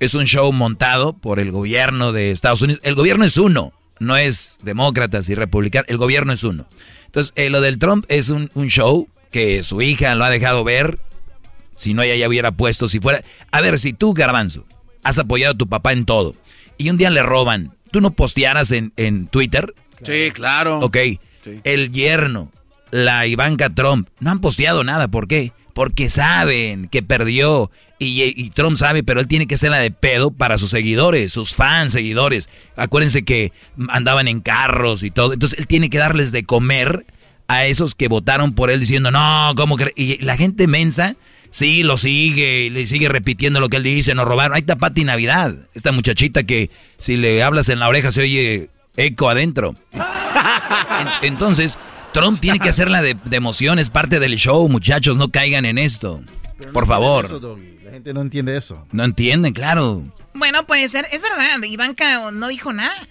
es 0.00 0.14
un 0.14 0.26
show 0.26 0.52
montado 0.52 1.14
por 1.14 1.40
el 1.40 1.50
gobierno 1.50 2.12
de 2.12 2.30
Estados 2.30 2.62
Unidos. 2.62 2.80
El 2.84 2.94
gobierno 2.94 3.24
es 3.24 3.36
uno, 3.36 3.72
no 3.98 4.16
es 4.16 4.58
demócratas 4.62 5.28
y 5.28 5.34
republicanos, 5.34 5.88
el 5.88 5.96
gobierno 5.96 6.32
es 6.32 6.44
uno. 6.44 6.68
Entonces, 7.06 7.32
eh, 7.36 7.50
lo 7.50 7.60
del 7.60 7.78
Trump 7.78 8.04
es 8.08 8.30
un, 8.30 8.50
un 8.54 8.68
show 8.68 9.08
que 9.30 9.62
su 9.62 9.82
hija 9.82 10.14
lo 10.14 10.24
ha 10.24 10.30
dejado 10.30 10.64
ver, 10.64 10.98
si 11.78 11.94
no 11.94 12.02
ella 12.02 12.16
ya 12.16 12.28
hubiera 12.28 12.52
puesto, 12.52 12.88
si 12.88 13.00
fuera... 13.00 13.22
A 13.50 13.60
ver, 13.60 13.78
si 13.78 13.92
tú, 13.92 14.12
Garbanzo, 14.12 14.66
has 15.02 15.18
apoyado 15.18 15.54
a 15.54 15.56
tu 15.56 15.68
papá 15.68 15.92
en 15.92 16.04
todo, 16.04 16.34
y 16.76 16.90
un 16.90 16.98
día 16.98 17.08
le 17.08 17.22
roban, 17.22 17.72
¿tú 17.90 18.00
no 18.00 18.10
postearas 18.10 18.72
en, 18.72 18.92
en 18.96 19.28
Twitter? 19.28 19.74
Sí, 20.02 20.30
claro. 20.32 20.80
Ok. 20.80 20.96
El 21.64 21.90
yerno, 21.92 22.52
la 22.90 23.26
Ivanka 23.26 23.70
Trump, 23.70 24.08
no 24.20 24.30
han 24.30 24.40
posteado 24.40 24.84
nada. 24.84 25.08
¿Por 25.08 25.28
qué? 25.28 25.52
Porque 25.72 26.10
saben 26.10 26.88
que 26.88 27.02
perdió. 27.02 27.70
Y, 27.98 28.22
y 28.24 28.50
Trump 28.50 28.76
sabe, 28.76 29.02
pero 29.02 29.20
él 29.20 29.28
tiene 29.28 29.46
que 29.46 29.56
ser 29.56 29.70
la 29.70 29.78
de 29.78 29.90
pedo 29.90 30.30
para 30.30 30.58
sus 30.58 30.70
seguidores, 30.70 31.32
sus 31.32 31.54
fans, 31.54 31.92
seguidores. 31.92 32.48
Acuérdense 32.76 33.24
que 33.24 33.52
andaban 33.88 34.28
en 34.28 34.40
carros 34.40 35.02
y 35.02 35.10
todo. 35.10 35.32
Entonces 35.32 35.58
él 35.58 35.66
tiene 35.66 35.90
que 35.90 35.98
darles 35.98 36.30
de 36.30 36.44
comer 36.44 37.06
a 37.48 37.64
esos 37.64 37.94
que 37.94 38.08
votaron 38.08 38.52
por 38.52 38.70
él 38.70 38.78
diciendo, 38.78 39.10
no, 39.10 39.52
¿cómo 39.56 39.76
que? 39.76 39.92
Y 39.96 40.22
la 40.22 40.36
gente 40.36 40.66
mensa, 40.66 41.16
sí, 41.50 41.82
lo 41.82 41.96
sigue, 41.96 42.64
y 42.66 42.70
le 42.70 42.86
sigue 42.86 43.08
repitiendo 43.08 43.60
lo 43.60 43.68
que 43.68 43.76
él 43.78 43.82
dice, 43.82 44.14
nos 44.14 44.26
robaron. 44.26 44.54
Ahí 44.54 44.60
está 44.60 44.76
Pati 44.76 45.04
Navidad, 45.04 45.54
esta 45.74 45.92
muchachita 45.92 46.42
que 46.44 46.70
si 46.98 47.16
le 47.16 47.42
hablas 47.42 47.68
en 47.68 47.78
la 47.80 47.88
oreja 47.88 48.10
se 48.10 48.22
oye 48.22 48.70
eco 48.96 49.28
adentro. 49.28 49.74
En- 49.92 51.32
entonces, 51.32 51.78
Trump 52.12 52.40
tiene 52.40 52.58
que 52.58 52.68
hacerla 52.68 53.02
de, 53.02 53.16
de 53.24 53.36
emoción, 53.36 53.78
es 53.78 53.90
parte 53.90 54.20
del 54.20 54.36
show, 54.36 54.68
muchachos, 54.68 55.16
no 55.16 55.30
caigan 55.30 55.64
en 55.64 55.78
esto. 55.78 56.22
Por 56.72 56.86
favor. 56.86 57.30
La 57.84 57.90
gente 57.92 58.12
no 58.12 58.20
entiende 58.20 58.56
eso. 58.56 58.86
No 58.92 59.04
entienden, 59.04 59.52
claro. 59.52 60.02
Bueno, 60.34 60.66
puede 60.66 60.88
ser, 60.88 61.06
es 61.12 61.22
verdad, 61.22 61.62
Ivanka 61.62 62.30
no 62.30 62.48
dijo 62.48 62.72
nada. 62.72 63.08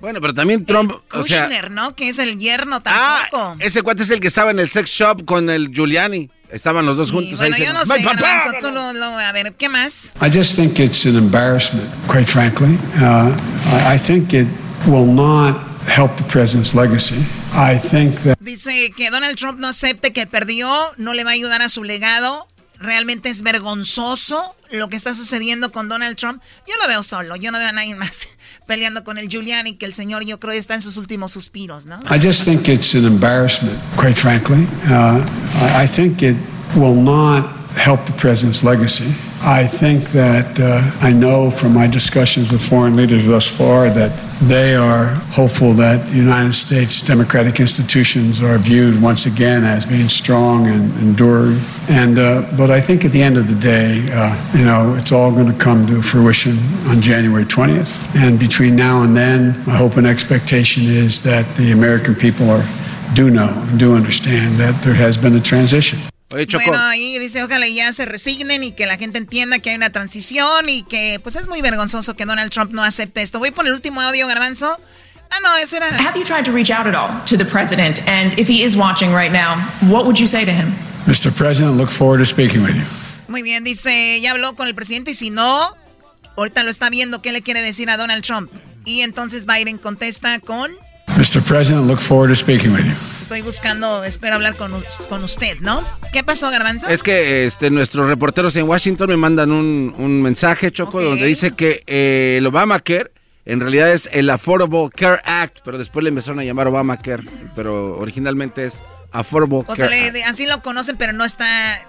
Bueno, 0.00 0.20
pero 0.20 0.32
también 0.32 0.64
Trump, 0.64 0.92
o 1.12 1.22
sea, 1.24 1.42
Kushner, 1.44 1.70
¿no? 1.72 1.96
Que 1.96 2.08
es 2.08 2.18
el 2.20 2.38
yerno 2.38 2.80
ah, 2.84 3.20
tampoco. 3.30 3.56
ese 3.58 3.82
cuate 3.82 4.04
es 4.04 4.10
el 4.10 4.20
que 4.20 4.28
estaba 4.28 4.52
en 4.52 4.60
el 4.60 4.68
sex 4.68 4.88
shop 4.90 5.24
con 5.24 5.50
el 5.50 5.72
Giuliani. 5.72 6.30
Estaban 6.50 6.86
los 6.86 6.96
dos 6.96 7.08
Sí, 7.08 7.14
juntos 7.14 7.38
bueno, 7.38 7.56
ahí. 7.56 7.64
yo 7.64 7.72
no 7.72 7.84
sé, 7.84 8.02
Garbanzo, 8.02 8.52
tú 8.62 8.70
lo, 8.70 8.92
lo- 8.94 9.18
a 9.18 9.32
ver, 9.32 9.52
¿qué 9.54 9.68
más? 9.68 10.12
I 10.22 10.30
just 10.34 10.56
think 10.56 10.78
it's 10.78 11.04
an 11.06 11.16
embarrassment, 11.16 11.86
quite 12.06 12.24
frankly. 12.26 12.78
Uh, 13.00 13.30
I, 13.90 13.94
I 13.94 13.98
think 13.98 14.32
it 14.32 14.46
will 14.86 15.04
not 15.06 15.54
help 15.86 16.16
the 16.16 16.24
president's 16.24 16.74
legacy. 16.74 17.16
I 17.52 17.76
think 17.78 18.14
that. 18.22 18.38
Dice 18.40 18.92
que 18.96 19.10
Donald 19.10 19.36
Trump 19.36 19.58
no 19.58 19.68
acepte 19.68 20.12
que 20.12 20.26
perdió, 20.26 20.92
no 20.96 21.12
le 21.12 21.24
va 21.24 21.30
a 21.30 21.34
ayudar 21.34 21.60
a 21.60 21.68
su 21.68 21.84
legado. 21.84 22.46
Realmente 22.80 23.28
es 23.28 23.42
vergonzoso 23.42 24.54
lo 24.70 24.88
que 24.88 24.96
está 24.96 25.14
sucediendo 25.14 25.72
con 25.72 25.88
Donald 25.88 26.16
Trump. 26.16 26.42
Yo 26.66 26.74
lo 26.80 26.86
veo 26.86 27.02
solo, 27.02 27.34
yo 27.36 27.50
no 27.50 27.58
veo 27.58 27.68
a 27.68 27.72
nadie 27.72 27.94
más 27.94 28.28
peleando 28.66 29.02
con 29.02 29.18
el 29.18 29.28
Giuliani, 29.28 29.74
que 29.76 29.86
el 29.86 29.94
señor 29.94 30.24
yo 30.24 30.38
creo 30.38 30.52
está 30.52 30.74
en 30.74 30.82
sus 30.82 30.96
últimos 30.96 31.32
suspiros, 31.32 31.86
¿no? 31.86 31.98
I 32.10 32.20
just 32.20 32.44
think 32.44 32.68
it's 32.68 32.94
an 32.94 33.04
embarrassment, 33.04 33.78
quite 33.96 34.14
frankly. 34.14 34.66
Uh, 34.86 35.20
I, 35.74 35.86
think 35.86 36.22
it 36.22 36.36
will 36.76 36.94
not 36.94 37.57
help 37.74 38.04
the 38.06 38.12
president's 38.12 38.64
legacy. 38.64 39.14
I 39.40 39.66
think 39.66 40.04
that 40.10 40.58
uh, 40.58 40.82
I 41.00 41.12
know 41.12 41.48
from 41.50 41.72
my 41.72 41.86
discussions 41.86 42.50
with 42.50 42.66
foreign 42.66 42.96
leaders 42.96 43.26
thus 43.26 43.48
far 43.48 43.88
that 43.90 44.10
they 44.42 44.74
are 44.74 45.06
hopeful 45.30 45.72
that 45.74 46.08
the 46.08 46.16
United 46.16 46.54
States 46.54 47.02
democratic 47.02 47.60
institutions 47.60 48.42
are 48.42 48.58
viewed 48.58 49.00
once 49.00 49.26
again 49.26 49.64
as 49.64 49.86
being 49.86 50.08
strong 50.08 50.66
and 50.66 50.92
enduring. 50.98 51.58
And 51.88 52.18
uh, 52.18 52.50
but 52.56 52.70
I 52.70 52.80
think 52.80 53.04
at 53.04 53.12
the 53.12 53.22
end 53.22 53.36
of 53.36 53.48
the 53.48 53.54
day, 53.54 54.08
uh, 54.12 54.56
you 54.56 54.64
know, 54.64 54.94
it's 54.94 55.12
all 55.12 55.30
going 55.30 55.52
to 55.52 55.58
come 55.58 55.86
to 55.86 56.02
fruition 56.02 56.56
on 56.86 57.00
January 57.00 57.44
20th. 57.44 58.16
And 58.16 58.38
between 58.38 58.74
now 58.74 59.02
and 59.02 59.16
then, 59.16 59.64
my 59.66 59.76
hope 59.76 59.96
and 59.96 60.06
expectation 60.06 60.84
is 60.84 61.22
that 61.22 61.44
the 61.56 61.72
American 61.72 62.14
people 62.14 62.50
are 62.50 62.64
do 63.14 63.30
know 63.30 63.48
and 63.48 63.78
do 63.78 63.94
understand 63.94 64.56
that 64.56 64.82
there 64.82 64.94
has 64.94 65.16
been 65.16 65.34
a 65.34 65.40
transition. 65.40 65.98
Oye, 66.30 66.46
Choco. 66.46 66.64
Bueno, 66.66 66.82
ahí 66.84 67.18
dice, 67.18 67.42
ojalá 67.42 67.66
ya 67.68 67.92
se 67.92 68.04
resignen 68.04 68.62
y 68.62 68.72
que 68.72 68.86
la 68.86 68.98
gente 68.98 69.16
entienda 69.18 69.60
que 69.60 69.70
hay 69.70 69.76
una 69.76 69.90
transición 69.90 70.68
y 70.68 70.82
que 70.82 71.20
pues 71.22 71.36
es 71.36 71.48
muy 71.48 71.62
vergonzoso 71.62 72.14
que 72.14 72.26
Donald 72.26 72.50
Trump 72.50 72.72
no 72.72 72.84
acepte 72.84 73.22
esto. 73.22 73.38
Voy 73.38 73.50
por 73.50 73.66
el 73.66 73.72
último 73.72 74.02
audio, 74.02 74.26
Garbanzo. 74.26 74.78
Ah, 75.30 75.38
no, 75.42 75.56
ese 75.56 75.78
era... 75.78 75.88
Have 75.88 76.18
you 76.18 76.24
tried 76.24 76.44
to 76.44 76.52
reach 76.52 76.70
out 76.70 76.86
at 76.86 76.94
all 76.94 77.10
to 77.24 77.36
the 77.36 77.44
president? 77.44 78.06
And 78.06 78.38
if 78.38 78.48
he 78.48 78.62
is 78.62 78.76
watching 78.76 79.12
right 79.12 79.32
now, 79.32 79.56
what 79.90 80.04
would 80.04 80.18
you 80.18 80.26
say 80.26 80.44
to 80.44 80.52
him? 80.52 80.72
Mr. 81.06 81.34
President, 81.34 81.76
look 81.76 81.90
forward 81.90 82.18
to 82.18 82.26
speaking 82.26 82.62
with 82.62 82.74
you. 82.74 82.84
Muy 83.28 83.42
bien, 83.42 83.64
dice, 83.64 84.20
ya 84.20 84.32
habló 84.32 84.54
con 84.54 84.68
el 84.68 84.74
presidente 84.74 85.10
y 85.10 85.14
si 85.14 85.30
no, 85.30 85.74
ahorita 86.36 86.62
lo 86.62 86.70
está 86.70 86.88
viendo, 86.88 87.20
¿qué 87.20 87.32
le 87.32 87.42
quiere 87.42 87.62
decir 87.62 87.90
a 87.90 87.96
Donald 87.96 88.24
Trump? 88.24 88.50
Y 88.84 89.02
entonces 89.02 89.44
Biden 89.44 89.76
contesta 89.76 90.38
con, 90.40 90.72
Mr. 91.18 91.42
President, 91.42 91.88
look 91.88 91.98
forward 91.98 92.28
to 92.28 92.36
speaking 92.36 92.72
with 92.72 92.84
you. 92.84 92.92
estoy 93.20 93.42
buscando, 93.42 94.04
espero 94.04 94.36
hablar 94.36 94.54
con, 94.54 94.72
con 95.08 95.24
usted, 95.24 95.58
¿no? 95.58 95.82
¿Qué 96.12 96.22
pasó, 96.22 96.48
Garbanzo? 96.48 96.88
Es 96.88 97.02
que 97.02 97.44
este, 97.44 97.70
nuestros 97.70 98.06
reporteros 98.06 98.54
en 98.54 98.68
Washington 98.68 99.08
me 99.08 99.16
mandan 99.16 99.50
un, 99.50 99.92
un 99.98 100.22
mensaje, 100.22 100.70
Choco, 100.70 101.02
donde 101.02 101.26
dice 101.26 101.50
que 101.50 101.82
eh, 101.88 102.36
el 102.38 102.46
Obamacare 102.46 103.10
en 103.46 103.60
realidad 103.60 103.90
es 103.90 104.08
el 104.12 104.30
Affordable 104.30 104.90
Care 104.94 105.20
Act, 105.24 105.58
pero 105.64 105.76
después 105.76 106.04
le 106.04 106.10
empezaron 106.10 106.38
a 106.38 106.44
llamar 106.44 106.68
Obamacare, 106.68 107.24
pero 107.56 107.98
originalmente 107.98 108.66
es 108.66 108.80
Affordable 109.10 109.64
O 109.66 109.74
sea, 109.74 109.86
Care 109.86 109.96
le- 110.00 110.04
Act. 110.06 110.12
de- 110.14 110.24
así 110.24 110.46
lo 110.46 110.62
conocen, 110.62 110.96
pero 110.96 111.12
no 111.12 111.24
está 111.24 111.46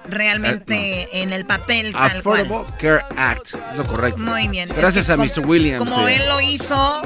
realmente 0.08 1.22
en 1.22 1.34
el 1.34 1.46
papel 1.46 1.91
tal 1.94 2.24
cual. 2.24 2.41
Affordable 2.41 2.74
Care 2.80 3.06
Act, 3.18 3.48
es 3.72 3.78
lo 3.78 3.86
correcto. 3.86 4.20
Muy 4.20 4.48
bien. 4.48 4.70
Gracias 4.70 4.98
Es 4.98 5.06
que 5.08 5.14
a 5.14 5.16
como- 5.18 5.28
Mr. 5.28 5.46
Williams. 5.46 5.80
Como 5.90 6.08
eh. 6.08 6.16
él 6.16 6.30
lo 6.30 6.40
hizo, 6.41 7.02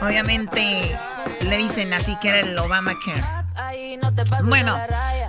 obviamente 0.00 0.80
le 1.42 1.56
dicen 1.58 1.92
así 1.92 2.16
que 2.20 2.28
era 2.30 2.40
el 2.40 2.58
Obamacare. 2.58 3.22
Bueno, 4.44 4.78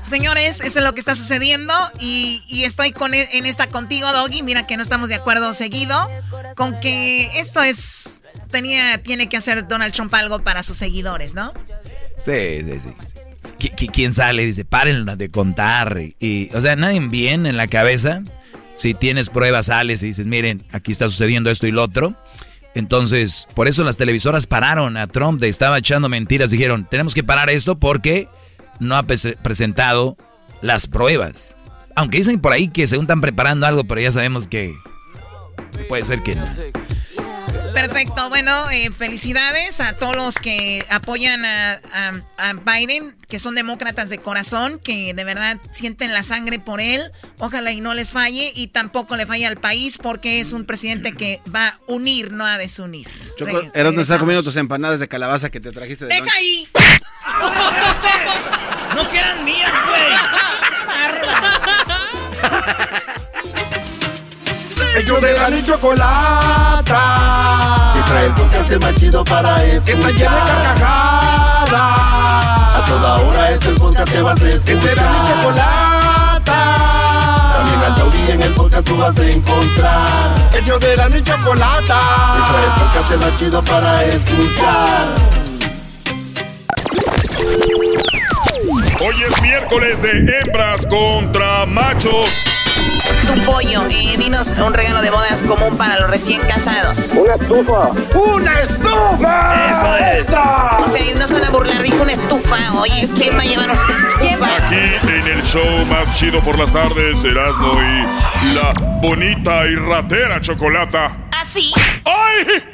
señores, 0.06 0.62
eso 0.62 0.80
es 0.80 0.86
lo 0.86 0.94
que 0.94 1.00
está 1.00 1.16
sucediendo 1.16 1.74
y, 2.00 2.42
y 2.48 2.64
estoy 2.64 2.92
con, 2.92 3.14
e- 3.14 3.38
en 3.38 3.46
esta 3.46 3.68
contigo, 3.68 4.12
Doggy. 4.12 4.42
Mira 4.44 4.66
que 4.66 4.78
no 4.78 4.84
estamos 4.84 5.10
de 5.10 5.16
acuerdo 5.16 5.54
seguido 5.54 6.10
con 6.56 6.80
que 6.80 7.40
esto 7.40 7.62
es 7.62 8.22
tenía 8.52 8.98
tiene 9.04 9.28
que 9.30 9.38
hacer 9.38 9.68
Donald 9.68 9.94
Trump 9.94 10.14
algo 10.14 10.44
para 10.44 10.64
sus 10.64 10.78
seguidores, 10.78 11.36
¿no? 11.36 11.54
Sí, 12.18 12.62
sí, 12.64 12.80
sí. 12.80 12.96
Qui- 13.58 13.74
qui- 13.76 13.90
¿Quién 13.92 14.14
sale? 14.14 14.46
Dice, 14.46 14.66
paren 14.66 15.06
de 15.18 15.30
contar. 15.30 16.00
Y, 16.20 16.50
o 16.54 16.62
sea, 16.62 16.76
nadie 16.76 17.00
bien 17.02 17.46
en 17.46 17.58
la 17.58 17.68
cabeza. 17.68 18.22
Si 18.74 18.94
tienes 18.94 19.30
pruebas, 19.30 19.68
sales 19.68 20.02
y 20.04 20.08
dices, 20.08 20.26
miren, 20.28 20.64
aquí 20.72 20.92
está 20.92 21.10
sucediendo 21.10 21.50
esto 21.50 21.68
y 21.68 21.72
lo 21.72 21.84
otro. 21.84 22.16
Entonces, 22.76 23.48
por 23.54 23.68
eso 23.68 23.84
las 23.84 23.98
televisoras 23.98 24.48
pararon 24.48 24.98
a 24.98 25.06
Trump 25.08 25.40
de 25.40 25.50
estaba 25.50 25.78
echando 25.78 26.10
mentiras. 26.10 26.50
Dijeron, 26.50 26.88
tenemos 26.90 27.14
que 27.14 27.24
parar 27.24 27.50
esto 27.52 27.78
porque 27.80 28.28
no 28.80 28.96
ha 28.96 29.04
pres- 29.04 29.38
presentado 29.38 30.18
las 30.62 30.88
pruebas. 30.88 31.56
Aunque 31.96 32.18
dicen 32.18 32.40
por 32.40 32.54
ahí 32.54 32.70
que 32.70 32.88
según 32.88 33.04
están 33.04 33.22
preparando 33.22 33.68
algo, 33.68 33.84
pero 33.84 34.02
ya 34.02 34.12
sabemos 34.12 34.48
que 34.48 34.74
puede 35.88 36.04
ser 36.06 36.24
que 36.24 36.36
no. 36.36 36.44
Perfecto, 37.74 38.30
bueno, 38.30 38.70
eh, 38.70 38.92
felicidades 38.92 39.80
a 39.80 39.94
todos 39.94 40.16
los 40.16 40.38
que 40.38 40.86
apoyan 40.90 41.44
a, 41.44 41.80
a, 42.38 42.54
Biden, 42.54 43.16
que 43.28 43.40
son 43.40 43.56
demócratas 43.56 44.10
de 44.10 44.20
corazón, 44.20 44.80
que 44.80 45.14
de 45.14 45.24
verdad 45.24 45.58
sienten 45.72 46.14
la 46.14 46.24
sangre 46.24 46.60
por 46.60 46.82
él. 46.82 47.12
Ojalá 47.40 47.72
y 47.72 47.82
no 47.82 47.94
les 47.94 48.12
falle 48.12 48.52
y 48.56 48.68
tampoco 48.68 49.18
le 49.18 49.26
falle 49.26 49.48
al 49.48 49.58
país 49.58 49.98
porque 49.98 50.40
es 50.40 50.54
un 50.54 50.66
presidente 50.66 51.14
que 51.14 51.42
va 51.54 51.70
a 51.70 51.80
unir, 51.88 52.32
no 52.32 52.46
a 52.46 52.58
desunir. 52.58 53.08
Choco, 53.38 53.64
Eras 53.74 53.94
no 53.94 54.02
estás 54.02 54.20
comiendo 54.20 54.44
tus 54.44 54.56
empanadas 54.56 55.00
de 55.00 55.08
calabaza 55.08 55.50
que 55.50 55.60
te 55.60 55.72
trajiste 55.72 56.06
de 56.06 56.14
¡Deja 56.16 56.30
ahí! 56.38 56.68
no 58.96 59.10
quedan 59.10 59.44
mías, 59.44 59.74
güey. 59.88 60.04
Ellos 64.96 65.22
de 65.22 65.34
la 65.34 65.50
ni 65.50 65.64
chocolata. 65.64 67.02
Que 67.94 68.02
trae 68.04 68.26
el 68.28 68.34
podcast 68.34 68.72
más 68.82 68.96
chido 68.96 69.24
para 69.24 69.64
escuchar. 69.64 69.84
Que 69.84 69.92
está 69.94 70.10
llena 70.12 70.46
de 70.46 70.52
carcajadas. 70.52 71.74
A 72.76 72.86
toda 72.88 73.16
hora 73.22 73.52
es 73.52 73.66
el 73.66 73.76
podcast 73.76 74.12
que 74.12 74.22
vas 74.22 74.42
a 74.42 74.50
escuchar. 74.50 74.66
Que 74.66 74.82
será 74.82 75.04
mi 75.12 75.28
chocolata. 75.28 76.60
También 77.54 77.84
al 77.84 77.96
taurí 77.96 78.32
en 78.32 78.42
el 78.42 78.54
podcast 78.54 78.88
tú 78.88 78.98
vas 78.98 79.18
a 79.18 79.26
encontrar. 79.26 80.50
Ellos 80.54 80.80
de 80.80 80.96
la 80.96 81.10
ni 81.10 81.24
chocolata. 81.24 82.00
Que 82.36 82.42
trae 82.52 82.66
el 82.66 82.72
podcast 82.72 83.26
más 83.26 83.40
chido 83.40 83.62
para 83.64 84.04
escuchar. 84.06 85.43
Hoy 89.06 89.16
es 89.22 89.42
miércoles 89.42 90.02
de 90.02 90.12
hembras 90.12 90.86
contra 90.86 91.66
machos. 91.66 92.64
Tu 93.28 93.42
pollo, 93.44 93.82
eh, 93.90 94.16
dinos 94.18 94.52
un 94.58 94.74
regalo 94.74 95.02
de 95.02 95.10
bodas 95.10 95.44
común 95.44 95.76
para 95.78 96.00
los 96.00 96.10
recién 96.10 96.40
casados. 96.48 97.12
Una 97.12 97.34
estufa. 97.34 97.90
¡Una 98.18 98.60
estufa! 98.62 99.72
Eso 99.72 99.98
es. 99.98 100.28
O 100.30 100.88
sea, 100.88 101.16
no 101.16 101.28
se 101.28 101.34
van 101.34 101.44
a 101.44 101.50
burlar, 101.50 101.84
dijo 101.84 102.02
una 102.02 102.14
estufa. 102.14 102.56
Oye, 102.80 103.10
¿quién 103.18 103.36
va 103.38 103.42
a 103.42 103.46
llevar 103.46 103.72
una 103.72 103.82
estufa? 103.90 104.66
Aquí 104.66 105.10
en 105.10 105.28
el 105.28 105.44
show 105.44 105.86
más 105.86 106.18
chido 106.18 106.40
por 106.40 106.58
las 106.58 106.72
tardes, 106.72 107.26
Erasmo 107.26 107.74
y 107.74 108.56
la 108.56 108.72
bonita 109.02 109.68
y 109.68 109.76
ratera 109.76 110.40
chocolata. 110.40 111.28
¿Así? 111.32 111.74
¡Ay! 112.06 112.73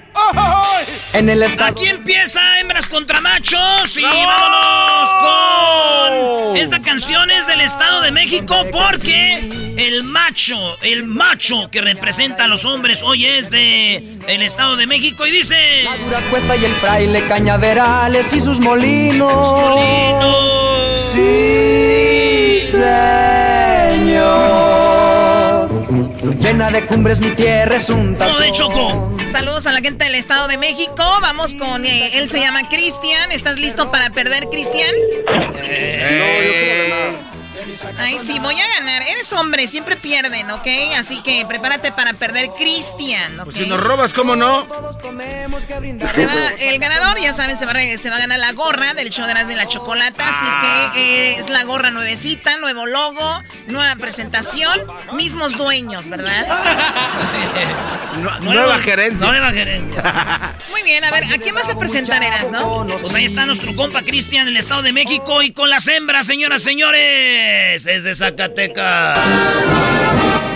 En 1.14 1.30
el 1.30 1.44
Aquí 1.44 1.88
empieza 1.88 2.40
Hembras 2.60 2.88
contra 2.88 3.20
Machos 3.22 3.98
y 3.98 4.04
vámonos 4.04 5.10
con 5.22 6.58
esta 6.58 6.80
canción 6.82 7.30
es 7.32 7.48
del 7.48 7.62
Estado 7.62 8.02
de 8.02 8.12
México 8.12 8.66
porque 8.72 9.76
el 9.78 10.04
macho, 10.04 10.78
el 10.82 11.06
macho 11.06 11.70
que 11.72 11.82
representa 11.82 12.44
a 12.46 12.48
los 12.48 12.66
hombres 12.66 13.02
hoy 13.04 13.26
es 13.26 13.50
de 13.50 14.04
el 14.28 14.42
Estado 14.42 14.76
de 14.76 14.86
México 14.88 15.26
y 15.26 15.32
dice 15.32 15.84
La 15.84 15.98
dura 15.98 16.22
cuesta 16.30 16.56
y 16.58 16.66
el 16.66 16.74
fraile 16.76 17.26
cañaverales 17.28 18.34
y 18.34 18.42
sus 18.42 18.60
molinos. 18.60 19.52
molinos. 19.52 21.02
Sí, 21.02 22.60
señor. 22.72 24.69
Llena 26.60 26.72
de 26.72 26.86
cumbres 26.88 27.22
mi 27.22 27.32
tierra 27.32 27.78
es 27.78 27.90
un 27.90 28.18
tazón. 28.18 28.52
Choco! 28.52 29.16
Saludos 29.28 29.66
a 29.66 29.72
la 29.72 29.80
gente 29.80 30.04
del 30.04 30.16
Estado 30.16 30.50
de 30.50 30.58
México. 30.58 31.02
Vamos 31.22 31.54
con 31.54 31.86
eh, 31.86 32.18
él 32.18 32.28
se 32.28 32.42
llama 32.42 32.68
Cristian. 32.68 33.32
¿Estás 33.32 33.56
listo 33.56 33.90
para 33.92 34.10
perder, 34.10 34.50
Cristian? 34.50 34.94
Ay, 37.98 38.18
sí, 38.20 38.40
voy 38.40 38.56
a 38.60 38.68
ganar. 38.80 39.02
Eres 39.04 39.32
hombre, 39.34 39.68
siempre 39.68 39.96
pierden, 39.96 40.50
¿ok? 40.52 40.68
Así 40.98 41.22
que 41.24 41.46
prepárate 41.48 41.92
para 41.92 42.14
perder, 42.14 42.50
Cristian, 42.58 43.40
¿ok? 43.40 43.46
Pues 43.46 43.58
si 43.58 43.66
nos 43.68 43.80
robas, 43.80 44.14
¿cómo 44.14 44.36
no? 44.36 44.68
Se 46.10 46.26
va, 46.26 46.34
el 46.60 46.80
ganador, 46.80 47.20
ya 47.20 47.34
saben, 47.34 47.58
se 47.58 47.66
va, 47.66 47.72
a- 47.74 47.98
se 47.98 48.10
va 48.10 48.16
a 48.18 48.20
ganar 48.20 48.40
la 48.40 48.52
gorra 48.54 48.94
del 48.94 49.10
show 49.10 49.26
de 49.28 49.34
la, 49.34 49.46
de 49.46 49.56
la 49.56 49.68
chocolata. 49.68 50.28
Así 50.30 50.46
que 50.94 51.00
eh, 51.02 51.36
es 51.40 51.50
la 51.50 51.64
gorra 51.64 51.92
nuevecita, 51.92 52.58
nuevo 52.58 52.86
logo, 52.86 53.44
nueva 53.68 53.96
presentación, 53.96 54.82
mismos 55.14 55.54
dueños, 55.58 56.10
¿verdad? 56.10 56.48
nueva 58.42 58.80
gerencia. 58.80 59.28
Nueva 59.28 59.52
gerencia. 59.52 60.56
Muy 60.72 60.84
bien, 60.84 61.04
a 61.04 61.12
ver, 61.12 61.24
¿a 61.26 61.38
quién 61.38 61.56
vas 61.56 61.70
a 61.70 61.78
presentar, 61.78 62.22
Eras, 62.24 62.50
no? 62.52 62.86
Pues 63.02 63.14
ahí 63.16 63.26
está 63.26 63.46
nuestro 63.46 63.76
compa 63.76 64.02
Cristian 64.04 64.44
en 64.48 64.50
el 64.50 64.58
Estado 64.58 64.82
de 64.82 64.92
México 64.94 65.42
y 65.42 65.52
con 65.52 65.70
las 65.70 65.88
hembras, 65.88 66.26
señoras, 66.26 66.62
señores. 66.64 67.69
Es 67.72 67.84
de 68.04 68.16
Zacatecas. 68.16 69.20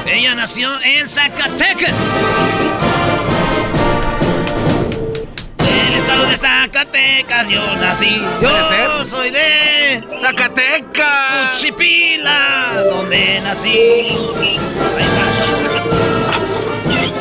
Ella 0.08 0.34
nació 0.36 0.82
en 0.82 1.08
Zacatecas. 1.08 1.96
El 5.60 5.94
estado 5.94 6.26
de 6.26 6.36
Zacatecas, 6.38 7.48
yo 7.50 7.76
nací. 7.78 8.22
Yo 8.42 8.50
ser. 8.68 9.06
soy 9.06 9.30
de 9.30 10.04
Zacatecas. 10.20 11.60
Chipila, 11.60 12.84
donde 12.90 13.40
nací. 13.42 14.18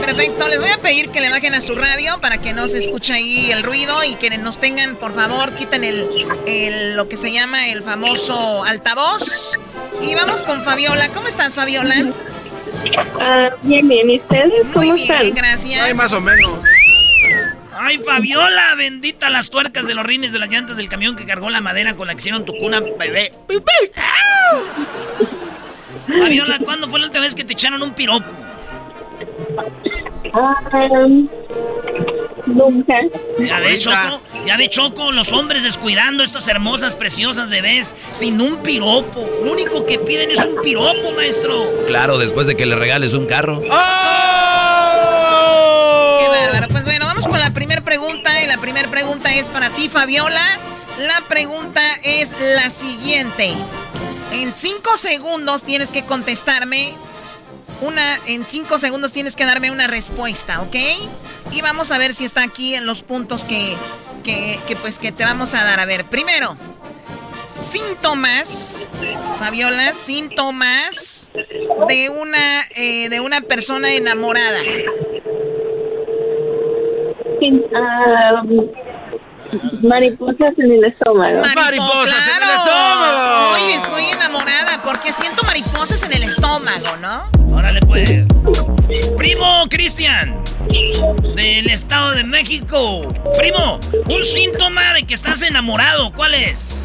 Perfecto, 0.04 0.48
les 0.48 0.60
voy 0.60 0.70
a 0.70 0.78
pedir 0.78 1.10
que 1.10 1.20
le 1.20 1.30
bajen 1.30 1.54
a 1.54 1.60
su 1.60 1.74
radio 1.74 2.18
para 2.20 2.38
que 2.38 2.52
no 2.52 2.66
se 2.68 2.78
escuche 2.78 3.12
ahí 3.12 3.50
el 3.52 3.62
ruido 3.62 4.02
y 4.04 4.14
que 4.16 4.30
nos 4.38 4.58
tengan, 4.58 4.96
por 4.96 5.14
favor, 5.14 5.52
quiten 5.54 5.84
el, 5.84 6.26
el- 6.46 6.96
lo 6.96 7.08
que 7.08 7.16
se 7.16 7.30
llama 7.32 7.68
el 7.68 7.82
famoso 7.82 8.64
altavoz. 8.64 9.52
Y 10.00 10.14
vamos 10.14 10.42
con 10.42 10.62
Fabiola. 10.62 11.08
¿Cómo 11.10 11.28
estás, 11.28 11.54
Fabiola? 11.54 11.94
Ah, 13.20 13.50
bien, 13.62 13.88
bien. 13.88 14.10
¿Y 14.10 14.18
ustedes 14.18 14.64
Muy 14.64 14.72
cómo 14.72 14.94
bien, 14.94 15.10
están? 15.10 15.34
gracias. 15.34 15.82
Ay, 15.82 15.94
más 15.94 16.12
o 16.12 16.20
menos. 16.20 16.58
Ay, 17.78 17.98
Fabiola, 17.98 18.74
bendita 18.76 19.28
las 19.30 19.50
tuercas 19.50 19.86
de 19.86 19.94
los 19.94 20.06
rines 20.06 20.32
de 20.32 20.38
las 20.38 20.48
llantas 20.50 20.76
del 20.76 20.88
camión 20.88 21.16
que 21.16 21.26
cargó 21.26 21.50
la 21.50 21.60
madera 21.60 21.94
con 21.96 22.06
la 22.06 22.14
que 22.14 22.18
hicieron 22.20 22.44
tu 22.44 22.56
cuna, 22.56 22.80
bebé. 22.80 23.32
Fabiola, 26.06 26.58
¿cuándo 26.64 26.88
fue 26.88 27.00
la 27.00 27.06
última 27.06 27.24
vez 27.24 27.34
que 27.34 27.44
te 27.44 27.52
echaron 27.54 27.82
un 27.82 27.92
piropo? 27.94 28.26
Ah, 30.34 30.54
nunca. 32.46 33.00
Ya 33.38 33.60
de 33.60 33.78
Choco, 33.78 34.20
ya 34.46 34.56
de 34.56 34.68
Choco, 34.68 35.12
los 35.12 35.30
hombres 35.32 35.62
descuidando 35.62 36.22
estas 36.22 36.48
hermosas, 36.48 36.96
preciosas 36.96 37.50
bebés 37.50 37.94
sin 38.12 38.40
un 38.40 38.56
piropo. 38.58 39.28
Lo 39.44 39.52
único 39.52 39.84
que 39.84 39.98
piden 39.98 40.30
es 40.30 40.38
un 40.44 40.60
piropo, 40.62 41.12
maestro. 41.16 41.66
Claro, 41.86 42.16
después 42.18 42.46
de 42.46 42.56
que 42.56 42.64
le 42.66 42.76
regales 42.76 43.12
un 43.12 43.26
carro. 43.26 43.60
Qué 43.60 43.68
bárbaro. 46.28 46.68
Pues 46.70 46.84
bueno, 46.84 47.04
vamos 47.06 47.26
con 47.28 47.38
la 47.38 47.50
primera 47.50 47.82
pregunta. 47.82 48.42
Y 48.42 48.46
la 48.46 48.58
primera 48.58 48.88
pregunta 48.88 49.34
es 49.34 49.46
para 49.46 49.68
ti, 49.70 49.88
Fabiola. 49.88 50.58
La 50.98 51.22
pregunta 51.28 51.82
es 52.02 52.32
la 52.40 52.70
siguiente. 52.70 53.52
En 54.32 54.54
cinco 54.54 54.96
segundos 54.96 55.62
tienes 55.62 55.90
que 55.90 56.04
contestarme 56.04 56.94
una. 57.82 58.18
En 58.26 58.44
cinco 58.44 58.78
segundos 58.78 59.12
tienes 59.12 59.36
que 59.36 59.44
darme 59.44 59.70
una 59.70 59.86
respuesta, 59.86 60.62
¿ok? 60.62 60.76
Y 61.52 61.60
vamos 61.60 61.90
a 61.90 61.98
ver 61.98 62.14
si 62.14 62.24
está 62.24 62.42
aquí 62.42 62.74
en 62.74 62.86
los 62.86 63.02
puntos 63.02 63.44
que, 63.44 63.74
que, 64.24 64.58
que, 64.66 64.76
pues 64.76 64.98
que 64.98 65.12
te 65.12 65.24
vamos 65.24 65.54
a 65.54 65.64
dar. 65.64 65.80
A 65.80 65.84
ver, 65.84 66.04
primero, 66.04 66.56
síntomas, 67.48 68.90
Fabiola, 69.38 69.92
síntomas 69.92 71.30
de 71.88 72.08
una 72.08 72.62
eh, 72.76 73.08
de 73.08 73.20
una 73.20 73.40
persona 73.42 73.92
enamorada. 73.92 74.60
Ah, 77.74 78.42
mariposas 79.82 80.58
en 80.58 80.72
el 80.72 80.84
estómago. 80.84 81.42
Mariposas 81.54 82.28
en 82.28 82.42
el 82.42 82.48
estómago. 82.48 83.52
Oye, 83.54 83.74
estoy 83.74 84.04
enamorada 84.04 84.80
porque 84.84 85.12
siento 85.12 85.42
mariposas 85.44 86.02
en 86.02 86.12
el 86.12 86.22
estómago, 86.22 86.96
¿no? 87.00 87.30
Órale, 87.54 87.80
pues. 87.80 88.24
Primo 89.16 89.64
Cristian, 89.68 90.42
del 91.36 91.68
Estado 91.70 92.12
de 92.12 92.24
México. 92.24 93.08
Primo, 93.38 93.78
un 94.08 94.24
síntoma 94.24 94.94
de 94.94 95.04
que 95.04 95.14
estás 95.14 95.42
enamorado, 95.42 96.12
¿cuál 96.12 96.34
es? 96.34 96.82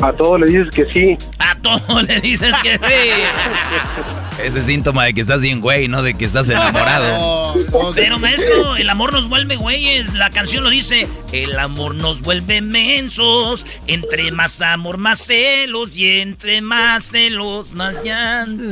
A 0.00 0.12
todos 0.12 0.40
le 0.40 0.46
dices 0.46 0.68
que 0.74 0.84
sí. 0.92 1.28
A 1.38 1.54
todo 1.60 2.02
le 2.08 2.20
dices 2.20 2.54
que 2.62 2.74
sí. 2.74 2.82
Ese 4.38 4.62
síntoma 4.62 5.04
de 5.04 5.14
que 5.14 5.20
estás 5.20 5.42
bien 5.42 5.60
güey, 5.60 5.88
no 5.88 6.02
de 6.02 6.14
que 6.14 6.24
estás 6.24 6.48
enamorado. 6.48 7.54
Pero 7.94 8.18
maestro, 8.18 8.76
el 8.76 8.88
amor 8.88 9.12
nos 9.12 9.28
vuelve 9.28 9.56
güeyes. 9.56 10.14
La 10.14 10.30
canción 10.30 10.64
lo 10.64 10.70
dice. 10.70 11.08
El 11.32 11.58
amor 11.58 11.94
nos 11.94 12.22
vuelve 12.22 12.60
mensos. 12.60 13.66
Entre 13.86 14.32
más 14.32 14.60
amor, 14.62 14.98
más 14.98 15.20
celos. 15.20 15.96
Y 15.96 16.20
entre 16.20 16.60
más 16.62 17.04
celos, 17.10 17.74
más 17.74 18.02
llanto. 18.02 18.64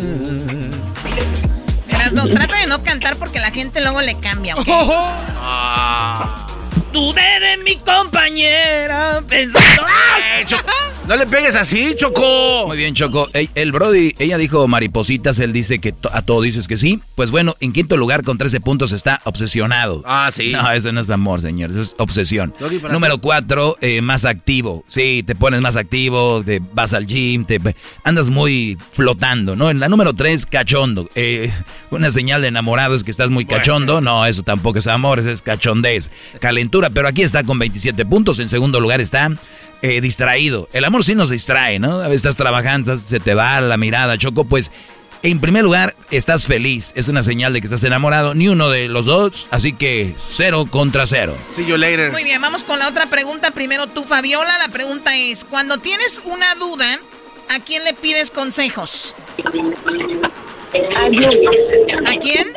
Verás, 1.86 2.12
no, 2.14 2.26
trata 2.26 2.58
de 2.58 2.66
no 2.66 2.82
cantar 2.82 3.16
porque 3.16 3.40
la 3.40 3.50
gente 3.50 3.80
luego 3.80 4.00
le 4.00 4.18
cambia, 4.18 4.56
¿ok? 4.56 4.68
Dudé 6.92 7.40
de 7.40 7.56
mi 7.64 7.76
compañera 7.76 9.22
pensando... 9.28 9.82
No 11.06 11.16
le 11.16 11.26
pegues 11.26 11.56
así, 11.56 11.94
Choco. 11.96 12.66
Muy 12.68 12.76
bien, 12.76 12.94
Choco. 12.94 13.28
El, 13.32 13.50
el 13.56 13.72
Brody, 13.72 14.14
ella 14.20 14.38
dijo 14.38 14.68
maripositas, 14.68 15.40
él 15.40 15.52
dice 15.52 15.80
que 15.80 15.90
to- 15.90 16.10
a 16.12 16.22
todo 16.22 16.40
dices 16.40 16.68
que 16.68 16.76
sí. 16.76 17.00
Pues 17.16 17.32
bueno, 17.32 17.56
en 17.58 17.72
quinto 17.72 17.96
lugar 17.96 18.22
con 18.22 18.38
13 18.38 18.60
puntos 18.60 18.92
está 18.92 19.20
obsesionado. 19.24 20.02
Ah, 20.06 20.30
sí. 20.32 20.52
No, 20.52 20.70
eso 20.70 20.92
no 20.92 21.00
es 21.00 21.10
amor, 21.10 21.40
señor, 21.40 21.72
eso 21.72 21.80
es 21.80 21.96
obsesión. 21.98 22.54
Número 22.92 23.14
ti. 23.14 23.20
cuatro, 23.22 23.76
eh, 23.80 24.00
más 24.02 24.24
activo. 24.24 24.84
Sí, 24.86 25.24
te 25.26 25.34
pones 25.34 25.60
más 25.60 25.74
activo, 25.74 26.44
te 26.44 26.60
vas 26.74 26.94
al 26.94 27.06
gym, 27.08 27.44
te 27.44 27.58
andas 28.04 28.30
muy 28.30 28.78
flotando, 28.92 29.56
¿no? 29.56 29.68
En 29.68 29.80
la 29.80 29.88
número 29.88 30.14
tres, 30.14 30.46
cachondo. 30.46 31.10
Eh, 31.16 31.50
una 31.90 32.12
señal 32.12 32.42
de 32.42 32.48
enamorado 32.48 32.94
es 32.94 33.02
que 33.02 33.10
estás 33.10 33.30
muy 33.30 33.46
cachondo. 33.46 34.00
No, 34.00 34.24
eso 34.26 34.44
tampoco 34.44 34.78
es 34.78 34.86
amor, 34.86 35.18
eso 35.18 35.30
es 35.30 35.42
cachondez. 35.42 36.08
Calentura, 36.60 36.90
pero 36.90 37.08
aquí 37.08 37.22
está 37.22 37.42
con 37.42 37.58
27 37.58 38.04
puntos. 38.04 38.38
En 38.38 38.50
segundo 38.50 38.80
lugar 38.80 39.00
está 39.00 39.30
eh, 39.80 40.02
distraído. 40.02 40.68
El 40.74 40.84
amor 40.84 41.04
sí 41.04 41.14
nos 41.14 41.30
distrae, 41.30 41.78
¿no? 41.78 42.00
A 42.00 42.08
veces 42.08 42.16
estás 42.16 42.36
trabajando, 42.36 42.98
se 42.98 43.18
te 43.18 43.32
va 43.32 43.62
la 43.62 43.78
mirada, 43.78 44.18
Choco, 44.18 44.44
pues... 44.44 44.70
En 45.22 45.38
primer 45.38 45.64
lugar, 45.64 45.94
estás 46.10 46.46
feliz. 46.46 46.92
Es 46.94 47.08
una 47.08 47.22
señal 47.22 47.52
de 47.52 47.60
que 47.60 47.66
estás 47.66 47.84
enamorado. 47.84 48.34
Ni 48.34 48.48
uno 48.48 48.70
de 48.70 48.88
los 48.88 49.04
dos. 49.04 49.48
Así 49.50 49.74
que 49.74 50.14
cero 50.18 50.66
contra 50.70 51.06
cero. 51.06 51.36
See 51.54 51.66
you 51.66 51.76
later. 51.76 52.10
Muy 52.10 52.24
bien, 52.24 52.40
vamos 52.40 52.64
con 52.64 52.78
la 52.78 52.88
otra 52.88 53.04
pregunta. 53.04 53.50
Primero 53.50 53.86
tú, 53.86 54.02
Fabiola. 54.04 54.56
La 54.58 54.68
pregunta 54.68 55.14
es, 55.18 55.44
cuando 55.44 55.76
tienes 55.76 56.22
una 56.24 56.54
duda, 56.54 56.98
¿a 57.50 57.60
quién 57.60 57.84
le 57.84 57.92
pides 57.92 58.30
consejos? 58.30 59.14
¿A 62.06 62.12
quién? 62.18 62.54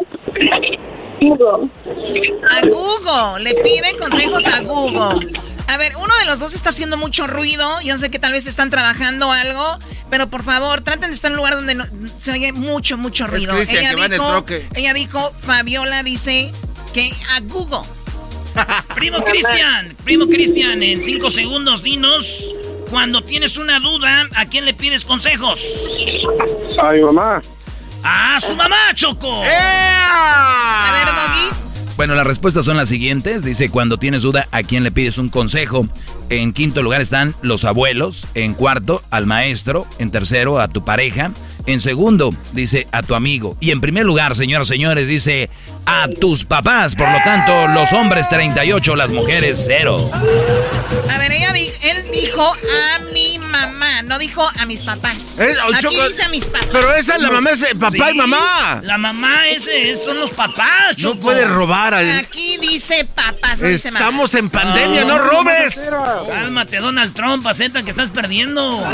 Google. 1.20 1.70
A 2.50 2.62
Google. 2.68 3.44
Le 3.44 3.56
piden 3.62 3.98
consejos 3.98 4.48
a 4.48 4.60
Google. 4.62 5.30
A 5.68 5.78
ver, 5.78 5.94
uno 5.98 6.14
de 6.20 6.26
los 6.26 6.40
dos 6.40 6.54
está 6.54 6.70
haciendo 6.70 6.98
mucho 6.98 7.28
ruido. 7.28 7.82
Yo 7.82 7.98
sé 7.98 8.12
que 8.12 8.20
tal 8.20 8.32
vez 8.34 8.46
están 8.46 8.70
trabajando 8.70 9.32
algo, 9.32 9.78
pero 10.10 10.28
por 10.28 10.44
favor, 10.44 10.82
traten 10.82 11.10
de 11.10 11.16
estar 11.16 11.30
en 11.32 11.34
un 11.34 11.38
lugar 11.38 11.56
donde 11.56 11.76
no- 11.76 11.86
se 12.18 12.32
oye 12.32 12.52
mucho, 12.52 12.98
mucho 12.98 13.28
ruido. 13.28 13.56
Cristian, 13.56 13.90
que 13.96 14.00
va 14.02 14.06
en 14.08 14.14
el 14.14 14.20
troque. 14.20 14.68
ella 14.76 14.94
dijo, 14.94 15.32
Fabiola 15.42 16.04
dice 16.04 16.52
que 16.94 17.12
a 17.36 17.40
Google. 17.42 17.88
Primo 18.96 19.24
Cristian, 19.24 19.96
primo 20.04 20.28
Cristian, 20.28 20.84
en 20.84 21.02
cinco 21.02 21.32
segundos 21.32 21.82
dinos, 21.82 22.54
cuando 22.92 23.24
tienes 23.24 23.58
una 23.58 23.80
duda, 23.80 24.28
¿a 24.36 24.46
quién 24.46 24.66
le 24.66 24.76
pides 24.76 25.06
consejos? 25.06 25.98
A 26.80 26.92
mi 26.92 27.02
mamá. 27.02 27.42
¡Ah, 28.04 28.40
su 28.42 28.56
mamá, 28.56 28.94
Choco! 28.94 29.44
A 29.44 30.92
ver, 30.92 31.16
Doggy. 31.16 31.64
Bueno, 31.96 32.16
las 32.16 32.26
respuestas 32.26 32.66
son 32.66 32.78
las 32.78 32.90
siguientes. 32.90 33.44
Dice, 33.44 33.70
cuando 33.70 33.98
tienes 33.98 34.24
duda, 34.24 34.48
¿a 34.52 34.64
quién 34.64 34.84
le 34.84 34.92
pides 34.92 35.18
un 35.18 35.30
consejo? 35.30 35.88
En 36.30 36.52
quinto 36.52 36.82
lugar 36.82 37.02
están 37.02 37.36
los 37.42 37.66
abuelos. 37.66 38.28
En 38.34 38.56
cuarto, 38.56 39.04
al 39.12 39.26
maestro. 39.26 39.88
En 40.00 40.12
tercero, 40.12 40.60
a 40.60 40.68
tu 40.68 40.84
pareja. 40.84 41.32
En 41.66 41.80
segundo, 41.80 42.32
dice, 42.52 42.88
a 42.92 43.04
tu 43.04 43.16
amigo. 43.16 43.56
Y 43.62 43.72
en 43.72 43.80
primer 43.80 44.06
lugar, 44.06 44.36
señoras 44.36 44.68
y 44.68 44.74
señores, 44.74 45.08
dice, 45.08 45.50
a 45.86 46.08
tus 46.20 46.44
papás. 46.44 46.94
Por 46.96 47.10
lo 47.10 47.18
tanto, 47.24 47.68
los 47.70 47.94
hombres 47.94 48.28
38, 48.30 48.96
las 48.98 49.12
mujeres 49.14 49.64
0. 49.66 50.12
A 51.10 51.18
ver, 51.20 51.32
ella 51.32 51.54
di- 51.54 51.72
él 51.82 52.06
dijo 52.12 52.44
a 52.54 53.00
mi 53.14 53.40
mamá, 53.40 54.02
no 54.04 54.20
dijo 54.20 54.46
a 54.60 54.66
mis 54.66 54.82
papás. 54.82 55.40
Eh, 55.40 55.56
oh, 55.66 55.74
Aquí 55.74 55.84
Choco, 55.84 56.08
dice 56.08 56.24
a 56.24 56.30
mis 56.30 56.44
papás. 56.46 56.68
pero 56.72 56.94
esa, 56.94 57.18
la 57.18 57.32
mamá 57.32 57.52
es, 57.52 57.62
eh, 57.64 57.76
papá 57.80 58.12
y 58.12 58.14
mamá. 58.16 58.82
La 58.84 58.98
mamá, 58.98 59.48
ese 59.48 59.92
es- 59.92 60.04
son 60.04 60.20
los 60.20 60.32
papás, 60.32 60.98
Choco. 60.98 61.16
No 61.16 61.22
puedes 61.22 61.48
robar. 61.50 61.94
a- 61.94 62.18
Aquí 62.20 62.58
dice 62.58 63.06
papás, 63.16 63.60
no 63.62 63.68
dice 63.70 63.90
mamá. 63.90 64.06
Estamos 64.06 64.36
en 64.36 64.50
pandemia, 64.50 65.06
no 65.06 65.18
robes. 65.18 65.82
Cálmate, 66.30 66.78
Donald 66.80 67.14
Trump, 67.14 67.48
acepta 67.48 67.84
que 67.84 67.90
estás 67.90 68.10
perdiendo. 68.12 68.86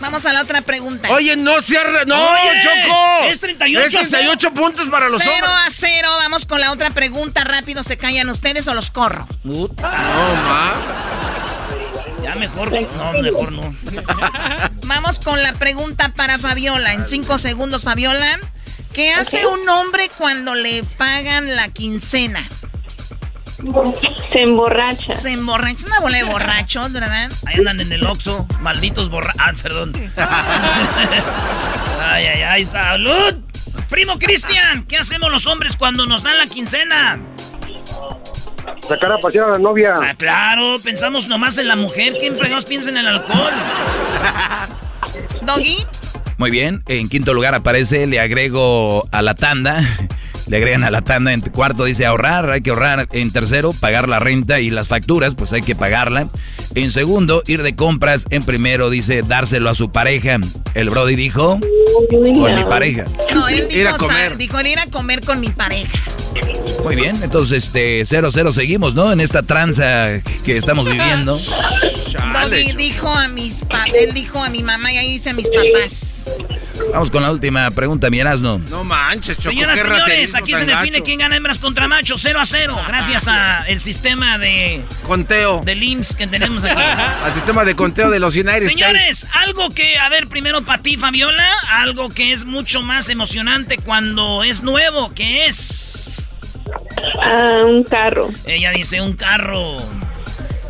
Vamos 0.00 0.24
a 0.26 0.32
la 0.32 0.42
otra 0.42 0.62
pregunta. 0.62 1.08
Oye, 1.10 1.36
no 1.36 1.60
cierra. 1.60 2.04
No, 2.06 2.16
Oye, 2.30 2.60
Choco. 2.62 3.24
es 3.28 3.40
38 3.40 4.00
Es 4.00 4.08
38 4.10 4.52
puntos 4.54 4.86
para 4.88 5.08
los 5.08 5.20
Cero 5.20 5.32
hombres. 5.46 5.66
a 5.66 5.70
cero. 5.70 6.08
Vamos 6.18 6.46
con 6.46 6.60
la 6.60 6.70
otra 6.72 6.90
pregunta. 6.90 7.42
Rápido, 7.44 7.82
¿se 7.82 7.96
callan 7.96 8.28
ustedes 8.28 8.66
o 8.68 8.74
los 8.74 8.90
corro? 8.90 9.26
No, 9.44 9.68
ma. 9.78 10.74
Ya 12.22 12.34
mejor, 12.34 12.70
no, 12.72 13.12
mejor 13.22 13.52
no. 13.52 13.74
Vamos 14.86 15.18
con 15.20 15.42
la 15.42 15.52
pregunta 15.54 16.12
para 16.14 16.38
Fabiola. 16.38 16.92
En 16.92 17.04
cinco 17.06 17.38
segundos, 17.38 17.84
Fabiola. 17.84 18.38
¿Qué 18.92 19.12
hace 19.12 19.46
un 19.46 19.68
hombre 19.68 20.10
cuando 20.16 20.54
le 20.54 20.82
pagan 20.96 21.54
la 21.56 21.68
quincena? 21.68 22.46
Se 24.30 24.40
emborracha. 24.40 25.16
Se 25.16 25.32
emborracha. 25.32 25.74
Es 25.74 25.84
una 25.86 26.00
bola 26.00 26.18
de 26.18 26.24
borrachos, 26.24 26.92
¿verdad? 26.92 27.30
Ahí 27.44 27.56
andan 27.56 27.80
en 27.80 27.92
el 27.92 28.06
Oxxo, 28.06 28.46
malditos 28.60 29.10
borra... 29.10 29.34
Ah, 29.38 29.52
perdón. 29.60 29.92
ay, 32.00 32.26
ay, 32.26 32.42
ay, 32.42 32.64
salud. 32.64 33.34
Primo 33.90 34.18
Cristian, 34.18 34.84
¿qué 34.84 34.98
hacemos 34.98 35.30
los 35.30 35.46
hombres 35.46 35.76
cuando 35.76 36.06
nos 36.06 36.22
dan 36.22 36.38
la 36.38 36.46
quincena? 36.46 37.18
Sacar 38.86 39.12
a 39.12 39.18
pasear 39.18 39.48
a 39.48 39.52
la 39.52 39.58
novia. 39.58 39.92
O 39.92 39.98
sea, 39.98 40.14
claro, 40.14 40.78
pensamos 40.82 41.26
nomás 41.26 41.58
en 41.58 41.68
la 41.68 41.76
mujer. 41.76 42.14
¿Quién 42.18 42.36
fregados 42.36 42.64
piensa 42.64 42.90
en 42.90 42.98
el 42.98 43.08
alcohol? 43.08 43.52
Doggy. 45.42 45.84
Muy 46.36 46.50
bien. 46.50 46.84
En 46.86 47.08
quinto 47.08 47.34
lugar 47.34 47.54
aparece, 47.54 48.06
le 48.06 48.20
agrego 48.20 49.08
a 49.10 49.22
la 49.22 49.34
tanda. 49.34 49.82
Le 50.48 50.56
agregan 50.56 50.84
a 50.84 50.90
la 50.90 51.02
tanda. 51.02 51.32
En 51.32 51.40
cuarto 51.40 51.84
dice 51.84 52.06
ahorrar, 52.06 52.50
hay 52.50 52.60
que 52.60 52.70
ahorrar. 52.70 53.08
En 53.12 53.30
tercero, 53.32 53.72
pagar 53.72 54.08
la 54.08 54.18
renta 54.18 54.60
y 54.60 54.70
las 54.70 54.88
facturas, 54.88 55.34
pues 55.34 55.52
hay 55.52 55.62
que 55.62 55.74
pagarla. 55.74 56.28
En 56.74 56.90
segundo, 56.90 57.42
ir 57.46 57.62
de 57.62 57.74
compras. 57.76 58.26
En 58.30 58.42
primero 58.44 58.90
dice 58.90 59.22
dárselo 59.22 59.70
a 59.70 59.74
su 59.74 59.90
pareja. 59.90 60.38
El 60.74 60.90
Brody 60.90 61.16
dijo, 61.16 61.58
con 62.10 62.54
mi 62.54 62.64
pareja. 62.64 63.04
No, 63.34 63.48
él 63.48 63.66
dijo, 63.68 63.80
Ir 63.80 63.88
a 63.88 63.96
comer. 63.96 64.36
dijo 64.36 64.60
ir 64.60 64.78
a 64.78 64.86
comer 64.86 65.20
con 65.24 65.40
mi 65.40 65.48
pareja. 65.48 65.98
Muy 66.84 66.94
bien, 66.96 67.16
entonces 67.22 67.64
este 67.64 68.02
0-0 68.02 68.52
seguimos, 68.52 68.94
¿no? 68.94 69.10
En 69.12 69.20
esta 69.20 69.42
tranza 69.42 70.20
que 70.44 70.56
estamos 70.56 70.86
viviendo. 70.86 71.38
Doggy 72.32 72.72
dijo 72.72 73.08
a 73.08 73.28
mis 73.28 73.64
él 73.94 74.14
dijo 74.14 74.42
a 74.42 74.48
mi 74.48 74.62
mamá 74.62 74.92
y 74.92 74.98
ahí 74.98 75.12
dice 75.12 75.30
a 75.30 75.32
mis 75.32 75.48
papás. 75.50 76.26
Vamos 76.92 77.10
con 77.10 77.22
la 77.22 77.30
última 77.30 77.70
pregunta, 77.70 78.08
mi 78.08 78.20
Erasno. 78.20 78.58
No 78.70 78.84
manches, 78.84 79.36
Choco. 79.36 79.50
Señoras 79.50 79.78
y 79.78 79.82
señores, 79.82 80.34
aquí 80.34 80.52
se 80.52 80.64
define 80.64 80.90
gacho. 80.90 81.04
quién 81.04 81.18
gana 81.18 81.36
hembras 81.36 81.58
contra 81.58 81.88
machos, 81.88 82.20
0 82.22 82.38
a 82.40 82.46
0. 82.46 82.80
Gracias 82.86 83.28
a 83.28 83.66
el 83.66 83.80
sistema 83.80 84.38
de 84.38 84.82
conteo 85.06 85.62
del 85.64 85.82
IMSS 85.82 86.16
que 86.16 86.26
tenemos 86.26 86.64
aquí. 86.64 86.80
Al 87.24 87.34
sistema 87.34 87.64
de 87.64 87.74
conteo 87.74 88.10
de 88.10 88.20
los 88.20 88.34
United 88.34 88.56
States. 88.56 88.72
Señores, 88.72 89.26
algo 89.32 89.70
que, 89.70 89.98
a 89.98 90.08
ver, 90.08 90.28
primero 90.28 90.64
para 90.64 90.82
ti, 90.82 90.96
Fabiola, 90.96 91.46
algo 91.70 92.08
que 92.08 92.32
es 92.32 92.44
mucho 92.44 92.82
más 92.82 93.08
emocionante 93.08 93.78
cuando 93.78 94.42
es 94.44 94.62
nuevo, 94.62 95.12
que 95.14 95.46
es. 95.46 96.22
Ah, 97.22 97.62
un 97.64 97.84
carro. 97.84 98.30
Ella 98.46 98.70
dice 98.70 99.00
un 99.00 99.14
carro. 99.14 99.76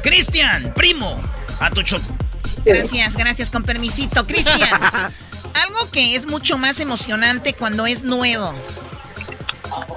Cristian, 0.03 0.73
primo, 0.75 1.21
a 1.61 1.71
tu 1.71 1.83
choco. 1.83 2.05
Gracias, 2.65 3.17
gracias, 3.17 3.51
con 3.51 3.63
permisito. 3.63 4.27
Cristian, 4.27 4.59
algo 4.63 5.91
que 5.91 6.15
es 6.15 6.27
mucho 6.27 6.59
más 6.59 6.81
emocionante 6.81 7.55
cuando 7.55 7.87
es 7.87 8.03
nuevo. 8.03 8.55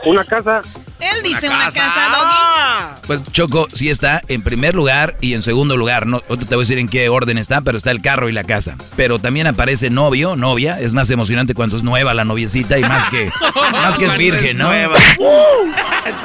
Una 0.05 0.23
casa. 0.23 0.61
Él 0.99 1.23
dice 1.23 1.47
una 1.47 1.65
casa, 1.65 2.09
Doggy. 2.11 3.07
Pues 3.07 3.23
Choco 3.31 3.67
sí 3.73 3.89
está 3.89 4.21
en 4.27 4.43
primer 4.43 4.75
lugar 4.75 5.17
y 5.21 5.33
en 5.33 5.41
segundo 5.41 5.77
lugar. 5.77 6.05
No, 6.05 6.19
te 6.21 6.35
voy 6.35 6.55
a 6.55 6.57
decir 6.59 6.77
en 6.77 6.88
qué 6.88 7.09
orden 7.09 7.38
está, 7.38 7.61
pero 7.61 7.77
está 7.77 7.91
el 7.91 8.01
carro 8.01 8.29
y 8.29 8.31
la 8.31 8.43
casa. 8.43 8.77
Pero 8.95 9.19
también 9.19 9.47
aparece 9.47 9.89
novio, 9.89 10.35
novia. 10.35 10.79
Es 10.79 10.93
más 10.93 11.09
emocionante 11.09 11.53
cuando 11.53 11.75
es 11.75 11.83
nueva 11.83 12.13
la 12.13 12.25
noviecita 12.25 12.77
y 12.77 12.81
más 12.83 13.07
que, 13.07 13.31
más 13.71 13.97
que 13.97 14.05
es 14.05 14.17
virgen, 14.17 14.57
¿no? 14.57 14.67
Nueva. 14.67 14.95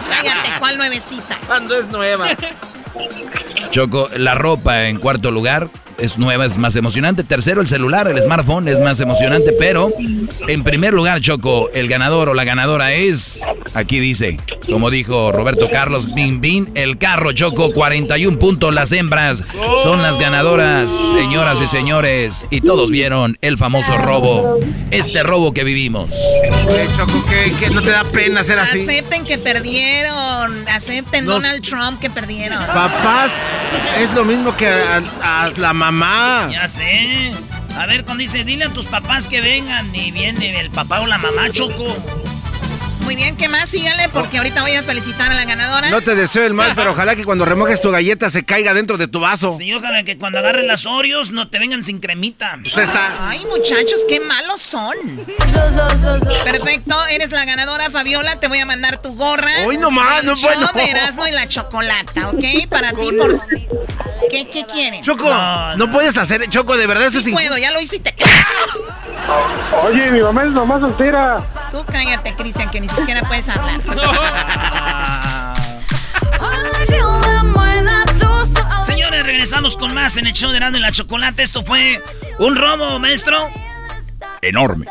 Cállate, 0.08 0.48
¿cuál 0.58 0.76
nuevecita? 0.76 1.38
Cuando 1.46 1.74
es 1.76 1.86
nueva. 1.86 2.28
Choco, 3.77 4.09
la 4.16 4.35
ropa 4.35 4.89
en 4.89 4.97
cuarto 4.97 5.31
lugar 5.31 5.69
es 5.98 6.18
nueva, 6.18 6.44
es 6.44 6.59
más 6.59 6.77
emocionante. 6.77 7.24
Tercero, 7.24 7.60
el 7.60 7.68
celular, 7.68 8.06
el 8.09 8.20
smartphone 8.20 8.68
es 8.68 8.81
más 8.81 9.01
emocionante. 9.01 9.52
Pero 9.59 9.90
en 10.48 10.62
primer 10.64 10.93
lugar, 10.94 11.20
Choco, 11.20 11.70
el 11.74 11.89
ganador 11.89 12.28
o 12.28 12.35
la 12.35 12.44
ganadora 12.44 12.93
es, 12.93 13.43
aquí 13.74 13.98
dice, 13.98 14.39
como 14.70 14.90
dijo 14.90 15.32
Roberto 15.32 15.68
Carlos, 15.70 16.14
Bin 16.14 16.40
Bin, 16.40 16.70
el 16.74 16.98
carro, 16.98 17.32
Choco, 17.32 17.73
41 17.73 18.39
puntos. 18.39 18.74
Las 18.74 18.93
hembras 18.93 19.43
son 19.82 20.02
las 20.02 20.18
ganadoras, 20.18 20.90
señoras 21.14 21.60
y 21.62 21.66
señores. 21.66 22.47
Y 22.51 22.60
todos 22.60 22.90
vieron 22.90 23.36
el 23.40 23.56
famoso 23.59 23.97
robo, 23.98 24.59
este 24.90 25.23
robo 25.23 25.52
que 25.52 25.64
vivimos. 25.64 26.14
Choco, 26.97 27.24
que, 27.28 27.52
que 27.59 27.70
no 27.70 27.82
te 27.82 27.90
da 27.90 28.05
pena 28.05 28.43
ser 28.44 28.59
así. 28.59 28.81
Acepten 28.82 29.24
que 29.24 29.39
perdieron. 29.39 30.68
Acepten 30.68 31.24
Nos- 31.24 31.36
Donald 31.43 31.62
Trump 31.62 32.01
que 32.01 32.10
perdieron. 32.10 32.59
Papás, 32.66 33.43
es 34.01 34.10
lo 34.12 34.24
mismo 34.24 34.56
que 34.56 34.66
a, 34.68 35.02
a 35.44 35.51
la 35.56 35.73
mamá. 35.92 36.48
Ya 36.50 36.68
sé. 36.68 37.32
A 37.76 37.86
ver, 37.86 38.04
cuando 38.04 38.22
dice, 38.22 38.44
dile 38.44 38.64
a 38.64 38.70
tus 38.70 38.86
papás 38.86 39.28
que 39.28 39.40
vengan 39.40 39.94
y 39.94 40.10
viene 40.10 40.58
el 40.58 40.70
papá 40.70 41.00
o 41.00 41.06
la 41.06 41.18
mamá, 41.18 41.50
Choco. 41.50 41.96
Muy 43.07 43.15
bien, 43.15 43.37
¿qué 43.37 43.49
más? 43.49 43.69
Síganle 43.70 44.09
porque 44.09 44.39
ahorita 44.39 44.62
voy 44.62 44.73
a 44.73 44.83
felicitar 44.83 45.31
a 45.31 45.35
la 45.35 45.45
ganadora. 45.45 45.91
No 45.91 46.01
te 46.01 46.16
deseo 46.16 46.45
el 46.45 46.55
mal, 46.55 46.73
pero 46.74 46.91
ojalá 46.91 47.15
que 47.15 47.24
cuando 47.24 47.45
remojes 47.45 47.81
tu 47.81 47.93
galleta 47.93 48.31
se 48.31 48.45
caiga 48.45 48.74
dentro 48.74 48.99
de 48.99 49.07
tu 49.07 49.20
vaso. 49.20 49.57
Sí, 49.57 49.73
ojalá 49.73 50.03
que 50.03 50.19
cuando 50.19 50.41
agarres 50.41 50.66
las 50.66 50.87
Oreos 50.87 51.31
no 51.31 51.49
te 51.49 51.61
vengan 51.61 51.85
sin 51.85 52.01
cremita. 52.01 52.59
Usted 52.66 52.83
está. 52.83 53.28
Ay, 53.28 53.47
muchachos, 53.47 54.05
qué 54.09 54.19
malos 54.19 54.61
son. 54.61 54.97
Perfecto, 56.45 56.97
eres 57.07 57.31
la 57.31 57.45
ganadora, 57.45 57.91
Fabiola. 57.91 58.41
Te 58.41 58.49
voy 58.49 58.59
a 58.59 58.66
mandar 58.66 59.01
tu 59.01 59.15
gorra. 59.15 59.53
Hoy 59.65 59.78
nomás, 59.78 60.24
no 60.24 60.35
show 60.35 60.51
puedo. 60.73 60.85
de 60.85 60.91
Erasmo 60.91 61.28
y 61.28 61.31
la 61.31 61.47
chocolata, 61.47 62.31
¿ok? 62.31 62.69
Para 62.69 62.91
ti, 62.91 63.09
por... 63.16 63.37
¿Qué, 64.28 64.49
qué 64.49 64.66
quieren? 64.66 65.05
Choco, 65.05 65.33
no, 65.77 65.93
puedes 65.93 66.16
hacer, 66.16 66.51
Choco, 66.51 66.77
de 66.77 66.89
verdad 66.89 67.07
eso 67.07 67.20
Sí 67.20 67.31
es 67.31 67.37
puedo, 67.37 67.57
ya 67.57 67.70
lo 67.70 67.81
hice 67.81 67.97
y 67.97 68.01
te... 68.01 68.16
Oye, 69.84 70.10
mi 70.10 70.20
mamá 70.20 70.43
es 70.43 70.51
mamá 70.51 70.80
soltera. 70.80 71.38
Tú 71.70 71.84
cállate, 71.86 72.34
Cristian, 72.34 72.70
que 72.70 72.80
ni 72.80 72.88
siquiera 72.88 73.22
puedes 73.22 73.48
hablar. 73.48 73.80
Señores, 78.82 79.24
regresamos 79.26 79.76
con 79.76 79.94
más 79.94 80.16
en 80.16 80.26
el 80.26 80.32
show 80.32 80.51
de 80.51 80.59
Erasmo 80.59 80.78
y 80.78 80.80
la 80.80 80.93
Chocolate. 80.93 81.43
Esto 81.43 81.62
fue 81.62 82.02
un 82.38 82.56
robo, 82.56 82.98
maestro. 82.98 83.36
Enorme. 84.43 84.86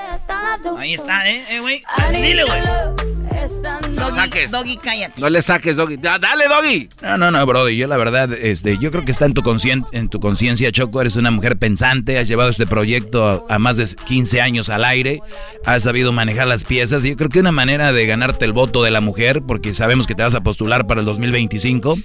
Ahí 0.78 0.94
está, 0.94 1.28
¿eh? 1.30 1.46
Eh, 1.50 1.60
güey. 1.60 1.84
Dile, 2.12 2.44
güey. 2.44 3.15
Doggy, 3.36 4.48
Doggy, 4.52 4.78
cállate. 4.78 5.20
No 5.22 5.30
le 5.30 5.42
saques, 5.42 5.76
Doggy. 5.76 5.98
Da- 5.98 6.18
Dale, 6.20 6.46
Doggy. 6.48 6.90
No, 7.02 7.18
no, 7.18 7.32
no, 7.32 7.46
Brody. 7.46 7.76
Yo 7.78 7.88
la 7.88 7.98
verdad, 7.98 8.32
este, 8.34 8.78
yo 8.80 8.92
creo 8.92 9.04
que 9.06 9.12
está 9.12 9.26
en 9.26 9.34
tu 9.34 9.42
conscien- 9.42 9.86
en 9.92 10.10
tu 10.10 10.20
conciencia, 10.20 10.72
Choco. 10.72 11.02
Eres 11.02 11.16
una 11.16 11.32
mujer 11.32 11.58
pensante, 11.58 12.18
has 12.18 12.28
llevado 12.28 12.50
este 12.50 12.66
proyecto 12.68 13.46
a, 13.50 13.56
a 13.56 13.60
más 13.60 13.78
de 13.78 13.86
15 14.06 14.42
años 14.42 14.70
al 14.70 14.84
aire, 14.86 15.20
has 15.66 15.84
sabido 15.84 16.12
manejar 16.12 16.48
las 16.48 16.64
piezas. 16.64 17.04
Y 17.06 17.10
yo 17.10 17.18
creo 17.18 17.30
que 17.30 17.40
una 17.40 17.52
manera 17.52 17.92
de 17.92 18.06
ganarte 18.06 18.46
el 18.46 18.54
voto 18.54 18.84
de 18.84 18.92
la 18.92 19.02
mujer, 19.02 19.42
porque 19.46 19.74
sabemos 19.74 20.08
que 20.08 20.16
te 20.16 20.24
vas 20.24 20.36
a 20.36 20.42
postular 20.42 20.88
para 20.88 21.02
el 21.02 21.06
2025. 21.06 21.98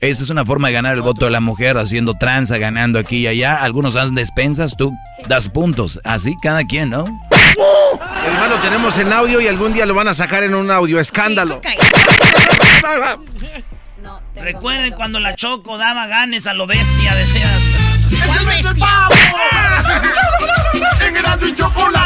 Esta 0.00 0.22
es 0.24 0.30
una 0.30 0.44
forma 0.44 0.68
de 0.68 0.74
ganar 0.74 0.94
el 0.94 1.02
voto 1.02 1.24
de 1.24 1.30
la 1.30 1.40
mujer, 1.40 1.78
haciendo 1.78 2.14
tranza, 2.14 2.58
ganando 2.58 2.98
aquí 2.98 3.18
y 3.18 3.26
allá. 3.26 3.62
Algunos 3.62 3.94
dan 3.94 4.14
despensas, 4.14 4.76
tú 4.76 4.92
das 5.28 5.48
puntos. 5.48 6.00
Así 6.04 6.36
cada 6.42 6.64
quien, 6.64 6.90
¿no? 6.90 7.04
Además 8.00 8.50
lo 8.50 8.58
tenemos 8.58 8.98
en 8.98 9.12
audio 9.12 9.40
y 9.40 9.48
algún 9.48 9.72
día 9.72 9.86
lo 9.86 9.94
van 9.94 10.08
a 10.08 10.14
sacar 10.14 10.42
en 10.42 10.54
un 10.54 10.70
audio 10.70 11.00
escándalo. 11.00 11.60
Recuerden 14.34 14.92
cuando 14.92 15.18
la 15.18 15.34
Choco 15.34 15.78
daba 15.78 16.06
ganes 16.06 16.46
a 16.46 16.54
lo 16.54 16.66
bestia, 16.66 17.14
decía. 17.14 17.58
¿Cuál 18.26 18.46
bestia? 18.46 19.08
En 21.06 21.48
y 21.48 21.54
Chocolata. 21.54 22.05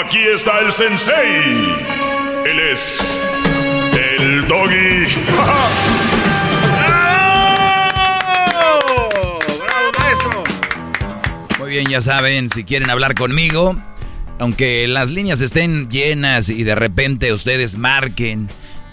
Aquí 0.00 0.18
está 0.18 0.58
el 0.58 0.72
sensei. 0.72 1.76
Él 2.44 2.58
es. 2.72 3.20
El 3.92 4.48
doggy. 4.48 5.06
Muy 11.60 11.70
bien, 11.70 11.86
ya 11.86 12.00
saben, 12.00 12.50
si 12.50 12.64
quieren 12.64 12.90
hablar 12.90 13.14
conmigo, 13.14 13.76
aunque 14.40 14.88
las 14.88 15.10
líneas 15.10 15.40
estén 15.40 15.88
llenas 15.88 16.48
y 16.48 16.64
de 16.64 16.74
repente 16.74 17.32
ustedes 17.32 17.78
marquen 17.78 18.48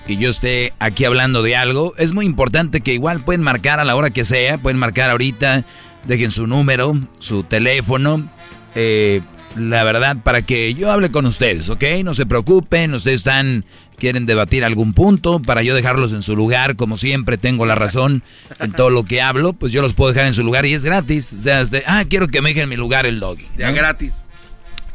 y 0.05 0.17
yo 0.17 0.29
esté 0.29 0.73
aquí 0.77 1.05
hablando 1.05 1.41
de 1.41 1.55
algo, 1.55 1.95
es 1.97 2.13
muy 2.13 2.27
importante 2.27 2.81
que 2.81 2.93
igual 2.93 3.23
pueden 3.23 3.41
marcar 3.41 3.79
a 3.79 3.85
la 3.85 3.95
hora 3.95 4.11
que 4.11 4.23
sea, 4.23 4.59
pueden 4.59 4.77
marcar 4.77 5.09
ahorita, 5.09 5.63
dejen 6.05 6.29
su 6.29 6.45
número, 6.45 6.93
su 7.17 7.41
teléfono, 7.41 8.29
eh, 8.75 9.21
la 9.55 9.83
verdad, 9.83 10.17
para 10.23 10.41
que 10.41 10.73
yo 10.73 10.91
hable 10.91 11.11
con 11.11 11.25
ustedes, 11.25 11.69
¿ok? 11.69 11.83
No 12.03 12.13
se 12.13 12.25
preocupen, 12.25 12.93
ustedes 12.93 13.21
están, 13.21 13.65
quieren 13.97 14.25
debatir 14.25 14.63
algún 14.63 14.93
punto, 14.93 15.41
para 15.41 15.61
yo 15.61 15.75
dejarlos 15.75 16.13
en 16.13 16.21
su 16.21 16.35
lugar, 16.35 16.75
como 16.75 16.97
siempre 16.97 17.37
tengo 17.37 17.65
la 17.65 17.75
razón 17.75 18.23
en 18.59 18.71
todo 18.71 18.89
lo 18.89 19.03
que 19.03 19.21
hablo, 19.21 19.53
pues 19.53 19.73
yo 19.73 19.81
los 19.81 19.93
puedo 19.93 20.13
dejar 20.13 20.27
en 20.27 20.33
su 20.33 20.43
lugar 20.43 20.65
y 20.65 20.73
es 20.73 20.83
gratis, 20.83 21.33
o 21.33 21.39
sea, 21.39 21.61
este, 21.61 21.83
ah, 21.85 22.05
quiero 22.07 22.27
que 22.27 22.41
me 22.41 22.49
dejen 22.49 22.63
en 22.63 22.69
mi 22.69 22.77
lugar 22.77 23.05
el 23.05 23.19
doggy. 23.19 23.45
Ya 23.57 23.71
gratis. 23.71 24.13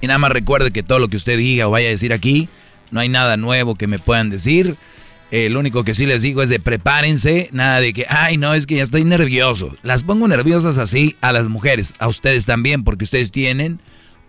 Y 0.01 0.07
nada 0.07 0.19
más 0.19 0.33
recuerde 0.33 0.71
que 0.71 0.83
todo 0.83 0.99
lo 0.99 1.09
que 1.09 1.17
usted 1.17 1.39
diga 1.39 1.69
o 1.69 1.71
vaya 1.71 1.89
a 1.89 1.91
decir 1.91 2.13
aquí, 2.13 2.49
no 2.91 3.01
hay 3.01 3.09
nada 3.09 3.37
nuevo 3.37 3.75
que 3.75 3.87
me 3.87 3.99
puedan 3.99 4.31
decir. 4.31 4.77
Eh, 5.33 5.49
lo 5.51 5.59
único 5.59 5.83
que 5.83 5.95
sí 5.95 6.07
les 6.07 6.23
digo 6.23 6.41
es 6.43 6.49
de 6.49 6.61
prepárense, 6.61 7.49
nada 7.51 7.81
de 7.81 7.93
que, 7.93 8.07
ay, 8.09 8.37
no, 8.37 8.55
es 8.55 8.67
que 8.67 8.77
ya 8.77 8.83
estoy 8.83 9.05
nervioso. 9.05 9.77
Las 9.83 10.05
pongo 10.05 10.29
nerviosas 10.29 10.79
así 10.79 11.17
a 11.21 11.33
las 11.33 11.49
mujeres, 11.49 11.95
a 11.99 12.07
ustedes 12.07 12.47
también, 12.47 12.85
porque 12.85 13.05
ustedes 13.05 13.33
tienen 13.33 13.81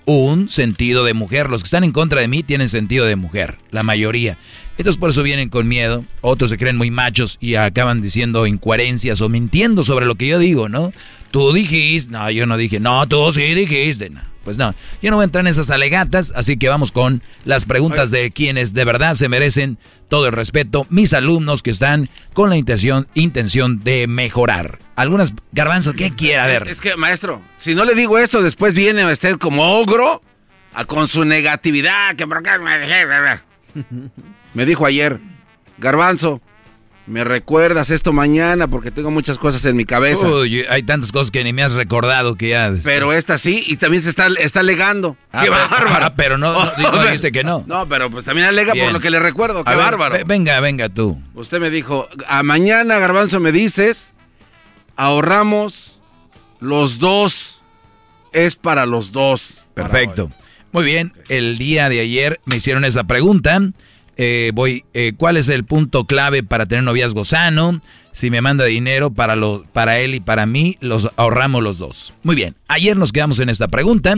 un 0.07 0.49
sentido 0.49 1.03
de 1.03 1.13
mujer. 1.13 1.49
Los 1.49 1.61
que 1.61 1.67
están 1.67 1.83
en 1.83 1.91
contra 1.91 2.21
de 2.21 2.27
mí 2.27 2.41
tienen 2.41 2.69
sentido 2.69 3.05
de 3.05 3.15
mujer, 3.15 3.59
la 3.69 3.83
mayoría. 3.83 4.37
Estos 4.77 4.97
por 4.97 5.09
eso 5.09 5.21
vienen 5.21 5.49
con 5.49 5.67
miedo, 5.67 6.05
otros 6.21 6.49
se 6.49 6.57
creen 6.57 6.77
muy 6.77 6.89
machos 6.89 7.37
y 7.41 7.55
acaban 7.55 8.01
diciendo 8.01 8.47
incoherencias 8.47 9.21
o 9.21 9.29
mintiendo 9.29 9.83
sobre 9.83 10.05
lo 10.05 10.15
que 10.15 10.27
yo 10.27 10.39
digo, 10.39 10.69
¿no? 10.69 10.93
Tú 11.31 11.51
dijiste, 11.51 12.11
no, 12.11 12.31
yo 12.31 12.45
no 12.45 12.57
dije, 12.57 12.79
no, 12.79 13.07
tú 13.07 13.31
sí 13.31 13.53
dijiste, 13.53 14.09
no. 14.09 14.21
Pues 14.47 14.57
no, 14.57 14.73
yo 15.01 15.09
no 15.11 15.17
voy 15.17 15.23
a 15.23 15.25
entrar 15.25 15.41
en 15.43 15.51
esas 15.51 15.69
alegatas, 15.71 16.31
así 16.33 16.55
que 16.55 16.69
vamos 16.69 16.93
con 16.93 17.21
las 17.43 17.65
preguntas 17.65 18.11
de 18.11 18.31
quienes 18.31 18.73
de 18.73 18.85
verdad 18.85 19.15
se 19.15 19.27
merecen 19.27 19.77
todo 20.07 20.25
el 20.27 20.31
respeto, 20.31 20.87
mis 20.89 21.13
alumnos 21.13 21.61
que 21.63 21.69
están 21.71 22.07
con 22.31 22.49
la 22.49 22.55
intención, 22.55 23.09
intención 23.13 23.83
de 23.83 24.07
mejorar. 24.07 24.79
Algunas, 24.95 25.33
garbanzo, 25.51 25.91
¿qué 25.91 26.11
quiere? 26.11 26.39
A 26.39 26.45
ver. 26.45 26.65
Es 26.69 26.79
que, 26.79 26.95
maestro, 26.95 27.41
si 27.57 27.75
no 27.75 27.83
le 27.83 27.93
digo 27.93 28.17
esto, 28.19 28.41
después 28.41 28.73
viene 28.73 29.03
usted 29.11 29.35
como 29.35 29.81
ogro 29.81 30.21
a- 30.73 30.85
con 30.85 31.09
su 31.09 31.25
negatividad. 31.25 32.15
Que 32.15 32.25
por 32.25 32.41
qué 32.41 32.57
me 32.57 32.77
dejé, 32.77 33.05
dijo 34.65 34.85
ayer, 34.85 35.19
Garbanzo, 35.77 36.41
me 37.07 37.23
recuerdas 37.23 37.89
esto 37.89 38.11
mañana 38.13 38.67
porque 38.67 38.91
tengo 38.91 39.09
muchas 39.11 39.37
cosas 39.37 39.63
en 39.65 39.75
mi 39.77 39.85
cabeza. 39.85 40.27
Uy, 40.27 40.65
hay 40.69 40.83
tantas 40.83 41.11
cosas 41.13 41.31
que 41.31 41.43
ni 41.43 41.53
me 41.53 41.63
has 41.63 41.71
recordado 41.71 42.35
que 42.35 42.49
ya... 42.49 42.73
Pero 42.83 43.13
esta 43.13 43.37
sí, 43.37 43.63
y 43.65 43.77
también 43.77 44.03
se 44.03 44.09
está, 44.09 44.27
está 44.39 44.59
alegando. 44.59 45.15
Ah, 45.31 45.43
¡Qué 45.43 45.49
pero- 45.49 45.69
bárbaro! 45.69 46.05
ah, 46.05 46.13
pero 46.15 46.37
no- 46.37 46.53
no- 46.77 46.91
no 46.91 47.03
dijiste 47.03 47.31
que 47.31 47.43
no. 47.45 47.63
No, 47.65 47.87
pero 47.87 48.09
pues 48.09 48.25
también 48.25 48.47
alega 48.47 48.73
Bien. 48.73 48.85
por 48.87 48.93
lo 48.93 48.99
que 48.99 49.09
le 49.09 49.19
recuerdo. 49.19 49.63
¡Qué 49.63 49.71
A 49.71 49.77
bárbaro! 49.77 50.15
ve- 50.15 50.23
venga, 50.25 50.59
venga 50.59 50.89
tú. 50.89 51.19
Usted 51.33 51.59
me 51.61 51.69
dijo, 51.69 52.09
a 52.27 52.43
mañana, 52.43 52.99
Garbanzo, 52.99 53.39
me 53.39 53.51
dices, 53.53 54.13
ahorramos 54.97 55.97
los 56.59 56.99
dos. 56.99 57.59
Es 58.33 58.55
para 58.55 58.85
los 58.85 59.11
dos. 59.11 59.65
Perfecto. 59.73 60.29
Muy 60.73 60.83
bien, 60.83 61.13
el 61.29 61.57
día 61.57 61.87
de 61.89 62.01
ayer 62.01 62.39
me 62.45 62.57
hicieron 62.57 62.83
esa 62.85 63.05
pregunta. 63.05 63.61
Eh, 64.17 64.51
voy, 64.53 64.83
eh, 64.93 65.13
¿cuál 65.15 65.37
es 65.37 65.47
el 65.49 65.63
punto 65.63 66.05
clave 66.05 66.43
para 66.43 66.65
tener 66.65 66.83
noviazgo 66.83 67.23
sano? 67.23 67.81
Si 68.11 68.31
me 68.31 68.41
manda 68.41 68.65
dinero 68.65 69.11
para, 69.11 69.35
lo, 69.35 69.65
para 69.73 69.99
él 69.99 70.15
y 70.15 70.19
para 70.19 70.47
mí, 70.47 70.77
los 70.81 71.11
ahorramos 71.17 71.61
los 71.63 71.77
dos. 71.77 72.13
Muy 72.23 72.35
bien, 72.35 72.55
ayer 72.67 72.97
nos 72.97 73.11
quedamos 73.11 73.39
en 73.39 73.49
esta 73.49 73.67
pregunta. 73.67 74.15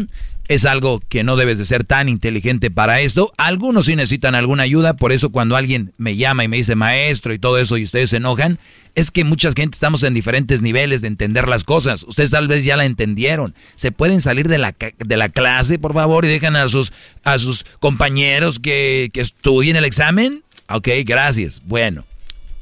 Es 0.50 0.66
algo 0.66 1.00
que 1.10 1.24
no 1.24 1.36
debes 1.36 1.60
de 1.60 1.66
ser 1.66 1.84
tan 1.84 2.10
inteligente 2.10 2.72
para 2.72 3.02
esto. 3.02 3.32
Algunos 3.38 3.86
sí 3.86 3.96
necesitan 3.96 4.34
alguna 4.34 4.64
ayuda, 4.64 4.96
por 4.96 5.12
eso 5.12 5.30
cuando 5.30 5.56
alguien 5.56 5.94
me 5.98 6.16
llama 6.16 6.44
y 6.44 6.48
me 6.48 6.58
dice 6.58 6.74
maestro 6.74 7.36
y 7.36 7.38
todo 7.38 7.60
eso 7.60 7.78
y 7.78 7.84
ustedes 7.84 8.10
se 8.10 8.18
enojan, 8.18 8.58
es 8.96 9.12
que 9.12 9.24
mucha 9.24 9.50
gente 9.50 9.76
estamos 9.76 10.02
en 10.02 10.16
diferentes 10.16 10.64
niveles 10.64 11.02
de 11.02 11.08
entender 11.08 11.48
las 11.48 11.64
cosas. 11.64 12.04
Ustedes 12.04 12.32
tal 12.32 12.48
vez 12.48 12.66
ya 12.66 12.78
la 12.78 12.86
entendieron. 12.86 13.54
Se 13.76 13.92
pueden 13.92 14.22
salir 14.22 14.48
de 14.48 14.58
la, 14.58 14.76
de 14.98 15.18
la 15.18 15.30
clase, 15.30 15.78
por 15.78 15.94
favor, 15.94 16.26
y 16.26 16.30
dejan 16.30 16.56
a 16.56 16.68
sus, 16.68 16.94
a 17.24 17.38
sus 17.38 17.64
compañeros 17.80 18.60
que, 18.60 19.12
que 19.14 19.22
estudien 19.22 19.76
el 19.76 19.86
examen. 19.86 20.44
Ok, 20.68 20.88
gracias. 21.06 21.62
Bueno, 21.64 22.06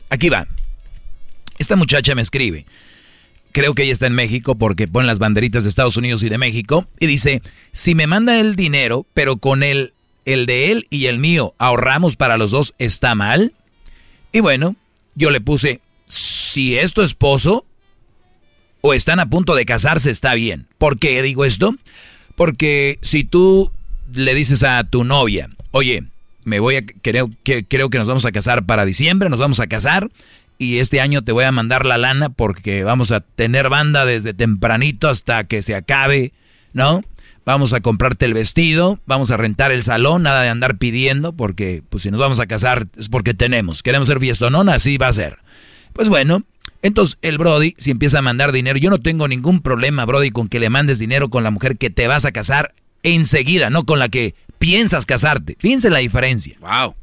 aquí 0.09 0.27
va. 0.27 0.45
Esta 1.57 1.77
muchacha 1.77 2.13
me 2.15 2.21
escribe. 2.21 2.65
Creo 3.57 3.73
que 3.73 3.81
ella 3.81 3.93
está 3.93 4.05
en 4.05 4.13
México 4.13 4.53
porque 4.53 4.87
pone 4.87 5.07
las 5.07 5.17
banderitas 5.17 5.63
de 5.63 5.69
Estados 5.69 5.97
Unidos 5.97 6.21
y 6.21 6.29
de 6.29 6.37
México. 6.37 6.85
Y 6.99 7.07
dice, 7.07 7.41
si 7.71 7.95
me 7.95 8.05
manda 8.05 8.39
el 8.39 8.55
dinero, 8.55 9.07
pero 9.15 9.37
con 9.37 9.63
el, 9.63 9.95
el 10.25 10.45
de 10.45 10.71
él 10.71 10.85
y 10.91 11.07
el 11.07 11.17
mío 11.17 11.55
ahorramos 11.57 12.15
para 12.15 12.37
los 12.37 12.51
dos, 12.51 12.75
¿está 12.77 13.15
mal? 13.15 13.55
Y 14.31 14.41
bueno, 14.41 14.75
yo 15.15 15.31
le 15.31 15.41
puse, 15.41 15.81
si 16.05 16.77
es 16.77 16.93
tu 16.93 17.01
esposo 17.01 17.65
o 18.81 18.93
están 18.93 19.19
a 19.19 19.27
punto 19.27 19.55
de 19.55 19.65
casarse, 19.65 20.11
está 20.11 20.35
bien. 20.35 20.67
¿Por 20.77 20.99
qué 20.99 21.23
digo 21.23 21.43
esto? 21.43 21.75
Porque 22.35 22.99
si 23.01 23.23
tú 23.23 23.71
le 24.13 24.35
dices 24.35 24.61
a 24.61 24.83
tu 24.83 25.03
novia, 25.03 25.49
oye, 25.71 26.03
me 26.43 26.59
voy 26.59 26.75
a, 26.75 26.83
creo 27.01 27.31
que, 27.41 27.65
creo 27.65 27.89
que 27.89 27.97
nos 27.97 28.07
vamos 28.07 28.25
a 28.25 28.31
casar 28.31 28.67
para 28.67 28.85
diciembre, 28.85 29.31
nos 29.31 29.39
vamos 29.39 29.59
a 29.59 29.65
casar 29.65 30.11
y 30.57 30.79
este 30.79 31.01
año 31.01 31.23
te 31.23 31.31
voy 31.31 31.43
a 31.43 31.51
mandar 31.51 31.85
la 31.85 31.97
lana 31.97 32.29
porque 32.29 32.83
vamos 32.83 33.11
a 33.11 33.21
tener 33.21 33.69
banda 33.69 34.05
desde 34.05 34.33
tempranito 34.33 35.09
hasta 35.09 35.43
que 35.45 35.61
se 35.61 35.75
acabe, 35.75 36.33
¿no? 36.73 37.03
Vamos 37.45 37.71
a 37.73 37.79
comprarte 37.79 38.25
el 38.25 38.33
vestido, 38.33 38.99
vamos 39.05 39.31
a 39.31 39.37
rentar 39.37 39.71
el 39.71 39.83
salón, 39.83 40.23
nada 40.23 40.41
de 40.41 40.49
andar 40.49 40.77
pidiendo, 40.77 41.31
porque 41.31 41.81
pues 41.89 42.03
si 42.03 42.11
nos 42.11 42.19
vamos 42.19 42.39
a 42.39 42.47
casar 42.47 42.87
es 42.97 43.07
porque 43.07 43.33
tenemos. 43.33 43.83
Queremos 43.83 44.07
ser 44.07 44.19
fiestonón, 44.19 44.67
así 44.67 44.97
va 44.97 45.07
a 45.07 45.13
ser. 45.13 45.39
Pues 45.93 46.09
bueno, 46.09 46.43
entonces 46.81 47.17
el 47.21 47.37
Brody, 47.37 47.73
si 47.77 47.91
empieza 47.91 48.19
a 48.19 48.21
mandar 48.21 48.51
dinero, 48.51 48.77
yo 48.77 48.89
no 48.89 48.99
tengo 48.99 49.27
ningún 49.27 49.61
problema, 49.61 50.05
Brody, 50.05 50.31
con 50.31 50.49
que 50.49 50.59
le 50.59 50.69
mandes 50.69 50.99
dinero 50.99 51.29
con 51.29 51.43
la 51.43 51.51
mujer 51.51 51.77
que 51.77 51.89
te 51.89 52.07
vas 52.07 52.25
a 52.25 52.31
casar 52.31 52.73
enseguida, 53.03 53.69
no 53.69 53.85
con 53.85 53.99
la 53.99 54.09
que 54.09 54.35
piensas 54.59 55.05
casarte. 55.05 55.55
Fíjense 55.59 55.89
la 55.89 55.99
diferencia. 55.99 56.57
Wow. 56.59 56.95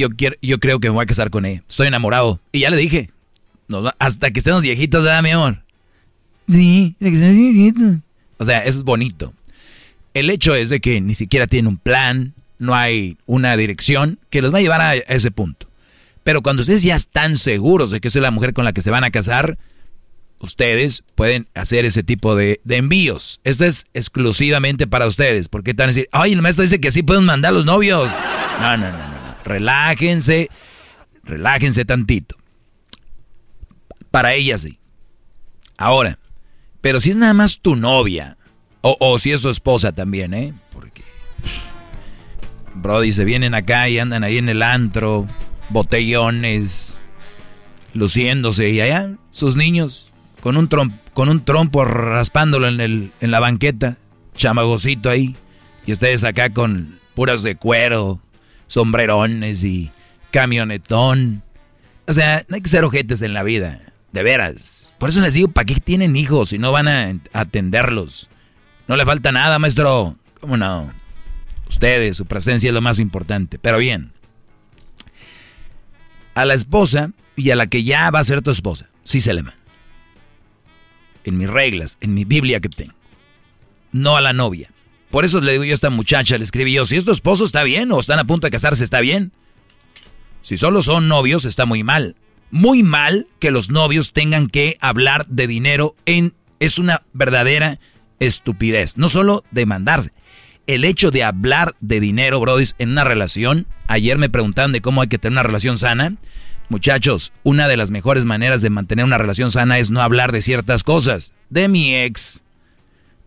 Yo, 0.00 0.08
quiero, 0.08 0.36
yo 0.40 0.58
creo 0.58 0.80
que 0.80 0.88
me 0.88 0.94
voy 0.94 1.02
a 1.02 1.06
casar 1.06 1.28
con 1.28 1.44
ella. 1.44 1.62
Estoy 1.68 1.88
enamorado. 1.88 2.40
Y 2.52 2.60
ya 2.60 2.70
le 2.70 2.78
dije. 2.78 3.10
hasta 3.98 4.30
que 4.30 4.40
estemos 4.40 4.62
viejitos, 4.62 5.04
¿verdad, 5.04 5.22
mi 5.22 5.30
amor? 5.30 5.62
Sí, 6.48 6.94
hasta 6.94 7.10
que 7.10 7.14
estemos 7.16 7.36
viejitos. 7.36 7.96
O 8.38 8.44
sea, 8.46 8.64
eso 8.64 8.78
es 8.78 8.84
bonito. 8.84 9.34
El 10.14 10.30
hecho 10.30 10.54
es 10.54 10.70
de 10.70 10.80
que 10.80 11.02
ni 11.02 11.14
siquiera 11.14 11.46
tiene 11.46 11.68
un 11.68 11.76
plan, 11.76 12.32
no 12.58 12.74
hay 12.74 13.18
una 13.26 13.54
dirección 13.58 14.18
que 14.30 14.40
los 14.40 14.54
va 14.54 14.58
a 14.58 14.62
llevar 14.62 14.80
a 14.80 14.94
ese 14.94 15.30
punto. 15.30 15.68
Pero 16.24 16.40
cuando 16.40 16.62
ustedes 16.62 16.82
ya 16.82 16.96
están 16.96 17.36
seguros 17.36 17.90
de 17.90 18.00
que 18.00 18.08
es 18.08 18.16
la 18.16 18.30
mujer 18.30 18.54
con 18.54 18.64
la 18.64 18.72
que 18.72 18.80
se 18.80 18.90
van 18.90 19.04
a 19.04 19.10
casar, 19.10 19.58
ustedes 20.40 21.04
pueden 21.14 21.46
hacer 21.54 21.84
ese 21.84 22.02
tipo 22.02 22.34
de, 22.34 22.60
envíos. 22.68 23.40
Esto 23.44 23.66
es 23.66 23.86
exclusivamente 23.94 24.86
para 24.86 25.06
ustedes. 25.06 25.48
Porque 25.48 25.72
están 25.72 25.84
a 25.84 25.86
decir, 25.88 26.08
ay, 26.12 26.32
el 26.32 26.42
maestro 26.42 26.62
dice 26.62 26.80
que 26.80 26.90
sí 26.90 27.02
pueden 27.02 27.24
mandar 27.24 27.52
los 27.52 27.64
novios. 27.64 28.10
No, 28.60 28.76
no, 28.76 28.90
no, 28.90 28.98
no, 28.98 29.08
no. 29.08 29.19
Relájense, 29.44 30.48
relájense 31.24 31.84
tantito. 31.84 32.36
Para 34.10 34.34
ella 34.34 34.58
sí. 34.58 34.78
Ahora, 35.76 36.18
pero 36.80 37.00
si 37.00 37.10
es 37.10 37.16
nada 37.16 37.34
más 37.34 37.60
tu 37.60 37.76
novia, 37.76 38.36
o, 38.82 39.18
si 39.18 39.30
es 39.30 39.42
su 39.42 39.50
esposa 39.50 39.92
también, 39.92 40.32
¿eh? 40.32 40.54
Porque, 40.72 41.02
Brody, 42.74 43.12
se 43.12 43.24
vienen 43.24 43.54
acá 43.54 43.88
y 43.90 43.98
andan 43.98 44.24
ahí 44.24 44.38
en 44.38 44.48
el 44.48 44.62
antro, 44.62 45.26
botellones, 45.68 46.98
luciéndose, 47.92 48.70
y 48.70 48.80
allá 48.80 49.16
sus 49.30 49.56
niños 49.56 50.12
con 50.40 50.56
un, 50.56 50.68
con 51.12 51.28
un 51.28 51.44
trompo 51.44 51.84
raspándolo 51.84 52.68
en, 52.68 52.80
el, 52.80 53.12
en 53.20 53.30
la 53.30 53.40
banqueta, 53.40 53.98
chamagocito 54.34 55.10
ahí, 55.10 55.36
y 55.86 55.92
ustedes 55.92 56.24
acá 56.24 56.50
con 56.50 56.98
puras 57.14 57.42
de 57.42 57.56
cuero, 57.56 58.20
sombrerones 58.70 59.64
y 59.64 59.90
camionetón. 60.30 61.42
O 62.06 62.12
sea, 62.12 62.44
no 62.48 62.54
hay 62.54 62.62
que 62.62 62.68
ser 62.68 62.84
ojetes 62.84 63.20
en 63.20 63.34
la 63.34 63.42
vida. 63.42 63.80
De 64.12 64.24
veras. 64.24 64.90
Por 64.98 65.08
eso 65.08 65.20
les 65.20 65.34
digo, 65.34 65.48
¿para 65.48 65.66
qué 65.66 65.76
tienen 65.76 66.16
hijos 66.16 66.48
si 66.48 66.58
no 66.58 66.72
van 66.72 66.88
a 66.88 67.14
atenderlos? 67.32 68.28
No 68.88 68.96
le 68.96 69.04
falta 69.04 69.30
nada, 69.30 69.58
maestro. 69.60 70.16
¿Cómo 70.40 70.56
no? 70.56 70.92
Ustedes, 71.68 72.16
su 72.16 72.26
presencia 72.26 72.68
es 72.68 72.74
lo 72.74 72.80
más 72.80 72.98
importante. 72.98 73.58
Pero 73.58 73.78
bien. 73.78 74.12
A 76.34 76.44
la 76.44 76.54
esposa 76.54 77.12
y 77.36 77.50
a 77.50 77.56
la 77.56 77.68
que 77.68 77.84
ya 77.84 78.10
va 78.10 78.18
a 78.18 78.24
ser 78.24 78.42
tu 78.42 78.50
esposa, 78.50 78.88
sí 79.04 79.20
se 79.20 79.34
le 79.34 79.42
manda. 79.42 79.60
En 81.22 81.38
mis 81.38 81.48
reglas, 81.48 81.98
en 82.00 82.14
mi 82.14 82.24
Biblia 82.24 82.60
que 82.60 82.68
tengo. 82.68 82.94
No 83.92 84.16
a 84.16 84.20
la 84.20 84.32
novia. 84.32 84.70
Por 85.10 85.24
eso 85.24 85.40
le 85.40 85.52
digo 85.52 85.64
yo 85.64 85.72
a 85.72 85.74
esta 85.74 85.90
muchacha, 85.90 86.38
le 86.38 86.44
escribí 86.44 86.72
yo, 86.72 86.84
si 86.86 86.96
es 86.96 87.04
tu 87.04 87.12
esposo 87.12 87.44
está 87.44 87.62
bien 87.64 87.90
o 87.92 87.98
están 87.98 88.18
a 88.18 88.24
punto 88.24 88.46
de 88.46 88.50
casarse 88.50 88.84
está 88.84 89.00
bien. 89.00 89.32
Si 90.42 90.56
solo 90.56 90.82
son 90.82 91.08
novios 91.08 91.44
está 91.44 91.66
muy 91.66 91.82
mal 91.82 92.16
muy 92.50 92.82
mal 92.82 93.28
que 93.38 93.50
los 93.50 93.70
novios 93.70 94.12
tengan 94.12 94.48
que 94.48 94.76
hablar 94.80 95.26
de 95.26 95.46
dinero 95.46 95.94
en 96.06 96.34
es 96.58 96.78
una 96.78 97.02
verdadera 97.12 97.78
estupidez, 98.18 98.96
no 98.96 99.08
solo 99.08 99.44
demandarse. 99.50 100.12
El 100.66 100.84
hecho 100.84 101.10
de 101.10 101.24
hablar 101.24 101.74
de 101.80 102.00
dinero, 102.00 102.38
Brody, 102.38 102.66
en 102.78 102.90
una 102.90 103.02
relación, 103.02 103.66
ayer 103.88 104.18
me 104.18 104.28
preguntaban 104.28 104.72
de 104.72 104.82
cómo 104.82 105.00
hay 105.00 105.08
que 105.08 105.18
tener 105.18 105.32
una 105.32 105.42
relación 105.42 105.78
sana. 105.78 106.16
Muchachos, 106.68 107.32
una 107.42 107.66
de 107.66 107.76
las 107.76 107.90
mejores 107.90 108.26
maneras 108.26 108.62
de 108.62 108.70
mantener 108.70 109.04
una 109.04 109.18
relación 109.18 109.50
sana 109.50 109.78
es 109.78 109.90
no 109.90 110.02
hablar 110.02 110.32
de 110.32 110.42
ciertas 110.42 110.84
cosas. 110.84 111.32
De 111.48 111.68
mi 111.68 111.96
ex, 111.96 112.42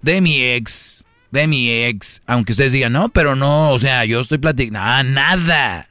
de 0.01 0.22
mi 0.22 0.41
ex, 0.41 1.05
de 1.34 1.47
mi 1.47 1.69
ex. 1.69 2.22
Aunque 2.27 2.51
ustedes 2.51 2.72
digan, 2.72 2.93
no, 2.93 3.10
pero 3.10 3.35
no, 3.35 3.72
o 3.72 3.80
sea, 3.80 4.05
yo 4.05 4.19
estoy 4.19 4.38
platicando. 4.38 5.03
nada 5.03 5.89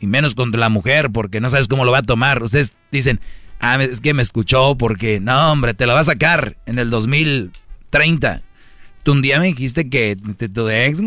y 0.00 0.08
menos 0.08 0.34
contra 0.34 0.58
la 0.58 0.68
mujer, 0.68 1.10
porque 1.10 1.40
no 1.40 1.48
sabes 1.48 1.68
cómo 1.68 1.84
lo 1.84 1.92
va 1.92 1.98
a 1.98 2.02
tomar. 2.02 2.42
Ustedes 2.42 2.74
dicen, 2.90 3.20
ah, 3.60 3.80
es 3.80 4.00
que 4.00 4.14
me 4.14 4.22
escuchó 4.22 4.76
porque, 4.76 5.20
no, 5.20 5.52
hombre, 5.52 5.74
te 5.74 5.86
lo 5.86 5.94
va 5.94 6.00
a 6.00 6.04
sacar 6.04 6.56
en 6.66 6.80
el 6.80 6.90
2030. 6.90 8.42
Tú 9.04 9.12
un 9.12 9.22
día 9.22 9.38
me 9.38 9.46
dijiste 9.46 9.88
que 9.88 10.16
tu 10.52 10.68
ex... 10.68 10.98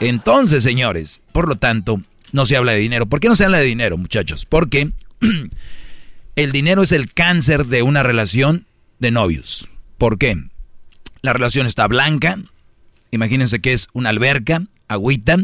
Entonces, 0.00 0.62
señores, 0.62 1.22
por 1.32 1.48
lo 1.48 1.56
tanto, 1.56 2.02
no 2.32 2.44
se 2.44 2.58
habla 2.58 2.72
de 2.72 2.80
dinero. 2.80 3.06
¿Por 3.06 3.20
qué 3.20 3.28
no 3.28 3.34
se 3.34 3.46
habla 3.46 3.58
de 3.58 3.64
dinero, 3.64 3.96
muchachos? 3.96 4.44
Porque 4.44 4.92
el 6.36 6.52
dinero 6.52 6.82
es 6.82 6.92
el 6.92 7.14
cáncer 7.14 7.64
de 7.64 7.82
una 7.82 8.02
relación 8.02 8.66
de 8.98 9.10
novios. 9.10 9.70
¿Por 9.96 10.18
qué? 10.18 10.51
La 11.22 11.32
relación 11.32 11.66
está 11.66 11.86
blanca. 11.86 12.38
Imagínense 13.12 13.60
que 13.60 13.72
es 13.72 13.88
una 13.92 14.08
alberca, 14.10 14.64
agüita, 14.88 15.36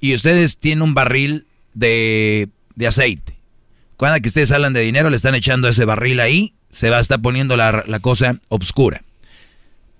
y 0.00 0.14
ustedes 0.14 0.58
tienen 0.58 0.82
un 0.82 0.94
barril 0.94 1.46
de, 1.74 2.48
aceite. 2.86 3.38
Cuando 3.96 4.20
que 4.20 4.28
ustedes 4.28 4.50
hablan 4.52 4.72
de 4.72 4.80
dinero, 4.80 5.10
le 5.10 5.16
están 5.16 5.34
echando 5.34 5.68
ese 5.68 5.84
barril 5.84 6.20
ahí, 6.20 6.54
se 6.70 6.90
va 6.90 6.98
a 6.98 7.00
estar 7.00 7.20
poniendo 7.20 7.56
la, 7.56 7.84
cosa 8.00 8.40
obscura. 8.48 9.02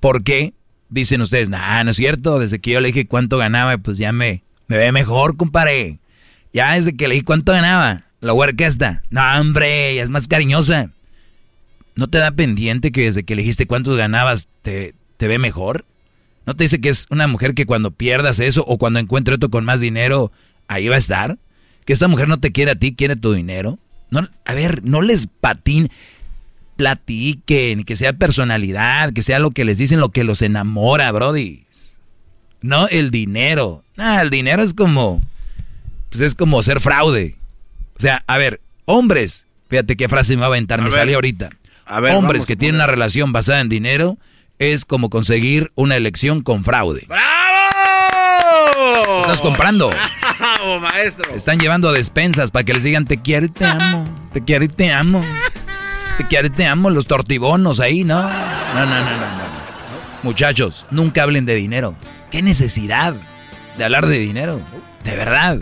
¿Por 0.00 0.24
qué? 0.24 0.54
Dicen 0.88 1.20
ustedes, 1.20 1.48
nah, 1.48 1.84
no 1.84 1.90
es 1.90 1.96
cierto, 1.96 2.38
desde 2.38 2.58
que 2.58 2.72
yo 2.72 2.80
le 2.80 2.88
dije 2.88 3.06
cuánto 3.06 3.38
ganaba, 3.38 3.76
pues 3.78 3.98
ya 3.98 4.12
me, 4.12 4.42
me 4.68 4.76
ve 4.76 4.92
mejor, 4.92 5.36
compadre. 5.36 5.98
Ya 6.52 6.74
desde 6.74 6.96
que 6.96 7.08
le 7.08 7.14
dije 7.14 7.24
cuánto 7.24 7.52
ganaba, 7.52 8.04
la 8.20 8.32
huerca 8.32 8.66
está. 8.66 9.02
No, 9.10 9.22
hombre, 9.38 10.00
es 10.00 10.08
más 10.08 10.28
cariñosa. 10.28 10.90
¿No 11.96 12.08
te 12.08 12.18
da 12.18 12.32
pendiente 12.32 12.92
que 12.92 13.02
desde 13.02 13.24
que 13.24 13.36
le 13.36 13.42
dijiste 13.42 13.66
cuánto 13.66 13.94
ganabas 13.94 14.48
te, 14.62 14.94
te 15.16 15.28
ve 15.28 15.38
mejor? 15.38 15.84
¿No 16.46 16.54
te 16.54 16.64
dice 16.64 16.80
que 16.80 16.88
es 16.88 17.06
una 17.10 17.26
mujer 17.26 17.54
que 17.54 17.66
cuando 17.66 17.90
pierdas 17.90 18.40
eso 18.40 18.64
o 18.66 18.78
cuando 18.78 18.98
encuentre 18.98 19.34
otro 19.34 19.50
con 19.50 19.64
más 19.64 19.80
dinero, 19.80 20.32
ahí 20.68 20.88
va 20.88 20.96
a 20.96 20.98
estar? 20.98 21.38
Que 21.84 21.92
esta 21.92 22.08
mujer 22.08 22.28
no 22.28 22.40
te 22.40 22.52
quiere 22.52 22.72
a 22.72 22.74
ti, 22.76 22.94
quiere 22.94 23.16
tu 23.16 23.32
dinero. 23.32 23.78
No, 24.10 24.28
a 24.44 24.54
ver, 24.54 24.84
no 24.84 25.02
les 25.02 25.26
patín, 25.26 25.90
platiquen, 26.76 27.84
que 27.84 27.96
sea 27.96 28.12
personalidad, 28.12 29.12
que 29.12 29.22
sea 29.22 29.38
lo 29.38 29.52
que 29.52 29.64
les 29.64 29.78
dicen, 29.78 30.00
lo 30.00 30.10
que 30.10 30.24
los 30.24 30.42
enamora, 30.42 31.10
Brody. 31.12 31.64
No 32.60 32.88
el 32.88 33.10
dinero. 33.10 33.84
Ah, 33.96 34.20
el 34.22 34.30
dinero 34.30 34.62
es 34.62 34.74
como, 34.74 35.22
pues 36.10 36.20
es 36.20 36.34
como 36.34 36.62
ser 36.62 36.80
fraude. 36.80 37.36
O 37.96 38.00
sea, 38.00 38.22
a 38.26 38.38
ver, 38.38 38.60
hombres, 38.84 39.46
fíjate 39.68 39.96
qué 39.96 40.08
frase 40.08 40.34
me 40.34 40.40
va 40.40 40.46
a 40.46 40.48
aventar, 40.48 40.82
me 40.82 40.90
salió 40.90 41.16
ahorita. 41.16 41.50
A 41.86 42.00
ver, 42.00 42.14
hombres 42.16 42.46
que 42.46 42.56
tienen 42.56 42.76
una 42.76 42.86
relación 42.86 43.32
basada 43.32 43.60
en 43.60 43.68
dinero 43.68 44.18
es 44.58 44.84
como 44.84 45.10
conseguir 45.10 45.72
una 45.74 45.96
elección 45.96 46.42
con 46.42 46.64
fraude. 46.64 47.04
¡Bravo! 47.08 47.34
estás 49.20 49.40
comprando. 49.40 49.90
¡Bravo, 49.90 50.80
maestro! 50.80 51.34
Están 51.34 51.58
llevando 51.58 51.92
despensas 51.92 52.50
para 52.50 52.64
que 52.64 52.74
les 52.74 52.82
digan 52.82 53.04
te 53.04 53.18
quiero 53.18 53.46
y 53.46 53.48
te 53.50 53.64
amo. 53.64 54.08
Te 54.32 54.42
quiero 54.44 54.64
y 54.64 54.68
te 54.68 54.92
amo. 54.92 55.24
Te 56.18 56.26
quiero 56.26 56.46
y 56.46 56.50
te 56.50 56.66
amo. 56.66 56.90
Los 56.90 57.06
tortibonos 57.06 57.80
ahí, 57.80 58.04
¿no? 58.04 58.22
No, 58.22 58.28
no, 58.74 58.86
no, 58.86 59.00
no, 59.02 59.16
no. 59.16 59.44
Muchachos, 60.22 60.86
nunca 60.90 61.22
hablen 61.22 61.44
de 61.46 61.54
dinero. 61.54 61.94
¿Qué 62.30 62.42
necesidad 62.42 63.14
de 63.76 63.84
hablar 63.84 64.06
de 64.06 64.18
dinero? 64.18 64.60
De 65.04 65.16
verdad. 65.16 65.60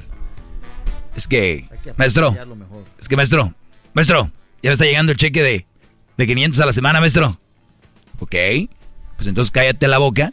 Es 1.17 1.27
que, 1.27 1.67
maestro, 1.97 2.35
es 2.99 3.09
que 3.09 3.17
maestro, 3.17 3.53
maestro, 3.93 4.31
ya 4.63 4.71
me 4.71 4.73
está 4.73 4.85
llegando 4.85 5.13
el 5.13 5.19
cheque 5.19 5.43
de, 5.43 5.67
de 6.17 6.27
500 6.27 6.61
a 6.61 6.67
la 6.67 6.73
semana, 6.73 7.01
maestro. 7.01 7.39
¿Ok? 8.21 8.35
Pues 9.17 9.27
entonces 9.27 9.51
cállate 9.51 9.89
la 9.89 9.99
boca 9.99 10.33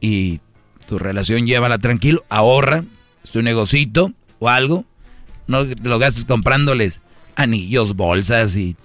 y 0.00 0.40
tu 0.86 0.98
relación 0.98 1.46
llévala 1.46 1.78
tranquilo, 1.78 2.24
ahorra, 2.28 2.84
es 3.22 3.30
tu 3.30 3.42
negocito 3.42 4.12
o 4.38 4.48
algo. 4.48 4.84
No 5.46 5.64
lo 5.64 5.98
gastes 5.98 6.24
comprándoles 6.24 7.00
anillos, 7.36 7.94
bolsas 7.94 8.56
y 8.56 8.76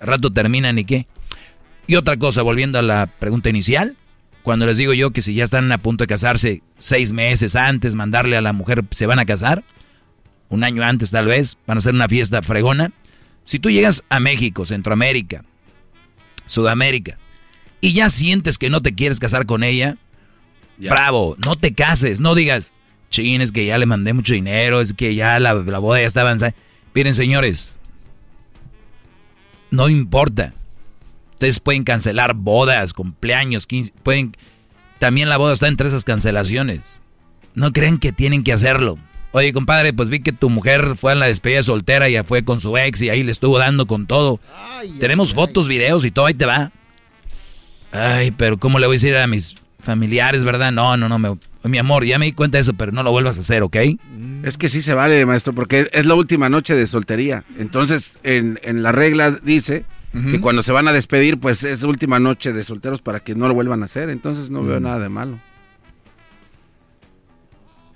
rato 0.00 0.32
terminan 0.32 0.78
y 0.78 0.84
qué. 0.84 1.06
Y 1.86 1.96
otra 1.96 2.16
cosa, 2.16 2.42
volviendo 2.42 2.78
a 2.78 2.82
la 2.82 3.06
pregunta 3.06 3.48
inicial, 3.48 3.96
cuando 4.42 4.66
les 4.66 4.76
digo 4.76 4.92
yo 4.92 5.10
que 5.10 5.22
si 5.22 5.34
ya 5.34 5.44
están 5.44 5.70
a 5.72 5.78
punto 5.78 6.04
de 6.04 6.08
casarse 6.08 6.62
seis 6.78 7.12
meses 7.12 7.56
antes, 7.56 7.94
mandarle 7.94 8.36
a 8.36 8.40
la 8.40 8.52
mujer 8.52 8.84
se 8.90 9.06
van 9.06 9.18
a 9.18 9.26
casar, 9.26 9.64
un 10.48 10.64
año 10.64 10.82
antes 10.82 11.10
tal 11.10 11.26
vez, 11.26 11.58
van 11.66 11.76
a 11.76 11.80
hacer 11.80 11.94
una 11.94 12.08
fiesta 12.08 12.42
fregona. 12.42 12.92
Si 13.48 13.58
tú 13.58 13.70
llegas 13.70 14.04
a 14.10 14.20
México, 14.20 14.66
Centroamérica, 14.66 15.42
Sudamérica, 16.44 17.16
y 17.80 17.94
ya 17.94 18.10
sientes 18.10 18.58
que 18.58 18.68
no 18.68 18.82
te 18.82 18.94
quieres 18.94 19.20
casar 19.20 19.46
con 19.46 19.64
ella, 19.64 19.96
bravo, 20.76 21.34
no 21.42 21.56
te 21.56 21.72
cases, 21.72 22.20
no 22.20 22.34
digas, 22.34 22.74
chin, 23.08 23.40
es 23.40 23.50
que 23.50 23.64
ya 23.64 23.78
le 23.78 23.86
mandé 23.86 24.12
mucho 24.12 24.34
dinero, 24.34 24.82
es 24.82 24.92
que 24.92 25.14
ya 25.14 25.40
la, 25.40 25.54
la 25.54 25.78
boda 25.78 25.98
ya 25.98 26.06
está 26.06 26.20
avanzada. 26.20 26.54
Miren, 26.92 27.14
señores, 27.14 27.78
no 29.70 29.88
importa. 29.88 30.52
Ustedes 31.30 31.58
pueden 31.58 31.84
cancelar 31.84 32.34
bodas, 32.34 32.92
cumpleaños, 32.92 33.66
pueden... 34.02 34.36
También 34.98 35.30
la 35.30 35.38
boda 35.38 35.54
está 35.54 35.68
entre 35.68 35.88
esas 35.88 36.04
cancelaciones. 36.04 37.02
No 37.54 37.72
creen 37.72 37.96
que 37.96 38.12
tienen 38.12 38.44
que 38.44 38.52
hacerlo. 38.52 38.98
Oye, 39.32 39.52
compadre, 39.52 39.92
pues 39.92 40.08
vi 40.08 40.20
que 40.20 40.32
tu 40.32 40.48
mujer 40.48 40.96
fue 40.96 41.12
a 41.12 41.14
la 41.14 41.26
despedida 41.26 41.62
soltera 41.62 42.08
y 42.08 42.12
ya 42.14 42.24
fue 42.24 42.44
con 42.44 42.60
su 42.60 42.76
ex 42.78 43.02
y 43.02 43.10
ahí 43.10 43.22
le 43.22 43.32
estuvo 43.32 43.58
dando 43.58 43.86
con 43.86 44.06
todo. 44.06 44.40
Tenemos 44.98 45.34
fotos, 45.34 45.68
videos 45.68 46.04
y 46.04 46.10
todo, 46.10 46.26
ahí 46.26 46.34
te 46.34 46.46
va. 46.46 46.72
Ay, 47.92 48.30
pero 48.30 48.58
¿cómo 48.58 48.78
le 48.78 48.86
voy 48.86 48.94
a 48.94 48.98
decir 48.98 49.16
a 49.16 49.26
mis 49.26 49.56
familiares, 49.80 50.44
verdad? 50.44 50.72
No, 50.72 50.96
no, 50.96 51.08
no, 51.08 51.38
mi 51.64 51.78
amor, 51.78 52.04
ya 52.04 52.18
me 52.18 52.26
di 52.26 52.32
cuenta 52.32 52.58
de 52.58 52.62
eso, 52.62 52.74
pero 52.74 52.92
no 52.92 53.02
lo 53.02 53.10
vuelvas 53.10 53.36
a 53.38 53.40
hacer, 53.40 53.62
¿ok? 53.62 53.76
Es 54.42 54.56
que 54.56 54.68
sí 54.68 54.80
se 54.80 54.94
vale, 54.94 55.26
maestro, 55.26 55.52
porque 55.52 55.88
es 55.92 56.06
la 56.06 56.14
última 56.14 56.48
noche 56.48 56.74
de 56.74 56.86
soltería. 56.86 57.44
Entonces, 57.58 58.18
en, 58.22 58.58
en 58.62 58.82
la 58.82 58.92
regla 58.92 59.32
dice 59.32 59.84
que 60.30 60.40
cuando 60.40 60.62
se 60.62 60.72
van 60.72 60.88
a 60.88 60.92
despedir, 60.92 61.38
pues 61.38 61.64
es 61.64 61.82
última 61.82 62.18
noche 62.18 62.52
de 62.52 62.64
solteros 62.64 63.02
para 63.02 63.20
que 63.20 63.34
no 63.34 63.46
lo 63.46 63.54
vuelvan 63.54 63.82
a 63.82 63.86
hacer. 63.86 64.08
Entonces 64.10 64.50
no 64.50 64.62
veo 64.62 64.80
nada 64.80 64.98
de 64.98 65.08
malo. 65.08 65.38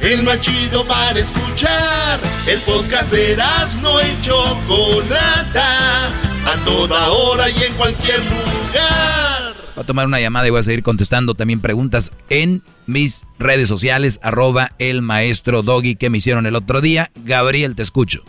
el 0.00 0.22
más 0.22 0.40
chido 0.40 0.86
para 0.86 1.18
escuchar. 1.18 2.20
El 2.46 2.60
podcast 2.60 3.12
de 3.12 3.36
no 3.82 4.00
y 4.00 4.20
Chocolata, 4.20 6.08
a 6.08 6.64
toda 6.64 7.08
hora 7.08 7.50
y 7.50 7.64
en 7.64 7.74
cualquier 7.74 8.20
lugar. 8.20 9.54
Voy 9.74 9.82
a 9.82 9.86
tomar 9.86 10.06
una 10.06 10.20
llamada 10.20 10.46
y 10.46 10.50
voy 10.50 10.60
a 10.60 10.62
seguir 10.62 10.82
contestando 10.82 11.34
también 11.34 11.60
preguntas 11.60 12.12
en 12.30 12.62
mis 12.86 13.26
redes 13.38 13.68
sociales, 13.68 14.18
arroba 14.22 14.70
el 14.78 15.02
maestro 15.02 15.62
Doggy 15.62 15.96
que 15.96 16.08
me 16.08 16.18
hicieron 16.18 16.46
el 16.46 16.56
otro 16.56 16.80
día. 16.80 17.10
Gabriel, 17.24 17.74
te 17.74 17.82
escucho. 17.82 18.22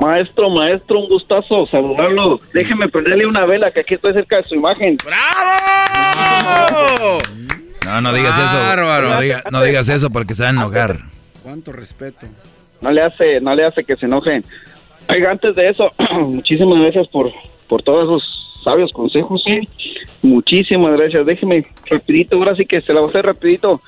Maestro, 0.00 0.50
maestro, 0.50 1.00
un 1.00 1.08
gustazo 1.08 1.66
saludarlo. 1.68 2.40
Déjeme 2.52 2.88
prenderle 2.88 3.26
una 3.26 3.46
vela 3.46 3.70
que 3.70 3.80
aquí 3.80 3.94
estoy 3.94 4.12
cerca 4.14 4.38
de 4.38 4.44
su 4.44 4.56
imagen. 4.56 4.96
¡Bravo! 5.04 7.20
No, 7.84 8.00
no 8.00 8.12
digas 8.12 8.38
eso. 8.38 9.50
No, 9.50 9.62
digas 9.62 9.88
eso 9.88 10.10
porque 10.10 10.34
se 10.34 10.42
va 10.42 10.50
a 10.50 10.52
enojar. 10.52 11.00
Cuánto 11.42 11.72
respeto. 11.72 12.26
No 12.80 12.90
le 12.90 13.02
hace, 13.02 13.40
no 13.40 13.54
le 13.54 13.64
hace 13.64 13.84
que 13.84 13.96
se 13.96 14.06
enoje. 14.06 14.42
Oiga, 15.08 15.30
antes 15.30 15.54
de 15.54 15.68
eso, 15.68 15.92
muchísimas 16.20 16.80
gracias 16.80 17.08
por, 17.08 17.30
por 17.68 17.82
todos 17.82 18.04
esos 18.04 18.22
sabios 18.64 18.92
consejos, 18.92 19.42
¿sí? 19.44 19.68
Muchísimas 20.22 20.96
gracias. 20.96 21.26
Déjeme 21.26 21.66
rapidito, 21.86 22.36
ahora 22.36 22.54
sí 22.54 22.64
que 22.64 22.80
se 22.80 22.92
la 22.92 23.00
voy 23.00 23.08
a 23.08 23.10
hacer 23.10 23.26
rapidito. 23.26 23.80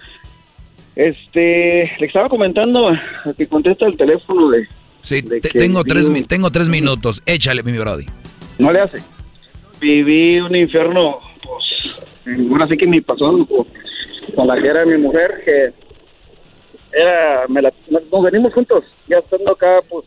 Este, 0.97 1.91
le 1.99 2.07
estaba 2.07 2.29
comentando 2.29 2.89
a 2.89 3.01
que 3.37 3.47
contesta 3.47 3.87
el 3.87 3.97
teléfono 3.97 4.51
de... 4.51 4.69
Sí, 5.01 5.23
tengo, 5.23 5.85
tres, 5.85 6.11
tengo 6.29 6.51
tres 6.51 6.69
minutos. 6.69 7.21
Échale, 7.27 7.63
mi 7.63 7.77
brody. 7.77 8.07
No 8.59 8.73
le 8.73 8.81
hace. 8.81 8.99
Viví 9.81 10.41
un 10.41 10.57
infierno, 10.57 11.19
pues, 11.43 12.41
ahora 12.51 12.67
sí 12.69 12.77
que 12.77 12.87
me 12.87 13.03
pasó 13.03 13.31
con 14.35 14.47
la 14.47 14.61
que 14.61 14.69
era 14.69 14.85
mi 14.85 14.99
mujer, 14.99 15.41
que 15.45 15.73
era, 16.93 17.47
me 17.49 17.63
la, 17.63 17.73
nos 17.89 18.23
venimos 18.23 18.53
juntos, 18.55 18.85
ya 19.09 19.19
estando 19.19 19.53
acá, 19.53 19.81
pues, 19.89 20.05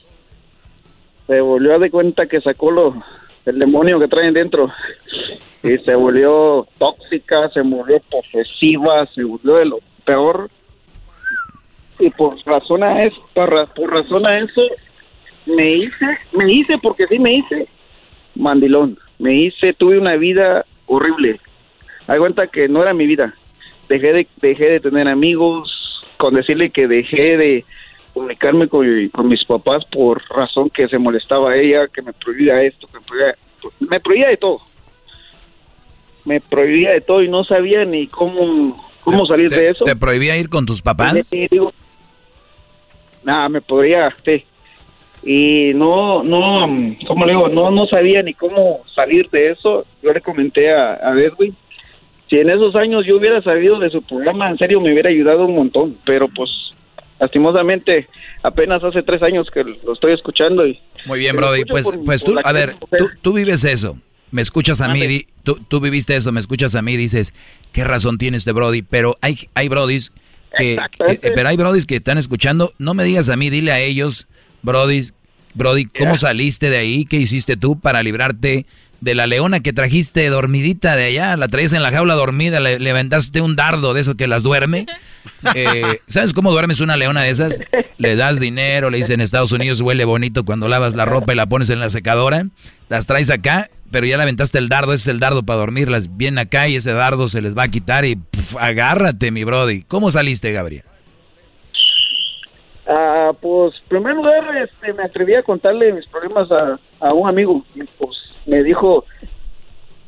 se 1.27 1.41
volvió 1.41 1.75
a 1.75 1.79
de 1.79 1.91
cuenta 1.91 2.25
que 2.25 2.41
sacó 2.41 2.71
lo, 2.71 3.03
el 3.45 3.59
demonio 3.59 3.99
que 3.99 4.07
traen 4.07 4.33
dentro 4.33 4.71
y 5.63 5.77
se 5.79 5.95
volvió 5.95 6.67
tóxica, 6.77 7.49
se 7.49 7.61
volvió 7.61 7.99
posesiva, 8.09 9.05
se 9.07 9.23
volvió 9.23 9.55
de 9.55 9.65
lo 9.65 9.79
peor 10.05 10.49
y 11.99 12.09
por 12.11 12.37
razón 12.45 12.83
a 12.83 13.03
eso, 13.03 13.17
por, 13.33 13.49
por 13.73 13.97
a 14.27 14.39
eso 14.39 14.61
me 15.45 15.75
hice, 15.75 16.17
me 16.33 16.51
hice 16.51 16.77
porque 16.81 17.07
sí 17.07 17.19
me 17.19 17.37
hice 17.37 17.67
mandilón, 18.35 18.97
me 19.19 19.33
hice, 19.33 19.73
tuve 19.73 19.97
una 19.97 20.15
vida 20.15 20.65
horrible, 20.85 21.39
hay 22.07 22.19
cuenta 22.19 22.47
que 22.47 22.67
no 22.67 22.81
era 22.81 22.93
mi 22.93 23.07
vida, 23.07 23.33
dejé 23.87 24.13
de, 24.13 24.27
dejé 24.41 24.65
de 24.65 24.79
tener 24.79 25.07
amigos, 25.07 25.71
con 26.17 26.33
decirle 26.33 26.69
que 26.69 26.87
dejé 26.87 27.37
de 27.37 27.65
comunicarme 28.13 28.67
con, 28.67 29.29
mis 29.29 29.45
papás 29.45 29.85
por 29.85 30.23
razón 30.29 30.69
que 30.69 30.87
se 30.87 30.97
molestaba 30.97 31.55
ella, 31.55 31.87
que 31.87 32.01
me 32.01 32.13
prohibía 32.13 32.63
esto, 32.63 32.87
que 32.87 32.99
me 32.99 33.05
prohibía, 33.05 33.35
me 33.79 33.99
prohibía 33.99 34.29
de 34.29 34.37
todo. 34.37 34.59
Me 36.25 36.41
prohibía 36.41 36.91
de 36.91 37.01
todo 37.01 37.21
y 37.21 37.29
no 37.29 37.43
sabía 37.43 37.85
ni 37.85 38.07
cómo, 38.07 38.83
cómo 39.03 39.25
salir 39.27 39.49
de 39.49 39.69
eso. 39.69 39.85
¿Te 39.85 39.95
prohibía 39.95 40.35
ir 40.37 40.49
con 40.49 40.65
tus 40.65 40.81
papás? 40.81 41.31
nada, 43.23 43.49
me 43.49 43.61
podría, 43.61 44.15
sí. 44.25 44.43
Y 45.23 45.73
no, 45.73 46.23
no, 46.23 46.67
¿cómo 47.07 47.25
le 47.25 47.33
digo? 47.33 47.49
No, 47.49 47.69
no 47.71 47.85
sabía 47.87 48.23
ni 48.23 48.33
cómo 48.33 48.81
salir 48.95 49.29
de 49.29 49.51
eso. 49.51 49.85
Yo 50.01 50.13
le 50.13 50.21
comenté 50.21 50.71
a, 50.71 50.93
a 50.93 51.19
Edwin 51.19 51.55
si 52.29 52.37
en 52.37 52.49
esos 52.49 52.75
años 52.75 53.05
yo 53.05 53.17
hubiera 53.17 53.41
sabido 53.41 53.79
de 53.79 53.89
su 53.89 54.01
programa, 54.01 54.49
en 54.49 54.57
serio 54.57 54.81
me 54.81 54.91
hubiera 54.91 55.09
ayudado 55.09 55.45
un 55.45 55.55
montón, 55.55 55.97
pero 56.05 56.27
pues 56.27 56.49
lastimosamente 57.19 58.07
apenas 58.43 58.83
hace 58.83 59.01
tres 59.03 59.21
años 59.23 59.47
que 59.51 59.63
lo 59.63 59.93
estoy 59.93 60.13
escuchando 60.13 60.67
y... 60.67 60.79
Muy 61.05 61.19
bien, 61.19 61.35
Brody, 61.35 61.65
pues, 61.65 61.87
pues 62.05 62.23
tú, 62.23 62.35
a 62.43 62.51
ver, 62.51 62.73
tú, 62.97 63.09
tú, 63.21 63.33
vives 63.33 63.63
eso, 63.63 63.97
me 64.31 64.41
escuchas 64.41 64.81
a 64.81 64.89
mí, 64.89 65.25
tú, 65.43 65.57
tú 65.67 65.79
viviste 65.79 66.15
eso, 66.15 66.31
me 66.31 66.39
escuchas 66.39 66.75
a 66.75 66.81
mí, 66.81 66.97
dices, 66.97 67.33
¿qué 67.71 67.83
razón 67.83 68.17
tiene 68.17 68.37
este 68.37 68.51
Brody? 68.51 68.81
Pero 68.81 69.15
hay, 69.21 69.47
hay 69.53 69.69
Brodis 69.69 70.13
que, 70.57 70.77
pero 71.35 71.49
hay 71.49 71.57
Brodis 71.57 71.85
que 71.85 71.95
están 71.95 72.17
escuchando, 72.17 72.71
no 72.77 72.93
me 72.93 73.03
digas 73.03 73.29
a 73.29 73.37
mí, 73.37 73.49
dile 73.49 73.71
a 73.71 73.79
ellos, 73.79 74.27
Brodis, 74.61 75.13
Brody, 75.53 75.85
¿cómo 75.85 76.17
saliste 76.17 76.69
de 76.69 76.77
ahí? 76.77 77.05
¿Qué 77.05 77.17
hiciste 77.17 77.57
tú 77.57 77.79
para 77.79 78.03
librarte 78.03 78.65
de 79.01 79.15
la 79.15 79.27
leona 79.27 79.59
que 79.59 79.73
trajiste 79.73 80.27
dormidita 80.29 80.95
de 80.95 81.05
allá, 81.05 81.37
la 81.37 81.47
traes 81.47 81.73
en 81.73 81.83
la 81.83 81.91
jaula 81.91 82.15
dormida, 82.15 82.59
le, 82.59 82.79
levantaste 82.79 83.41
un 83.41 83.55
dardo 83.55 83.93
de 83.93 84.01
eso 84.01 84.15
que 84.15 84.27
las 84.27 84.43
duerme. 84.43 84.85
Eh, 85.55 85.99
¿Sabes 86.07 86.33
cómo 86.33 86.51
duermes 86.51 86.79
una 86.79 86.95
leona 86.95 87.21
de 87.21 87.29
esas? 87.29 87.59
Le 87.97 88.15
das 88.15 88.39
dinero, 88.39 88.89
le 88.89 88.97
dicen 88.97 89.15
en 89.15 89.21
Estados 89.21 89.51
Unidos 89.51 89.81
huele 89.81 90.05
bonito 90.05 90.45
cuando 90.45 90.67
lavas 90.69 90.95
la 90.95 91.03
ropa 91.05 91.33
y 91.33 91.35
la 91.35 91.45
pones 91.45 91.69
en 91.69 91.79
la 91.79 91.89
secadora. 91.89 92.45
Las 92.87 93.05
traes 93.05 93.29
acá, 93.29 93.69
pero 93.91 94.07
ya 94.07 94.15
le 94.15 94.23
aventaste 94.23 94.57
el 94.57 94.69
dardo, 94.69 94.93
ese 94.93 95.01
es 95.01 95.07
el 95.09 95.19
dardo 95.19 95.43
para 95.43 95.59
dormirlas. 95.59 96.15
Vienen 96.15 96.39
acá 96.39 96.69
y 96.69 96.77
ese 96.77 96.93
dardo 96.93 97.27
se 97.27 97.41
les 97.41 97.57
va 97.57 97.63
a 97.63 97.67
quitar 97.67 98.05
y 98.05 98.17
agárrate, 98.57 99.29
mi 99.31 99.43
brody. 99.43 99.83
¿Cómo 99.83 100.11
saliste, 100.11 100.53
Gabriel? 100.53 100.83
Ah, 102.87 103.31
pues, 103.39 103.73
primero 103.89 104.15
lugar, 104.15 104.43
este, 104.57 104.93
me 104.93 105.03
atreví 105.03 105.35
a 105.35 105.43
contarle 105.43 105.91
mis 105.91 106.07
problemas 106.07 106.49
a, 106.51 106.79
a 107.05 107.13
un 107.13 107.27
amigo. 107.27 107.63
Pues, 107.97 108.17
me 108.47 108.63
dijo, 108.63 109.05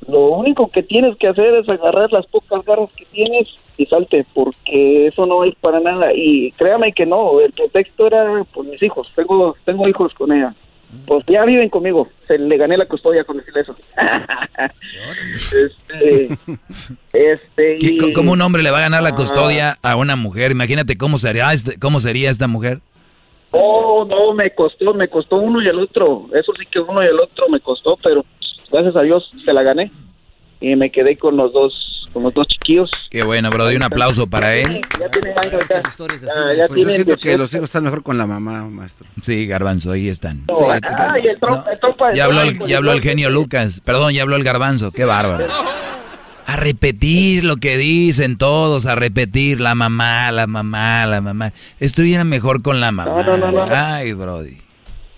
lo 0.08 0.30
único 0.30 0.70
que 0.70 0.82
tienes 0.82 1.16
que 1.18 1.28
hacer 1.28 1.54
es 1.56 1.70
agarrar 1.70 2.12
las 2.12 2.26
pocas 2.26 2.66
garras 2.66 2.90
que 2.96 3.06
tienes 3.06 3.48
y 3.78 3.86
salte, 3.86 4.26
porque 4.34 5.08
eso 5.08 5.26
no 5.26 5.44
es 5.44 5.54
para 5.56 5.80
nada. 5.80 6.12
Y 6.14 6.52
créame 6.54 6.94
que 6.94 7.06
no, 7.06 7.40
el 7.40 7.52
pretexto 7.52 8.08
era 8.08 8.44
por 8.54 8.66
mis 8.66 8.82
hijos, 8.82 9.12
tengo, 9.16 9.56
tengo 9.66 9.88
hijos 9.88 10.14
con 10.16 10.32
ella. 10.32 10.56
Pues 11.06 11.24
ya 11.28 11.46
viven 11.46 11.70
conmigo, 11.70 12.08
se 12.28 12.40
le 12.40 12.58
gané 12.58 12.76
la 12.76 12.88
custodia 12.88 13.24
con 13.24 13.38
decirle 13.38 13.62
eso. 13.62 13.76
este, 17.14 17.14
este 17.14 18.14
¿Cómo 18.14 18.32
un 18.32 18.42
hombre 18.42 18.64
le 18.64 18.72
va 18.72 18.80
a 18.80 18.82
ganar 18.82 19.04
la 19.04 19.14
custodia 19.14 19.76
a 19.84 19.96
una 19.96 20.16
mujer? 20.16 20.50
Imagínate 20.50 20.98
cómo 20.98 21.20
sería, 21.20 21.54
este, 21.54 21.78
cómo 21.78 22.00
sería 22.00 22.32
esta 22.32 22.48
mujer. 22.48 22.80
Oh, 23.52 24.06
no, 24.08 24.34
me 24.34 24.52
costó, 24.54 24.94
me 24.94 25.08
costó 25.08 25.38
uno 25.38 25.62
y 25.62 25.68
el 25.68 25.80
otro. 25.80 26.28
Eso 26.34 26.52
sí 26.60 26.66
que 26.72 26.80
uno 26.80 27.04
y 27.04 27.08
el 27.08 27.20
otro 27.20 27.50
me 27.50 27.60
costó, 27.60 27.98
pero 28.04 28.24
gracias 28.72 28.96
a 28.96 29.02
Dios 29.02 29.32
se 29.44 29.54
la 29.54 29.64
gané 29.64 29.92
y 30.62 30.76
me 30.76 30.92
quedé 30.92 31.18
con 31.18 31.36
los 31.38 31.52
dos, 31.54 32.08
con 32.14 32.24
los 32.24 32.34
dos 32.34 32.48
chiquillos. 32.48 32.92
Qué 33.10 33.24
bueno, 33.24 33.50
Brody, 33.50 33.76
un 33.76 33.84
aplauso 33.84 34.28
para 34.30 34.56
él. 34.56 34.82
Ya 35.00 35.08
ya. 35.08 35.82
Ah, 36.36 36.54
ya 36.56 36.68
Pues 36.68 36.82
yo 36.84 36.90
siento 36.90 37.16
que 37.16 37.30
18. 37.30 37.38
los 37.38 37.54
hijos 37.56 37.66
están 37.66 37.84
mejor 37.84 38.04
con 38.04 38.18
la 38.18 38.28
mamá, 38.28 38.66
maestro. 38.66 39.08
Sí, 39.22 39.48
Garbanzo, 39.48 39.92
ahí 39.92 40.10
están. 40.10 40.46
No, 40.48 40.58
Sí, 40.58 40.64
ah, 40.68 41.14
y 41.22 41.28
el 41.28 41.40
trompa, 41.40 41.72
el 41.72 41.80
trompa, 41.80 42.14
Ya 42.14 42.26
habló, 42.26 42.42
el, 42.42 42.60
ya 42.68 42.78
habló 42.78 42.92
el 42.92 43.02
genio 43.02 43.30
Lucas. 43.30 43.82
Perdón, 43.84 44.14
ya 44.14 44.22
habló 44.22 44.36
el 44.36 44.44
garbanzo. 44.44 44.92
Qué 44.92 45.06
bárbaro. 45.06 45.48
A 46.50 46.56
repetir 46.56 47.44
lo 47.44 47.58
que 47.58 47.78
dicen 47.78 48.36
todos, 48.38 48.88
a 48.88 48.96
repetir 48.96 49.60
la 49.62 49.76
mamá, 49.76 50.32
la 50.32 50.48
mamá, 50.48 51.06
la 51.06 51.22
mamá. 51.22 51.54
Estuviera 51.80 52.24
mejor 52.24 52.64
con 52.64 52.80
la 52.80 52.92
mamá. 52.92 53.22
No, 53.24 53.38
no, 53.38 53.52
no, 53.52 53.52
no. 53.52 53.68
Ay, 53.76 54.14
Brody. 54.14 54.58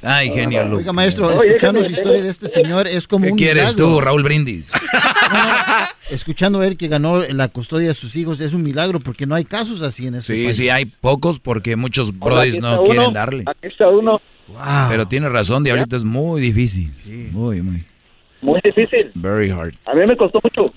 Ay, 0.01 0.29
genio. 0.31 0.63
Oiga, 0.75 0.91
maestro, 0.91 1.31
escuchando 1.31 1.85
su 1.85 1.91
historia 1.91 2.21
de 2.23 2.29
este 2.29 2.49
señor 2.49 2.85
es 2.87 3.07
como 3.07 3.25
¿Qué 3.25 3.31
un 3.31 3.37
quieres 3.37 3.75
milagro. 3.75 3.85
tú, 3.95 4.01
Raúl 4.01 4.23
Brindis? 4.23 4.71
Escuchando 6.09 6.63
él 6.63 6.75
que 6.75 6.87
ganó 6.89 7.21
la 7.23 7.47
custodia 7.47 7.89
de 7.89 7.93
sus 7.93 8.15
hijos 8.17 8.41
es 8.41 8.53
un 8.53 8.63
milagro 8.63 8.99
porque 8.99 9.25
no 9.25 9.35
hay 9.35 9.45
casos 9.45 9.81
así 9.81 10.07
en 10.07 10.15
este 10.15 10.33
Sí, 10.35 10.43
país. 10.45 10.57
sí, 10.57 10.69
hay 10.69 10.85
pocos 10.85 11.39
porque 11.39 11.75
muchos 11.77 12.17
brodis 12.17 12.59
no 12.59 12.81
uno, 12.81 12.83
quieren 12.91 13.13
darle. 13.13 13.43
Aquí 13.47 13.67
está 13.67 13.87
uno. 13.87 14.19
Wow. 14.47 14.57
Pero 14.89 15.07
tiene 15.07 15.29
razón, 15.29 15.63
Diablito, 15.63 15.95
es 15.95 16.03
muy 16.03 16.41
difícil. 16.41 16.91
Muy, 17.31 17.61
muy. 17.61 17.83
Muy 18.41 18.59
difícil. 18.63 19.11
Very 19.15 19.49
hard. 19.51 19.75
A 19.85 19.93
mí 19.93 20.05
me 20.05 20.17
costó 20.17 20.41
mucho. 20.43 20.73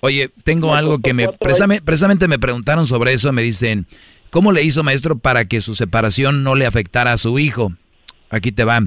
Oye, 0.00 0.30
tengo 0.44 0.74
algo 0.74 0.98
que 0.98 1.12
me 1.12 1.28
precisamente, 1.28 2.28
me 2.28 2.38
preguntaron 2.38 2.86
sobre 2.86 3.12
eso, 3.12 3.32
me 3.32 3.42
dicen, 3.42 3.86
¿cómo 4.30 4.52
le 4.52 4.62
hizo 4.62 4.82
maestro 4.82 5.18
para 5.18 5.44
que 5.44 5.60
su 5.60 5.74
separación 5.74 6.42
no 6.42 6.54
le 6.54 6.66
afectara 6.66 7.12
a 7.12 7.18
su 7.18 7.38
hijo? 7.38 7.72
Aquí 8.30 8.52
te 8.52 8.64
va. 8.64 8.82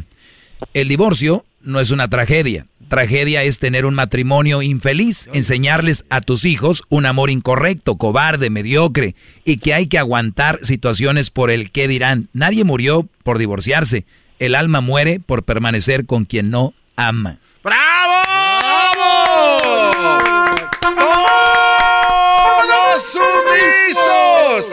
El 0.73 0.87
divorcio 0.87 1.45
no 1.61 1.79
es 1.79 1.91
una 1.91 2.09
tragedia. 2.09 2.67
Tragedia 2.87 3.43
es 3.43 3.59
tener 3.59 3.85
un 3.85 3.95
matrimonio 3.95 4.61
infeliz, 4.61 5.29
enseñarles 5.33 6.05
a 6.09 6.21
tus 6.21 6.45
hijos 6.45 6.83
un 6.89 7.05
amor 7.05 7.29
incorrecto, 7.29 7.95
cobarde, 7.95 8.49
mediocre 8.49 9.15
y 9.45 9.57
que 9.57 9.73
hay 9.73 9.87
que 9.87 9.97
aguantar 9.97 10.59
situaciones 10.61 11.29
por 11.29 11.49
el 11.49 11.71
qué 11.71 11.87
dirán. 11.87 12.29
Nadie 12.33 12.63
murió 12.63 13.07
por 13.23 13.39
divorciarse. 13.39 14.05
El 14.39 14.55
alma 14.55 14.81
muere 14.81 15.19
por 15.19 15.43
permanecer 15.43 16.05
con 16.05 16.25
quien 16.25 16.49
no 16.51 16.73
ama. 16.95 17.39
¡Todos 21.63 23.03
sumisos! 23.11 24.65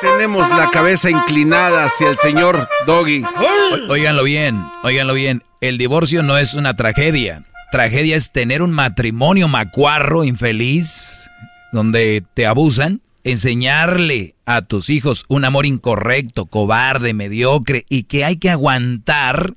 Tenemos 0.00 0.48
la 0.48 0.70
cabeza 0.70 1.10
inclinada 1.10 1.84
hacia 1.84 2.08
el 2.08 2.18
señor 2.18 2.68
Doggy. 2.86 3.22
O- 3.24 3.92
Óiganlo 3.92 4.24
bien, 4.24 4.64
óiganlo 4.82 5.14
bien. 5.14 5.42
El 5.60 5.78
divorcio 5.78 6.22
no 6.22 6.38
es 6.38 6.54
una 6.54 6.74
tragedia. 6.74 7.44
Tragedia 7.70 8.16
es 8.16 8.32
tener 8.32 8.62
un 8.62 8.72
matrimonio 8.72 9.48
macuarro, 9.48 10.24
infeliz, 10.24 11.28
donde 11.72 12.24
te 12.34 12.46
abusan, 12.46 13.00
enseñarle 13.24 14.34
a 14.46 14.62
tus 14.62 14.90
hijos 14.90 15.24
un 15.28 15.44
amor 15.44 15.66
incorrecto, 15.66 16.46
cobarde, 16.46 17.14
mediocre 17.14 17.84
y 17.88 18.02
que 18.04 18.24
hay 18.24 18.36
que 18.36 18.50
aguantar 18.50 19.54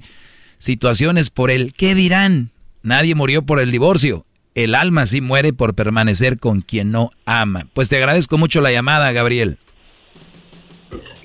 situaciones 0.59 1.29
por 1.29 1.49
el 1.49 1.73
¿qué 1.73 1.95
dirán? 1.95 2.51
Nadie 2.83 3.15
murió 3.15 3.43
por 3.45 3.59
el 3.59 3.71
divorcio. 3.71 4.24
El 4.55 4.73
alma 4.73 5.05
sí 5.05 5.19
muere 5.21 5.51
por 5.53 5.73
permanecer 5.75 6.39
con 6.39 6.61
quien 6.61 6.91
no 6.91 7.11
ama. 7.25 7.65
Pues 7.73 7.89
te 7.89 7.97
agradezco 7.97 8.37
mucho 8.37 8.61
la 8.61 8.71
llamada, 8.71 9.11
Gabriel. 9.11 9.57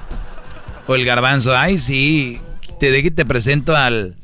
O 0.86 0.94
el 0.94 1.04
garbanzo. 1.04 1.56
Ay, 1.56 1.78
sí. 1.78 2.40
Te, 2.78 2.90
de 2.90 3.02
que 3.02 3.10
te 3.10 3.24
presento 3.24 3.76
al, 3.76 4.16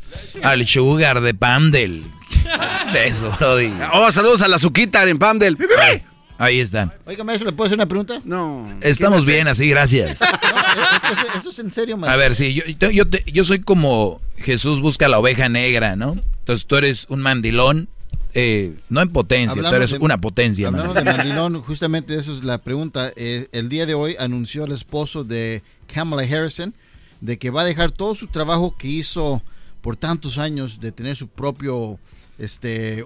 al 0.42 0.66
Sugar 0.66 1.20
de 1.20 1.34
Pandel. 1.34 2.04
¿Qué 2.30 3.08
es 3.08 3.16
eso, 3.16 3.34
Brody? 3.38 3.72
Oh, 3.92 4.10
saludos 4.12 4.42
a 4.42 4.48
la 4.48 4.58
Zuquita 4.58 5.02
en 5.08 5.18
Pamdel. 5.18 5.56
Ahí, 5.80 6.02
ahí 6.40 6.60
está. 6.60 6.94
Oiga, 7.06 7.22
maestro, 7.24 7.48
¿le 7.50 7.56
puedo 7.56 7.66
hacer 7.66 7.76
una 7.78 7.86
pregunta? 7.86 8.20
No. 8.24 8.66
Estamos 8.80 9.24
bien 9.24 9.46
así, 9.48 9.68
gracias. 9.68 10.18
No, 10.20 10.26
es 10.26 11.34
esto, 11.46 11.62
en 11.62 11.72
serio, 11.72 11.96
maestro. 11.96 12.14
A 12.14 12.16
ver, 12.16 12.34
sí, 12.34 12.54
yo, 12.54 12.64
yo, 12.78 12.90
yo 12.90 13.08
te- 13.08 13.24
yo 13.30 13.44
soy 13.44 13.60
como 13.60 14.20
Jesús 14.36 14.80
busca 14.80 15.08
la 15.08 15.18
oveja 15.18 15.48
negra, 15.48 15.96
¿no? 15.96 16.16
Entonces 16.40 16.66
tú 16.66 16.76
eres 16.76 17.06
un 17.08 17.20
mandilón, 17.20 17.88
eh, 18.34 18.74
no 18.88 19.00
en 19.00 19.10
potencia, 19.10 19.50
Hablando 19.52 19.70
tú 19.70 19.76
eres 19.76 19.90
de- 19.92 19.98
una 19.98 20.20
potencia, 20.20 20.68
Hablando 20.68 20.94
de 20.94 21.04
mandilón, 21.04 21.62
justamente 21.62 22.16
eso 22.16 22.32
es 22.32 22.42
la 22.44 22.58
pregunta. 22.58 23.12
Eh, 23.16 23.48
el 23.52 23.68
día 23.68 23.86
de 23.86 23.94
hoy 23.94 24.16
anunció 24.18 24.64
el 24.64 24.72
esposo 24.72 25.24
de 25.24 25.62
Kamala 25.92 26.22
Harrison 26.22 26.74
de 27.20 27.38
que 27.38 27.50
va 27.50 27.62
a 27.62 27.64
dejar 27.64 27.92
todo 27.92 28.14
su 28.14 28.28
trabajo 28.28 28.74
que 28.78 28.88
hizo 28.88 29.42
por 29.82 29.96
tantos 29.96 30.38
años 30.38 30.80
de 30.80 30.92
tener 30.92 31.16
su 31.16 31.28
propio 31.28 31.98
este 32.38 33.04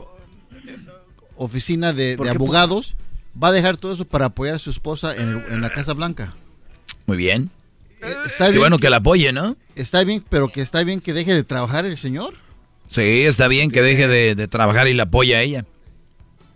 oficina 1.37 1.93
de, 1.93 2.17
abogados. 2.31 2.97
Va 3.43 3.49
a 3.49 3.53
dejar 3.53 3.77
todo 3.77 3.93
eso 3.93 4.05
para 4.05 4.27
apoyar 4.27 4.57
a 4.57 4.59
su 4.59 4.71
esposa 4.71 5.15
en, 5.15 5.29
el- 5.29 5.53
en 5.53 5.61
la 5.61 5.71
Casa 5.71 5.93
Blanca. 5.93 6.35
Muy 7.07 7.17
bien. 7.17 7.51
Eh, 8.01 8.15
Está 8.27 8.47
Qué 8.47 8.53
bien 8.53 8.61
bueno 8.63 8.79
que 8.79 8.91
la 8.91 8.97
apoye, 8.99 9.33
¿no? 9.33 9.57
Está 9.75 10.05
bien, 10.05 10.25
pero 10.29 10.49
que 10.49 10.61
está 10.63 10.83
bien 10.85 11.01
que 11.01 11.13
deje 11.13 11.35
de 11.35 11.43
trabajar 11.45 11.85
el 11.85 11.97
señor. 11.97 12.35
Sí, 12.89 13.23
está 13.25 13.49
bien 13.49 13.71
que 13.71 13.83
deje 13.83 14.09
de, 14.09 14.35
de 14.35 14.49
trabajar 14.49 14.89
y 14.89 14.95
la 14.95 15.05
apoya 15.05 15.39
a 15.39 15.43
ella. 15.43 15.65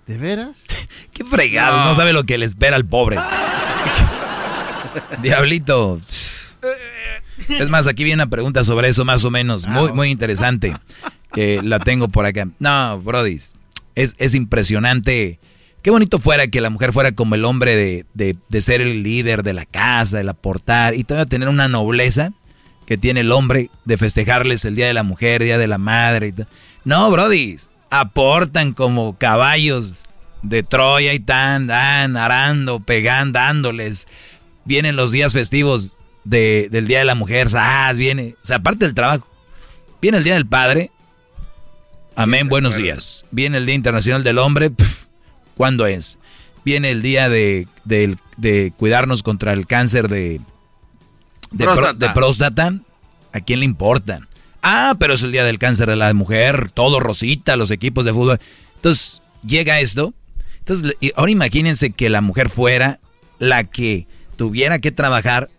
¿De 0.06 0.16
veras? 0.18 0.64
Qué 1.12 1.24
fregados, 1.24 1.84
no. 1.84 1.94
sabe 1.94 2.12
lo 2.12 2.24
que 2.24 2.38
le 2.38 2.46
espera 2.46 2.76
al 2.76 2.86
pobre. 2.86 3.18
Diablito. 5.22 6.00
Es 7.48 7.68
más, 7.68 7.86
aquí 7.86 8.04
viene 8.04 8.22
una 8.22 8.30
pregunta 8.30 8.64
sobre 8.64 8.88
eso 8.88 9.04
más 9.04 9.24
o 9.24 9.30
menos, 9.30 9.66
muy, 9.66 9.92
muy 9.92 10.10
interesante, 10.10 10.76
que 11.32 11.62
la 11.62 11.78
tengo 11.78 12.08
por 12.08 12.26
acá. 12.26 12.48
No, 12.58 13.00
Brody, 13.00 13.38
es, 13.94 14.14
es 14.18 14.34
impresionante. 14.34 15.38
Qué 15.82 15.90
bonito 15.90 16.18
fuera 16.18 16.48
que 16.48 16.60
la 16.60 16.70
mujer 16.70 16.92
fuera 16.92 17.12
como 17.12 17.34
el 17.34 17.44
hombre 17.44 17.76
de, 17.76 18.06
de, 18.14 18.36
de 18.48 18.60
ser 18.60 18.80
el 18.80 19.02
líder 19.02 19.42
de 19.42 19.52
la 19.52 19.64
casa, 19.64 20.20
el 20.20 20.28
aportar, 20.28 20.94
y 20.94 21.04
todavía 21.04 21.28
tener 21.28 21.48
una 21.48 21.68
nobleza 21.68 22.32
que 22.88 22.96
tiene 22.96 23.20
el 23.20 23.32
hombre 23.32 23.70
de 23.84 23.98
festejarles 23.98 24.64
el 24.64 24.74
Día 24.74 24.86
de 24.86 24.94
la 24.94 25.02
Mujer, 25.02 25.42
Día 25.42 25.58
de 25.58 25.66
la 25.66 25.76
Madre. 25.76 26.28
Y 26.28 26.34
no, 26.84 27.10
Brody, 27.10 27.56
aportan 27.90 28.72
como 28.72 29.18
caballos 29.18 30.04
de 30.42 30.62
Troya 30.62 31.12
y 31.12 31.20
tan, 31.20 31.66
dan, 31.66 32.16
arando, 32.16 32.80
pegando, 32.80 33.38
dándoles. 33.38 34.06
Vienen 34.64 34.96
los 34.96 35.12
días 35.12 35.32
festivos 35.34 35.96
de, 36.24 36.68
del 36.70 36.88
Día 36.88 37.00
de 37.00 37.04
la 37.04 37.14
Mujer, 37.14 37.50
¡zas! 37.50 37.98
viene, 37.98 38.36
o 38.42 38.46
sea, 38.46 38.56
aparte 38.56 38.84
del 38.84 38.94
trabajo, 38.94 39.26
viene 40.00 40.18
el 40.18 40.24
Día 40.24 40.34
del 40.34 40.46
Padre, 40.46 40.90
amén, 42.16 42.48
buenos 42.48 42.74
días. 42.74 43.24
Viene 43.30 43.58
el 43.58 43.66
Día 43.66 43.74
Internacional 43.74 44.24
del 44.24 44.38
Hombre, 44.38 44.70
pf, 44.70 45.07
¿cuándo 45.58 45.86
es? 45.86 46.18
Viene 46.64 46.90
el 46.90 47.02
día 47.02 47.28
de, 47.28 47.68
de, 47.84 48.16
de 48.38 48.72
cuidarnos 48.78 49.22
contra 49.22 49.52
el 49.52 49.66
cáncer 49.66 50.08
de, 50.08 50.40
de, 51.50 51.64
próstata. 51.64 51.98
Pro, 51.98 52.06
de 52.08 52.14
próstata. 52.14 52.74
¿A 53.32 53.40
quién 53.40 53.58
le 53.60 53.66
importa? 53.66 54.20
Ah, 54.62 54.96
pero 54.98 55.12
es 55.14 55.22
el 55.22 55.32
día 55.32 55.44
del 55.44 55.58
cáncer 55.58 55.88
de 55.90 55.96
la 55.96 56.14
mujer, 56.14 56.70
todo 56.70 57.00
rosita, 57.00 57.56
los 57.56 57.70
equipos 57.70 58.04
de 58.04 58.12
fútbol. 58.12 58.40
Entonces, 58.76 59.22
llega 59.46 59.80
esto. 59.80 60.14
Entonces, 60.60 60.94
ahora 61.16 61.32
imagínense 61.32 61.90
que 61.90 62.08
la 62.08 62.20
mujer 62.20 62.48
fuera 62.48 63.00
la 63.38 63.64
que 63.64 64.06
tuviera 64.36 64.78
que 64.78 64.92
trabajar 64.92 65.50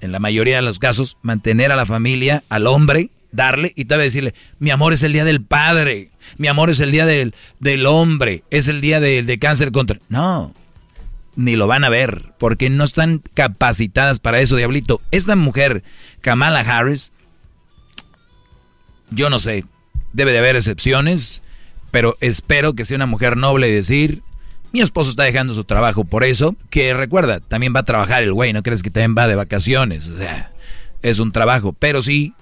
en 0.00 0.12
la 0.12 0.18
mayoría 0.18 0.56
de 0.56 0.62
los 0.62 0.78
casos, 0.78 1.16
mantener 1.22 1.70
a 1.70 1.76
la 1.76 1.86
familia, 1.86 2.42
al 2.48 2.66
hombre, 2.66 3.10
darle 3.30 3.72
y 3.76 3.84
todavía 3.84 4.04
decirle, 4.04 4.34
mi 4.58 4.70
amor 4.70 4.92
es 4.92 5.02
el 5.02 5.12
día 5.12 5.24
del 5.24 5.42
padre, 5.42 6.10
mi 6.38 6.48
amor 6.48 6.70
es 6.70 6.80
el 6.80 6.92
día 6.92 7.06
del, 7.06 7.34
del 7.60 7.86
hombre, 7.86 8.44
es 8.50 8.68
el 8.68 8.80
día 8.80 9.00
de, 9.00 9.22
de 9.22 9.38
cáncer 9.38 9.72
contra... 9.72 9.98
No, 10.08 10.54
ni 11.34 11.56
lo 11.56 11.66
van 11.66 11.84
a 11.84 11.88
ver, 11.88 12.32
porque 12.38 12.70
no 12.70 12.84
están 12.84 13.22
capacitadas 13.34 14.18
para 14.18 14.40
eso, 14.40 14.56
diablito. 14.56 15.00
Esta 15.10 15.36
mujer, 15.36 15.82
Kamala 16.20 16.60
Harris, 16.60 17.12
yo 19.10 19.30
no 19.30 19.38
sé, 19.38 19.64
debe 20.12 20.32
de 20.32 20.38
haber 20.38 20.56
excepciones, 20.56 21.42
pero 21.90 22.16
espero 22.20 22.74
que 22.74 22.84
sea 22.84 22.96
una 22.96 23.06
mujer 23.06 23.36
noble 23.36 23.68
y 23.68 23.72
decir, 23.72 24.22
mi 24.72 24.80
esposo 24.80 25.10
está 25.10 25.24
dejando 25.24 25.54
su 25.54 25.64
trabajo 25.64 26.04
por 26.04 26.24
eso, 26.24 26.56
que 26.70 26.94
recuerda, 26.94 27.40
también 27.40 27.74
va 27.74 27.80
a 27.80 27.84
trabajar 27.84 28.22
el 28.22 28.32
güey, 28.32 28.52
no 28.52 28.62
crees 28.62 28.82
que 28.82 28.90
también 28.90 29.14
va 29.16 29.28
de 29.28 29.34
vacaciones, 29.34 30.08
o 30.08 30.16
sea, 30.16 30.52
es 31.02 31.18
un 31.18 31.32
trabajo, 31.32 31.74
pero 31.78 32.02
sí, 32.02 32.34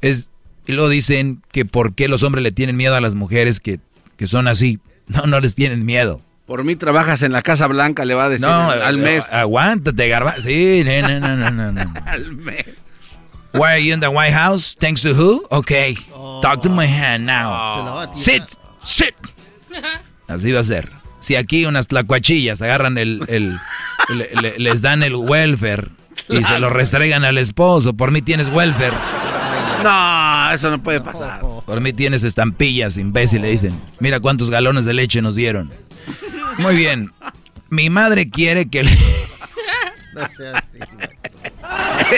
es, 0.00 0.28
y 0.68 0.72
luego 0.74 0.88
dicen 0.88 1.42
que 1.50 1.64
por 1.64 1.94
qué 1.96 2.06
los 2.06 2.22
hombres 2.22 2.44
le 2.44 2.52
tienen 2.52 2.76
miedo 2.76 2.94
a 2.94 3.00
las 3.00 3.16
mujeres 3.16 3.58
que, 3.58 3.80
que 4.16 4.26
son 4.28 4.46
así, 4.46 4.78
no, 5.08 5.26
no 5.26 5.40
les 5.40 5.56
tienen 5.56 5.84
miedo. 5.84 6.20
Por 6.46 6.62
mí 6.64 6.76
trabajas 6.76 7.22
en 7.22 7.32
la 7.32 7.42
Casa 7.42 7.66
Blanca, 7.66 8.04
le 8.04 8.14
va 8.14 8.26
a 8.26 8.28
decir 8.28 8.46
No, 8.46 8.70
al 8.70 8.96
mes. 8.98 9.30
Aguántate, 9.32 10.08
garba. 10.08 10.36
Sí, 10.40 10.82
no, 10.84 11.18
no, 11.20 11.36
no, 11.36 11.50
no, 11.50 11.72
no. 11.72 11.94
al 12.06 12.32
mes. 12.36 12.64
Why 13.54 13.64
are 13.72 13.84
you 13.84 13.92
in 13.94 14.00
the 14.00 14.08
White 14.08 14.32
House? 14.34 14.76
Thanks 14.78 15.02
to 15.02 15.14
who? 15.14 15.44
Okay. 15.50 15.96
Talk 16.42 16.60
to 16.62 16.70
my 16.70 16.86
hand 16.86 17.26
now. 17.26 18.12
Sit. 18.14 18.44
Sit. 18.84 19.14
Así 20.28 20.52
va 20.52 20.60
a 20.60 20.64
ser. 20.64 20.90
Si 21.20 21.34
aquí 21.34 21.64
unas 21.66 21.86
tlacuachillas 21.88 22.62
agarran 22.62 22.96
el, 22.98 23.22
el, 23.28 23.58
le- 24.14 24.30
le- 24.40 24.58
les 24.58 24.82
dan 24.82 25.02
el 25.02 25.16
welfare 25.16 25.88
y 26.28 26.44
se 26.44 26.58
lo 26.58 26.68
restregan 26.70 27.24
al 27.24 27.38
esposo, 27.38 27.94
por 27.94 28.10
mí 28.12 28.22
tienes 28.22 28.50
welfare. 28.50 28.94
No, 29.82 30.27
eso 30.58 30.70
no 30.70 30.82
puede 30.82 31.00
pasar. 31.00 31.40
Por 31.40 31.80
mí 31.80 31.92
tienes 31.92 32.22
estampillas, 32.24 32.96
imbécil, 32.96 33.42
le 33.42 33.50
dicen. 33.50 33.74
Mira 34.00 34.20
cuántos 34.20 34.50
galones 34.50 34.84
de 34.84 34.94
leche 34.94 35.22
nos 35.22 35.34
dieron. 35.34 35.70
Muy 36.58 36.74
bien. 36.74 37.12
Mi 37.70 37.90
madre 37.90 38.30
quiere 38.30 38.68
que 38.68 38.84
le... 38.84 38.90
No 40.14 40.28
sea 40.36 40.52
así. 40.52 40.78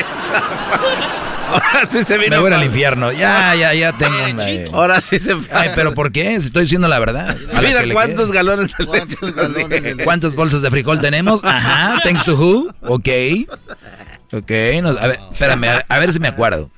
Ahora 1.51 1.89
sí 1.91 2.03
se 2.05 2.17
vino. 2.17 2.31
Me 2.31 2.39
voy 2.39 2.53
al 2.53 2.65
infierno. 2.65 3.11
Ya, 3.12 3.55
ya, 3.57 3.75
ya 3.75 3.93
tengo 3.99 4.17
una... 4.25 4.45
Ahora 4.73 5.01
sí 5.01 5.19
se 5.19 5.37
Ay, 5.53 5.71
pero 5.75 5.95
¿por 5.95 6.12
qué? 6.12 6.41
Si 6.41 6.47
estoy 6.47 6.62
diciendo 6.62 6.87
la 6.89 6.99
verdad. 6.99 7.37
A 7.53 7.61
la 7.61 7.69
Mira 7.69 7.83
cuántos 7.93 8.27
quede. 8.27 8.37
galones 8.37 8.71
de 8.79 8.87
leche. 8.87 9.95
nos 9.95 10.05
¿Cuántas 10.05 10.35
bolsas 10.37 10.62
de 10.62 10.71
frijol 10.71 11.01
tenemos? 11.01 11.43
Ajá, 11.45 12.01
thanks 12.05 12.25
to 12.25 12.37
who? 12.37 12.73
Ok. 12.83 13.09
Ok, 14.33 14.51
no, 14.81 14.91
a 14.91 15.07
ver, 15.09 15.19
espérame, 15.33 15.65
a, 15.65 15.85
a 15.89 15.99
ver 15.99 16.12
si 16.12 16.21
me 16.21 16.29
acuerdo. 16.29 16.71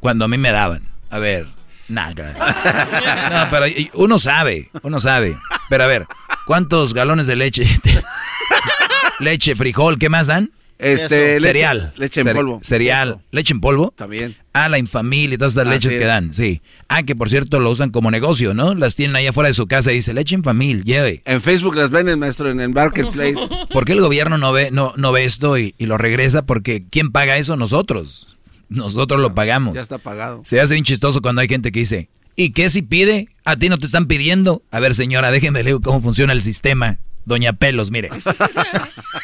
Cuando 0.00 0.24
a 0.24 0.28
mí 0.28 0.38
me 0.38 0.50
daban. 0.50 0.82
A 1.10 1.18
ver, 1.18 1.46
nada. 1.88 2.14
No, 3.30 3.50
pero 3.50 3.66
uno 3.94 4.18
sabe, 4.18 4.70
uno 4.82 5.00
sabe. 5.00 5.36
Pero 5.68 5.84
a 5.84 5.86
ver, 5.86 6.06
¿cuántos 6.46 6.94
galones 6.94 7.26
de 7.26 7.36
leche? 7.36 7.64
leche, 9.20 9.54
frijol, 9.54 9.98
¿qué 9.98 10.08
más 10.08 10.26
dan? 10.26 10.50
Este, 10.78 11.34
leche- 11.34 11.40
cereal. 11.40 11.92
leche 11.96 12.20
en 12.20 12.26
Cere- 12.28 12.34
polvo. 12.36 12.60
Cereal. 12.62 13.18
¿Leche 13.32 13.52
en 13.52 13.60
polvo? 13.60 13.92
También. 13.96 14.36
Ah, 14.52 14.68
la 14.68 14.78
infamil 14.78 15.32
y 15.32 15.36
todas 15.38 15.52
estas 15.52 15.66
Así 15.66 15.74
leches 15.74 15.92
es. 15.92 15.98
que 15.98 16.04
dan, 16.04 16.32
sí. 16.32 16.62
Ah, 16.88 17.02
que 17.02 17.16
por 17.16 17.28
cierto 17.28 17.58
lo 17.58 17.70
usan 17.70 17.90
como 17.90 18.12
negocio, 18.12 18.54
¿no? 18.54 18.74
Las 18.74 18.94
tienen 18.94 19.16
ahí 19.16 19.26
afuera 19.26 19.48
de 19.48 19.54
su 19.54 19.66
casa 19.66 19.90
y 19.90 19.96
dice 19.96 20.14
leche 20.14 20.36
infamil, 20.36 20.84
lleve. 20.84 21.22
En 21.24 21.42
Facebook 21.42 21.74
las 21.74 21.90
venden, 21.90 22.20
maestro, 22.20 22.48
en 22.50 22.60
el 22.60 22.68
marketplace. 22.70 23.34
¿Por 23.72 23.84
qué 23.84 23.92
el 23.92 24.00
gobierno 24.00 24.38
no 24.38 24.52
ve, 24.52 24.70
no, 24.70 24.92
no 24.96 25.10
ve 25.10 25.24
esto 25.24 25.58
y, 25.58 25.74
y 25.78 25.86
lo 25.86 25.98
regresa? 25.98 26.42
Porque 26.42 26.84
¿quién 26.88 27.10
paga 27.10 27.36
eso? 27.38 27.56
Nosotros. 27.56 28.28
Nosotros 28.68 29.20
lo 29.20 29.34
pagamos. 29.34 29.74
Ya 29.74 29.80
está 29.80 29.98
pagado. 29.98 30.42
Se 30.44 30.60
hace 30.60 30.74
bien 30.74 30.84
chistoso 30.84 31.20
cuando 31.22 31.40
hay 31.42 31.48
gente 31.48 31.72
que 31.72 31.80
dice, 31.80 32.08
¿y 32.36 32.50
qué 32.50 32.68
si 32.70 32.82
pide? 32.82 33.28
A 33.44 33.56
ti 33.56 33.68
no 33.68 33.78
te 33.78 33.86
están 33.86 34.06
pidiendo. 34.06 34.62
A 34.70 34.80
ver, 34.80 34.94
señora, 34.94 35.30
déjenme 35.30 35.62
leer 35.62 35.78
cómo 35.82 36.00
funciona 36.02 36.32
el 36.32 36.42
sistema. 36.42 36.98
Doña 37.24 37.52
Pelos, 37.54 37.90
mire. 37.90 38.10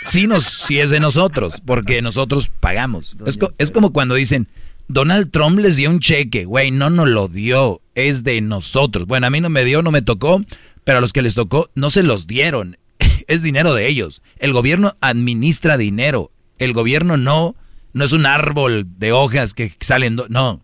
Sí, 0.02 0.26
nos, 0.26 0.44
sí 0.44 0.78
es 0.80 0.90
de 0.90 1.00
nosotros, 1.00 1.62
porque 1.64 2.02
nosotros 2.02 2.50
pagamos. 2.60 3.16
Es, 3.26 3.38
co- 3.38 3.52
es 3.58 3.70
como 3.70 3.92
cuando 3.92 4.14
dicen, 4.14 4.48
Donald 4.88 5.30
Trump 5.30 5.58
les 5.58 5.76
dio 5.76 5.88
un 5.90 5.98
cheque. 5.98 6.44
Güey, 6.44 6.70
no 6.70 6.90
nos 6.90 7.08
lo 7.08 7.28
dio, 7.28 7.80
es 7.94 8.22
de 8.22 8.40
nosotros. 8.42 9.06
Bueno, 9.06 9.26
a 9.26 9.30
mí 9.30 9.40
no 9.40 9.48
me 9.48 9.64
dio, 9.64 9.82
no 9.82 9.90
me 9.90 10.02
tocó, 10.02 10.42
pero 10.84 10.98
a 10.98 11.00
los 11.00 11.12
que 11.12 11.22
les 11.22 11.34
tocó 11.34 11.70
no 11.74 11.90
se 11.90 12.02
los 12.02 12.26
dieron. 12.26 12.76
Es 13.26 13.42
dinero 13.42 13.72
de 13.72 13.88
ellos. 13.88 14.20
El 14.38 14.52
gobierno 14.52 14.96
administra 15.00 15.78
dinero. 15.78 16.30
El 16.58 16.74
gobierno 16.74 17.16
no, 17.16 17.56
no 17.94 18.04
es 18.04 18.12
un 18.12 18.26
árbol 18.26 18.86
de 18.98 19.12
hojas 19.12 19.54
que 19.54 19.74
salen. 19.80 20.18
No, 20.28 20.62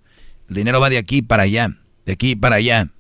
el 0.49 0.55
dinero 0.57 0.81
va 0.81 0.91
de 0.91 0.99
aquí 0.99 1.23
para 1.23 1.45
allá, 1.45 1.77
de 2.05 2.13
aquí 2.13 2.37
para 2.37 2.57
allá. 2.57 2.91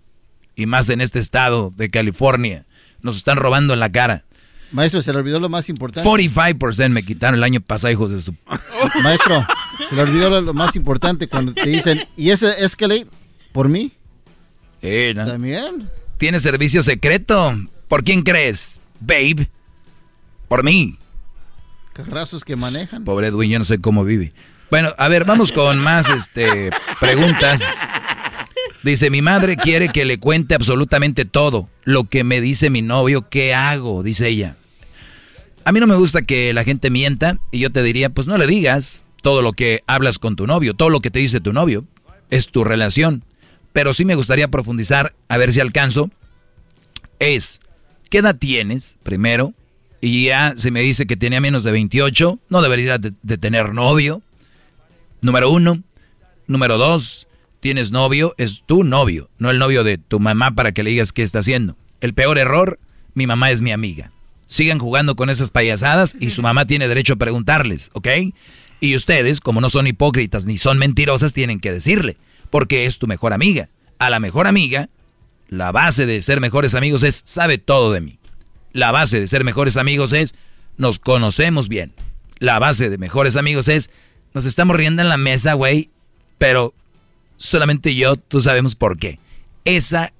Y 0.56 0.66
más 0.66 0.88
en 0.88 1.00
este 1.00 1.18
estado 1.18 1.72
de 1.76 1.90
California. 1.90 2.64
Nos 3.02 3.16
están 3.16 3.36
robando 3.36 3.74
en 3.74 3.80
la 3.80 3.90
cara. 3.92 4.24
Maestro, 4.72 5.02
se 5.02 5.12
le 5.12 5.18
olvidó 5.18 5.40
lo 5.40 5.48
más 5.48 5.68
importante. 5.68 6.08
45% 6.08 6.90
me 6.90 7.02
quitaron 7.02 7.36
el 7.36 7.44
año 7.44 7.60
pasado, 7.60 7.92
hijos 7.92 8.12
de 8.12 8.20
su... 8.20 8.34
Maestro, 9.02 9.44
se 9.88 9.96
le 9.96 10.02
olvidó 10.02 10.30
lo, 10.30 10.40
lo 10.40 10.54
más 10.54 10.76
importante 10.76 11.26
cuando 11.28 11.52
te 11.52 11.68
dicen, 11.68 12.00
¿y 12.16 12.30
ese 12.30 12.64
Escalade 12.64 13.06
por 13.52 13.68
mí? 13.68 13.92
Eh, 14.80 15.12
¿no? 15.16 15.26
También. 15.26 15.90
¿Tiene 16.18 16.38
servicio 16.38 16.82
secreto? 16.82 17.58
¿Por 17.88 18.04
quién 18.04 18.22
crees? 18.22 18.78
Babe. 19.00 19.48
Por 20.46 20.62
mí. 20.62 20.99
Carrazos 21.92 22.44
que 22.44 22.56
manejan. 22.56 23.04
Pobre 23.04 23.28
Edwin, 23.28 23.50
yo 23.50 23.58
no 23.58 23.64
sé 23.64 23.80
cómo 23.80 24.04
vive. 24.04 24.32
Bueno, 24.70 24.94
a 24.98 25.08
ver, 25.08 25.24
vamos 25.24 25.52
con 25.52 25.78
más 25.78 26.08
este, 26.10 26.70
preguntas. 27.00 27.86
Dice, 28.82 29.10
mi 29.10 29.20
madre 29.20 29.56
quiere 29.56 29.88
que 29.88 30.04
le 30.04 30.18
cuente 30.18 30.54
absolutamente 30.54 31.24
todo. 31.24 31.68
Lo 31.84 32.04
que 32.04 32.24
me 32.24 32.40
dice 32.40 32.70
mi 32.70 32.80
novio, 32.80 33.28
¿qué 33.28 33.52
hago? 33.52 34.02
Dice 34.02 34.28
ella. 34.28 34.56
A 35.64 35.72
mí 35.72 35.80
no 35.80 35.86
me 35.86 35.96
gusta 35.96 36.22
que 36.22 36.54
la 36.54 36.64
gente 36.64 36.88
mienta 36.88 37.38
y 37.50 37.58
yo 37.58 37.70
te 37.70 37.82
diría, 37.82 38.10
pues 38.10 38.26
no 38.26 38.38
le 38.38 38.46
digas 38.46 39.02
todo 39.22 39.42
lo 39.42 39.52
que 39.52 39.82
hablas 39.86 40.18
con 40.18 40.36
tu 40.36 40.46
novio, 40.46 40.74
todo 40.74 40.88
lo 40.88 41.00
que 41.00 41.10
te 41.10 41.18
dice 41.18 41.40
tu 41.40 41.52
novio. 41.52 41.84
Es 42.30 42.48
tu 42.48 42.64
relación. 42.64 43.24
Pero 43.72 43.92
sí 43.92 44.04
me 44.04 44.14
gustaría 44.14 44.48
profundizar, 44.48 45.14
a 45.28 45.36
ver 45.36 45.52
si 45.52 45.60
alcanzo. 45.60 46.10
Es, 47.18 47.60
¿qué 48.08 48.18
edad 48.18 48.36
tienes? 48.36 48.96
Primero. 49.02 49.52
Y 50.00 50.26
ya 50.26 50.54
se 50.56 50.70
me 50.70 50.80
dice 50.80 51.06
que 51.06 51.16
tenía 51.16 51.40
menos 51.40 51.62
de 51.62 51.72
28, 51.72 52.38
no 52.48 52.62
debería 52.62 52.98
de, 52.98 53.38
tener 53.38 53.74
novio. 53.74 54.22
Número 55.22 55.50
uno. 55.50 55.82
Número 56.46 56.78
dos, 56.78 57.28
tienes 57.60 57.92
novio, 57.92 58.34
es 58.36 58.62
tu 58.66 58.82
novio, 58.82 59.30
no 59.38 59.50
el 59.50 59.60
novio 59.60 59.84
de 59.84 59.98
tu 59.98 60.18
mamá 60.18 60.56
para 60.56 60.72
que 60.72 60.82
le 60.82 60.90
digas 60.90 61.12
qué 61.12 61.22
está 61.22 61.38
haciendo. 61.38 61.76
El 62.00 62.12
peor 62.12 62.38
error, 62.38 62.80
mi 63.14 63.28
mamá 63.28 63.52
es 63.52 63.62
mi 63.62 63.70
amiga. 63.70 64.10
Sigan 64.46 64.80
jugando 64.80 65.14
con 65.14 65.30
esas 65.30 65.52
payasadas 65.52 66.16
y 66.18 66.30
su 66.30 66.42
mamá 66.42 66.66
tiene 66.66 66.88
derecho 66.88 67.12
a 67.12 67.16
preguntarles, 67.16 67.90
¿ok? 67.92 68.08
Y 68.80 68.96
ustedes, 68.96 69.40
como 69.40 69.60
no 69.60 69.68
son 69.68 69.86
hipócritas 69.86 70.44
ni 70.44 70.58
son 70.58 70.78
mentirosas, 70.78 71.34
tienen 71.34 71.60
que 71.60 71.70
decirle, 71.70 72.16
porque 72.50 72.86
es 72.86 72.98
tu 72.98 73.06
mejor 73.06 73.32
amiga. 73.32 73.68
A 74.00 74.10
la 74.10 74.18
mejor 74.18 74.48
amiga, 74.48 74.88
la 75.48 75.70
base 75.70 76.06
de 76.06 76.22
ser 76.22 76.40
mejores 76.40 76.74
amigos 76.74 77.04
es 77.04 77.20
sabe 77.24 77.58
todo 77.58 77.92
de 77.92 78.00
mí. 78.00 78.19
La 78.72 78.92
base 78.92 79.20
de 79.20 79.26
ser 79.26 79.44
mejores 79.44 79.76
amigos 79.76 80.12
es 80.12 80.34
nos 80.76 80.98
conocemos 80.98 81.68
bien. 81.68 81.92
La 82.38 82.58
base 82.58 82.88
de 82.88 82.98
mejores 82.98 83.36
amigos 83.36 83.68
es 83.68 83.90
nos 84.32 84.46
estamos 84.46 84.76
riendo 84.76 85.02
en 85.02 85.08
la 85.08 85.16
mesa, 85.16 85.54
güey, 85.54 85.90
pero 86.38 86.72
solamente 87.36 87.94
yo, 87.94 88.16
tú 88.16 88.40
sabemos 88.40 88.76
por 88.76 88.96
qué. 88.96 89.18
Esa 89.64 90.12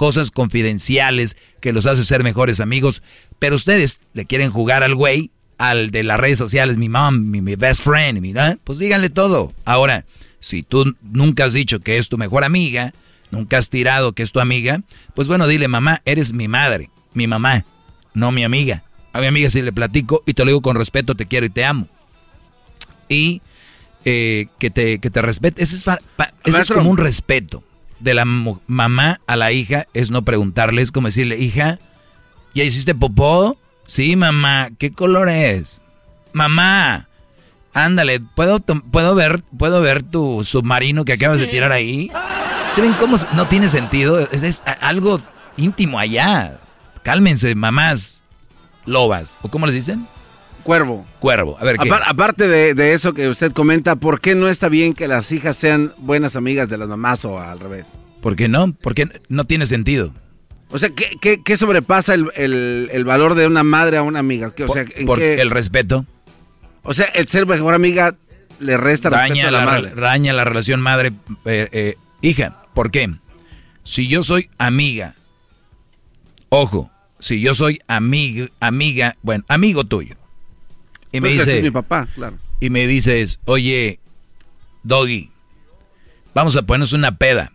cosas 0.00 0.30
confidenciales 0.30 1.36
que 1.60 1.74
los 1.74 1.84
hace 1.84 2.04
ser 2.04 2.24
mejores 2.24 2.60
amigos, 2.60 3.02
pero 3.38 3.54
ustedes 3.54 4.00
le 4.14 4.24
quieren 4.24 4.50
jugar 4.50 4.82
al 4.82 4.94
güey, 4.94 5.30
al 5.58 5.90
de 5.90 6.02
las 6.02 6.18
redes 6.18 6.38
sociales, 6.38 6.78
mi 6.78 6.88
mom, 6.88 7.18
mi, 7.18 7.54
best 7.54 7.82
friend, 7.82 8.18
mi, 8.18 8.32
¿ah? 8.34 8.56
pues 8.64 8.78
díganle 8.78 9.10
todo. 9.10 9.52
Ahora, 9.66 10.06
si 10.38 10.62
tú 10.62 10.96
nunca 11.02 11.44
has 11.44 11.52
dicho 11.52 11.80
que 11.80 11.98
es 11.98 12.08
tu 12.08 12.16
mejor 12.16 12.44
amiga, 12.44 12.94
nunca 13.30 13.58
has 13.58 13.68
tirado 13.68 14.14
que 14.14 14.22
es 14.22 14.32
tu 14.32 14.40
amiga, 14.40 14.80
pues 15.14 15.28
bueno, 15.28 15.46
dile, 15.46 15.68
mamá, 15.68 16.00
eres 16.06 16.32
mi 16.32 16.48
madre, 16.48 16.88
mi 17.12 17.26
mamá, 17.26 17.66
no 18.14 18.32
mi 18.32 18.44
amiga. 18.44 18.82
A 19.12 19.20
mi 19.20 19.26
amiga 19.26 19.50
si 19.50 19.60
le 19.62 19.72
platico 19.72 20.22
y 20.26 20.34
te 20.34 20.44
lo 20.44 20.50
digo 20.50 20.62
con 20.62 20.76
respeto, 20.76 21.14
te 21.14 21.26
quiero 21.26 21.46
y 21.46 21.50
te 21.50 21.64
amo. 21.64 21.88
Y 23.08 23.42
eh, 24.04 24.46
que, 24.58 24.70
te, 24.70 24.98
que 24.98 25.10
te 25.10 25.20
respete. 25.22 25.62
Ese 25.62 25.76
es, 25.76 25.84
fa- 25.84 25.98
pa- 26.16 26.32
ese 26.44 26.60
es 26.60 26.70
como 26.70 26.90
un 26.90 26.96
respeto 26.96 27.62
de 27.98 28.14
la 28.14 28.24
mamá 28.24 29.20
a 29.26 29.36
la 29.36 29.52
hija, 29.52 29.86
es 29.92 30.10
no 30.10 30.22
preguntarle, 30.24 30.80
es 30.80 30.90
como 30.92 31.08
decirle, 31.08 31.36
hija, 31.38 31.78
¿ya 32.54 32.64
hiciste 32.64 32.94
popó? 32.94 33.58
Sí, 33.86 34.16
mamá, 34.16 34.70
¿qué 34.78 34.92
color 34.92 35.28
es? 35.28 35.82
Mamá, 36.32 37.08
ándale, 37.74 38.20
¿puedo, 38.20 38.60
puedo, 38.60 39.14
ver, 39.14 39.42
¿puedo 39.58 39.80
ver 39.82 40.02
tu 40.02 40.44
submarino 40.44 41.04
que 41.04 41.14
acabas 41.14 41.40
de 41.40 41.48
tirar 41.48 41.72
ahí? 41.72 42.10
¿Se 42.70 42.80
ven 42.80 42.92
cómo 42.94 43.16
no 43.34 43.48
tiene 43.48 43.68
sentido? 43.68 44.18
Es, 44.20 44.62
algo 44.80 45.18
íntimo 45.56 45.98
allá. 45.98 46.58
Cálmense, 47.02 47.54
mamás 47.54 48.22
lobas. 48.86 49.38
¿O 49.42 49.48
cómo 49.50 49.66
les 49.66 49.74
dicen? 49.74 50.06
Cuervo. 50.62 51.06
Cuervo. 51.20 51.56
A 51.60 51.64
ver, 51.64 51.76
¿qué? 51.78 51.88
Apar- 51.88 52.02
aparte 52.06 52.46
de, 52.48 52.74
de 52.74 52.92
eso 52.92 53.14
que 53.14 53.28
usted 53.28 53.52
comenta, 53.52 53.96
¿por 53.96 54.20
qué 54.20 54.34
no 54.34 54.48
está 54.48 54.68
bien 54.68 54.92
que 54.94 55.08
las 55.08 55.32
hijas 55.32 55.56
sean 55.56 55.94
buenas 55.98 56.36
amigas 56.36 56.68
de 56.68 56.76
las 56.78 56.88
mamás 56.88 57.24
o 57.24 57.38
al 57.38 57.58
revés? 57.60 57.86
¿Por 58.20 58.36
qué 58.36 58.48
no? 58.48 58.72
Porque 58.82 59.08
no 59.28 59.44
tiene 59.46 59.66
sentido. 59.66 60.12
O 60.70 60.78
sea, 60.78 60.90
¿qué, 60.90 61.10
qué- 61.20 61.42
qué 61.42 61.56
sobrepasa 61.56 62.14
el, 62.14 62.30
el- 62.36 62.90
el 62.92 63.04
valor 63.04 63.34
de 63.34 63.46
una 63.46 63.62
madre 63.64 63.96
a 63.96 64.02
una 64.02 64.18
amiga? 64.18 64.54
¿Qué- 64.54 64.64
o 64.64 64.68
sea, 64.72 64.84
¿en 64.94 65.06
Porque 65.06 65.36
qué- 65.36 65.40
el 65.42 65.50
respeto 65.50 66.04
o 66.82 66.94
sea, 66.94 67.06
el 67.06 67.28
ser 67.28 67.46
mejor 67.46 67.74
amiga 67.74 68.14
le 68.58 68.76
resta 68.76 69.10
respeto 69.10 69.28
daña 69.34 69.48
a 69.48 69.50
la, 69.50 69.58
la, 69.60 69.64
madre. 69.66 69.94
daña 69.94 70.32
la 70.32 70.44
relación 70.44 70.80
madre 70.80 71.12
eh, 71.46 71.68
eh, 71.72 71.96
hija. 72.22 72.62
¿Por 72.74 72.90
qué? 72.90 73.10
Si 73.82 74.08
yo 74.08 74.22
soy 74.22 74.48
amiga, 74.58 75.14
ojo, 76.50 76.90
si 77.18 77.40
yo 77.40 77.54
soy 77.54 77.78
amiga, 77.88 78.46
amiga, 78.60 79.14
bueno, 79.22 79.44
amigo 79.48 79.84
tuyo, 79.84 80.16
y 81.12 81.20
me 81.20 81.30
Pues 81.34 81.46
dice, 81.46 81.62
mi 81.62 81.70
papá, 81.70 82.06
claro. 82.14 82.38
y 82.60 82.70
me 82.70 82.86
dices, 82.86 83.40
oye, 83.46 83.98
Doggy, 84.84 85.30
vamos 86.34 86.54
a 86.56 86.62
ponernos 86.62 86.92
una 86.92 87.16
peda. 87.16 87.52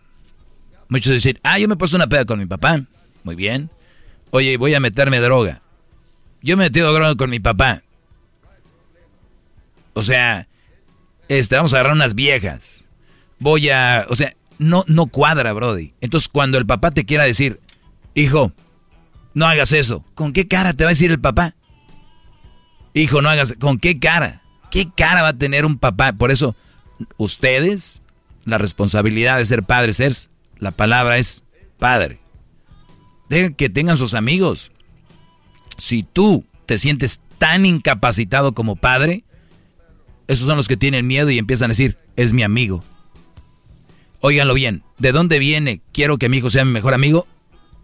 Muchos 0.88 1.12
dicen, 1.14 1.38
ah, 1.42 1.58
yo 1.58 1.66
me 1.68 1.74
he 1.74 1.76
puesto 1.76 1.96
una 1.96 2.06
peda 2.08 2.24
con 2.26 2.38
mi 2.38 2.46
papá. 2.46 2.82
Muy 3.24 3.34
bien. 3.34 3.70
Oye, 4.30 4.56
voy 4.56 4.74
a 4.74 4.78
meterme 4.80 5.18
droga. 5.20 5.62
Yo 6.42 6.56
me 6.56 6.64
he 6.64 6.68
metido 6.68 6.92
droga 6.92 7.16
con 7.16 7.28
mi 7.30 7.40
papá. 7.40 7.82
O 9.94 10.02
sea, 10.02 10.46
este, 11.28 11.56
vamos 11.56 11.72
a 11.72 11.78
agarrar 11.78 11.94
unas 11.96 12.14
viejas. 12.14 12.86
Voy 13.38 13.70
a, 13.70 14.06
o 14.08 14.14
sea, 14.14 14.32
no, 14.58 14.84
no 14.86 15.06
cuadra, 15.06 15.52
Brody. 15.52 15.94
Entonces, 16.00 16.28
cuando 16.28 16.58
el 16.58 16.66
papá 16.66 16.90
te 16.92 17.04
quiera 17.04 17.24
decir, 17.24 17.58
hijo, 18.14 18.52
no 19.36 19.46
hagas 19.46 19.74
eso, 19.74 20.02
¿con 20.14 20.32
qué 20.32 20.48
cara 20.48 20.72
te 20.72 20.84
va 20.84 20.88
a 20.88 20.92
decir 20.92 21.10
el 21.10 21.20
papá? 21.20 21.54
Hijo, 22.94 23.20
no 23.20 23.28
hagas, 23.28 23.54
¿con 23.60 23.78
qué 23.78 23.98
cara? 23.98 24.40
¿Qué 24.70 24.90
cara 24.96 25.20
va 25.20 25.28
a 25.28 25.36
tener 25.36 25.66
un 25.66 25.76
papá? 25.76 26.14
Por 26.14 26.30
eso, 26.30 26.56
ustedes, 27.18 28.02
la 28.46 28.56
responsabilidad 28.56 29.36
de 29.36 29.44
ser 29.44 29.62
padres 29.62 30.00
es, 30.00 30.30
la 30.58 30.70
palabra 30.70 31.18
es 31.18 31.44
padre. 31.78 32.18
Dejen 33.28 33.54
que 33.54 33.68
tengan 33.68 33.98
sus 33.98 34.14
amigos. 34.14 34.72
Si 35.76 36.02
tú 36.02 36.46
te 36.64 36.78
sientes 36.78 37.20
tan 37.36 37.66
incapacitado 37.66 38.54
como 38.54 38.74
padre, 38.74 39.22
esos 40.28 40.48
son 40.48 40.56
los 40.56 40.66
que 40.66 40.78
tienen 40.78 41.06
miedo 41.06 41.28
y 41.28 41.36
empiezan 41.36 41.66
a 41.66 41.72
decir, 41.74 41.98
es 42.16 42.32
mi 42.32 42.42
amigo. 42.42 42.82
Óiganlo 44.20 44.54
bien, 44.54 44.82
¿de 44.96 45.12
dónde 45.12 45.38
viene? 45.38 45.82
Quiero 45.92 46.16
que 46.16 46.30
mi 46.30 46.38
hijo 46.38 46.48
sea 46.48 46.64
mi 46.64 46.72
mejor 46.72 46.94
amigo. 46.94 47.26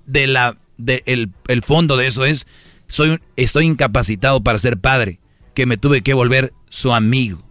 De 0.07 0.27
la, 0.27 0.57
de 0.79 1.03
el, 1.07 1.31
el 1.49 1.63
fondo 1.63 1.97
de 1.97 2.07
eso 2.07 2.25
es, 2.25 2.47
soy, 2.89 3.19
estoy 3.37 3.65
incapacitado 3.67 4.43
para 4.43 4.59
ser 4.59 4.79
padre, 4.79 5.19
que 5.55 5.67
me 5.67 5.77
tuve 5.77 6.03
que 6.03 6.15
volver 6.15 6.53
su 6.69 6.93
amigo. 6.95 7.43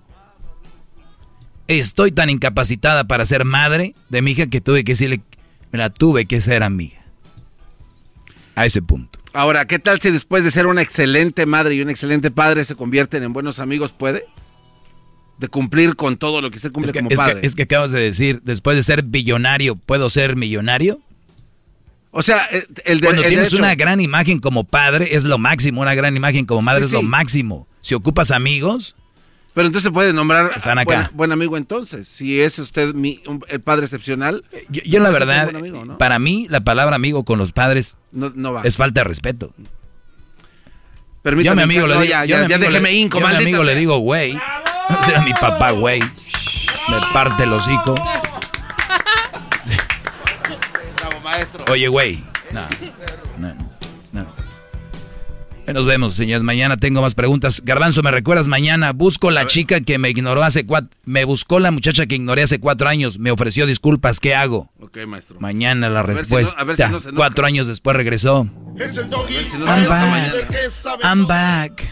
Estoy 1.68 2.12
tan 2.12 2.30
incapacitada 2.30 3.06
para 3.06 3.26
ser 3.26 3.46
madre 3.46 3.96
de 4.10 4.22
mi 4.22 4.32
hija 4.32 4.48
que 4.48 4.60
tuve 4.62 4.84
que 4.84 4.94
decirle, 4.94 5.22
me 5.72 5.80
la 5.80 5.90
tuve 5.90 6.26
que 6.26 6.42
ser 6.42 6.64
amiga. 6.64 6.98
A 8.56 8.66
ese 8.66 8.82
punto. 8.82 9.20
Ahora, 9.34 9.66
¿qué 9.66 9.80
tal 9.80 10.02
si 10.02 10.12
después 10.12 10.44
de 10.44 10.52
ser 10.52 10.68
una 10.68 10.82
excelente 10.82 11.46
madre 11.46 11.76
y 11.76 11.82
un 11.82 11.90
excelente 11.90 12.32
padre 12.32 12.66
se 12.66 12.76
convierten 12.76 13.24
en 13.24 13.32
buenos 13.32 13.60
amigos? 13.60 13.94
¿Puede? 13.94 14.26
De 15.38 15.48
cumplir 15.48 15.96
con 15.96 16.18
todo 16.18 16.42
lo 16.42 16.52
que 16.52 16.60
se 16.60 16.70
cumple 16.70 16.88
Es 16.88 16.92
que, 16.92 17.00
como 17.00 17.10
es 17.10 17.18
que- 17.18 17.26
padre. 17.26 17.40
es 17.44 17.56
que 17.56 17.64
acabas 17.64 17.92
de 17.92 18.02
decir, 18.02 18.42
después 18.44 18.76
de 18.76 18.84
ser 18.84 19.04
billonario, 19.04 19.78
¿puedo 19.78 20.10
ser 20.10 20.36
millonario? 20.36 21.00
O 22.12 22.22
sea, 22.22 22.46
el, 22.46 22.68
el 22.86 23.00
de- 23.00 23.08
Cuando 23.08 23.22
el 23.24 23.30
tienes 23.30 23.52
derecho- 23.52 23.60
una 23.60 23.74
gran 23.76 24.02
imagen 24.02 24.40
como 24.40 24.64
padre, 24.66 25.16
es 25.16 25.24
lo 25.24 25.38
máximo. 25.38 25.82
Una 25.82 25.96
gran 25.96 26.16
imagen 26.16 26.46
como 26.46 26.62
madre 26.62 26.82
Sí, 26.82 26.88
es 26.88 26.94
lo 26.94 27.04
máximo. 27.04 27.68
Si 27.82 27.96
ocupas 27.96 28.32
amigos, 28.32 28.96
Pero 29.54 29.68
entonces 29.68 29.84
se 29.90 29.92
puede 29.92 30.14
nombrar 30.14 30.52
Están 30.56 30.78
acá. 30.78 30.86
Buen, 31.06 31.18
buen 31.18 31.32
amigo 31.34 31.58
entonces. 31.58 32.08
Si 32.08 32.40
es 32.42 32.58
usted 32.60 32.94
mi- 32.94 33.22
un- 33.28 33.44
el 33.50 33.60
padre 33.62 33.86
excepcional. 33.86 34.44
yo, 34.70 34.82
yo 34.86 35.00
la 35.02 35.10
entonces 35.10 35.54
verdad, 35.54 35.98
para 35.98 36.20
mí, 36.20 36.48
la 36.50 36.62
palabra 36.62 36.96
amigo 36.96 37.24
con 37.26 37.38
los 37.38 37.52
padres 37.54 37.96
No, 38.12 38.32
no 38.36 38.54
va. 38.54 38.62
es 38.64 38.78
falta 38.78 39.02
de 39.02 39.06
respeto. 39.06 39.54
Permítame, 41.22 41.46
yo 41.46 41.52
a 41.52 41.56
mi 41.56 41.62
amigo 41.62 41.88
le 41.88 41.94
digo, 42.02 42.06
ya, 42.26 42.26
déjeme 42.58 42.94
hinco, 42.94 43.20
yo 43.20 43.28
a 43.28 43.30
mi 43.32 43.36
amigo 43.36 43.64
le 43.64 43.72
sea. 43.74 43.80
digo, 43.80 43.98
güey. 44.00 44.32
Ese 45.02 45.12
era 45.12 45.22
mi 45.22 45.34
papá, 45.34 45.72
güey. 45.72 46.00
Me 46.02 47.00
parte 47.14 47.44
el 47.44 47.54
hocico. 47.54 47.96
Oye, 51.70 51.88
güey. 51.88 52.24
No. 52.52 52.68
Nos 55.68 55.86
vemos, 55.86 56.14
señores. 56.16 56.44
Mañana 56.44 56.76
tengo 56.76 57.02
más 57.02 57.16
preguntas. 57.16 57.62
Garbanzo, 57.64 58.04
¿me 58.04 58.12
recuerdas 58.12 58.48
mañana? 58.50 58.92
Busco 58.92 59.32
la 59.32 59.48
chica 59.48 59.80
que 59.80 59.98
me 59.98 60.10
ignoró 60.10 60.44
hace 60.44 60.66
cuatro... 60.66 60.90
Me 61.06 61.24
buscó 61.24 61.60
la 61.60 61.72
muchacha 61.72 62.06
que 62.08 62.16
ignoré 62.16 62.44
hace 62.44 62.60
cuatro 62.60 62.90
años. 62.90 63.20
Me 63.20 63.32
ofreció 63.32 63.66
disculpas. 63.66 64.20
¿Qué 64.20 64.36
hago? 64.36 64.70
Ok, 64.82 64.98
maestro. 65.08 65.40
Mañana 65.40 65.90
la 65.90 66.04
ver 66.04 66.18
si 66.18 66.32
no- 66.32 66.38
respuesta. 66.38 66.60
a 66.60 66.64
ver 66.66 66.76
si 66.76 66.84
no 66.84 67.00
cuatro 67.16 67.46
años 67.46 67.68
después 67.68 67.96
regresó. 67.96 68.48
Es 68.78 68.98
el 68.98 69.10
doggy. 69.10 69.34
I'm 69.66 69.88
back. 69.88 71.04
I'm 71.04 71.28
back. 71.28 71.84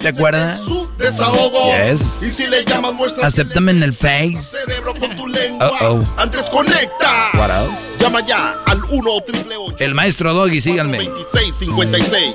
¿Te 0.00 0.08
acuerdas? 0.08 0.60
Su 0.60 0.90
desahogo. 0.98 1.70
Yes. 1.90 2.22
Y 2.26 2.30
si 2.30 2.46
le 2.48 2.64
llamas, 2.64 2.94
muestra 2.94 3.26
Acéptame 3.26 3.70
en 3.72 3.82
el 3.84 3.92
face. 3.92 4.38
cerebro 4.40 4.94
con 4.98 5.16
tu 5.16 5.28
lengua. 5.28 5.70
Uh-oh. 5.80 6.04
Antes 6.16 6.42
conecta. 6.50 7.30
What 7.34 7.50
else? 7.50 7.98
Llama 8.00 8.26
ya 8.26 8.56
al 8.66 8.80
1 8.90 9.10
triple 9.26 9.54
El 9.78 9.94
maestro 9.94 10.32
Doggy, 10.34 10.60
síganme. 10.60 10.98
2656. 11.04 12.34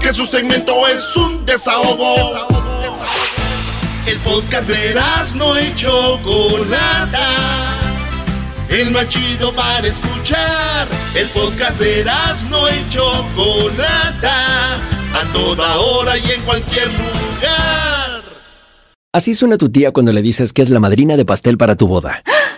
Que 0.00 0.12
su 0.18 0.26
segmento 0.26 0.88
es 0.88 1.16
un 1.16 1.46
desahogo. 1.46 2.34
El 4.04 4.18
podcast 4.18 4.68
de 4.68 5.00
no 5.36 5.60
y 5.60 5.72
Chocolata. 5.76 7.28
El 8.68 8.90
más 8.90 9.08
chido 9.08 9.54
para 9.54 9.86
escuchar. 9.86 10.88
El 11.14 11.28
podcast 11.28 11.78
de 11.78 12.04
no 12.50 12.68
y 12.68 12.88
Chocolata. 12.90 14.74
A 15.14 15.32
toda 15.32 15.76
hora 15.76 16.18
y 16.18 16.32
en 16.32 16.42
cualquier 16.42 16.88
lugar. 16.88 18.22
Así 19.12 19.34
suena 19.34 19.56
tu 19.56 19.70
tía 19.70 19.92
cuando 19.92 20.12
le 20.12 20.20
dices 20.20 20.52
que 20.52 20.62
es 20.62 20.70
la 20.70 20.80
madrina 20.80 21.16
de 21.16 21.24
pastel 21.24 21.56
para 21.56 21.76
tu 21.76 21.86
boda. 21.86 22.24